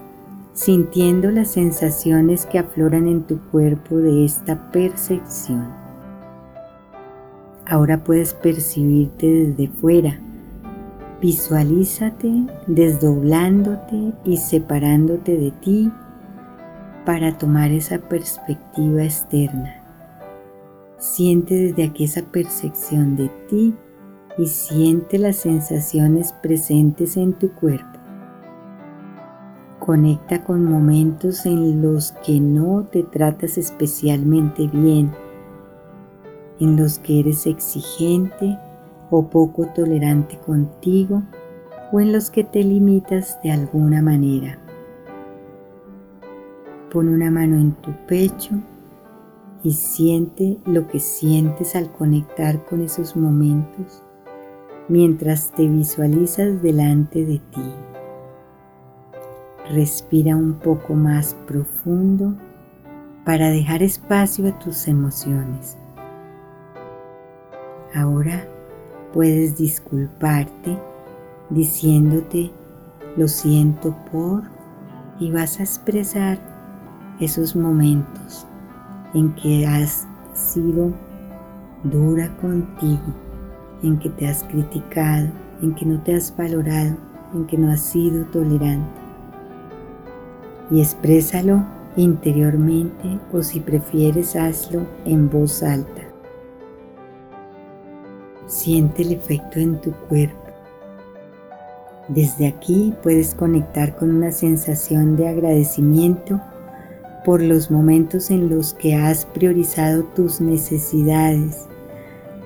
sintiendo 0.54 1.30
las 1.30 1.52
sensaciones 1.52 2.48
que 2.48 2.58
afloran 2.58 3.08
en 3.08 3.22
tu 3.22 3.40
cuerpo 3.52 3.98
de 3.98 4.26
esta 4.26 4.72
percepción. 4.72 5.87
Ahora 7.70 8.02
puedes 8.02 8.34
percibirte 8.34 9.28
desde 9.28 9.68
fuera. 9.68 10.18
Visualízate 11.22 12.32
desdoblándote 12.66 14.14
y 14.24 14.38
separándote 14.38 15.38
de 15.38 15.52
ti 15.52 15.92
para 17.06 17.38
tomar 17.38 17.72
esa 17.72 17.98
perspectiva 18.00 19.04
externa. 19.04 19.76
Siente 20.98 21.56
desde 21.56 21.84
aquí 21.84 22.06
esa 22.06 22.22
percepción 22.22 23.18
de 23.18 23.30
ti 23.50 23.76
y 24.38 24.46
siente 24.46 25.18
las 25.18 25.36
sensaciones 25.36 26.32
presentes 26.32 27.18
en 27.18 27.34
tu 27.34 27.52
cuerpo. 27.52 28.00
Conecta 29.80 30.44
con 30.44 30.64
momentos 30.64 31.46
en 31.46 31.82
los 31.82 32.14
que 32.26 32.40
no 32.40 32.86
te 32.90 33.04
tratas 33.04 33.58
especialmente 33.58 34.68
bien, 34.68 35.12
en 36.60 36.76
los 36.76 37.00
que 37.00 37.20
eres 37.20 37.46
exigente 37.46 38.58
o 39.10 39.28
poco 39.28 39.68
tolerante 39.68 40.38
contigo 40.38 41.24
o 41.92 42.00
en 42.00 42.12
los 42.12 42.30
que 42.30 42.44
te 42.44 42.64
limitas 42.64 43.42
de 43.44 43.52
alguna 43.52 44.02
manera. 44.02 44.58
Pon 46.92 47.10
una 47.10 47.32
mano 47.32 47.58
en 47.58 47.74
tu 47.74 47.92
pecho 48.08 48.56
y 49.64 49.72
siente 49.72 50.58
lo 50.66 50.88
que 50.88 51.00
sientes 51.00 51.76
al 51.76 51.92
conectar 51.92 52.64
con 52.66 52.82
esos 52.82 53.16
momentos 53.16 54.04
mientras 54.88 55.52
te 55.52 55.68
visualizas 55.68 56.62
delante 56.62 57.26
de 57.26 57.40
ti. 57.40 57.74
Respira 59.70 60.36
un 60.36 60.54
poco 60.54 60.94
más 60.94 61.36
profundo 61.46 62.34
para 63.26 63.50
dejar 63.50 63.84
espacio 63.84 64.48
a 64.48 64.58
tus 64.60 64.88
emociones. 64.88 65.78
Ahora 67.96 68.46
puedes 69.14 69.58
disculparte 69.58 70.78
diciéndote 71.50 72.52
lo 73.16 73.28
siento 73.28 73.96
por 74.12 74.44
y 75.20 75.32
vas 75.32 75.60
a 75.60 75.64
expresar 75.64 76.38
esos 77.20 77.56
momentos 77.56 78.46
en 79.14 79.34
que 79.34 79.66
has 79.66 80.06
sido 80.34 80.92
dura 81.84 82.36
contigo, 82.38 83.14
en 83.82 83.98
que 83.98 84.10
te 84.10 84.28
has 84.28 84.44
criticado, 84.44 85.28
en 85.62 85.74
que 85.74 85.86
no 85.86 86.02
te 86.04 86.16
has 86.16 86.36
valorado, 86.36 86.96
en 87.34 87.46
que 87.48 87.58
no 87.58 87.72
has 87.72 87.82
sido 87.82 88.26
tolerante. 88.26 89.02
Y 90.70 90.82
exprésalo 90.82 91.64
interiormente 91.96 93.20
o 93.34 93.42
si 93.42 93.60
prefieres 93.60 94.36
hazlo 94.36 94.86
en 95.06 95.30
voz 95.30 95.64
alta. 95.64 96.07
Siente 98.48 99.04
el 99.04 99.12
efecto 99.12 99.60
en 99.60 99.80
tu 99.82 99.92
cuerpo. 99.92 100.48
Desde 102.08 102.48
aquí 102.48 102.94
puedes 103.04 103.36
conectar 103.36 103.98
con 103.98 104.16
una 104.16 104.32
sensación 104.32 105.18
de 105.18 105.28
agradecimiento 105.28 106.40
por 107.26 107.42
los 107.42 107.70
momentos 107.70 108.32
en 108.32 108.50
los 108.50 108.74
que 108.74 108.96
has 108.96 109.26
priorizado 109.26 110.06
tus 110.16 110.40
necesidades, 110.40 111.66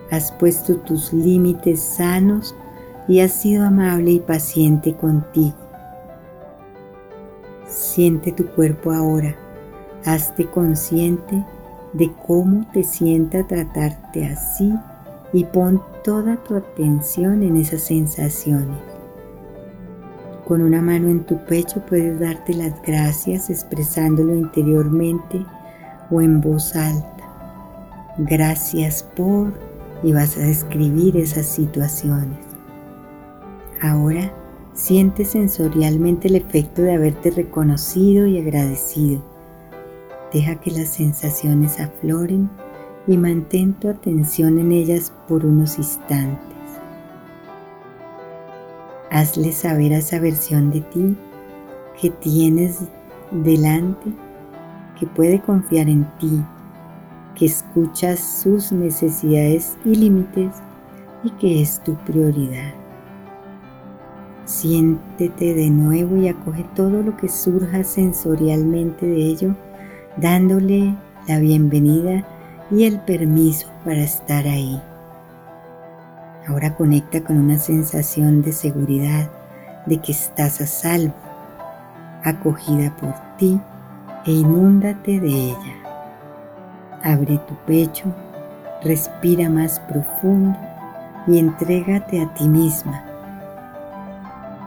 has 0.10 0.32
puesto 0.32 0.78
tus 0.78 1.14
límites 1.14 1.80
sanos 1.80 2.56
y 3.07 3.19
has 3.19 3.34
sido 3.34 3.64
amable 3.64 4.11
y 4.11 4.19
paciente 4.19 4.95
contigo. 4.95 5.56
Siente 7.68 8.32
tu 8.32 8.48
cuerpo 8.48 8.91
ahora, 8.91 9.36
hazte 10.03 10.48
consciente 10.48 11.45
de 11.94 12.11
cómo 12.26 12.65
te 12.73 12.84
sienta 12.84 13.45
tratarte 13.45 14.26
así 14.26 14.73
y 15.33 15.45
pon 15.45 15.81
toda 16.03 16.37
tu 16.37 16.55
atención 16.55 17.43
en 17.43 17.57
esas 17.57 17.81
sensaciones. 17.81 18.77
Con 20.45 20.61
una 20.61 20.81
mano 20.81 21.07
en 21.07 21.23
tu 21.23 21.37
pecho 21.45 21.81
puedes 21.87 22.19
darte 22.19 22.53
las 22.53 22.81
gracias 22.81 23.49
expresándolo 23.49 24.35
interiormente 24.35 25.45
o 26.09 26.21
en 26.21 26.41
voz 26.41 26.75
alta. 26.75 27.07
Gracias 28.17 29.03
por 29.15 29.53
y 30.03 30.11
vas 30.11 30.35
a 30.37 30.41
describir 30.41 31.15
esas 31.15 31.45
situaciones. 31.45 32.37
Ahora 33.81 34.31
siente 34.73 35.25
sensorialmente 35.25 36.27
el 36.27 36.35
efecto 36.35 36.81
de 36.81 36.95
haberte 36.95 37.31
reconocido 37.31 38.27
y 38.27 38.39
agradecido. 38.39 39.21
Deja 40.33 40.55
que 40.55 40.71
las 40.71 40.89
sensaciones 40.89 41.79
afloren 41.79 42.49
y 43.07 43.18
mantén 43.18 43.73
tu 43.73 43.90
atención 43.90 44.60
en 44.60 44.72
ellas 44.72 45.11
por 45.28 45.45
unos 45.45 45.78
instantes. 45.78 46.57
Hazle 49.10 49.52
saber 49.52 49.94
a 49.94 49.98
esa 49.98 50.19
versión 50.19 50.72
de 50.72 50.82
ti 50.82 51.18
que 51.99 52.10
tienes 52.10 52.80
delante, 53.32 54.11
que 54.99 55.07
puede 55.07 55.41
confiar 55.41 55.90
en 55.90 56.06
ti, 56.19 56.41
que 57.36 57.45
escuchas 57.45 58.19
sus 58.19 58.72
necesidades 58.72 59.78
y 59.84 59.95
límites 59.95 60.52
y 61.23 61.32
que 61.32 61.61
es 61.61 61.84
tu 61.84 61.95
prioridad. 62.06 62.73
Siéntete 64.45 65.53
de 65.53 65.69
nuevo 65.69 66.18
y 66.18 66.28
acoge 66.28 66.65
todo 66.76 67.02
lo 67.03 67.15
que 67.18 67.30
surja 67.30 67.84
sensorialmente 67.84 69.06
de 69.06 69.18
ello, 69.18 69.56
dándole 70.18 70.95
la 71.28 71.40
bienvenida 71.40 72.26
y 72.72 72.85
el 72.85 72.99
permiso 72.99 73.68
para 73.84 73.99
estar 73.99 74.48
ahí. 74.48 74.81
Ahora 76.48 76.76
conecta 76.76 77.22
con 77.22 77.38
una 77.38 77.60
sensación 77.60 78.41
de 78.41 78.53
seguridad, 78.53 79.30
de 79.85 79.98
que 79.98 80.14
estás 80.14 80.61
a 80.61 80.65
salvo, 80.65 81.14
acogida 82.23 82.95
por 82.98 83.14
ti 83.38 83.60
e 84.26 84.31
inúndate 84.31 85.19
de 85.19 85.27
ella. 85.27 85.76
Abre 87.03 87.39
tu 87.48 87.56
pecho, 87.65 88.06
respira 88.84 89.49
más 89.49 89.80
profundo 89.81 90.57
y 91.27 91.39
entrégate 91.39 92.22
a 92.22 92.34
ti 92.34 92.48
misma 92.48 93.03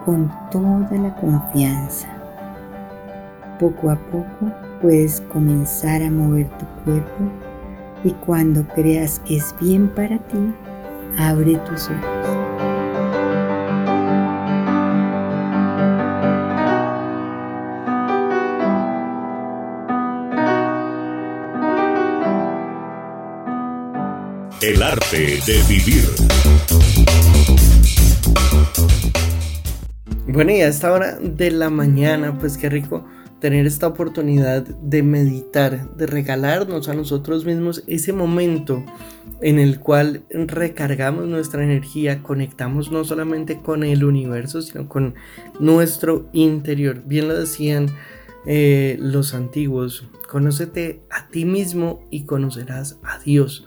con 0.04 0.30
toda 0.50 0.90
la 0.98 1.14
confianza. 1.16 2.08
Poco 3.58 3.90
a 3.90 3.96
poco 3.96 4.52
puedes 4.82 5.20
comenzar 5.32 6.02
a 6.02 6.10
mover 6.10 6.48
tu 6.58 6.66
cuerpo 6.84 7.43
y 8.04 8.12
cuando 8.12 8.66
creas 8.68 9.20
que 9.20 9.38
es 9.38 9.54
bien 9.60 9.88
para 9.88 10.18
ti, 10.18 10.52
Abre 11.16 11.56
tus 11.58 11.88
ojos. 11.88 11.94
El 24.60 24.82
arte 24.82 25.40
de 25.46 25.62
vivir. 25.68 26.08
Bueno, 30.26 30.50
y 30.50 30.62
a 30.62 30.68
esta 30.68 30.90
hora 30.90 31.16
de 31.20 31.52
la 31.52 31.70
mañana, 31.70 32.36
pues 32.40 32.58
qué 32.58 32.68
rico 32.68 33.03
tener 33.40 33.66
esta 33.66 33.86
oportunidad 33.86 34.62
de 34.62 35.02
meditar, 35.02 35.94
de 35.96 36.06
regalarnos 36.06 36.88
a 36.88 36.94
nosotros 36.94 37.44
mismos 37.44 37.84
ese 37.86 38.12
momento 38.12 38.84
en 39.40 39.58
el 39.58 39.80
cual 39.80 40.24
recargamos 40.30 41.26
nuestra 41.26 41.62
energía, 41.62 42.22
conectamos 42.22 42.90
no 42.90 43.04
solamente 43.04 43.60
con 43.60 43.84
el 43.84 44.04
universo, 44.04 44.62
sino 44.62 44.88
con 44.88 45.14
nuestro 45.60 46.28
interior. 46.32 47.02
Bien 47.04 47.28
lo 47.28 47.38
decían 47.38 47.88
eh, 48.46 48.96
los 49.00 49.34
antiguos, 49.34 50.08
conócete 50.28 51.02
a 51.10 51.28
ti 51.28 51.44
mismo 51.44 52.04
y 52.10 52.24
conocerás 52.24 52.98
a 53.02 53.18
Dios. 53.18 53.66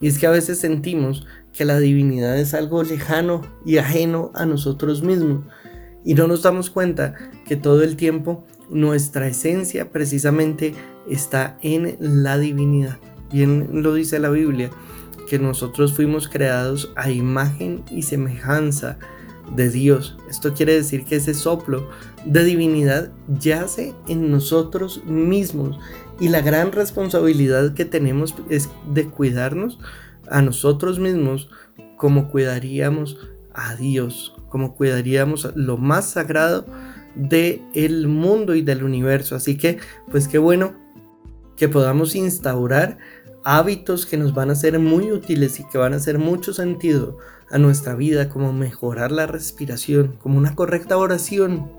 Y 0.00 0.06
es 0.06 0.18
que 0.18 0.26
a 0.26 0.30
veces 0.30 0.58
sentimos 0.58 1.26
que 1.52 1.64
la 1.64 1.78
divinidad 1.78 2.38
es 2.38 2.54
algo 2.54 2.82
lejano 2.82 3.42
y 3.66 3.78
ajeno 3.78 4.30
a 4.34 4.46
nosotros 4.46 5.02
mismos. 5.02 5.44
Y 6.04 6.14
no 6.14 6.28
nos 6.28 6.42
damos 6.42 6.70
cuenta 6.70 7.14
que 7.44 7.56
todo 7.56 7.82
el 7.82 7.96
tiempo 7.96 8.46
nuestra 8.70 9.28
esencia 9.28 9.90
precisamente 9.90 10.74
está 11.08 11.58
en 11.62 11.96
la 12.00 12.38
divinidad. 12.38 12.98
Bien 13.32 13.82
lo 13.82 13.94
dice 13.94 14.18
la 14.18 14.30
Biblia, 14.30 14.70
que 15.28 15.38
nosotros 15.38 15.94
fuimos 15.94 16.28
creados 16.28 16.90
a 16.96 17.10
imagen 17.10 17.84
y 17.90 18.02
semejanza 18.02 18.98
de 19.54 19.70
Dios. 19.70 20.16
Esto 20.28 20.54
quiere 20.54 20.74
decir 20.74 21.04
que 21.04 21.16
ese 21.16 21.34
soplo 21.34 21.88
de 22.24 22.44
divinidad 22.44 23.12
yace 23.28 23.94
en 24.08 24.30
nosotros 24.30 25.04
mismos 25.04 25.78
y 26.20 26.28
la 26.28 26.40
gran 26.40 26.72
responsabilidad 26.72 27.74
que 27.74 27.84
tenemos 27.84 28.34
es 28.48 28.68
de 28.92 29.06
cuidarnos 29.06 29.78
a 30.30 30.42
nosotros 30.42 30.98
mismos 30.98 31.48
como 31.96 32.28
cuidaríamos 32.28 33.18
a 33.54 33.74
Dios, 33.74 34.34
como 34.48 34.74
cuidaríamos 34.74 35.50
lo 35.54 35.76
más 35.76 36.10
sagrado 36.10 36.66
del 37.18 37.62
el 37.74 38.08
mundo 38.08 38.54
y 38.54 38.62
del 38.62 38.82
universo. 38.82 39.36
Así 39.36 39.58
que, 39.58 39.78
pues 40.10 40.28
qué 40.28 40.38
bueno 40.38 40.74
que 41.56 41.68
podamos 41.68 42.14
instaurar 42.14 42.98
hábitos 43.44 44.06
que 44.06 44.16
nos 44.16 44.34
van 44.34 44.50
a 44.50 44.54
ser 44.54 44.78
muy 44.78 45.10
útiles 45.10 45.58
y 45.60 45.64
que 45.64 45.78
van 45.78 45.92
a 45.92 45.96
hacer 45.96 46.18
mucho 46.18 46.52
sentido 46.52 47.18
a 47.50 47.58
nuestra 47.58 47.94
vida, 47.94 48.28
como 48.28 48.52
mejorar 48.52 49.10
la 49.10 49.26
respiración, 49.26 50.16
como 50.20 50.38
una 50.38 50.54
correcta 50.54 50.96
oración, 50.96 51.70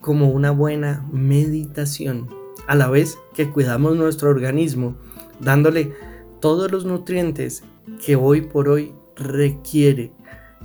como 0.00 0.28
una 0.30 0.50
buena 0.50 1.06
meditación, 1.10 2.28
a 2.66 2.76
la 2.76 2.88
vez 2.88 3.18
que 3.34 3.50
cuidamos 3.50 3.96
nuestro 3.96 4.30
organismo, 4.30 4.96
dándole 5.40 5.92
todos 6.40 6.70
los 6.70 6.84
nutrientes 6.84 7.62
que 8.04 8.16
hoy 8.16 8.42
por 8.42 8.68
hoy 8.68 8.92
requiere, 9.16 10.12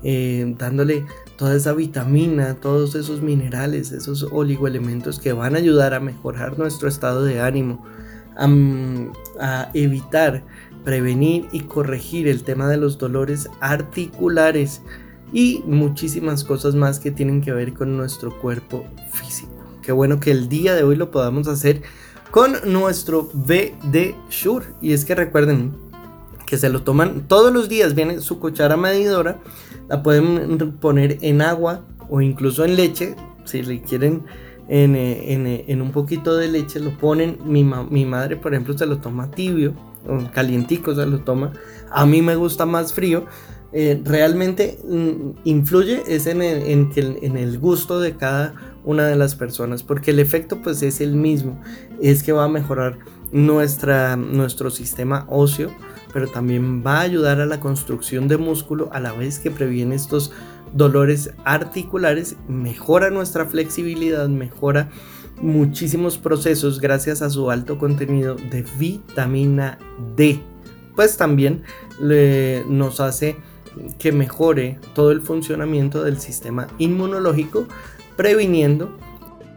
eh, 0.03 0.53
dándole 0.57 1.05
toda 1.37 1.55
esa 1.55 1.73
vitamina, 1.73 2.55
todos 2.55 2.95
esos 2.95 3.21
minerales, 3.21 3.91
esos 3.91 4.23
oligoelementos 4.31 5.19
que 5.19 5.33
van 5.33 5.55
a 5.55 5.59
ayudar 5.59 5.93
a 5.93 5.99
mejorar 5.99 6.57
nuestro 6.57 6.87
estado 6.87 7.23
de 7.23 7.41
ánimo, 7.41 7.85
a, 8.37 9.69
evitar, 9.73 10.43
prevenir 10.83 11.47
y 11.51 11.61
corregir 11.61 12.27
el 12.27 12.43
tema 12.43 12.67
de 12.67 12.77
los 12.77 12.97
dolores 12.97 13.49
articulares 13.61 14.81
y 15.31 15.63
muchísimas 15.65 16.43
cosas 16.43 16.75
más 16.75 16.99
que 16.99 17.11
tienen 17.11 17.41
que 17.41 17.51
ver 17.51 17.73
con 17.73 17.97
nuestro 17.97 18.37
cuerpo 18.39 18.85
físico. 19.11 19.51
Qué 19.81 19.91
bueno 19.91 20.19
que 20.19 20.31
el 20.31 20.49
día 20.49 20.75
de 20.75 20.83
hoy 20.83 20.95
lo 20.95 21.11
podamos 21.11 21.47
hacer 21.47 21.81
con 22.31 22.55
nuestro 22.65 23.29
BD 23.33 24.15
Shure. 24.29 24.65
Y 24.81 24.93
es 24.93 25.05
que 25.05 25.13
recuerden 25.13 25.75
que 26.45 26.57
se 26.57 26.69
lo 26.69 26.83
toman 26.83 27.27
todos 27.27 27.53
los 27.53 27.69
días, 27.69 27.95
viene 27.95 28.19
su 28.21 28.39
cuchara 28.39 28.77
medidora, 28.77 29.39
la 29.89 30.03
pueden 30.03 30.57
poner 30.79 31.17
en 31.21 31.41
agua 31.41 31.81
o 32.09 32.21
incluso 32.21 32.65
en 32.65 32.75
leche, 32.75 33.15
si 33.45 33.61
le 33.61 33.81
quieren 33.81 34.23
eh, 34.69 34.87
eh, 34.89 35.65
en, 35.67 35.81
un 35.81 35.91
poquito 35.91 36.37
de 36.37 36.47
leche, 36.47 36.79
lo 36.79 36.97
ponen. 36.97 37.37
Mi, 37.45 37.63
mi, 37.63 38.05
madre, 38.05 38.37
por 38.37 38.53
ejemplo, 38.53 38.77
se 38.77 38.85
lo 38.85 38.97
toma 38.97 39.29
tibio, 39.31 39.73
o 40.07 40.31
calientico 40.31 40.95
se 40.95 41.05
lo 41.05 41.19
toma. 41.19 41.51
A 41.91 42.05
mí 42.05 42.21
me 42.21 42.35
gusta 42.35 42.65
más 42.65 42.93
frío. 42.93 43.25
Eh, 43.75 43.99
realmente 44.05 44.77
mm, 44.87 45.31
influye 45.45 46.03
es 46.07 46.27
en 46.27 46.43
el, 46.43 46.61
en, 46.67 46.91
en 46.95 47.37
el 47.37 47.57
gusto 47.57 47.99
de 47.99 48.15
cada 48.15 48.53
una 48.85 49.07
de 49.07 49.15
las 49.15 49.35
personas, 49.35 49.81
porque 49.81 50.11
el 50.11 50.19
efecto 50.19 50.61
pues 50.61 50.83
es 50.83 51.01
el 51.01 51.15
mismo, 51.15 51.59
es 51.99 52.21
que 52.21 52.33
va 52.33 52.43
a 52.43 52.49
mejorar 52.49 52.99
nuestra, 53.31 54.15
nuestro 54.15 54.69
sistema 54.69 55.25
óseo, 55.27 55.71
pero 56.13 56.27
también 56.27 56.85
va 56.85 56.99
a 56.99 57.01
ayudar 57.01 57.41
a 57.41 57.45
la 57.45 57.59
construcción 57.59 58.27
de 58.27 58.37
músculo 58.37 58.89
a 58.93 58.99
la 58.99 59.11
vez 59.11 59.39
que 59.39 59.51
previene 59.51 59.95
estos 59.95 60.31
dolores 60.73 61.31
articulares, 61.43 62.35
mejora 62.47 63.09
nuestra 63.09 63.45
flexibilidad, 63.45 64.29
mejora 64.29 64.89
muchísimos 65.41 66.17
procesos 66.17 66.79
gracias 66.79 67.21
a 67.21 67.29
su 67.29 67.51
alto 67.51 67.77
contenido 67.77 68.35
de 68.35 68.63
vitamina 68.77 69.79
D. 70.15 70.39
Pues 70.95 71.17
también 71.17 71.63
nos 72.69 72.99
hace 72.99 73.35
que 73.97 74.11
mejore 74.11 74.79
todo 74.93 75.11
el 75.11 75.21
funcionamiento 75.21 76.03
del 76.03 76.19
sistema 76.19 76.67
inmunológico, 76.77 77.67
previniendo 78.15 78.95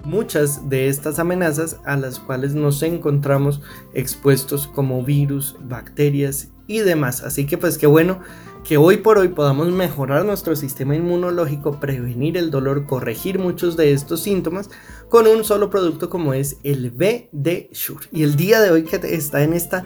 muchas 0.06 0.68
de 0.68 0.88
estas 0.88 1.18
amenazas 1.18 1.80
a 1.84 1.96
las 1.96 2.18
cuales 2.18 2.54
nos 2.54 2.82
encontramos 2.82 3.60
expuestos 3.92 4.66
como 4.68 5.02
virus, 5.02 5.56
bacterias 5.60 6.48
y 6.66 6.78
demás. 6.78 7.22
Así 7.22 7.46
que 7.46 7.58
pues 7.58 7.76
qué 7.76 7.86
bueno 7.86 8.20
que 8.64 8.76
hoy 8.76 8.98
por 8.98 9.18
hoy 9.18 9.28
podamos 9.28 9.68
mejorar 9.70 10.24
nuestro 10.24 10.56
sistema 10.56 10.96
inmunológico, 10.96 11.78
prevenir 11.78 12.36
el 12.36 12.50
dolor, 12.50 12.86
corregir 12.86 13.38
muchos 13.38 13.76
de 13.76 13.92
estos 13.92 14.22
síntomas 14.22 14.70
con 15.08 15.26
un 15.26 15.44
solo 15.44 15.70
producto 15.70 16.08
como 16.08 16.34
es 16.34 16.56
el 16.62 16.90
BD 16.90 17.72
Shure. 17.72 18.06
Y 18.10 18.22
el 18.22 18.36
día 18.36 18.60
de 18.60 18.70
hoy 18.70 18.84
que 18.84 18.96
está 19.14 19.42
en 19.42 19.52
esta 19.52 19.84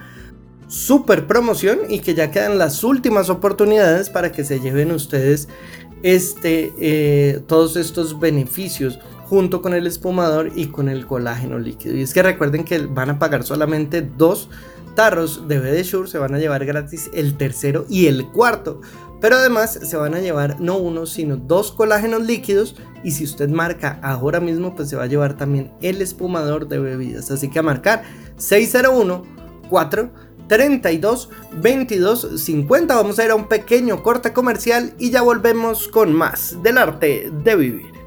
super 0.69 1.27
promoción 1.27 1.81
y 1.89 1.99
que 1.99 2.15
ya 2.15 2.31
quedan 2.31 2.57
las 2.59 2.85
últimas 2.85 3.29
oportunidades 3.29 4.09
para 4.09 4.33
que 4.33 4.45
se 4.45 4.61
lleven 4.61 4.93
ustedes 4.93 5.49
este, 6.03 6.73
eh, 6.79 7.41
todos 7.47 7.77
estos 7.77 8.19
beneficios 8.19 8.99
junto 9.31 9.63
con 9.63 9.75
el 9.75 9.87
espumador 9.87 10.51
y 10.57 10.67
con 10.67 10.89
el 10.89 11.07
colágeno 11.07 11.57
líquido. 11.61 11.97
Y 11.97 12.03
es 12.03 12.13
que 12.13 12.21
recuerden 12.21 12.65
que 12.65 12.81
van 12.81 13.11
a 13.11 13.19
pagar 13.21 13.45
solamente 13.45 14.03
dos 14.03 14.49
tarros 14.97 15.47
de 15.47 15.61
BD 15.61 15.85
se 16.09 16.19
van 16.19 16.35
a 16.35 16.41
llevar 16.41 16.65
gratis 16.65 17.09
el 17.15 17.37
tercero 17.37 17.87
y 17.89 18.09
el 18.09 18.27
cuarto. 18.27 18.81
Pero 19.21 19.37
además 19.37 19.79
se 19.81 19.97
van 19.97 20.15
a 20.15 20.19
llevar 20.19 20.61
no 20.61 20.79
uno, 20.79 21.07
sino 21.07 21.37
dos 21.37 21.71
colágenos 21.71 22.23
líquidos. 22.23 22.75
Y 23.05 23.13
si 23.13 23.23
usted 23.23 23.49
marca 23.49 24.01
ahora 24.03 24.41
mismo, 24.41 24.75
pues 24.75 24.89
se 24.89 24.97
va 24.97 25.05
a 25.05 25.07
llevar 25.07 25.37
también 25.37 25.71
el 25.81 26.03
espumador 26.03 26.67
de 26.67 26.81
bebidas. 26.81 27.31
Así 27.31 27.49
que 27.49 27.61
a 27.61 27.63
marcar 27.63 28.03
601 28.37 29.23
4 29.69 30.11
32 30.49 31.31
22 31.63 32.43
50. 32.43 32.97
Vamos 32.97 33.21
a 33.21 33.25
ir 33.25 33.31
a 33.31 33.37
un 33.37 33.47
pequeño 33.47 34.03
corte 34.03 34.33
comercial 34.33 34.93
y 34.99 35.11
ya 35.11 35.23
volvemos 35.23 35.87
con 35.87 36.13
más 36.13 36.61
del 36.65 36.79
arte 36.79 37.31
de 37.45 37.55
vivir. 37.55 38.01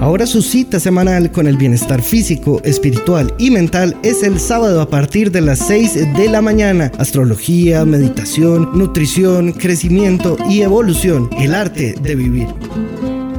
Ahora 0.00 0.26
su 0.26 0.40
cita 0.40 0.80
semanal 0.80 1.30
con 1.30 1.46
el 1.46 1.58
bienestar 1.58 2.00
físico, 2.00 2.62
espiritual 2.64 3.34
y 3.36 3.50
mental 3.50 3.98
es 4.02 4.22
el 4.22 4.40
sábado 4.40 4.80
a 4.80 4.88
partir 4.88 5.30
de 5.30 5.42
las 5.42 5.58
6 5.58 6.16
de 6.16 6.28
la 6.30 6.40
mañana. 6.40 6.90
Astrología, 6.96 7.84
meditación, 7.84 8.70
nutrición, 8.72 9.52
crecimiento 9.52 10.38
y 10.48 10.62
evolución. 10.62 11.28
El 11.38 11.54
arte 11.54 11.94
de 12.00 12.14
vivir. 12.14 12.48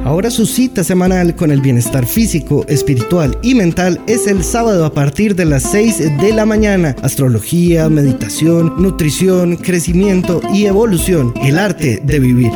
Ahora 0.04 0.30
su 0.30 0.46
cita 0.46 0.84
semanal 0.84 1.34
con 1.34 1.50
el 1.50 1.60
bienestar 1.60 2.06
físico, 2.06 2.64
espiritual 2.68 3.36
y 3.42 3.56
mental 3.56 4.00
es 4.06 4.28
el 4.28 4.44
sábado 4.44 4.84
a 4.84 4.94
partir 4.94 5.34
de 5.34 5.46
las 5.46 5.64
6 5.64 6.18
de 6.20 6.32
la 6.32 6.46
mañana. 6.46 6.94
Astrología, 7.02 7.88
meditación, 7.88 8.80
nutrición, 8.80 9.56
crecimiento 9.56 10.40
y 10.54 10.66
evolución. 10.66 11.34
El 11.42 11.58
arte 11.58 12.00
de 12.04 12.20
vivir. 12.20 12.52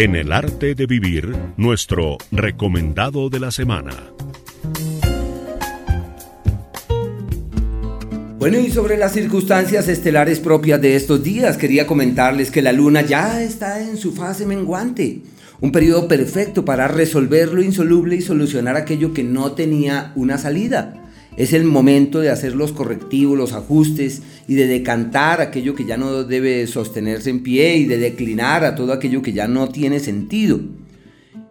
En 0.00 0.14
el 0.14 0.30
arte 0.30 0.76
de 0.76 0.86
vivir, 0.86 1.34
nuestro 1.56 2.18
recomendado 2.30 3.30
de 3.30 3.40
la 3.40 3.50
semana. 3.50 4.12
Bueno, 8.38 8.60
y 8.60 8.70
sobre 8.70 8.96
las 8.96 9.12
circunstancias 9.14 9.88
estelares 9.88 10.38
propias 10.38 10.80
de 10.80 10.94
estos 10.94 11.24
días, 11.24 11.56
quería 11.56 11.88
comentarles 11.88 12.52
que 12.52 12.62
la 12.62 12.72
luna 12.72 13.00
ya 13.02 13.42
está 13.42 13.82
en 13.82 13.96
su 13.96 14.12
fase 14.12 14.46
menguante, 14.46 15.22
un 15.60 15.72
periodo 15.72 16.06
perfecto 16.06 16.64
para 16.64 16.86
resolver 16.86 17.52
lo 17.52 17.60
insoluble 17.60 18.14
y 18.14 18.20
solucionar 18.20 18.76
aquello 18.76 19.12
que 19.12 19.24
no 19.24 19.50
tenía 19.50 20.12
una 20.14 20.38
salida. 20.38 20.97
Es 21.38 21.52
el 21.52 21.62
momento 21.62 22.18
de 22.18 22.30
hacer 22.30 22.56
los 22.56 22.72
correctivos, 22.72 23.38
los 23.38 23.52
ajustes 23.52 24.22
y 24.48 24.56
de 24.56 24.66
decantar 24.66 25.40
aquello 25.40 25.76
que 25.76 25.84
ya 25.84 25.96
no 25.96 26.24
debe 26.24 26.66
sostenerse 26.66 27.30
en 27.30 27.44
pie 27.44 27.76
y 27.76 27.84
de 27.84 27.96
declinar 27.96 28.64
a 28.64 28.74
todo 28.74 28.92
aquello 28.92 29.22
que 29.22 29.32
ya 29.32 29.46
no 29.46 29.68
tiene 29.68 30.00
sentido. 30.00 30.58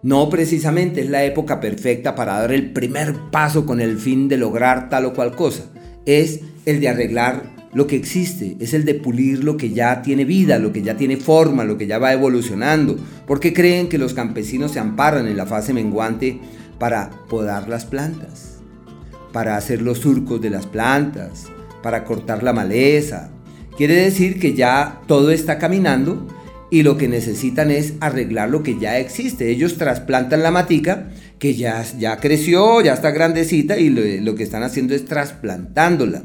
No 0.03 0.29
precisamente 0.29 0.99
es 0.99 1.09
la 1.09 1.23
época 1.23 1.61
perfecta 1.61 2.15
para 2.15 2.37
dar 2.37 2.51
el 2.51 2.73
primer 2.73 3.15
paso 3.31 3.65
con 3.65 3.79
el 3.79 3.97
fin 3.97 4.27
de 4.27 4.35
lograr 4.35 4.89
tal 4.89 5.05
o 5.05 5.13
cual 5.13 5.37
cosa. 5.37 5.63
Es 6.05 6.41
el 6.65 6.81
de 6.81 6.89
arreglar 6.89 7.69
lo 7.73 7.87
que 7.87 7.95
existe, 7.95 8.57
es 8.59 8.73
el 8.73 8.83
de 8.83 8.95
pulir 8.95 9.45
lo 9.45 9.55
que 9.55 9.69
ya 9.69 10.01
tiene 10.01 10.25
vida, 10.25 10.59
lo 10.59 10.73
que 10.73 10.81
ya 10.81 10.97
tiene 10.97 11.15
forma, 11.15 11.63
lo 11.63 11.77
que 11.77 11.87
ya 11.87 11.97
va 11.97 12.11
evolucionando. 12.11 12.97
Porque 13.25 13.53
creen 13.53 13.87
que 13.87 13.97
los 13.97 14.13
campesinos 14.13 14.73
se 14.73 14.79
amparan 14.79 15.29
en 15.29 15.37
la 15.37 15.45
fase 15.45 15.71
menguante 15.71 16.41
para 16.77 17.09
podar 17.29 17.69
las 17.69 17.85
plantas 17.85 18.56
para 19.31 19.57
hacer 19.57 19.81
los 19.81 19.99
surcos 19.99 20.41
de 20.41 20.49
las 20.49 20.65
plantas, 20.65 21.45
para 21.83 22.03
cortar 22.03 22.43
la 22.43 22.53
maleza. 22.53 23.29
Quiere 23.77 23.95
decir 23.95 24.39
que 24.39 24.53
ya 24.53 25.01
todo 25.07 25.31
está 25.31 25.59
caminando 25.59 26.27
y 26.69 26.83
lo 26.83 26.97
que 26.97 27.07
necesitan 27.07 27.71
es 27.71 27.93
arreglar 27.99 28.49
lo 28.49 28.63
que 28.63 28.79
ya 28.79 28.97
existe. 28.97 29.49
Ellos 29.49 29.77
trasplantan 29.77 30.43
la 30.43 30.51
matica 30.51 31.09
que 31.39 31.55
ya, 31.55 31.85
ya 31.97 32.17
creció, 32.17 32.81
ya 32.81 32.93
está 32.93 33.11
grandecita 33.11 33.77
y 33.77 33.89
lo, 33.89 34.01
lo 34.23 34.35
que 34.35 34.43
están 34.43 34.63
haciendo 34.63 34.95
es 34.95 35.05
trasplantándola. 35.05 36.23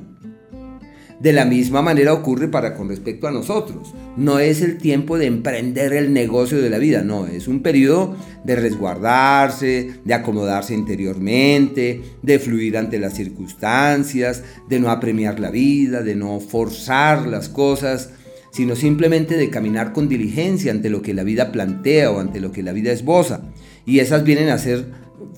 De 1.22 1.32
la 1.32 1.44
misma 1.44 1.82
manera 1.82 2.12
ocurre 2.12 2.48
para 2.48 2.74
con 2.74 2.88
respecto 2.88 3.28
a 3.28 3.30
nosotros. 3.30 3.94
No 4.16 4.40
es 4.40 4.60
el 4.60 4.78
tiempo 4.78 5.18
de 5.18 5.26
emprender 5.26 5.92
el 5.92 6.12
negocio 6.12 6.60
de 6.60 6.68
la 6.68 6.78
vida, 6.78 7.04
no, 7.04 7.28
es 7.28 7.46
un 7.46 7.62
periodo 7.62 8.16
de 8.42 8.56
resguardarse, 8.56 9.92
de 10.04 10.14
acomodarse 10.14 10.74
interiormente, 10.74 12.02
de 12.22 12.38
fluir 12.40 12.76
ante 12.76 12.98
las 12.98 13.14
circunstancias, 13.14 14.42
de 14.68 14.80
no 14.80 14.90
apremiar 14.90 15.38
la 15.38 15.52
vida, 15.52 16.02
de 16.02 16.16
no 16.16 16.40
forzar 16.40 17.28
las 17.28 17.48
cosas, 17.48 18.10
sino 18.50 18.74
simplemente 18.74 19.36
de 19.36 19.48
caminar 19.48 19.92
con 19.92 20.08
diligencia 20.08 20.72
ante 20.72 20.90
lo 20.90 21.02
que 21.02 21.14
la 21.14 21.22
vida 21.22 21.52
plantea 21.52 22.10
o 22.10 22.18
ante 22.18 22.40
lo 22.40 22.50
que 22.50 22.64
la 22.64 22.72
vida 22.72 22.90
esboza. 22.90 23.42
Y 23.86 24.00
esas 24.00 24.24
vienen 24.24 24.48
a 24.48 24.58
ser 24.58 24.86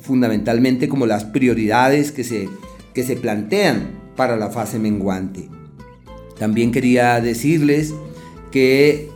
fundamentalmente 0.01 0.89
como 0.89 1.05
las 1.05 1.25
prioridades 1.25 2.11
que 2.11 2.25
se, 2.25 2.49
que 2.95 3.05
se 3.05 3.17
plantean 3.17 4.01
para 4.17 4.39
la 4.39 4.49
fase 4.49 4.79
menguante. 4.79 5.51
También 6.39 6.73
quería 6.73 7.21
decirles 7.21 7.95
que 8.51 9.11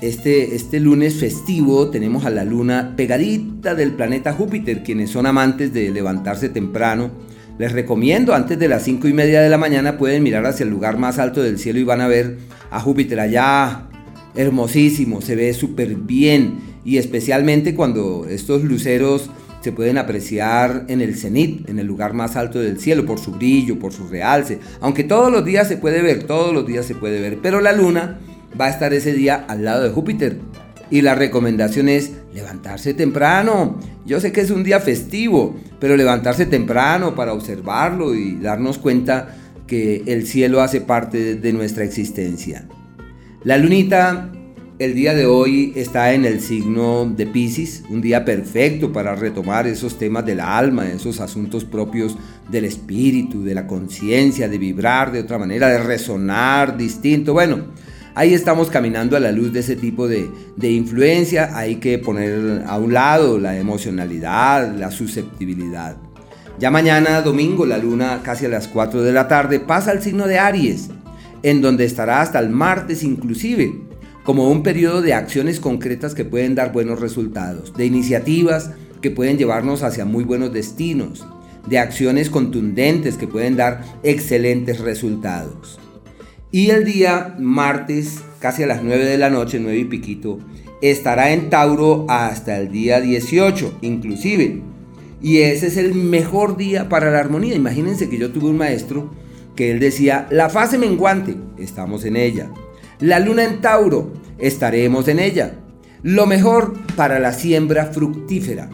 este, 0.00 0.54
este 0.54 0.80
lunes 0.80 1.14
festivo 1.14 1.90
tenemos 1.90 2.24
a 2.24 2.30
la 2.30 2.44
luna 2.44 2.94
pegadita 2.96 3.74
del 3.74 3.92
planeta 3.92 4.32
Júpiter, 4.32 4.82
quienes 4.82 5.10
son 5.10 5.26
amantes 5.26 5.72
de 5.72 5.90
levantarse 5.90 6.48
temprano. 6.48 7.10
Les 7.58 7.72
recomiendo, 7.72 8.34
antes 8.34 8.58
de 8.58 8.68
las 8.68 8.82
5 8.82 9.08
y 9.08 9.14
media 9.14 9.40
de 9.40 9.48
la 9.48 9.56
mañana 9.56 9.96
pueden 9.96 10.22
mirar 10.22 10.44
hacia 10.44 10.64
el 10.64 10.70
lugar 10.70 10.98
más 10.98 11.18
alto 11.18 11.42
del 11.42 11.58
cielo 11.58 11.78
y 11.78 11.84
van 11.84 12.02
a 12.02 12.08
ver 12.08 12.36
a 12.70 12.80
Júpiter 12.80 13.18
allá, 13.20 13.88
hermosísimo, 14.34 15.22
se 15.22 15.36
ve 15.36 15.54
súper 15.54 15.94
bien. 15.94 16.58
Y 16.84 16.98
especialmente 16.98 17.74
cuando 17.74 18.26
estos 18.28 18.62
luceros 18.62 19.30
se 19.66 19.72
pueden 19.72 19.98
apreciar 19.98 20.84
en 20.86 21.00
el 21.00 21.16
cenit, 21.16 21.68
en 21.68 21.80
el 21.80 21.88
lugar 21.88 22.14
más 22.14 22.36
alto 22.36 22.60
del 22.60 22.78
cielo, 22.78 23.04
por 23.04 23.18
su 23.18 23.32
brillo, 23.32 23.80
por 23.80 23.92
su 23.92 24.06
realce. 24.06 24.60
Aunque 24.80 25.02
todos 25.02 25.32
los 25.32 25.44
días 25.44 25.66
se 25.66 25.76
puede 25.76 26.02
ver, 26.02 26.22
todos 26.22 26.54
los 26.54 26.64
días 26.68 26.86
se 26.86 26.94
puede 26.94 27.20
ver, 27.20 27.40
pero 27.42 27.60
la 27.60 27.72
luna 27.72 28.20
va 28.58 28.66
a 28.66 28.70
estar 28.70 28.94
ese 28.94 29.12
día 29.12 29.44
al 29.48 29.64
lado 29.64 29.82
de 29.82 29.90
Júpiter. 29.90 30.38
Y 30.88 31.00
la 31.00 31.16
recomendación 31.16 31.88
es 31.88 32.12
levantarse 32.32 32.94
temprano. 32.94 33.80
Yo 34.04 34.20
sé 34.20 34.30
que 34.30 34.40
es 34.40 34.52
un 34.52 34.62
día 34.62 34.78
festivo, 34.78 35.56
pero 35.80 35.96
levantarse 35.96 36.46
temprano 36.46 37.16
para 37.16 37.32
observarlo 37.32 38.14
y 38.14 38.36
darnos 38.36 38.78
cuenta 38.78 39.34
que 39.66 40.04
el 40.06 40.28
cielo 40.28 40.60
hace 40.60 40.80
parte 40.80 41.34
de 41.34 41.52
nuestra 41.52 41.82
existencia. 41.82 42.68
La 43.42 43.58
lunita 43.58 44.30
el 44.78 44.94
día 44.94 45.14
de 45.14 45.24
hoy 45.24 45.72
está 45.74 46.12
en 46.12 46.26
el 46.26 46.40
signo 46.40 47.06
de 47.06 47.26
Pisces, 47.26 47.84
un 47.88 48.02
día 48.02 48.26
perfecto 48.26 48.92
para 48.92 49.14
retomar 49.14 49.66
esos 49.66 49.98
temas 49.98 50.26
del 50.26 50.40
alma, 50.40 50.86
esos 50.88 51.20
asuntos 51.20 51.64
propios 51.64 52.16
del 52.50 52.66
espíritu, 52.66 53.42
de 53.42 53.54
la 53.54 53.66
conciencia, 53.66 54.48
de 54.48 54.58
vibrar 54.58 55.12
de 55.12 55.20
otra 55.20 55.38
manera, 55.38 55.68
de 55.68 55.78
resonar 55.78 56.76
distinto. 56.76 57.32
Bueno, 57.32 57.68
ahí 58.14 58.34
estamos 58.34 58.68
caminando 58.68 59.16
a 59.16 59.20
la 59.20 59.32
luz 59.32 59.50
de 59.50 59.60
ese 59.60 59.76
tipo 59.76 60.08
de, 60.08 60.30
de 60.56 60.70
influencia. 60.70 61.56
Hay 61.56 61.76
que 61.76 61.98
poner 61.98 62.62
a 62.66 62.76
un 62.76 62.92
lado 62.92 63.38
la 63.38 63.56
emocionalidad, 63.56 64.74
la 64.74 64.90
susceptibilidad. 64.90 65.96
Ya 66.58 66.70
mañana, 66.70 67.22
domingo, 67.22 67.64
la 67.64 67.78
luna 67.78 68.20
casi 68.22 68.44
a 68.44 68.50
las 68.50 68.68
4 68.68 69.02
de 69.02 69.12
la 69.12 69.26
tarde 69.26 69.58
pasa 69.58 69.90
al 69.90 70.02
signo 70.02 70.26
de 70.26 70.38
Aries, 70.38 70.90
en 71.42 71.62
donde 71.62 71.86
estará 71.86 72.20
hasta 72.20 72.38
el 72.40 72.50
martes 72.50 73.02
inclusive 73.02 73.85
como 74.26 74.50
un 74.50 74.64
periodo 74.64 75.02
de 75.02 75.14
acciones 75.14 75.60
concretas 75.60 76.12
que 76.12 76.24
pueden 76.24 76.56
dar 76.56 76.72
buenos 76.72 77.00
resultados, 77.00 77.72
de 77.76 77.86
iniciativas 77.86 78.72
que 79.00 79.12
pueden 79.12 79.38
llevarnos 79.38 79.84
hacia 79.84 80.04
muy 80.04 80.24
buenos 80.24 80.52
destinos, 80.52 81.24
de 81.68 81.78
acciones 81.78 82.28
contundentes 82.28 83.16
que 83.16 83.28
pueden 83.28 83.56
dar 83.56 83.84
excelentes 84.02 84.80
resultados. 84.80 85.78
Y 86.50 86.70
el 86.70 86.84
día 86.84 87.36
martes, 87.38 88.18
casi 88.40 88.64
a 88.64 88.66
las 88.66 88.82
9 88.82 89.04
de 89.04 89.16
la 89.16 89.30
noche, 89.30 89.60
9 89.60 89.78
y 89.78 89.84
piquito, 89.84 90.40
estará 90.82 91.32
en 91.32 91.48
Tauro 91.48 92.04
hasta 92.08 92.58
el 92.58 92.72
día 92.72 93.00
18, 93.00 93.78
inclusive. 93.82 94.60
Y 95.22 95.38
ese 95.38 95.68
es 95.68 95.76
el 95.76 95.94
mejor 95.94 96.56
día 96.56 96.88
para 96.88 97.12
la 97.12 97.20
armonía. 97.20 97.54
Imagínense 97.54 98.08
que 98.08 98.18
yo 98.18 98.32
tuve 98.32 98.50
un 98.50 98.58
maestro 98.58 99.08
que 99.54 99.70
él 99.70 99.78
decía, 99.78 100.26
la 100.30 100.50
fase 100.50 100.78
menguante, 100.78 101.36
estamos 101.58 102.04
en 102.04 102.16
ella. 102.16 102.50
La 103.00 103.20
luna 103.20 103.44
en 103.44 103.60
Tauro, 103.60 104.14
estaremos 104.38 105.06
en 105.08 105.18
ella. 105.18 105.52
Lo 106.02 106.24
mejor 106.24 106.74
para 106.96 107.18
la 107.18 107.34
siembra 107.34 107.86
fructífera. 107.86 108.70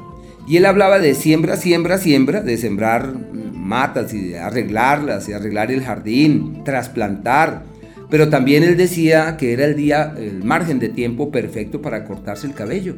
Y 0.46 0.58
él 0.58 0.66
hablaba 0.66 1.00
de 1.00 1.14
siembra, 1.14 1.56
siembra, 1.56 1.98
siembra, 1.98 2.40
de 2.40 2.56
sembrar 2.56 3.14
matas 3.52 4.14
y 4.14 4.28
de 4.28 4.38
arreglarlas 4.38 5.28
y 5.28 5.32
arreglar 5.32 5.72
el 5.72 5.82
jardín, 5.82 6.62
trasplantar. 6.64 7.64
Pero 8.10 8.28
también 8.28 8.62
él 8.62 8.76
decía 8.76 9.36
que 9.36 9.52
era 9.52 9.64
el 9.64 9.74
día, 9.74 10.14
el 10.16 10.44
margen 10.44 10.78
de 10.78 10.88
tiempo 10.88 11.32
perfecto 11.32 11.82
para 11.82 12.04
cortarse 12.04 12.46
el 12.46 12.54
cabello. 12.54 12.94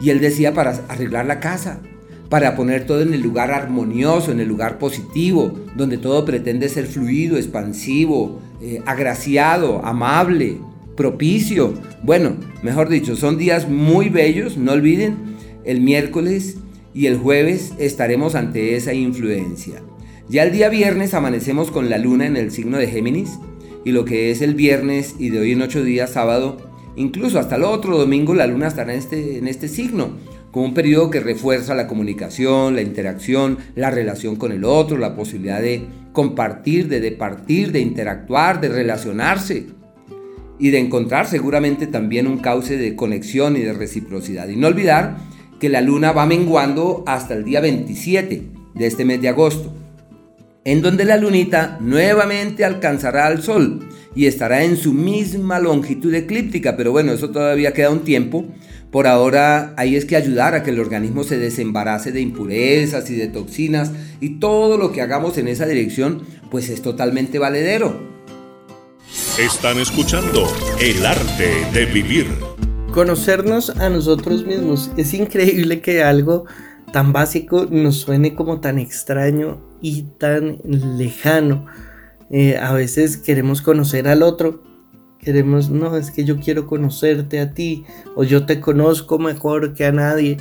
Y 0.00 0.08
él 0.08 0.20
decía 0.20 0.54
para 0.54 0.80
arreglar 0.88 1.26
la 1.26 1.40
casa, 1.40 1.80
para 2.30 2.56
poner 2.56 2.86
todo 2.86 3.02
en 3.02 3.12
el 3.12 3.20
lugar 3.20 3.50
armonioso, 3.50 4.32
en 4.32 4.40
el 4.40 4.48
lugar 4.48 4.78
positivo, 4.78 5.52
donde 5.76 5.98
todo 5.98 6.24
pretende 6.24 6.70
ser 6.70 6.86
fluido, 6.86 7.36
expansivo, 7.36 8.40
eh, 8.62 8.80
agraciado, 8.86 9.84
amable, 9.84 10.58
propicio. 10.96 11.74
Bueno, 12.04 12.36
mejor 12.62 12.88
dicho, 12.88 13.16
son 13.16 13.36
días 13.36 13.68
muy 13.68 14.08
bellos, 14.08 14.56
no 14.56 14.70
olviden, 14.70 15.16
el 15.64 15.80
miércoles 15.80 16.58
y 16.94 17.06
el 17.06 17.18
jueves 17.18 17.72
estaremos 17.78 18.36
ante 18.36 18.76
esa 18.76 18.94
influencia. 18.94 19.82
Ya 20.28 20.44
el 20.44 20.52
día 20.52 20.68
viernes 20.68 21.12
amanecemos 21.12 21.72
con 21.72 21.90
la 21.90 21.98
luna 21.98 22.26
en 22.26 22.36
el 22.36 22.52
signo 22.52 22.78
de 22.78 22.86
Géminis 22.86 23.38
y 23.84 23.90
lo 23.90 24.04
que 24.04 24.30
es 24.30 24.42
el 24.42 24.54
viernes 24.54 25.16
y 25.18 25.30
de 25.30 25.40
hoy 25.40 25.52
en 25.52 25.62
ocho 25.62 25.82
días 25.82 26.10
sábado, 26.10 26.58
incluso 26.94 27.40
hasta 27.40 27.56
el 27.56 27.64
otro 27.64 27.98
domingo 27.98 28.32
la 28.32 28.46
luna 28.46 28.68
estará 28.68 28.92
en 28.92 28.98
este, 29.00 29.38
en 29.38 29.48
este 29.48 29.66
signo 29.66 30.10
como 30.52 30.66
un 30.66 30.74
periodo 30.74 31.10
que 31.10 31.18
refuerza 31.18 31.74
la 31.74 31.88
comunicación, 31.88 32.76
la 32.76 32.82
interacción, 32.82 33.58
la 33.74 33.90
relación 33.90 34.36
con 34.36 34.52
el 34.52 34.64
otro, 34.64 34.98
la 34.98 35.16
posibilidad 35.16 35.60
de 35.60 35.86
compartir, 36.12 36.88
de 36.88 37.00
departir, 37.00 37.72
de 37.72 37.80
interactuar, 37.80 38.60
de 38.60 38.68
relacionarse 38.68 39.66
y 40.58 40.70
de 40.70 40.78
encontrar 40.78 41.26
seguramente 41.26 41.86
también 41.86 42.26
un 42.26 42.38
cauce 42.38 42.76
de 42.76 42.94
conexión 42.94 43.56
y 43.56 43.60
de 43.60 43.72
reciprocidad. 43.72 44.48
Y 44.48 44.56
no 44.56 44.68
olvidar 44.68 45.16
que 45.58 45.68
la 45.68 45.80
luna 45.80 46.12
va 46.12 46.26
menguando 46.26 47.04
hasta 47.06 47.34
el 47.34 47.44
día 47.44 47.60
27 47.60 48.42
de 48.74 48.86
este 48.86 49.04
mes 49.04 49.20
de 49.20 49.28
agosto, 49.28 49.72
en 50.64 50.82
donde 50.82 51.04
la 51.04 51.16
lunita 51.16 51.78
nuevamente 51.80 52.64
alcanzará 52.64 53.26
al 53.26 53.42
sol 53.42 53.88
y 54.14 54.26
estará 54.26 54.64
en 54.64 54.76
su 54.76 54.92
misma 54.92 55.58
longitud 55.58 56.14
eclíptica, 56.14 56.76
pero 56.76 56.92
bueno, 56.92 57.12
eso 57.12 57.30
todavía 57.30 57.72
queda 57.72 57.90
un 57.90 58.04
tiempo 58.04 58.44
por 58.92 59.06
ahora 59.06 59.72
ahí 59.78 59.96
es 59.96 60.04
que 60.04 60.16
ayudar 60.16 60.54
a 60.54 60.62
que 60.62 60.70
el 60.70 60.78
organismo 60.78 61.24
se 61.24 61.38
desembarace 61.38 62.12
de 62.12 62.20
impurezas 62.20 63.08
y 63.10 63.16
de 63.16 63.26
toxinas 63.26 63.90
y 64.20 64.38
todo 64.38 64.76
lo 64.76 64.92
que 64.92 65.00
hagamos 65.00 65.38
en 65.38 65.48
esa 65.48 65.64
dirección 65.64 66.22
pues 66.50 66.68
es 66.68 66.82
totalmente 66.82 67.38
valedero. 67.38 67.98
Están 69.38 69.78
escuchando 69.78 70.46
El 70.78 71.06
arte 71.06 71.64
de 71.72 71.86
vivir. 71.86 72.26
Conocernos 72.92 73.70
a 73.70 73.88
nosotros 73.88 74.44
mismos. 74.44 74.90
Es 74.98 75.14
increíble 75.14 75.80
que 75.80 76.02
algo 76.02 76.44
tan 76.92 77.14
básico 77.14 77.66
nos 77.70 77.96
suene 77.96 78.34
como 78.34 78.60
tan 78.60 78.78
extraño 78.78 79.58
y 79.80 80.02
tan 80.18 80.58
lejano. 80.64 81.64
Eh, 82.28 82.58
a 82.58 82.74
veces 82.74 83.16
queremos 83.16 83.62
conocer 83.62 84.06
al 84.06 84.22
otro 84.22 84.71
Queremos, 85.22 85.70
no, 85.70 85.96
es 85.96 86.10
que 86.10 86.24
yo 86.24 86.40
quiero 86.40 86.66
conocerte 86.66 87.38
a 87.38 87.54
ti 87.54 87.84
o 88.16 88.24
yo 88.24 88.44
te 88.44 88.58
conozco 88.60 89.20
mejor 89.20 89.72
que 89.72 89.84
a 89.84 89.92
nadie 89.92 90.38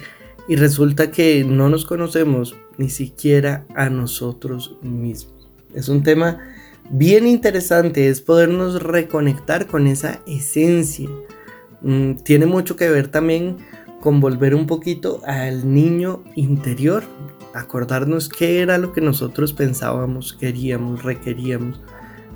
y 0.47 0.55
resulta 0.55 1.11
que 1.11 1.43
no 1.43 1.69
nos 1.69 1.85
conocemos 1.85 2.55
ni 2.79 2.89
siquiera 2.89 3.63
a 3.75 3.91
nosotros 3.91 4.77
mismos. 4.81 5.47
Es 5.75 5.87
un 5.87 6.01
tema 6.01 6.39
bien 6.89 7.27
interesante, 7.27 8.09
es 8.09 8.21
podernos 8.21 8.81
reconectar 8.81 9.67
con 9.67 9.85
esa 9.85 10.19
esencia. 10.25 11.09
Mm, 11.81 12.13
tiene 12.23 12.47
mucho 12.47 12.75
que 12.75 12.89
ver 12.89 13.07
también 13.07 13.57
con 13.99 14.19
volver 14.19 14.55
un 14.55 14.65
poquito 14.65 15.21
al 15.27 15.71
niño 15.71 16.23
interior, 16.35 17.03
acordarnos 17.53 18.29
qué 18.29 18.61
era 18.61 18.79
lo 18.79 18.93
que 18.93 19.01
nosotros 19.01 19.53
pensábamos, 19.53 20.33
queríamos, 20.33 21.03
requeríamos 21.03 21.79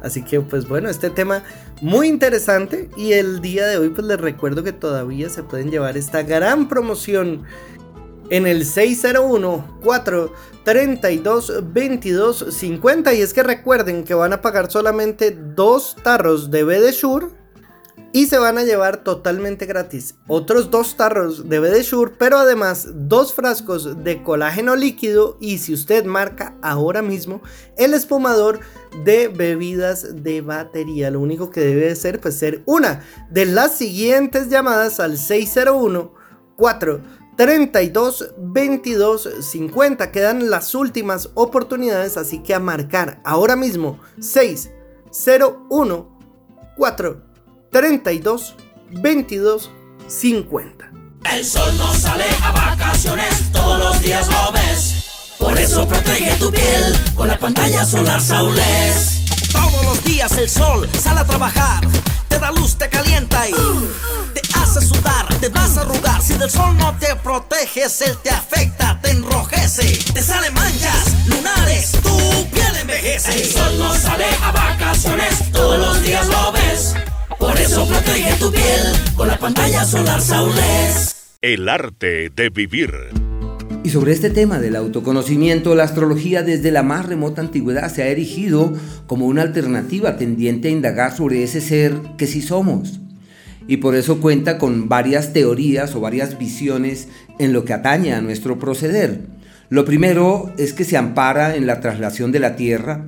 Así 0.06 0.22
que 0.22 0.40
pues 0.40 0.68
bueno, 0.68 0.88
este 0.88 1.10
tema 1.10 1.44
muy 1.82 2.08
interesante 2.08 2.92
y 2.96 3.14
el 3.14 3.42
día 3.42 3.66
de 3.66 3.80
hoy 3.80 3.90
pues 3.90 4.06
les 4.06 4.22
recuerdo 4.22 4.64
que 4.64 4.72
todavía 4.72 5.30
se 5.30 5.42
pueden 5.42 5.72
llevar 5.72 5.98
esta 5.98 6.22
gran 6.22 6.70
promoción 6.70 7.44
en 8.30 8.46
el 8.46 8.66
601 8.66 9.80
432 9.84 11.48
2250 11.48 13.14
y 13.16 13.22
es 13.22 13.34
que 13.34 13.42
recuerden 13.42 14.04
que 14.04 14.14
van 14.14 14.34
a 14.34 14.44
pagar 14.44 14.70
solamente 14.70 15.32
dos 15.32 15.96
tarros 16.04 16.52
de 16.52 16.92
Shure 16.92 17.45
y 18.16 18.28
se 18.28 18.38
van 18.38 18.58
a 18.58 18.64
llevar 18.64 19.04
totalmente 19.04 19.66
gratis 19.66 20.16
otros 20.30 20.72
dos 20.72 20.96
tarros 20.96 21.50
de 21.50 21.60
BD 21.60 21.84
pero 22.18 22.38
además 22.38 22.88
dos 22.94 23.34
frascos 23.34 24.06
de 24.06 24.24
colágeno 24.24 24.78
líquido 24.78 25.36
y 25.42 25.58
si 25.58 25.74
usted 25.74 26.06
marca 26.06 26.56
ahora 26.62 27.02
mismo 27.02 27.42
el 27.78 27.94
espumador 27.94 28.62
de 29.04 29.28
bebidas 29.28 30.24
de 30.24 30.40
batería. 30.40 31.12
Lo 31.12 31.20
único 31.20 31.50
que 31.50 31.60
debe 31.60 31.94
ser 31.94 32.22
pues 32.22 32.40
ser 32.40 32.64
una 32.66 33.04
de 33.32 33.48
las 33.48 33.76
siguientes 33.76 34.48
llamadas 34.48 35.02
al 35.02 35.18
601 35.18 36.14
4 36.56 37.02
32 37.36 38.34
22 38.38 39.30
50. 39.42 40.12
Quedan 40.14 40.50
las 40.50 40.74
últimas 40.74 41.32
oportunidades, 41.34 42.16
así 42.16 42.40
que 42.40 42.54
a 42.54 42.62
marcar 42.62 43.20
ahora 43.26 43.58
mismo 43.58 44.00
601 44.22 46.18
4 46.78 47.25
32 47.72 48.56
22 48.92 49.72
50. 50.08 50.92
El 51.34 51.44
sol 51.44 51.78
no 51.78 51.94
sale 51.94 52.26
a 52.42 52.52
vacaciones, 52.52 53.52
todos 53.52 53.80
los 53.80 54.02
días 54.02 54.28
lo 54.28 54.52
ves. 54.52 55.06
Por 55.40 55.58
eso 55.58 55.88
protege 55.88 56.36
tu 56.36 56.52
piel 56.52 56.98
con 57.16 57.28
la 57.28 57.38
pantalla 57.38 57.84
solar 57.84 58.22
Saules. 58.22 59.22
Todos 59.52 59.84
los 59.84 60.04
días 60.04 60.32
el 60.38 60.50
sol 60.50 60.90
sale 61.02 61.22
a 61.22 61.26
trabajar, 61.26 61.86
te 62.28 62.40
da 62.40 62.52
luz, 62.52 62.78
te 62.78 62.90
calienta 62.90 63.50
y 63.50 63.54
te 64.34 64.42
hace 64.54 64.82
sudar, 64.82 65.28
te 65.40 65.50
vas 65.50 65.78
a 65.78 65.82
arrugar. 65.82 66.22
Si 66.22 66.34
del 66.36 66.50
sol 66.50 66.78
no 66.78 66.96
te 66.98 67.16
proteges, 67.18 68.02
él 68.02 68.18
te 68.24 68.30
afecta, 68.30 69.00
te 69.02 69.12
enrojece, 69.12 69.98
te 70.14 70.22
salen 70.22 70.54
manchas, 70.54 71.28
lunares, 71.28 71.92
tu 72.04 72.50
piel 72.52 72.76
envejece. 72.82 73.44
El 73.44 73.52
sol 73.52 73.78
no 73.78 73.94
sale 73.96 74.26
a 74.42 74.52
vacaciones, 74.52 75.52
todos 75.52 75.80
los 75.80 76.02
días 76.04 76.28
lo 76.28 76.52
ves. 76.52 76.96
Por 77.40 77.58
eso 77.58 77.88
protege 77.88 78.34
tu 78.40 78.52
piel 78.52 79.16
con 79.16 79.28
la 79.28 79.38
pantalla 79.38 79.84
solar 79.84 80.22
Saules. 80.22 81.16
El 81.42 81.70
arte 81.70 82.30
de 82.30 82.50
vivir. 82.50 82.92
Y 83.84 83.90
sobre 83.90 84.14
este 84.14 84.30
tema 84.30 84.60
del 84.60 84.76
autoconocimiento, 84.76 85.76
la 85.76 85.84
astrología 85.84 86.42
desde 86.42 86.72
la 86.72 86.82
más 86.82 87.06
remota 87.06 87.42
antigüedad 87.42 87.94
se 87.94 88.04
ha 88.04 88.08
erigido 88.08 88.74
como 89.06 89.28
una 89.28 89.44
alternativa 89.44 90.18
tendiente 90.18 90.70
a 90.70 90.72
indagar 90.72 91.16
sobre 91.16 91.44
ese 91.44 91.62
ser 91.62 91.94
que 92.18 92.26
sí 92.28 92.42
somos. 92.42 93.00
Y 93.68 93.78
por 93.78 93.96
eso 93.96 94.22
cuenta 94.22 94.58
con 94.58 94.90
varias 94.90 95.34
teorías 95.34 95.96
o 95.96 96.00
varias 96.00 96.38
visiones 96.38 97.10
en 97.40 97.54
lo 97.54 97.66
que 97.66 97.74
atañe 97.74 98.14
a 98.14 98.22
nuestro 98.22 98.58
proceder. 98.58 99.22
Lo 99.70 99.86
primero 99.86 100.54
es 100.58 100.74
que 100.74 100.84
se 100.84 100.98
ampara 100.98 101.56
en 101.56 101.68
la 101.68 101.80
traslación 101.80 102.32
de 102.32 102.40
la 102.40 102.56
Tierra 102.56 103.06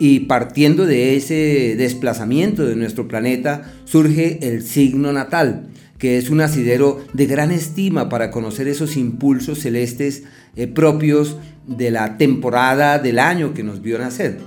y 0.00 0.20
partiendo 0.20 0.86
de 0.86 1.14
ese 1.14 1.76
desplazamiento 1.76 2.64
de 2.64 2.74
nuestro 2.74 3.06
planeta 3.06 3.70
surge 3.84 4.38
el 4.40 4.62
signo 4.62 5.12
natal, 5.12 5.68
que 5.98 6.16
es 6.16 6.30
un 6.30 6.40
asidero 6.40 7.04
de 7.12 7.26
gran 7.26 7.50
estima 7.50 8.08
para 8.08 8.30
conocer 8.30 8.66
esos 8.66 8.96
impulsos 8.96 9.58
celestes 9.58 10.22
eh, 10.56 10.66
propios 10.66 11.36
de 11.66 11.90
la 11.90 12.16
temporada 12.16 12.98
del 12.98 13.18
año 13.18 13.52
que 13.52 13.62
nos 13.62 13.82
vio 13.82 13.98
nacer. 13.98 14.38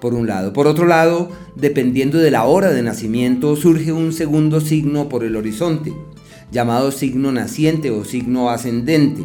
Por 0.00 0.12
un 0.12 0.26
lado. 0.26 0.52
Por 0.52 0.66
otro 0.66 0.86
lado, 0.86 1.30
dependiendo 1.54 2.18
de 2.18 2.32
la 2.32 2.44
hora 2.44 2.72
de 2.72 2.82
nacimiento, 2.82 3.54
surge 3.54 3.92
un 3.92 4.12
segundo 4.12 4.60
signo 4.60 5.08
por 5.08 5.22
el 5.22 5.36
horizonte, 5.36 5.94
llamado 6.50 6.90
signo 6.90 7.30
naciente 7.30 7.92
o 7.92 8.04
signo 8.04 8.50
ascendente. 8.50 9.24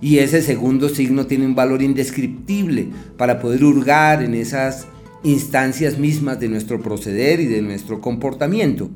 Y 0.00 0.18
ese 0.18 0.42
segundo 0.42 0.88
signo 0.88 1.26
tiene 1.26 1.46
un 1.46 1.54
valor 1.54 1.80
indescriptible 1.80 2.88
para 3.16 3.38
poder 3.38 3.62
hurgar 3.62 4.22
en 4.22 4.34
esas 4.34 4.88
instancias 5.24 5.98
mismas 5.98 6.40
de 6.40 6.48
nuestro 6.48 6.80
proceder 6.80 7.40
y 7.40 7.46
de 7.46 7.62
nuestro 7.62 8.00
comportamiento. 8.00 8.90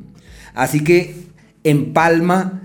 Así 0.54 0.82
que 0.82 1.14
empalma 1.64 2.62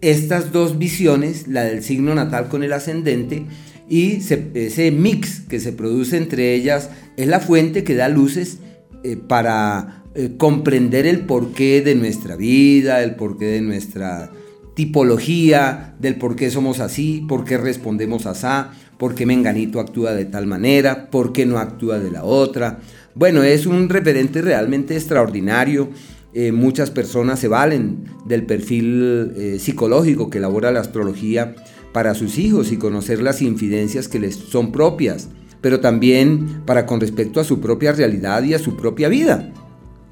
estas 0.00 0.52
dos 0.52 0.78
visiones, 0.78 1.48
la 1.48 1.64
del 1.64 1.82
signo 1.82 2.14
natal 2.14 2.48
con 2.48 2.62
el 2.62 2.72
ascendente, 2.72 3.46
y 3.88 4.16
ese 4.54 4.90
mix 4.90 5.40
que 5.40 5.60
se 5.60 5.72
produce 5.72 6.16
entre 6.16 6.54
ellas 6.54 6.90
es 7.16 7.28
la 7.28 7.40
fuente 7.40 7.84
que 7.84 7.94
da 7.94 8.08
luces 8.08 8.58
eh, 9.04 9.16
para 9.16 10.02
eh, 10.14 10.34
comprender 10.36 11.06
el 11.06 11.20
porqué 11.20 11.82
de 11.82 11.94
nuestra 11.94 12.36
vida, 12.36 13.02
el 13.02 13.14
porqué 13.14 13.46
de 13.46 13.60
nuestra 13.60 14.32
tipología, 14.74 15.94
del 15.98 16.16
por 16.16 16.36
qué 16.36 16.50
somos 16.50 16.80
así, 16.80 17.24
por 17.26 17.44
qué 17.44 17.56
respondemos 17.56 18.26
así, 18.26 18.70
por 18.98 19.14
qué 19.14 19.26
Menganito 19.26 19.80
actúa 19.80 20.14
de 20.14 20.24
tal 20.24 20.46
manera, 20.46 21.10
por 21.10 21.32
qué 21.32 21.46
no 21.46 21.58
actúa 21.58 21.98
de 21.98 22.10
la 22.10 22.24
otra. 22.24 22.78
Bueno, 23.14 23.42
es 23.42 23.66
un 23.66 23.88
referente 23.88 24.42
realmente 24.42 24.94
extraordinario. 24.94 25.88
Eh, 26.32 26.52
muchas 26.52 26.90
personas 26.90 27.40
se 27.40 27.48
valen 27.48 28.04
del 28.26 28.44
perfil 28.44 29.32
eh, 29.36 29.58
psicológico 29.58 30.28
que 30.28 30.38
elabora 30.38 30.70
la 30.70 30.80
astrología 30.80 31.54
para 31.92 32.14
sus 32.14 32.38
hijos 32.38 32.72
y 32.72 32.76
conocer 32.76 33.22
las 33.22 33.40
infidencias 33.40 34.08
que 34.08 34.18
les 34.18 34.34
son 34.34 34.70
propias, 34.70 35.28
pero 35.62 35.80
también 35.80 36.62
para 36.66 36.84
con 36.84 37.00
respecto 37.00 37.40
a 37.40 37.44
su 37.44 37.60
propia 37.60 37.92
realidad 37.92 38.42
y 38.42 38.52
a 38.54 38.58
su 38.58 38.76
propia 38.76 39.08
vida. 39.08 39.52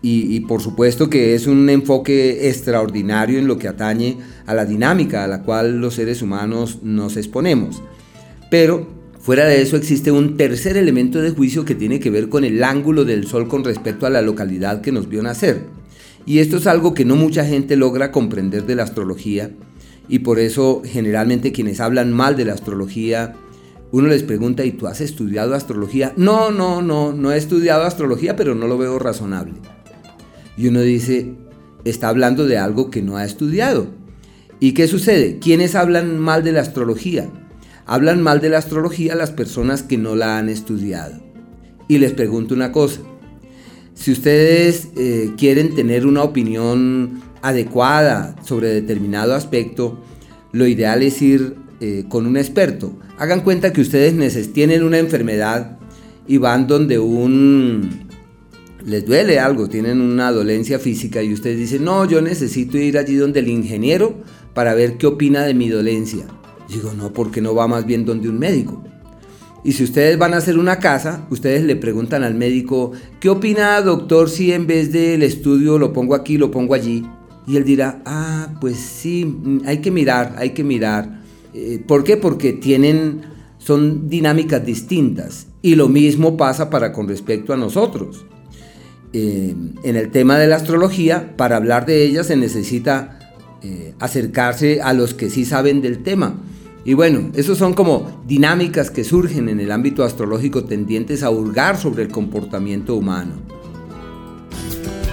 y, 0.07 0.41
por 0.41 0.61
supuesto 0.61 1.09
que 1.09 1.35
es 1.35 1.47
un 1.47 1.71
enfoque 1.71 2.51
extraordinario 2.51 3.39
en 3.39 3.47
lo 3.47 3.57
que 3.57 3.69
atañe 3.69 4.19
a 4.45 4.53
la 4.53 4.67
dinámica 4.67 5.25
a 5.25 5.27
la 5.27 5.43
cual 5.43 5.81
los 5.81 5.95
seres 5.95 6.21
humanos 6.21 6.81
nos 6.83 7.17
exponemos. 7.17 7.83
Pero 8.55 8.87
fuera 9.19 9.47
de 9.47 9.63
eso 9.63 9.77
existe 9.77 10.13
un 10.13 10.37
tercer 10.37 10.77
elemento 10.77 11.21
de 11.21 11.33
juicio 11.33 11.65
que 11.65 11.75
tiene 11.75 11.99
que 11.99 12.09
ver 12.09 12.29
con 12.29 12.45
el 12.45 12.63
ángulo 12.63 13.05
del 13.05 13.27
Sol 13.27 13.49
con 13.49 13.65
respecto 13.65 14.07
a 14.07 14.11
la 14.11 14.23
localidad 14.23 14.81
que 14.81 14.93
nos 14.93 15.09
vio 15.09 15.25
nacer. 15.25 15.67
Y 16.25 16.39
esto 16.39 16.59
es 16.59 16.69
algo 16.69 16.95
que 16.95 17.05
no 17.05 17.17
mucha 17.17 17.45
gente 17.45 17.75
logra 17.75 18.13
comprender 18.13 18.65
de 18.65 18.77
la 18.77 18.85
astrología 18.85 19.51
y 20.09 20.21
por 20.21 20.39
eso 20.39 20.83
generalmente 20.85 21.51
quienes 21.51 21.81
hablan 21.81 22.13
mal 22.13 22.37
de 22.37 22.45
la 22.45 22.53
astrología, 22.53 23.35
uno 23.91 24.07
les 24.07 24.23
pregunta, 24.23 24.65
¿y 24.65 24.71
tú 24.71 24.87
has 24.87 25.01
estudiado 25.01 25.57
astrología? 25.57 26.13
No, 26.17 26.53
no, 26.53 26.81
no, 26.81 27.13
no 27.13 27.33
he 27.33 27.37
estudiado 27.37 27.83
astrología, 27.83 28.37
pero 28.37 28.55
no 28.55 28.69
lo 28.69 28.79
veo 28.79 29.01
razonable. 29.01 29.55
Y 30.57 30.69
uno 30.69 30.81
dice, 30.81 31.35
está 31.85 32.09
hablando 32.09 32.47
de 32.47 32.59
algo 32.59 32.89
que 32.89 33.03
no 33.03 33.17
ha 33.17 33.25
estudiado. 33.25 33.89
¿Y 34.61 34.75
qué 34.75 34.87
sucede? 34.87 35.41
¿Quiénes 35.41 35.75
hablan 35.75 36.21
mal 36.21 36.45
de 36.45 36.53
la 36.53 36.61
astrología? 36.61 37.29
Hablan 37.87 38.23
mal 38.23 38.41
de 38.41 38.49
la 38.49 38.59
astrología 38.59 39.15
las 39.15 39.31
personas 39.31 39.83
que 39.83 39.99
no 39.99 40.17
la 40.17 40.39
han 40.39 40.49
estudiado. 40.49 41.21
Y 41.89 41.99
les 41.99 42.13
pregunto 42.13 42.55
una 42.55 42.73
cosa. 42.73 43.01
Si 43.95 44.11
ustedes 44.11 44.89
eh, 44.97 45.33
quieren 45.37 45.75
tener 45.75 46.07
una 46.07 46.23
opinión 46.23 47.23
adecuada 47.43 48.35
sobre 48.43 48.69
determinado 48.69 49.35
aspecto, 49.35 50.03
lo 50.53 50.67
ideal 50.67 51.03
es 51.03 51.21
ir 51.21 51.57
eh, 51.81 52.05
con 52.09 52.27
un 52.27 52.37
experto. 52.37 52.99
Hagan 53.19 53.43
cuenta 53.43 53.73
que 53.73 53.83
ustedes 53.83 54.53
tienen 54.53 54.83
una 54.83 54.99
enfermedad 54.99 55.79
y 56.27 56.39
van 56.39 56.67
donde 56.67 56.99
un... 56.99 58.09
les 58.85 59.05
duele 59.05 59.39
algo, 59.39 59.69
tienen 59.69 60.01
una 60.01 60.33
dolencia 60.33 60.79
física 60.79 61.23
y 61.23 61.33
ustedes 61.33 61.59
dicen, 61.59 61.85
no, 61.85 62.07
yo 62.07 62.23
necesito 62.23 62.79
ir 62.79 62.97
allí 62.97 63.17
donde 63.17 63.41
el 63.41 63.49
ingeniero 63.49 64.23
para 64.55 64.75
ver 64.75 64.97
qué 64.97 65.07
opina 65.07 65.45
de 65.45 65.55
mi 65.55 65.69
dolencia. 65.69 66.25
Digo, 66.75 66.93
no, 66.93 67.13
porque 67.13 67.41
no 67.41 67.55
va 67.55 67.69
más 67.69 67.87
bien 67.87 68.05
donde 68.05 68.29
un 68.29 68.39
médico. 68.39 68.83
Y 69.63 69.73
si 69.73 69.85
ustedes 69.85 70.19
van 70.19 70.35
a 70.35 70.39
hacer 70.39 70.59
una 70.59 70.79
casa, 70.79 71.27
ustedes 71.31 71.63
le 71.63 71.77
preguntan 71.77 72.23
al 72.25 72.35
médico, 72.35 72.93
¿qué 73.21 73.31
opina 73.31 73.81
doctor 73.81 74.29
si 74.29 74.53
en 74.53 74.67
vez 74.67 74.93
del 74.93 75.23
estudio 75.23 75.79
lo 75.79 75.93
pongo 75.93 76.15
aquí, 76.15 76.37
lo 76.37 76.51
pongo 76.51 76.75
allí? 76.75 77.07
Y 77.47 77.57
él 77.57 77.65
dirá, 77.65 78.03
ah, 78.05 78.49
pues 78.61 78.77
sí, 78.77 79.25
mm, 79.25 79.63
hay 79.67 79.79
que 79.79 79.91
mirar, 79.91 80.35
hay 80.37 80.51
que 80.51 80.65
mirar. 80.65 81.23
Eh, 81.55 81.83
¿Por 81.87 82.05
qué? 82.05 82.17
Porque 82.17 82.53
tienen, 82.53 83.23
son 83.59 84.09
dinámicas 84.09 84.67
distintas. 84.67 85.47
Y 85.63 85.77
lo 85.77 85.89
mismo 85.89 86.37
pasa 86.37 86.69
para 86.69 86.93
con 86.93 87.09
respecto 87.09 87.53
a 87.53 87.57
nosotros. 87.57 88.27
Eh, 89.13 89.55
en 89.85 89.97
el 89.97 90.11
tema 90.11 90.39
de 90.39 90.49
la 90.49 90.57
astrología, 90.57 91.37
para 91.37 91.57
hablar 91.57 91.87
de 91.87 92.05
ella 92.05 92.25
se 92.25 92.37
necesita 92.37 93.19
eh, 93.63 93.95
acercarse 93.99 94.83
a 94.83 94.93
los 94.93 95.15
que 95.15 95.31
sí 95.31 95.45
saben 95.47 95.81
del 95.81 96.03
tema. 96.03 96.37
Y 96.87 96.93
bueno, 96.93 97.31
esos 97.35 97.57
son 97.57 97.73
como 97.73 98.23
dinámicas 98.27 98.91
que 98.91 99.05
surgen 99.05 99.49
en 99.49 99.59
el 99.59 99.73
ámbito 99.73 100.05
astrológico 100.05 100.65
tendientes 100.65 101.23
a 101.23 101.31
hurgar 101.31 101.79
sobre 101.79 102.03
el 102.03 102.11
comportamiento 102.11 102.95
humano. 102.95 103.33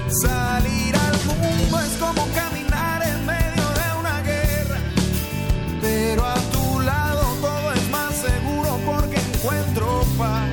Salir 0.10 0.94
al 0.94 1.14
mundo 1.26 1.80
es 1.80 1.98
como 1.98 2.28
caminar 2.36 3.02
en 3.04 3.26
medio 3.26 3.64
de 3.64 4.00
una 4.02 4.22
guerra, 4.22 4.80
pero 5.82 6.26
a 6.26 6.36
tu 6.52 6.82
lado 6.82 7.22
todo 7.40 7.72
es 7.72 7.90
más 7.90 8.16
seguro 8.18 8.78
porque 8.86 9.16
encuentro 9.34 10.02
paz. 10.18 10.50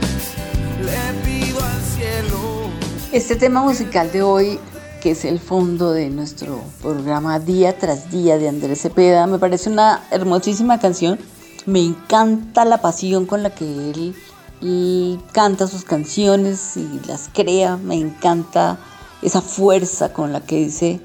Le 0.84 1.24
pido 1.24 1.58
al 1.60 1.82
cielo. 1.82 2.70
Este 3.10 3.34
tema 3.34 3.60
musical 3.60 4.12
de 4.12 4.22
hoy 4.22 4.60
que 5.00 5.12
es 5.12 5.24
el 5.24 5.38
fondo 5.38 5.92
de 5.92 6.10
nuestro 6.10 6.60
programa 6.82 7.38
Día 7.38 7.78
tras 7.78 8.10
Día 8.10 8.38
de 8.38 8.48
Andrés 8.48 8.82
Cepeda. 8.82 9.26
Me 9.26 9.38
parece 9.38 9.70
una 9.70 10.02
hermosísima 10.10 10.78
canción. 10.80 11.18
Me 11.66 11.80
encanta 11.80 12.64
la 12.64 12.80
pasión 12.80 13.26
con 13.26 13.42
la 13.42 13.50
que 13.50 14.14
él, 14.60 15.20
canta 15.32 15.66
sus 15.66 15.84
canciones 15.84 16.76
y 16.76 17.00
las 17.06 17.30
crea. 17.32 17.76
Me 17.76 17.94
encanta 17.94 18.78
esa 19.22 19.40
fuerza 19.40 20.12
con 20.12 20.32
la 20.32 20.40
que 20.40 20.56
dice 20.56 21.00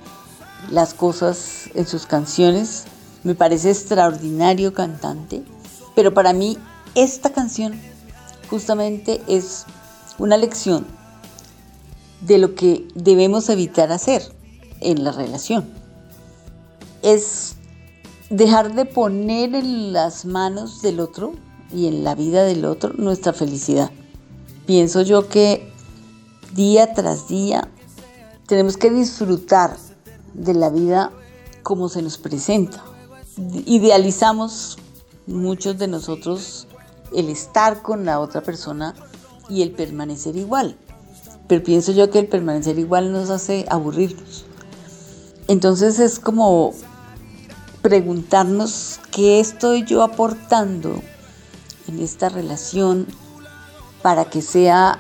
las 0.72 0.94
cosas 0.94 1.70
en 1.76 1.86
sus 1.86 2.06
canciones. 2.06 2.86
Me 3.24 3.36
parece 3.36 3.70
extraordinario 3.70 4.74
cantante. 4.74 5.44
Pero 5.96 6.14
para 6.14 6.34
mí 6.34 6.58
esta 6.96 7.32
canción 7.32 7.80
justamente 8.50 9.22
es 9.28 9.66
una 10.18 10.38
lección 10.38 10.86
de 12.26 12.38
lo 12.38 12.56
que 12.56 12.88
debemos 12.96 13.50
evitar 13.50 13.92
hacer 13.92 14.24
en 14.80 15.04
la 15.04 15.12
relación. 15.12 15.66
Es 17.02 17.56
dejar 18.30 18.74
de 18.76 18.86
poner 18.86 19.54
en 19.56 19.94
las 19.94 20.26
manos 20.26 20.82
del 20.82 21.00
otro 21.00 21.34
y 21.74 21.88
en 21.88 22.04
la 22.04 22.16
vida 22.16 22.44
del 22.44 22.66
otro 22.66 22.94
nuestra 22.94 23.34
felicidad. 23.34 23.92
Pienso 24.66 25.02
yo 25.02 25.28
que 25.28 25.72
día 26.54 26.94
tras 26.94 27.28
día 27.28 27.70
tenemos 28.48 28.78
que 28.78 28.90
disfrutar 28.90 29.76
de 30.34 30.54
la 30.54 30.70
vida 30.70 31.12
como 31.64 31.90
se 31.90 32.02
nos 32.02 32.18
presenta. 32.18 32.84
Idealizamos 33.66 34.78
muchos 35.28 35.78
de 35.78 35.88
nosotros 35.88 36.68
el 37.14 37.30
estar 37.30 37.82
con 37.82 38.06
la 38.06 38.20
otra 38.20 38.42
persona 38.42 38.94
y 39.50 39.62
el 39.62 39.72
permanecer 39.72 40.36
igual. 40.36 40.78
Pero 41.48 41.64
pienso 41.64 41.92
yo 41.92 42.10
que 42.10 42.20
el 42.20 42.28
permanecer 42.28 42.80
igual 42.80 43.12
nos 43.12 43.30
hace 43.30 43.66
aburrirnos. 43.70 44.46
Entonces 45.48 46.00
es 46.00 46.20
como 46.20 46.74
preguntarnos 47.82 49.00
qué 49.12 49.40
estoy 49.40 49.84
yo 49.84 50.04
aportando 50.04 51.02
en 51.88 52.00
esta 52.00 52.30
relación 52.30 53.08
para 54.02 54.26
que 54.26 54.42
sea 54.42 55.00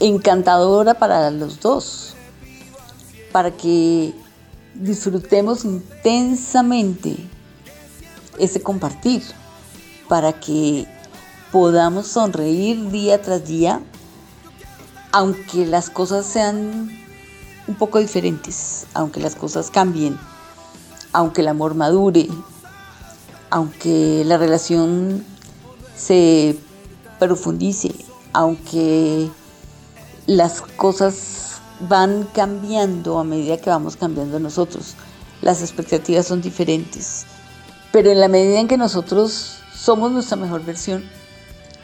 encantadora 0.00 0.94
para 0.94 1.30
los 1.30 1.60
dos, 1.60 2.14
para 3.30 3.52
que 3.52 4.12
disfrutemos 4.74 5.64
intensamente 5.64 7.16
ese 8.38 8.60
compartir, 8.60 9.22
para 10.08 10.32
que 10.32 10.86
podamos 11.52 12.08
sonreír 12.08 12.90
día 12.90 13.22
tras 13.22 13.46
día, 13.46 13.80
aunque 15.14 15.64
las 15.64 15.90
cosas 15.90 16.26
sean 16.26 16.90
un 17.68 17.74
poco 17.76 18.00
diferentes, 18.00 18.84
aunque 18.94 19.20
las 19.20 19.36
cosas 19.36 19.70
cambien, 19.70 20.18
aunque 21.12 21.42
el 21.42 21.46
amor 21.46 21.76
madure, 21.76 22.26
aunque 23.48 24.24
la 24.26 24.38
relación 24.38 25.24
se 25.96 26.58
profundice, 27.20 27.94
aunque 28.32 29.30
las 30.26 30.60
cosas 30.60 31.60
van 31.88 32.26
cambiando 32.34 33.20
a 33.20 33.22
medida 33.22 33.58
que 33.58 33.70
vamos 33.70 33.94
cambiando 33.94 34.40
nosotros. 34.40 34.94
Las 35.42 35.62
expectativas 35.62 36.26
son 36.26 36.42
diferentes. 36.42 37.24
Pero 37.92 38.10
en 38.10 38.18
la 38.18 38.26
medida 38.26 38.58
en 38.58 38.66
que 38.66 38.76
nosotros 38.76 39.58
somos 39.72 40.10
nuestra 40.10 40.36
mejor 40.36 40.64
versión 40.64 41.08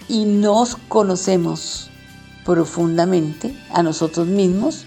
y 0.08 0.24
nos 0.24 0.74
conocemos 0.88 1.90
profundamente 2.44 3.54
a 3.72 3.82
nosotros 3.82 4.26
mismos, 4.26 4.86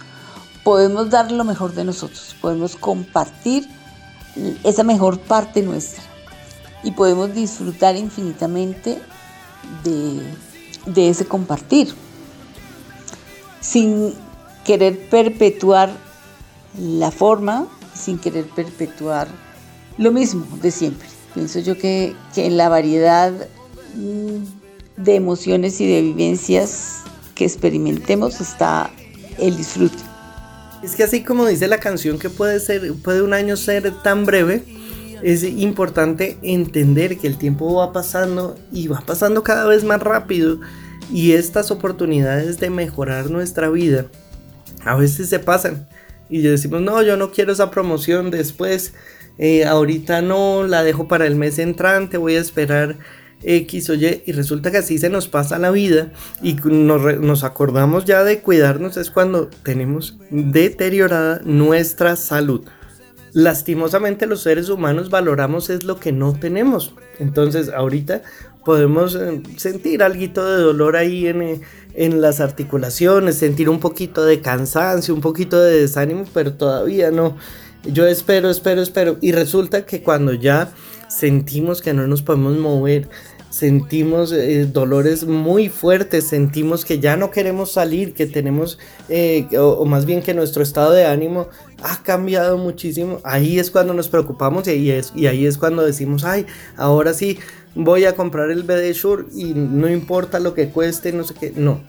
podemos 0.63 1.09
dar 1.09 1.31
lo 1.31 1.43
mejor 1.43 1.73
de 1.73 1.84
nosotros, 1.84 2.35
podemos 2.41 2.75
compartir 2.75 3.67
esa 4.63 4.84
mejor 4.84 5.19
parte 5.19 5.61
nuestra 5.61 6.03
y 6.84 6.91
podemos 6.91 7.34
disfrutar 7.34 7.95
infinitamente 7.95 8.99
de, 9.84 11.09
ese 11.09 11.25
compartir 11.25 11.93
sin 13.61 14.13
querer 14.65 15.09
perpetuar 15.09 15.91
la 16.77 17.11
forma, 17.11 17.67
sin 17.93 18.17
querer 18.17 18.45
perpetuar 18.45 19.27
lo 19.97 20.11
mismo 20.11 20.45
de 20.61 20.71
siempre. 20.71 21.07
Pienso 21.34 21.59
yo 21.59 21.77
que, 21.77 22.15
que 22.34 22.45
en 22.45 22.57
la 22.57 22.69
variedad 22.69 23.31
mm, 23.95 25.01
de 25.01 25.15
emociones 25.15 25.80
y 25.80 25.88
de 25.88 26.01
vivencias 26.01 27.03
que 27.35 27.45
experimentemos 27.45 28.41
está 28.41 28.89
el 29.39 29.57
disfrute. 29.57 29.97
Es 30.84 30.95
que 30.95 31.03
así 31.03 31.23
como 31.23 31.45
dice 31.45 31.68
la 31.68 31.80
canción 31.80 32.19
que 32.19 32.30
puede 32.30 32.60
ser, 32.60 32.93
puede 33.03 33.22
un 33.22 33.34
año 33.34 33.55
ser 33.55 33.91
tan 34.03 34.26
breve, 34.26 34.64
es 35.23 35.43
importante 35.43 36.38
entender 36.41 37.18
que 37.18 37.27
el 37.27 37.38
tiempo 37.38 37.76
va 37.76 37.93
pasando 37.93 38.57
y 38.72 38.88
va 38.88 39.01
pasando 39.05 39.41
cada 39.43 39.65
vez 39.65 39.85
más 39.85 40.01
rápido 40.01 40.60
y 41.11 41.31
estas 41.31 41.72
oportunidades 41.72 42.60
de 42.60 42.69
mejorar 42.69 43.30
nuestra 43.30 43.69
vida 43.69 44.07
a 44.84 44.95
veces 44.95 45.30
se 45.30 45.39
pasan 45.39 45.88
y 46.30 46.41
decimos 46.41 46.81
no 46.81 47.01
yo 47.01 47.15
no 47.15 47.31
quiero 47.31 47.53
esa 47.53 47.72
promoción 47.72 48.31
después 48.31 48.93
eh, 49.38 49.65
ahorita 49.65 50.22
no 50.22 50.64
la 50.64 50.84
dejo 50.84 51.07
para 51.07 51.26
el 51.26 51.35
mes 51.35 51.57
entrante 51.57 52.18
voy 52.18 52.35
a 52.35 52.41
esperar 52.41 52.97
X 53.44 53.90
o 53.90 53.94
Y 53.95 54.24
y 54.26 54.32
resulta 54.32 54.72
que 54.72 54.78
así 54.78 54.98
se 54.98 55.10
nos 55.10 55.28
pasa 55.28 55.60
la 55.60 55.72
vida 55.72 56.11
y 56.41 56.53
nos, 56.53 57.20
nos 57.20 57.44
acordamos 57.44 58.06
ya 58.06 58.24
de 58.24 58.40
cuidarnos 58.40 58.98
es 58.98 59.10
cuando 59.10 59.49
tenemos 59.64 60.18
deteriorada 60.30 61.41
nuestra 61.44 62.15
salud 62.15 62.65
lastimosamente 63.34 64.28
los 64.28 64.41
seres 64.41 64.70
humanos 64.70 65.10
valoramos 65.10 65.70
es 65.70 65.84
lo 65.84 65.99
que 65.99 66.11
no 66.11 66.34
tenemos. 66.34 66.94
Entonces 67.20 67.70
ahorita 67.70 68.22
podemos 68.64 69.15
eh, 69.15 69.41
sentir 69.57 70.03
algo 70.03 70.20
de 70.20 70.61
dolor 70.61 70.95
ahí 70.95 71.28
en, 71.28 71.41
eh, 71.41 71.61
en, 71.95 72.22
las 72.22 72.40
articulaciones, 72.40 73.36
sentir 73.36 73.70
un 73.70 73.80
poquito 73.80 74.24
de 74.24 74.40
cansancio, 74.40 75.14
un 75.14 75.22
poquito 75.22 75.60
de 75.60 75.82
desánimo, 75.82 76.26
pero 76.34 76.53
todavía 76.53 77.11
no. 77.11 77.36
Yo 77.84 78.07
espero, 78.07 78.49
espero, 78.49 78.82
espero. 78.82 79.18
Y 79.20 79.34
resulta 79.34 79.86
que 79.86 80.02
cuando 80.02 80.34
ya 80.34 80.72
sentimos 81.10 81.82
que 81.82 81.94
no 81.94 82.07
nos 82.07 82.22
podemos 82.22 82.57
mover, 82.57 83.10
sentimos 83.53 84.31
eh, 84.31 84.65
dolores 84.65 85.25
muy 85.25 85.69
fuertes, 85.69 86.25
sentimos 86.25 86.85
que 86.85 86.97
ya 86.99 87.17
no 87.17 87.30
queremos 87.30 87.71
salir, 87.71 88.15
que 88.15 88.25
tenemos, 88.25 88.80
eh, 89.09 89.47
o, 89.59 89.85
más 89.85 90.07
bien 90.07 90.23
que 90.23 90.34
nuestro 90.34 90.63
estado 90.63 90.91
de 90.91 91.05
ánimo 91.05 91.49
ha 91.84 92.01
cambiado 92.01 92.57
muchísimo, 92.57 93.19
ahí 93.23 93.59
es 93.59 93.69
cuando 93.69 93.93
nos 93.93 94.09
preocupamos 94.09 94.67
y 94.67 94.71
ahí 94.71 94.89
es, 94.89 95.13
y 95.15 95.27
ahí 95.27 95.45
es 95.45 95.59
cuando 95.59 95.85
decimos, 95.85 96.23
ay, 96.23 96.47
ahora 96.77 97.13
sí 97.13 97.38
voy 97.75 98.05
a 98.05 98.15
comprar 98.15 98.49
el 98.49 98.63
BD 98.63 98.91
Shure 98.91 99.25
y 99.35 99.53
no 99.53 99.88
importa 99.88 100.39
lo 100.39 100.55
que 100.55 100.69
cueste, 100.69 101.13
no 101.13 101.23
sé 101.23 101.35
qué, 101.39 101.53
no. 101.55 101.80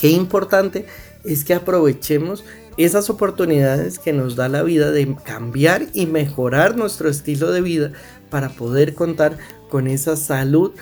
Qué 0.00 0.08
importante 0.08 0.86
es 1.22 1.44
que 1.44 1.52
aprovechemos 1.52 2.44
esas 2.78 3.10
oportunidades 3.10 3.98
que 3.98 4.14
nos 4.14 4.36
da 4.36 4.48
la 4.48 4.62
vida 4.62 4.90
de 4.90 5.14
cambiar 5.22 5.86
y 5.92 6.06
mejorar 6.06 6.78
nuestro 6.78 7.10
estilo 7.10 7.50
de 7.50 7.60
vida 7.60 7.92
para 8.30 8.50
poder 8.50 8.94
contar 8.94 9.36
con 9.68 9.86
esa 9.86 10.16
salud 10.16 10.72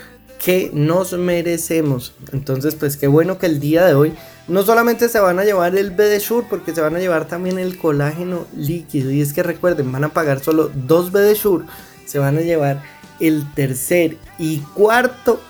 que 0.45 0.71
nos 0.73 1.13
merecemos. 1.13 2.15
Entonces, 2.33 2.75
pues 2.75 2.97
qué 2.97 3.07
bueno 3.07 3.39
que 3.39 3.47
el 3.47 3.61
día 3.61 3.85
de 3.85 3.95
hoy 3.95 4.15
no 4.49 4.63
solamente 4.63 5.09
se 5.09 5.19
van 5.19 5.39
a 5.39 5.45
llevar 5.45 5.77
el 5.77 5.91
BD 5.91 6.19
Shure, 6.21 6.47
porque 6.49 6.75
se 6.75 6.81
van 6.81 6.95
a 6.95 7.01
llevar 7.01 7.27
también 7.27 7.59
el 7.59 7.79
colágeno 7.79 8.47
líquido. 8.57 9.11
Y 9.11 9.21
es 9.21 9.33
que 9.33 9.43
recuerden, 9.43 9.91
van 9.91 10.05
a 10.05 10.11
pagar 10.11 10.41
solo 10.41 10.71
dos 10.75 11.11
BD 11.11 11.35
Shure, 11.35 11.65
se 12.05 12.19
van 12.19 12.37
a 12.39 12.43
llevar 12.43 12.83
el 13.19 13.45
tercer 13.55 14.19
y 14.39 14.59
cuarto 14.59 15.41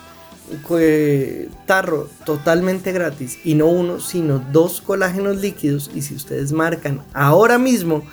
eh, 0.78 1.48
tarro 1.66 2.08
totalmente 2.24 2.92
gratis 2.92 3.40
y 3.44 3.54
no 3.54 3.66
uno 3.66 3.98
sino 3.98 4.38
dos 4.52 4.80
colágenos 4.80 5.38
líquidos 5.38 5.90
y 5.92 6.02
si 6.02 6.14
ustedes 6.14 6.52
marcan 6.52 7.02
ahora 7.12 7.58
mismo 7.58 8.04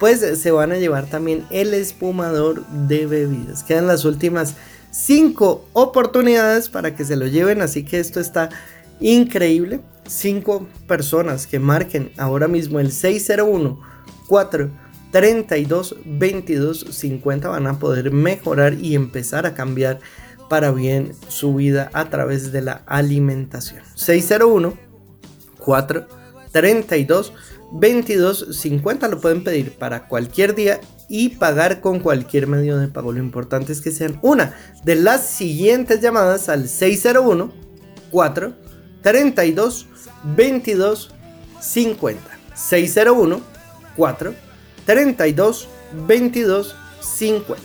pues 0.00 0.20
se 0.20 0.50
van 0.50 0.72
a 0.72 0.78
llevar 0.78 1.06
también 1.06 1.46
el 1.50 1.74
espumador 1.74 2.66
de 2.66 3.06
bebidas 3.06 3.62
quedan 3.62 3.86
las 3.86 4.04
últimas 4.04 4.56
5 4.90 5.68
oportunidades 5.72 6.68
para 6.68 6.94
que 6.94 7.04
se 7.04 7.16
lo 7.16 7.26
lleven, 7.26 7.62
así 7.62 7.84
que 7.84 8.00
esto 8.00 8.20
está 8.20 8.50
increíble. 9.00 9.80
5 10.06 10.66
personas 10.88 11.46
que 11.46 11.60
marquen 11.60 12.10
ahora 12.16 12.48
mismo 12.48 12.80
el 12.80 12.90
601 12.90 13.80
4 14.26 14.70
32 15.12 15.96
22 16.04 16.86
50 16.90 17.48
van 17.48 17.66
a 17.66 17.78
poder 17.78 18.12
mejorar 18.12 18.74
y 18.74 18.94
empezar 18.94 19.46
a 19.46 19.54
cambiar 19.54 20.00
para 20.48 20.72
bien 20.72 21.12
su 21.28 21.54
vida 21.54 21.90
a 21.92 22.10
través 22.10 22.50
de 22.50 22.62
la 22.62 22.82
alimentación. 22.86 23.82
601 23.94 24.74
4 25.58 26.06
32 26.50 27.32
22 27.72 28.48
50 28.50 29.08
lo 29.08 29.20
pueden 29.20 29.44
pedir 29.44 29.72
para 29.76 30.08
cualquier 30.08 30.54
día 30.54 30.80
y 31.08 31.30
pagar 31.30 31.80
con 31.80 32.00
cualquier 32.00 32.46
medio 32.46 32.78
de 32.78 32.88
pago. 32.88 33.12
Lo 33.12 33.18
importante 33.20 33.72
es 33.72 33.80
que 33.80 33.90
sean 33.90 34.18
una 34.22 34.54
de 34.84 34.96
las 34.96 35.26
siguientes 35.26 36.00
llamadas 36.00 36.48
al 36.48 36.68
601 36.68 37.52
4 38.10 38.52
32 39.02 39.86
22 40.24 41.10
50. 41.60 42.38
601 42.54 43.40
4 43.96 44.34
32 44.86 45.68
22 46.06 46.76
50. 47.00 47.62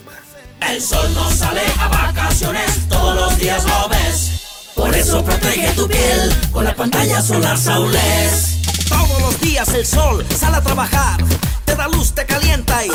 El 0.72 0.82
sol 0.82 1.08
no 1.14 1.30
sale 1.30 1.62
a 1.80 1.88
vacaciones, 1.88 2.88
todos 2.90 3.16
los 3.16 3.38
días 3.38 3.64
lo 3.66 3.90
ves. 3.90 4.42
Por 4.74 4.94
eso 4.94 5.24
protege 5.24 5.72
tu 5.74 5.88
piel 5.88 6.34
con 6.52 6.66
la 6.66 6.76
pantalla 6.76 7.22
solar 7.22 7.58
Saules. 7.58 8.55
Todos 8.88 9.22
los 9.22 9.40
días 9.42 9.70
el 9.70 9.86
sol 9.86 10.26
sale 10.38 10.58
a 10.58 10.62
trabajar 10.62 11.18
te 11.66 11.76
da 11.76 11.88
luz, 11.88 12.14
te 12.14 12.26
calienta 12.26 12.86
y 12.86 12.90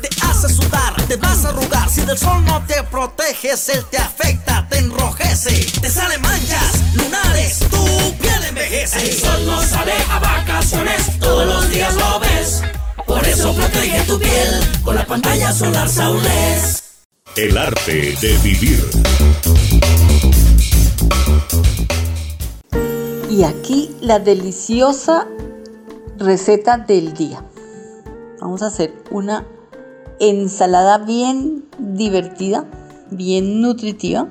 te 0.00 0.08
hace 0.22 0.48
sudar, 0.48 0.94
te 1.08 1.16
vas 1.16 1.44
a 1.44 1.48
arrugar. 1.48 1.88
Si 1.88 2.02
del 2.02 2.18
sol 2.18 2.44
no 2.44 2.62
te 2.66 2.82
proteges, 2.84 3.68
él 3.70 3.84
te 3.90 3.98
afecta, 3.98 4.66
te 4.68 4.78
enrojece, 4.78 5.66
te 5.80 5.90
sale 5.90 6.18
manchas, 6.18 6.94
lunares, 6.94 7.58
tu 7.70 8.16
piel 8.18 8.44
envejece. 8.48 9.10
El 9.10 9.18
sol 9.18 9.46
no 9.46 9.62
sale 9.62 9.94
a 10.10 10.18
vacaciones, 10.18 11.18
todos 11.18 11.46
los 11.46 11.70
días 11.70 11.94
lo 11.94 12.20
ves. 12.20 12.62
Por 13.06 13.26
eso 13.26 13.54
protege 13.54 14.00
tu 14.02 14.18
piel 14.18 14.80
con 14.82 14.94
la 14.94 15.06
pantalla 15.06 15.52
solar 15.52 15.88
Saules. 15.88 16.82
El 17.36 17.56
arte 17.56 18.16
de 18.20 18.38
vivir. 18.38 20.05
Y 23.36 23.44
aquí 23.44 23.94
la 24.00 24.18
deliciosa 24.18 25.28
receta 26.16 26.78
del 26.78 27.12
día. 27.12 27.44
Vamos 28.40 28.62
a 28.62 28.68
hacer 28.68 28.94
una 29.10 29.46
ensalada 30.18 30.96
bien 30.96 31.66
divertida, 31.78 32.64
bien 33.10 33.60
nutritiva, 33.60 34.28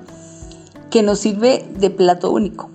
que 0.90 1.04
nos 1.04 1.20
sirve 1.20 1.72
de 1.78 1.92
plato 1.92 2.32
único. 2.32 2.72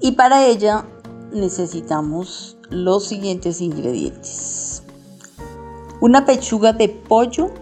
Y 0.00 0.12
para 0.12 0.44
ella 0.44 0.84
necesitamos 1.32 2.58
los 2.68 3.06
siguientes 3.06 3.62
ingredientes. 3.62 4.82
Una 6.02 6.26
pechuga 6.26 6.74
de 6.74 6.90
pollo 6.90 7.52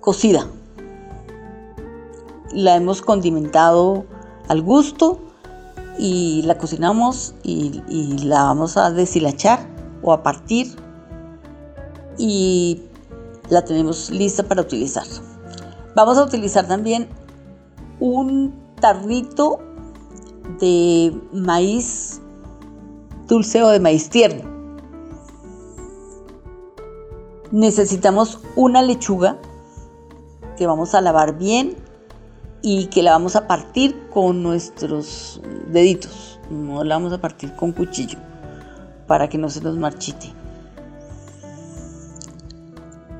cocida. 0.00 0.46
La 2.52 2.76
hemos 2.76 3.02
condimentado 3.02 4.04
al 4.46 4.62
gusto 4.62 5.23
y 5.98 6.42
la 6.42 6.58
cocinamos 6.58 7.34
y, 7.42 7.82
la 8.24 8.44
vamos 8.44 8.76
a 8.76 8.90
deshilachar 8.90 9.60
o 10.02 10.12
a 10.12 10.22
partir 10.22 10.74
y 12.18 12.82
la 13.48 13.64
tenemos 13.64 14.10
lista 14.10 14.42
para 14.42 14.62
utilizar. 14.62 15.06
Vamos 15.94 16.18
a 16.18 16.24
utilizar 16.24 16.66
también 16.66 17.08
un 18.00 18.54
tarrito 18.80 19.58
de 20.60 21.16
maíz 21.32 22.20
dulce 23.28 23.62
o 23.62 23.68
de 23.68 23.80
maíz 23.80 24.10
tierno. 24.10 24.52
Necesitamos 27.52 28.40
una 28.56 28.82
lechuga 28.82 29.38
que 30.56 30.66
vamos 30.66 30.94
a 30.94 31.00
lavar 31.00 31.38
bien 31.38 31.83
y 32.66 32.86
que 32.86 33.02
la 33.02 33.10
vamos 33.10 33.36
a 33.36 33.46
partir 33.46 34.08
con 34.08 34.42
nuestros 34.42 35.38
deditos. 35.70 36.40
No 36.48 36.82
la 36.82 36.94
vamos 36.94 37.12
a 37.12 37.20
partir 37.20 37.54
con 37.56 37.72
cuchillo 37.72 38.18
para 39.06 39.28
que 39.28 39.36
no 39.36 39.50
se 39.50 39.60
nos 39.60 39.76
marchite. 39.76 40.32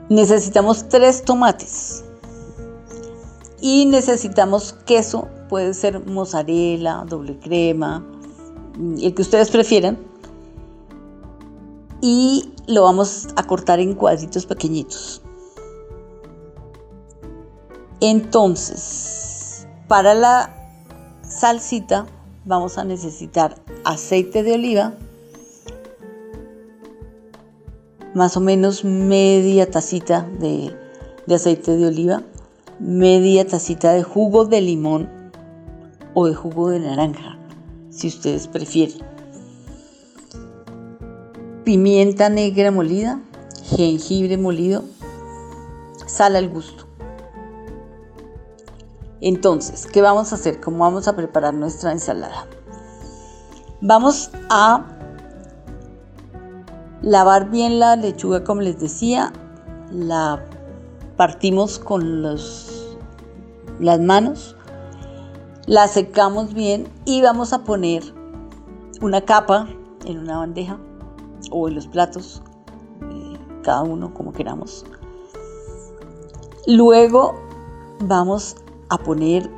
Necesitamos 0.09 0.89
tres 0.89 1.23
tomates 1.25 2.05
y 3.61 3.85
necesitamos 3.85 4.73
queso, 4.87 5.29
puede 5.51 5.75
ser 5.75 6.07
mozzarella, 6.07 7.05
doble 7.07 7.39
crema, 7.39 8.03
el 8.99 9.13
que 9.13 9.21
ustedes 9.21 9.51
prefieran. 9.51 9.99
Y 12.01 12.51
lo 12.67 12.85
vamos 12.85 13.29
a 13.37 13.47
cortar 13.47 13.79
en 13.79 13.95
cuadritos 13.95 14.47
pequeñitos. 14.47 15.21
Entonces, 18.01 19.24
para 19.89 20.15
la 20.15 20.51
salsita 21.23 22.07
vamos 22.45 22.79
a 22.79 22.85
necesitar 22.85 23.57
aceite 23.85 24.43
de 24.43 24.55
oliva, 24.55 24.95
más 28.15 28.37
o 28.37 28.41
menos 28.41 28.85
media 28.85 29.71
tacita 29.71 30.27
de, 30.41 30.75
aceite 31.35 31.77
de 31.77 31.87
oliva, 31.87 32.23
media 32.79 33.47
tacita 33.47 33.93
de 33.93 34.03
jugo 34.03 34.45
de 34.45 34.61
limón 34.61 35.09
o 36.15 36.27
de 36.27 36.35
jugo 36.35 36.71
de 36.71 36.81
naranja, 36.81 37.39
si 37.91 38.09
ustedes 38.09 38.47
prefieren. 38.47 38.99
Pimienta 41.65 42.29
negra 42.29 42.71
molida, 42.71 43.21
jengibre 43.65 44.37
molido, 44.37 44.85
sal 46.07 46.37
al 46.37 46.49
gusto. 46.49 46.84
Entonces, 49.21 49.87
¿qué 49.87 50.03
vamos 50.03 50.33
a 50.33 50.37
hacer? 50.37 50.61
¿Cómo 50.61 50.79
vamos 50.79 51.09
a 51.09 51.17
preparar 51.17 51.55
nuestra 51.55 51.93
ensalada? 51.93 52.47
Vamos 53.81 54.31
a 54.51 54.85
lavar 57.03 57.51
bien 57.51 57.79
la 57.79 57.97
lechuga, 57.97 58.45
como 58.45 58.61
les 58.61 58.79
decía. 58.79 59.33
La 59.91 60.45
partimos 61.17 61.79
con 61.79 62.23
los, 62.23 62.97
las 63.79 64.01
manos. 64.01 64.57
La 65.67 65.89
secamos 65.89 66.53
bien 66.53 66.89
y 67.05 67.23
vamos 67.23 67.53
a 67.53 67.65
poner 67.65 68.03
una 69.01 69.23
capa 69.23 69.69
en 70.05 70.19
una 70.19 70.39
bandeja 70.39 70.79
o 71.51 71.69
en 71.69 71.75
los 71.75 71.87
platos, 71.87 72.43
eh, 73.11 73.39
cada 73.63 73.83
uno 73.83 74.13
como 74.13 74.33
queramos. 74.33 74.85
Luego 76.67 77.35
vamos 78.01 78.57
a 78.89 78.99
poner 78.99 79.51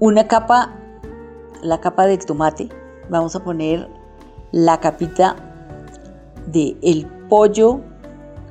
una 0.00 0.26
capa, 0.26 0.74
la 1.62 1.80
capa 1.80 2.06
del 2.06 2.24
tomate, 2.24 2.68
vamos 3.08 3.36
a 3.36 3.44
poner 3.44 3.88
la 4.52 4.80
capita 4.80 5.36
de 6.46 6.76
el 6.82 7.06
pollo 7.28 7.80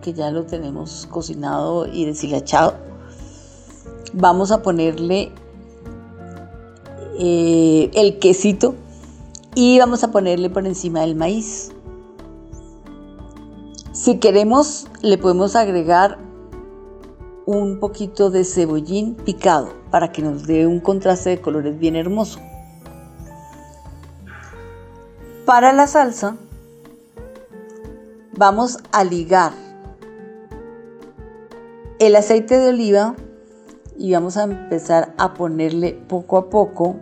que 0.01 0.13
ya 0.13 0.31
lo 0.31 0.45
tenemos 0.45 1.07
cocinado 1.09 1.87
y 1.87 2.05
deshilachado. 2.05 2.75
Vamos 4.13 4.51
a 4.51 4.61
ponerle 4.61 5.31
eh, 7.17 7.89
el 7.93 8.19
quesito 8.19 8.75
y 9.55 9.79
vamos 9.79 10.03
a 10.03 10.11
ponerle 10.11 10.49
por 10.49 10.65
encima 10.65 11.03
el 11.03 11.15
maíz. 11.15 11.71
Si 13.91 14.17
queremos, 14.17 14.87
le 15.01 15.17
podemos 15.17 15.55
agregar 15.55 16.17
un 17.45 17.79
poquito 17.79 18.29
de 18.29 18.45
cebollín 18.45 19.15
picado 19.15 19.73
para 19.91 20.11
que 20.11 20.21
nos 20.21 20.47
dé 20.47 20.65
un 20.67 20.79
contraste 20.79 21.31
de 21.31 21.41
colores 21.41 21.77
bien 21.77 21.95
hermoso. 21.95 22.39
Para 25.45 25.73
la 25.73 25.87
salsa 25.87 26.37
vamos 28.37 28.79
a 28.91 29.03
ligar 29.03 29.51
el 31.99 32.15
aceite 32.15 32.57
de 32.57 32.69
oliva 32.69 33.15
y 33.97 34.13
vamos 34.13 34.37
a 34.37 34.43
empezar 34.43 35.13
a 35.17 35.33
ponerle 35.33 35.93
poco 36.07 36.37
a 36.37 36.49
poco 36.49 36.95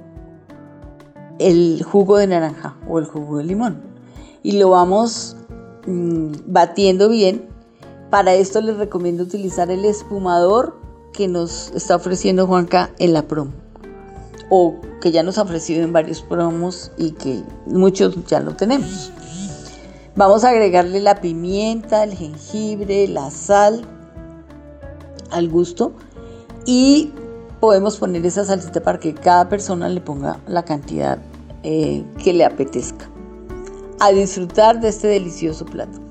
el 1.39 1.83
jugo 1.83 2.17
de 2.17 2.27
naranja 2.27 2.75
o 2.87 2.99
el 2.99 3.05
jugo 3.05 3.37
de 3.37 3.43
limón 3.45 3.81
y 4.43 4.59
lo 4.59 4.71
vamos 4.71 5.37
mm, 5.87 6.31
batiendo 6.47 7.09
bien 7.09 7.50
para 8.11 8.33
esto 8.35 8.61
les 8.61 8.77
recomiendo 8.77 9.23
utilizar 9.23 9.71
el 9.71 9.85
espumador 9.85 10.77
que 11.13 11.27
nos 11.27 11.71
está 11.71 11.95
ofreciendo 11.95 12.45
Juanca 12.45 12.91
en 12.99 13.13
la 13.13 13.23
promo 13.23 13.53
o 14.49 14.75
que 14.99 15.11
ya 15.11 15.23
nos 15.23 15.37
ha 15.37 15.43
ofrecido 15.43 15.81
en 15.81 15.93
varios 15.93 16.21
promos 16.21 16.91
y 16.97 17.11
que 17.11 17.41
muchos 17.65 18.13
ya 18.27 18.41
lo 18.41 18.53
tenemos. 18.55 19.11
Vamos 20.17 20.43
a 20.43 20.49
agregarle 20.49 20.99
la 20.99 21.21
pimienta, 21.21 22.03
el 22.03 22.13
jengibre, 22.13 23.07
la 23.07 23.31
sal 23.31 23.87
al 25.31 25.47
gusto 25.47 25.93
y 26.65 27.13
podemos 27.61 27.95
poner 27.95 28.25
esa 28.25 28.43
salsita 28.43 28.83
para 28.83 28.99
que 28.99 29.13
cada 29.13 29.47
persona 29.47 29.87
le 29.87 30.01
ponga 30.01 30.41
la 30.47 30.65
cantidad 30.65 31.17
eh, 31.63 32.03
que 32.21 32.33
le 32.33 32.43
apetezca. 32.43 33.09
A 34.01 34.11
disfrutar 34.11 34.81
de 34.81 34.89
este 34.89 35.07
delicioso 35.07 35.65
plato. 35.65 36.10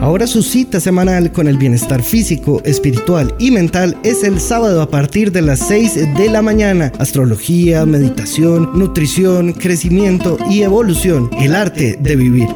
Ahora 0.00 0.26
su 0.26 0.42
cita 0.42 0.80
semanal 0.80 1.32
con 1.32 1.48
el 1.48 1.56
bienestar 1.56 2.02
físico, 2.02 2.60
espiritual 2.64 3.34
y 3.38 3.50
mental 3.50 3.96
es 4.02 4.22
el 4.22 4.38
sábado 4.38 4.82
a 4.82 4.90
partir 4.90 5.32
de 5.32 5.40
las 5.40 5.60
6 5.60 6.14
de 6.14 6.28
la 6.28 6.42
mañana. 6.42 6.92
Astrología, 6.98 7.86
meditación, 7.86 8.78
nutrición, 8.78 9.54
crecimiento 9.54 10.36
y 10.50 10.62
evolución. 10.62 11.30
El 11.38 11.54
arte 11.54 11.96
de 11.98 12.16
vivir. 12.16 12.48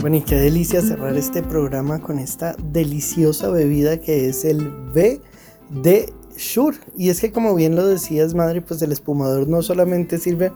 Bueno, 0.00 0.18
y 0.18 0.20
qué 0.20 0.36
delicia 0.36 0.80
cerrar 0.82 1.16
este 1.16 1.42
programa 1.42 2.00
con 2.00 2.18
esta 2.18 2.54
deliciosa 2.70 3.48
bebida 3.48 4.00
que 4.00 4.28
es 4.28 4.44
el 4.44 4.70
B 4.94 5.20
de 5.68 6.12
Shure. 6.36 6.76
Y 6.96 7.08
es 7.08 7.20
que 7.20 7.32
como 7.32 7.54
bien 7.54 7.74
lo 7.74 7.86
decías, 7.86 8.34
madre, 8.34 8.62
pues 8.62 8.80
el 8.82 8.92
espumador 8.92 9.48
no 9.48 9.62
solamente 9.62 10.18
sirve 10.18 10.52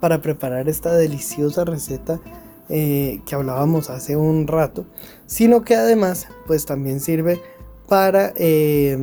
para 0.00 0.22
preparar 0.22 0.68
esta 0.68 0.94
deliciosa 0.94 1.64
receta 1.64 2.20
eh, 2.68 3.20
que 3.26 3.34
hablábamos 3.34 3.90
hace 3.90 4.16
un 4.16 4.46
rato, 4.46 4.86
sino 5.26 5.62
que 5.62 5.74
además 5.74 6.28
pues 6.46 6.66
también 6.66 7.00
sirve 7.00 7.40
para 7.88 8.32
eh, 8.36 8.96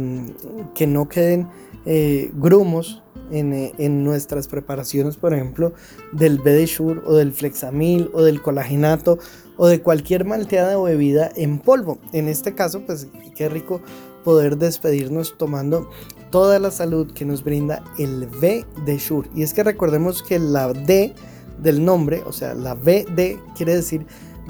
que 0.73 0.87
no 0.87 1.07
queden 1.07 1.47
eh, 1.85 2.31
grumos 2.33 3.03
en, 3.31 3.71
en 3.77 4.03
nuestras 4.03 4.47
preparaciones, 4.47 5.17
por 5.17 5.33
ejemplo, 5.33 5.73
del 6.11 6.39
BD 6.39 6.67
o 7.05 7.13
del 7.13 7.31
Flexamil 7.31 8.09
o 8.13 8.23
del 8.23 8.41
colagenato 8.41 9.19
o 9.57 9.67
de 9.67 9.81
cualquier 9.81 10.25
malteada 10.25 10.79
o 10.79 10.83
bebida 10.83 11.29
en 11.35 11.59
polvo. 11.59 11.99
En 12.13 12.27
este 12.27 12.55
caso, 12.55 12.81
pues 12.85 13.07
qué 13.35 13.49
rico 13.49 13.81
poder 14.23 14.57
despedirnos 14.57 15.37
tomando 15.37 15.89
toda 16.31 16.59
la 16.59 16.71
salud 16.71 17.11
que 17.13 17.25
nos 17.25 17.43
brinda 17.43 17.83
el 17.97 18.27
V 18.27 18.65
de 18.85 18.97
Shure. 18.97 19.29
Y 19.35 19.43
es 19.43 19.53
que 19.53 19.63
recordemos 19.63 20.23
que 20.23 20.39
la 20.39 20.71
D 20.73 21.13
del 21.61 21.83
nombre, 21.83 22.23
o 22.25 22.31
sea, 22.31 22.53
la 22.53 22.73
VD 22.73 23.39
quiere 23.55 23.75
decir 23.75 24.05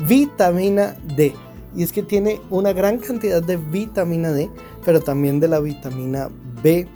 vitamina 0.08 0.98
D. 1.16 1.34
Y 1.76 1.84
es 1.84 1.92
que 1.92 2.02
tiene 2.02 2.42
una 2.50 2.74
gran 2.74 2.98
cantidad 2.98 3.44
de 3.44 3.58
vitamina 3.58 4.32
D, 4.32 4.50
pero 4.84 5.02
también 5.02 5.40
de 5.40 5.48
la 5.48 5.60
vitamina 5.60 6.30
B. 6.64 6.88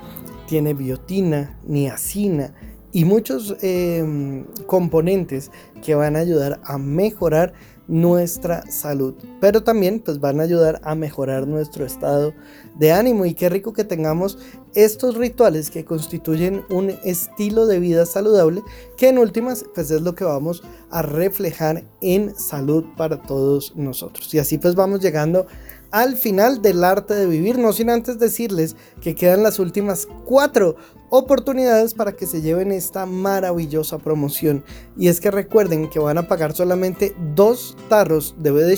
Tiene 0.48 0.74
biotina, 0.74 1.58
niacina 1.66 2.54
y 2.94 3.06
muchos 3.06 3.56
em, 3.62 4.46
componentes 4.68 5.52
que 5.84 5.96
van 5.96 6.16
a 6.16 6.20
ayudar 6.20 6.62
a 6.64 6.78
mejorar 6.78 7.54
nuestra 7.88 8.70
salud, 8.72 9.14
pero 9.42 9.64
también 9.64 10.00
pues 10.00 10.20
van 10.20 10.40
a 10.40 10.44
ayudar 10.44 10.80
a 10.84 10.96
mejorar 10.96 11.48
nuestro 11.48 11.86
estado 11.86 12.34
de 12.76 12.92
ánimo. 12.92 13.26
Y 13.26 13.34
qué 13.34 13.50
rico 13.50 13.74
que 13.74 13.84
tengamos 13.84 14.38
estos 14.74 15.16
rituales 15.16 15.70
que 15.70 15.86
constituyen 15.86 16.64
un 16.70 16.92
estilo 17.04 17.68
de 17.68 17.80
vida 17.80 18.06
saludable 18.06 18.64
que 18.98 19.10
en 19.10 19.18
últimas 19.18 19.66
pues 19.76 19.92
es 19.92 20.02
lo 20.02 20.16
que 20.16 20.24
vamos 20.24 20.64
a 20.90 21.02
reflejar 21.02 21.84
en 22.02 22.36
salud 22.36 22.86
para 22.98 23.22
todos 23.22 23.76
nosotros. 23.76 24.34
Y 24.34 24.40
así 24.40 24.58
pues 24.58 24.76
vamos 24.76 25.02
llegando 25.02 25.46
al 25.92 26.16
final 26.18 26.64
del 26.64 26.84
arte 26.84 27.14
de 27.14 27.28
vivir, 27.28 27.60
no 27.60 27.72
sin 27.72 27.92
antes 27.92 28.18
decirles 28.18 28.76
que 29.00 29.14
quedan 29.14 29.44
las 29.44 29.60
últimas 29.60 30.08
cuatro 30.26 30.76
oportunidades 31.16 31.94
para 31.94 32.14
que 32.14 32.26
se 32.26 32.42
lleven 32.42 32.72
esta 32.72 33.06
maravillosa 33.06 34.00
promoción. 34.00 34.64
Y 34.98 35.10
es 35.10 35.22
que 35.22 35.30
recuerden 35.30 35.88
que 35.88 36.00
van 36.00 36.18
a 36.18 36.28
pagar 36.28 36.56
solamente 36.56 37.16
dos 37.36 37.78
tarros 37.88 38.34
de 38.40 38.50
BD 38.50 38.76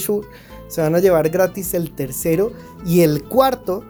se 0.67 0.81
van 0.81 0.95
a 0.95 0.99
llevar 0.99 1.29
gratis 1.29 1.73
el 1.73 1.95
tercero 1.95 2.51
y 2.85 3.01
el 3.01 3.23
cuarto 3.23 3.85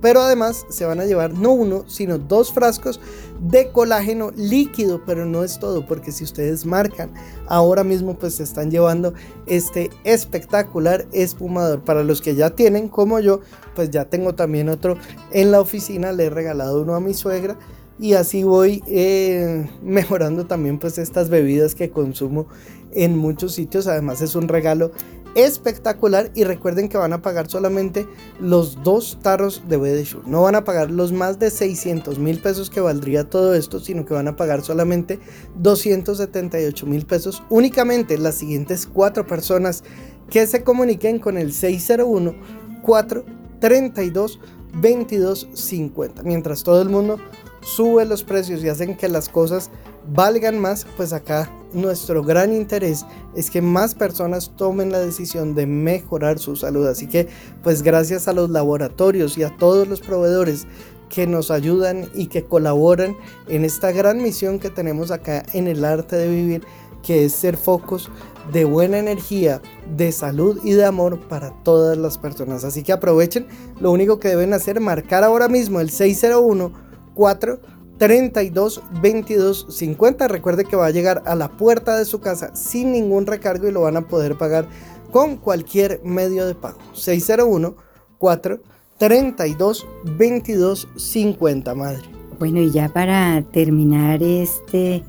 pero 0.00 0.20
además 0.20 0.64
se 0.68 0.84
van 0.84 1.00
a 1.00 1.04
llevar 1.04 1.32
no 1.32 1.52
uno, 1.52 1.84
sino 1.88 2.18
dos 2.18 2.52
frascos 2.52 3.00
de 3.40 3.70
colágeno 3.70 4.30
líquido, 4.36 5.02
pero 5.04 5.26
no 5.26 5.44
es 5.44 5.58
todo, 5.58 5.86
porque 5.86 6.12
si 6.12 6.24
ustedes 6.24 6.66
marcan 6.66 7.12
ahora 7.46 7.84
mismo, 7.84 8.18
pues 8.18 8.36
se 8.36 8.42
están 8.42 8.70
llevando 8.70 9.14
este 9.46 9.90
espectacular 10.04 11.06
espumador. 11.12 11.84
Para 11.84 12.02
los 12.02 12.20
que 12.20 12.34
ya 12.34 12.50
tienen, 12.50 12.88
como 12.88 13.20
yo, 13.20 13.40
pues 13.74 13.90
ya 13.90 14.06
tengo 14.06 14.34
también 14.34 14.68
otro 14.68 14.96
en 15.32 15.50
la 15.50 15.60
oficina, 15.60 16.12
le 16.12 16.24
he 16.24 16.30
regalado 16.30 16.82
uno 16.82 16.94
a 16.94 17.00
mi 17.00 17.14
suegra 17.14 17.56
y 17.98 18.14
así 18.14 18.42
voy 18.42 18.82
eh, 18.86 19.68
mejorando 19.82 20.46
también 20.46 20.78
pues 20.78 20.98
estas 20.98 21.28
bebidas 21.28 21.74
que 21.74 21.90
consumo 21.90 22.46
en 22.92 23.16
muchos 23.16 23.52
sitios 23.54 23.86
además 23.86 24.22
es 24.22 24.34
un 24.34 24.48
regalo 24.48 24.90
espectacular 25.36 26.30
y 26.34 26.44
recuerden 26.44 26.88
que 26.88 26.96
van 26.96 27.12
a 27.12 27.20
pagar 27.20 27.48
solamente 27.48 28.08
los 28.40 28.82
dos 28.82 29.18
tarros 29.22 29.62
de 29.68 29.76
BD 29.76 30.06
No 30.26 30.42
van 30.42 30.54
a 30.54 30.64
pagar 30.64 30.90
los 30.90 31.12
más 31.12 31.38
de 31.38 31.50
600 31.50 32.18
mil 32.18 32.38
pesos 32.38 32.70
que 32.70 32.80
valdría 32.80 33.28
todo 33.28 33.54
esto, 33.54 33.78
sino 33.78 34.06
que 34.06 34.14
van 34.14 34.28
a 34.28 34.36
pagar 34.36 34.62
solamente 34.62 35.20
278 35.56 36.86
mil 36.86 37.04
pesos. 37.04 37.42
Únicamente 37.50 38.16
las 38.16 38.36
siguientes 38.36 38.88
cuatro 38.90 39.26
personas 39.26 39.84
que 40.30 40.46
se 40.46 40.64
comuniquen 40.64 41.18
con 41.18 41.36
el 41.36 41.52
601 41.52 42.34
432 42.82 44.40
2250. 44.80 46.22
Mientras 46.22 46.62
todo 46.62 46.80
el 46.80 46.88
mundo 46.88 47.18
sube 47.66 48.04
los 48.04 48.22
precios 48.22 48.62
y 48.62 48.68
hacen 48.68 48.96
que 48.96 49.08
las 49.08 49.28
cosas 49.28 49.70
valgan 50.08 50.60
más, 50.60 50.86
pues 50.96 51.12
acá 51.12 51.50
nuestro 51.72 52.22
gran 52.22 52.54
interés 52.54 53.04
es 53.34 53.50
que 53.50 53.60
más 53.60 53.96
personas 53.96 54.52
tomen 54.56 54.92
la 54.92 55.00
decisión 55.00 55.56
de 55.56 55.66
mejorar 55.66 56.38
su 56.38 56.54
salud. 56.54 56.86
Así 56.86 57.08
que 57.08 57.26
pues 57.64 57.82
gracias 57.82 58.28
a 58.28 58.32
los 58.32 58.50
laboratorios 58.50 59.36
y 59.36 59.42
a 59.42 59.56
todos 59.56 59.88
los 59.88 60.00
proveedores 60.00 60.66
que 61.08 61.26
nos 61.26 61.50
ayudan 61.50 62.08
y 62.14 62.28
que 62.28 62.44
colaboran 62.44 63.16
en 63.48 63.64
esta 63.64 63.90
gran 63.90 64.22
misión 64.22 64.60
que 64.60 64.70
tenemos 64.70 65.10
acá 65.10 65.44
en 65.52 65.66
el 65.66 65.84
arte 65.84 66.14
de 66.14 66.28
vivir, 66.28 66.62
que 67.02 67.24
es 67.24 67.32
ser 67.32 67.56
focos 67.56 68.10
de 68.52 68.64
buena 68.64 68.98
energía, 68.98 69.60
de 69.96 70.12
salud 70.12 70.60
y 70.62 70.72
de 70.72 70.84
amor 70.84 71.18
para 71.28 71.50
todas 71.64 71.98
las 71.98 72.16
personas. 72.16 72.62
Así 72.62 72.84
que 72.84 72.92
aprovechen, 72.92 73.48
lo 73.80 73.90
único 73.90 74.20
que 74.20 74.28
deben 74.28 74.52
hacer, 74.52 74.80
marcar 74.80 75.24
ahora 75.24 75.48
mismo 75.48 75.80
el 75.80 75.90
601 75.90 76.85
4 77.16 77.58
32 77.98 78.82
22 79.02 79.66
50. 79.70 80.28
Recuerde 80.28 80.64
que 80.64 80.76
va 80.76 80.86
a 80.86 80.90
llegar 80.90 81.22
a 81.26 81.34
la 81.34 81.48
puerta 81.48 81.96
de 81.96 82.04
su 82.04 82.20
casa 82.20 82.54
sin 82.54 82.92
ningún 82.92 83.26
recargo 83.26 83.66
y 83.66 83.72
lo 83.72 83.82
van 83.82 83.96
a 83.96 84.06
poder 84.06 84.36
pagar 84.36 84.68
con 85.10 85.36
cualquier 85.36 86.00
medio 86.04 86.46
de 86.46 86.54
pago. 86.54 86.78
601 86.92 87.74
4 88.18 88.60
32 88.98 89.86
22 90.04 90.88
50, 90.96 91.74
madre. 91.74 92.02
Bueno, 92.38 92.60
y 92.60 92.70
ya 92.70 92.90
para 92.90 93.42
terminar 93.50 94.22
este 94.22 95.02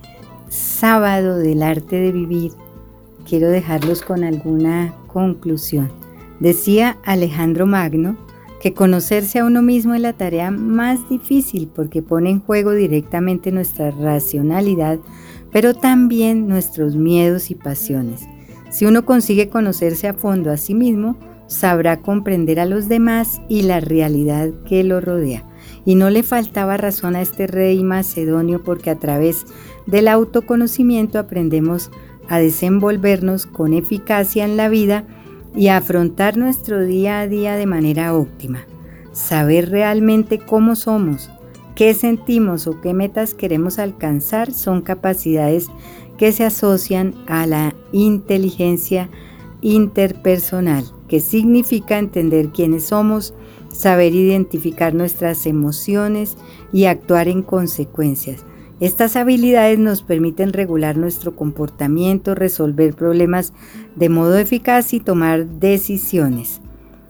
sábado 0.50 1.38
del 1.38 1.62
arte 1.62 1.98
de 1.98 2.12
vivir, 2.14 2.54
quiero 3.28 3.50
dejarlos 3.50 4.02
con 4.02 4.24
alguna 4.24 4.96
conclusión. 5.08 5.92
Decía 6.40 6.98
Alejandro 7.04 7.66
Magno 7.66 8.18
que 8.62 8.74
conocerse 8.74 9.40
a 9.40 9.46
uno 9.46 9.62
mismo 9.62 9.94
es 9.94 10.02
la 10.02 10.14
tarea 10.14 10.52
más 10.52 11.08
difícil 11.10 11.70
porque 11.74 12.02
pone 12.02 12.30
en 12.30 12.40
juego 12.40 12.72
directamente 12.74 13.52
nuestra 13.52 13.92
racionalidad, 13.92 15.00
pero 15.52 15.74
también 15.74 16.48
nuestros 16.48 16.96
miedos 16.96 17.52
y 17.52 17.56
pasiones. 17.56 18.28
Si 18.70 18.86
uno 18.86 19.06
consigue 19.06 19.50
conocerse 19.50 20.08
a 20.08 20.14
fondo 20.14 20.52
a 20.52 20.58
sí 20.58 20.74
mismo, 20.74 21.18
sabrá 21.48 22.02
comprender 22.02 22.60
a 22.60 22.66
los 22.66 22.90
demás 22.90 23.42
y 23.48 23.62
la 23.62 23.80
realidad 23.80 24.52
que 24.66 24.84
lo 24.84 25.00
rodea. 25.00 25.44
Y 25.86 25.96
no 25.96 26.10
le 26.10 26.24
faltaba 26.24 26.76
razón 26.76 27.16
a 27.16 27.22
este 27.22 27.48
rey 27.48 27.82
macedonio 27.82 28.62
porque 28.64 28.90
a 28.90 29.00
través 29.00 29.46
del 29.86 30.10
autoconocimiento 30.10 31.18
aprendemos 31.18 31.92
a 32.28 32.40
desenvolvernos 32.40 33.46
con 33.46 33.74
eficacia 33.74 34.44
en 34.44 34.58
la 34.58 34.68
vida 34.68 35.06
y 35.58 35.70
afrontar 35.70 36.38
nuestro 36.38 36.86
día 36.86 37.20
a 37.20 37.28
día 37.28 37.56
de 37.56 37.66
manera 37.66 38.14
óptima. 38.14 38.68
Saber 39.12 39.72
realmente 39.72 40.38
cómo 40.38 40.76
somos, 40.76 41.32
qué 41.76 41.96
sentimos 41.96 42.68
o 42.68 42.80
qué 42.80 42.94
metas 42.94 43.34
queremos 43.34 43.80
alcanzar 43.80 44.54
son 44.54 44.82
capacidades 44.82 45.68
que 46.20 46.32
se 46.32 46.46
asocian 46.46 47.16
a 47.26 47.48
la 47.48 47.74
inteligencia 47.92 49.10
interpersonal, 49.62 50.86
que 51.08 51.20
significa 51.20 51.98
entender 51.98 52.50
quiénes 52.50 52.86
somos, 52.86 53.34
saber 53.72 54.14
identificar 54.14 54.94
nuestras 54.94 55.48
emociones 55.48 56.38
y 56.72 56.86
actuar 56.86 57.28
en 57.28 57.42
consecuencias. 57.42 58.46
Estas 58.80 59.16
habilidades 59.16 59.80
nos 59.80 60.04
permiten 60.04 60.54
regular 60.54 60.98
nuestro 60.98 61.36
comportamiento, 61.36 62.36
resolver 62.36 62.94
problemas 62.94 63.54
de 63.96 64.10
modo 64.10 64.38
eficaz 64.38 64.94
y 64.94 65.00
tomar 65.00 65.48
decisiones. 65.48 66.62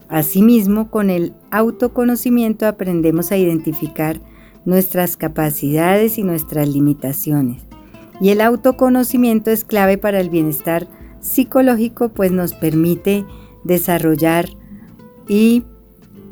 Asimismo, 0.07 0.89
con 0.89 1.10
el 1.10 1.34
autoconocimiento 1.52 2.68
aprendemos 2.68 3.34
a 3.34 3.38
identificar 3.38 4.22
nuestras 4.64 5.18
capacidades 5.18 6.18
y 6.18 6.23
nuestras 6.23 6.69
limitaciones. 6.69 7.64
Y 8.22 8.30
el 8.30 8.39
autoconocimiento 8.39 9.52
es 9.52 9.65
clave 9.65 9.98
para 9.98 10.22
el 10.22 10.30
bienestar 10.30 10.88
psicológico, 11.19 12.10
pues 12.10 12.31
nos 12.31 12.53
permite 12.53 13.26
desarrollar 13.65 14.48
y 15.27 15.64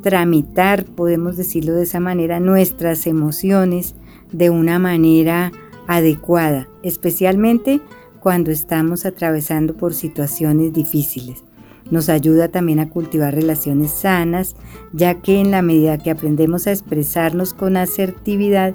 tramitar, 0.01 0.85
podemos 0.85 1.35
decirlo 1.35 1.73
de 1.73 1.83
esa 1.83 1.99
manera, 1.99 2.39
nuestras 2.39 3.07
emociones, 3.07 3.95
de 4.31 4.49
una 4.49 4.79
manera 4.79 5.51
adecuada, 5.87 6.67
especialmente 6.83 7.81
cuando 8.19 8.51
estamos 8.51 9.05
atravesando 9.05 9.75
por 9.75 9.93
situaciones 9.93 10.73
difíciles. 10.73 11.43
Nos 11.91 12.09
ayuda 12.09 12.47
también 12.47 12.79
a 12.79 12.89
cultivar 12.89 13.35
relaciones 13.35 13.91
sanas, 13.91 14.55
ya 14.91 15.21
que 15.21 15.39
en 15.39 15.51
la 15.51 15.61
medida 15.61 15.99
que 15.99 16.09
aprendemos 16.09 16.65
a 16.65 16.71
expresarnos 16.71 17.53
con 17.53 17.77
asertividad, 17.77 18.73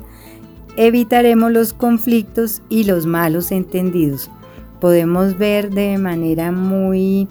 evitaremos 0.77 1.51
los 1.51 1.73
conflictos 1.73 2.63
y 2.69 2.85
los 2.85 3.07
malos 3.07 3.51
entendidos. 3.51 4.31
Podemos 4.81 5.37
ver 5.37 5.71
de 5.71 5.99
manera 5.99 6.53
muy 6.53 7.27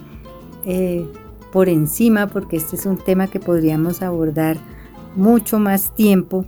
eh, 0.66 1.08
por 1.54 1.70
encima, 1.70 2.28
porque 2.28 2.58
este 2.58 2.76
es 2.76 2.86
un 2.86 2.98
tema 2.98 3.28
que 3.28 3.40
podríamos 3.40 4.02
abordar 4.02 4.58
mucho 5.16 5.58
más 5.58 5.96
tiempo, 5.96 6.46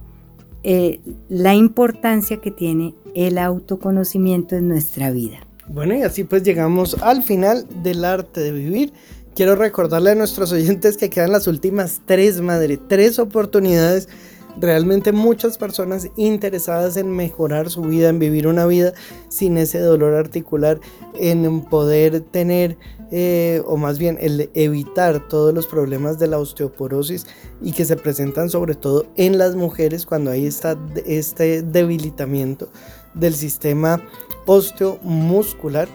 eh, 0.64 1.00
la 1.30 1.56
importancia 1.56 2.38
que 2.38 2.52
tiene 2.52 2.94
el 3.16 3.38
autoconocimiento 3.38 4.56
en 4.56 4.68
nuestra 4.68 5.12
vida. 5.12 5.40
Bueno, 5.68 5.96
y 5.96 6.02
así 6.02 6.24
pues 6.24 6.44
llegamos 6.44 6.98
al 7.02 7.24
final 7.24 7.66
del 7.84 8.06
arte 8.06 8.42
de 8.42 8.52
vivir. 8.52 8.94
Quiero 9.36 9.56
recordarle 9.56 10.12
a 10.12 10.16
nuestros 10.16 10.52
oyentes 10.52 10.98
que 10.98 11.10
quedan 11.10 11.32
las 11.32 11.48
últimas 11.48 12.02
tres, 12.06 12.42
madre, 12.42 12.78
tres 12.78 13.18
oportunidades 13.20 14.10
realmente 14.58 15.12
muchas 15.12 15.58
personas 15.58 16.10
interesadas 16.16 16.98
en 16.98 17.12
mejorar 17.12 17.70
su 17.70 17.82
vida, 17.82 18.10
en 18.10 18.20
vivir 18.20 18.48
una 18.48 18.66
vida 18.66 18.94
sin 19.30 19.58
ese 19.58 19.80
dolor 19.80 20.14
articular, 20.14 20.80
en 21.20 21.62
poder 21.62 22.22
tener, 22.22 22.78
eh, 23.12 23.62
o 23.66 23.78
más 23.78 24.00
bien 24.00 24.18
evitar 24.54 25.28
todos 25.28 25.54
los 25.54 25.68
problemas 25.68 26.20
de 26.20 26.28
la 26.28 26.40
osteoporosis 26.40 27.28
y 27.62 27.72
que 27.74 27.86
se 27.86 27.96
presentan 27.96 28.50
sobre 28.50 28.76
todo 28.76 29.06
en 29.16 29.38
las 29.38 29.56
mujeres 29.56 30.06
cuando 30.06 30.32
hay 30.32 30.46
esta, 30.46 30.78
este 31.06 31.62
debilitamiento 31.62 32.70
del 33.14 33.36
sistema 33.36 34.02
osteomuscular 34.46 35.88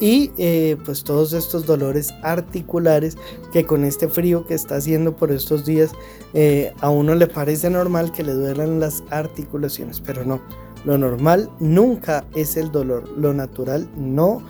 y 0.00 0.32
eh, 0.38 0.76
pues 0.84 1.04
todos 1.04 1.32
estos 1.34 1.66
dolores 1.66 2.12
articulares 2.22 3.16
que 3.52 3.64
con 3.66 3.84
este 3.84 4.08
frío 4.08 4.46
que 4.46 4.54
está 4.54 4.76
haciendo 4.76 5.14
por 5.14 5.30
estos 5.30 5.64
días 5.66 5.92
eh, 6.32 6.72
a 6.80 6.88
uno 6.90 7.14
le 7.14 7.26
parece 7.26 7.68
normal 7.70 8.10
que 8.10 8.24
le 8.24 8.32
duelan 8.32 8.80
las 8.80 9.04
articulaciones, 9.10 10.00
pero 10.00 10.24
no, 10.24 10.40
lo 10.84 10.96
normal 10.96 11.50
nunca 11.60 12.24
es 12.34 12.56
el 12.56 12.72
dolor, 12.72 13.08
lo 13.16 13.34
natural 13.34 13.88
no 13.96 14.42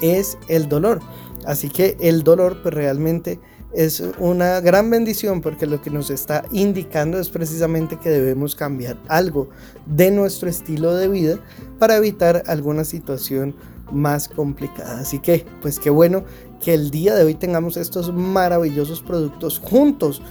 es 0.00 0.36
el 0.48 0.68
dolor. 0.68 1.00
Así 1.46 1.70
que 1.70 1.96
el 2.00 2.22
dolor 2.22 2.58
pues 2.62 2.74
realmente 2.74 3.40
es 3.72 4.02
una 4.18 4.60
gran 4.60 4.90
bendición 4.90 5.40
porque 5.40 5.66
lo 5.66 5.80
que 5.80 5.90
nos 5.90 6.10
está 6.10 6.44
indicando 6.52 7.18
es 7.18 7.28
precisamente 7.28 7.98
que 7.98 8.10
debemos 8.10 8.54
cambiar 8.54 8.98
algo 9.08 9.48
de 9.86 10.10
nuestro 10.10 10.48
estilo 10.48 10.94
de 10.94 11.08
vida 11.08 11.38
para 11.78 11.96
evitar 11.96 12.42
alguna 12.46 12.84
situación 12.84 13.54
más 13.90 14.28
complicada. 14.28 15.00
Así 15.00 15.18
que, 15.18 15.44
pues 15.62 15.78
qué 15.78 15.90
bueno 15.90 16.24
que 16.62 16.74
el 16.74 16.90
día 16.90 17.14
de 17.14 17.24
hoy 17.24 17.34
tengamos 17.34 17.76
estos 17.76 18.12
maravillosos 18.12 19.02
productos 19.02 19.58
juntos, 19.58 20.22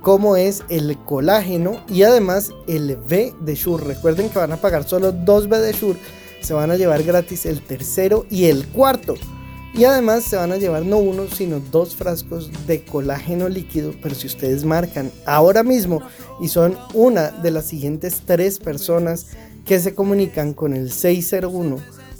como 0.00 0.36
es 0.36 0.62
el 0.68 0.98
colágeno 1.04 1.80
y 1.88 2.02
además 2.02 2.50
el 2.66 2.96
B 2.96 3.34
de 3.40 3.54
Shure. 3.54 3.84
Recuerden 3.84 4.28
que 4.28 4.38
van 4.38 4.52
a 4.52 4.58
pagar 4.58 4.84
solo 4.84 5.12
dos 5.12 5.48
B 5.48 5.58
de 5.58 5.72
Shure, 5.72 5.98
se 6.40 6.54
van 6.54 6.70
a 6.70 6.76
llevar 6.76 7.02
gratis 7.02 7.46
el 7.46 7.62
tercero 7.62 8.26
y 8.30 8.44
el 8.46 8.66
cuarto. 8.68 9.14
Y 9.72 9.86
además 9.86 10.22
se 10.22 10.36
van 10.36 10.52
a 10.52 10.56
llevar 10.56 10.84
no 10.84 10.98
uno, 10.98 11.26
sino 11.26 11.58
dos 11.58 11.96
frascos 11.96 12.48
de 12.68 12.84
colágeno 12.84 13.48
líquido. 13.48 13.92
Pero 14.00 14.14
si 14.14 14.28
ustedes 14.28 14.64
marcan 14.64 15.10
ahora 15.26 15.64
mismo 15.64 16.00
y 16.40 16.46
son 16.46 16.78
una 16.92 17.30
de 17.30 17.50
las 17.50 17.64
siguientes 17.64 18.22
tres 18.24 18.60
personas 18.60 19.28
que 19.64 19.80
se 19.80 19.94
comunican 19.94 20.54
con 20.54 20.74
el 20.74 20.92
601 20.92 21.78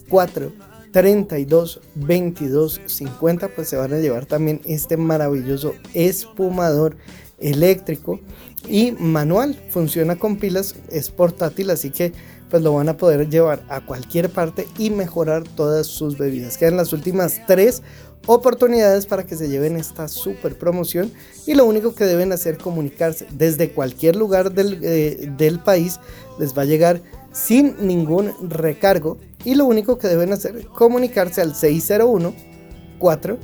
4 0.08 0.52
32 0.94 1.80
22 1.96 2.80
50 2.86 3.48
pues 3.48 3.68
se 3.68 3.76
van 3.76 3.92
a 3.92 3.98
llevar 3.98 4.26
también 4.26 4.60
este 4.64 4.96
maravilloso 4.96 5.74
espumador 5.92 6.96
eléctrico 7.40 8.20
y 8.68 8.92
manual. 8.92 9.60
Funciona 9.70 10.16
con 10.16 10.36
pilas 10.36 10.76
es 10.92 11.10
portátil 11.10 11.70
así 11.70 11.90
que 11.90 12.12
pues 12.48 12.62
lo 12.62 12.72
van 12.74 12.88
a 12.88 12.96
poder 12.96 13.28
llevar 13.28 13.64
a 13.68 13.84
cualquier 13.84 14.30
parte 14.30 14.68
y 14.78 14.90
mejorar 14.90 15.42
todas 15.42 15.88
sus 15.88 16.16
bebidas. 16.16 16.56
Quedan 16.56 16.76
las 16.76 16.92
últimas 16.92 17.40
tres 17.48 17.82
oportunidades 18.26 19.06
para 19.06 19.26
que 19.26 19.34
se 19.34 19.48
lleven 19.48 19.74
esta 19.74 20.06
super 20.06 20.56
promoción 20.56 21.12
y 21.44 21.54
lo 21.54 21.64
único 21.64 21.96
que 21.96 22.04
deben 22.04 22.30
hacer 22.30 22.56
comunicarse 22.56 23.26
desde 23.32 23.70
cualquier 23.70 24.14
lugar 24.14 24.52
del, 24.52 24.78
eh, 24.84 25.28
del 25.36 25.58
país 25.58 25.98
les 26.38 26.56
va 26.56 26.62
a 26.62 26.66
llegar 26.66 27.02
sin 27.35 27.77
ningún 27.86 28.32
recargo 28.48 29.19
y 29.44 29.56
lo 29.56 29.66
único 29.66 29.98
que 29.98 30.09
deben 30.09 30.32
hacer 30.32 30.56
es 30.56 30.66
comunicarse 30.66 31.43
al 31.43 31.55
601 31.55 32.35
4 32.98 33.39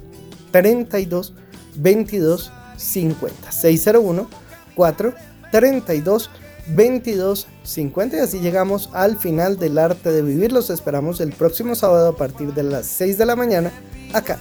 32 0.50 1.34
22 1.76 2.52
50 2.76 3.52
601 3.52 4.30
4 4.74 5.14
32 5.50 6.30
22 6.68 7.48
50 7.64 8.16
y 8.16 8.20
así 8.20 8.38
llegamos 8.40 8.90
al 8.92 9.18
final 9.18 9.58
del 9.58 9.78
arte 9.78 10.12
de 10.12 10.22
vivir. 10.22 10.52
Los 10.52 10.70
esperamos 10.70 11.20
el 11.20 11.32
próximo 11.32 11.74
sábado 11.74 12.10
a 12.10 12.16
partir 12.16 12.54
de 12.54 12.62
las 12.62 12.86
6 12.86 13.18
de 13.18 13.26
la 13.26 13.36
mañana 13.36 13.72
acá 14.12 14.38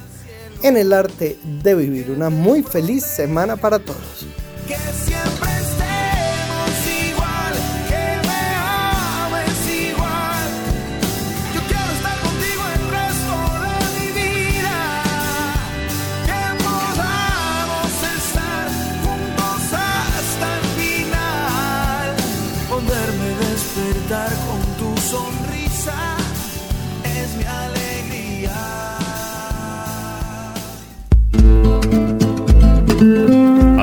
en 0.61 0.77
el 0.77 0.93
arte 0.93 1.39
de 1.63 1.75
vivir. 1.75 2.11
Una 2.11 2.29
muy 2.29 2.61
feliz 2.61 3.03
semana 3.03 3.57
para 3.57 3.79
todos 3.79 4.25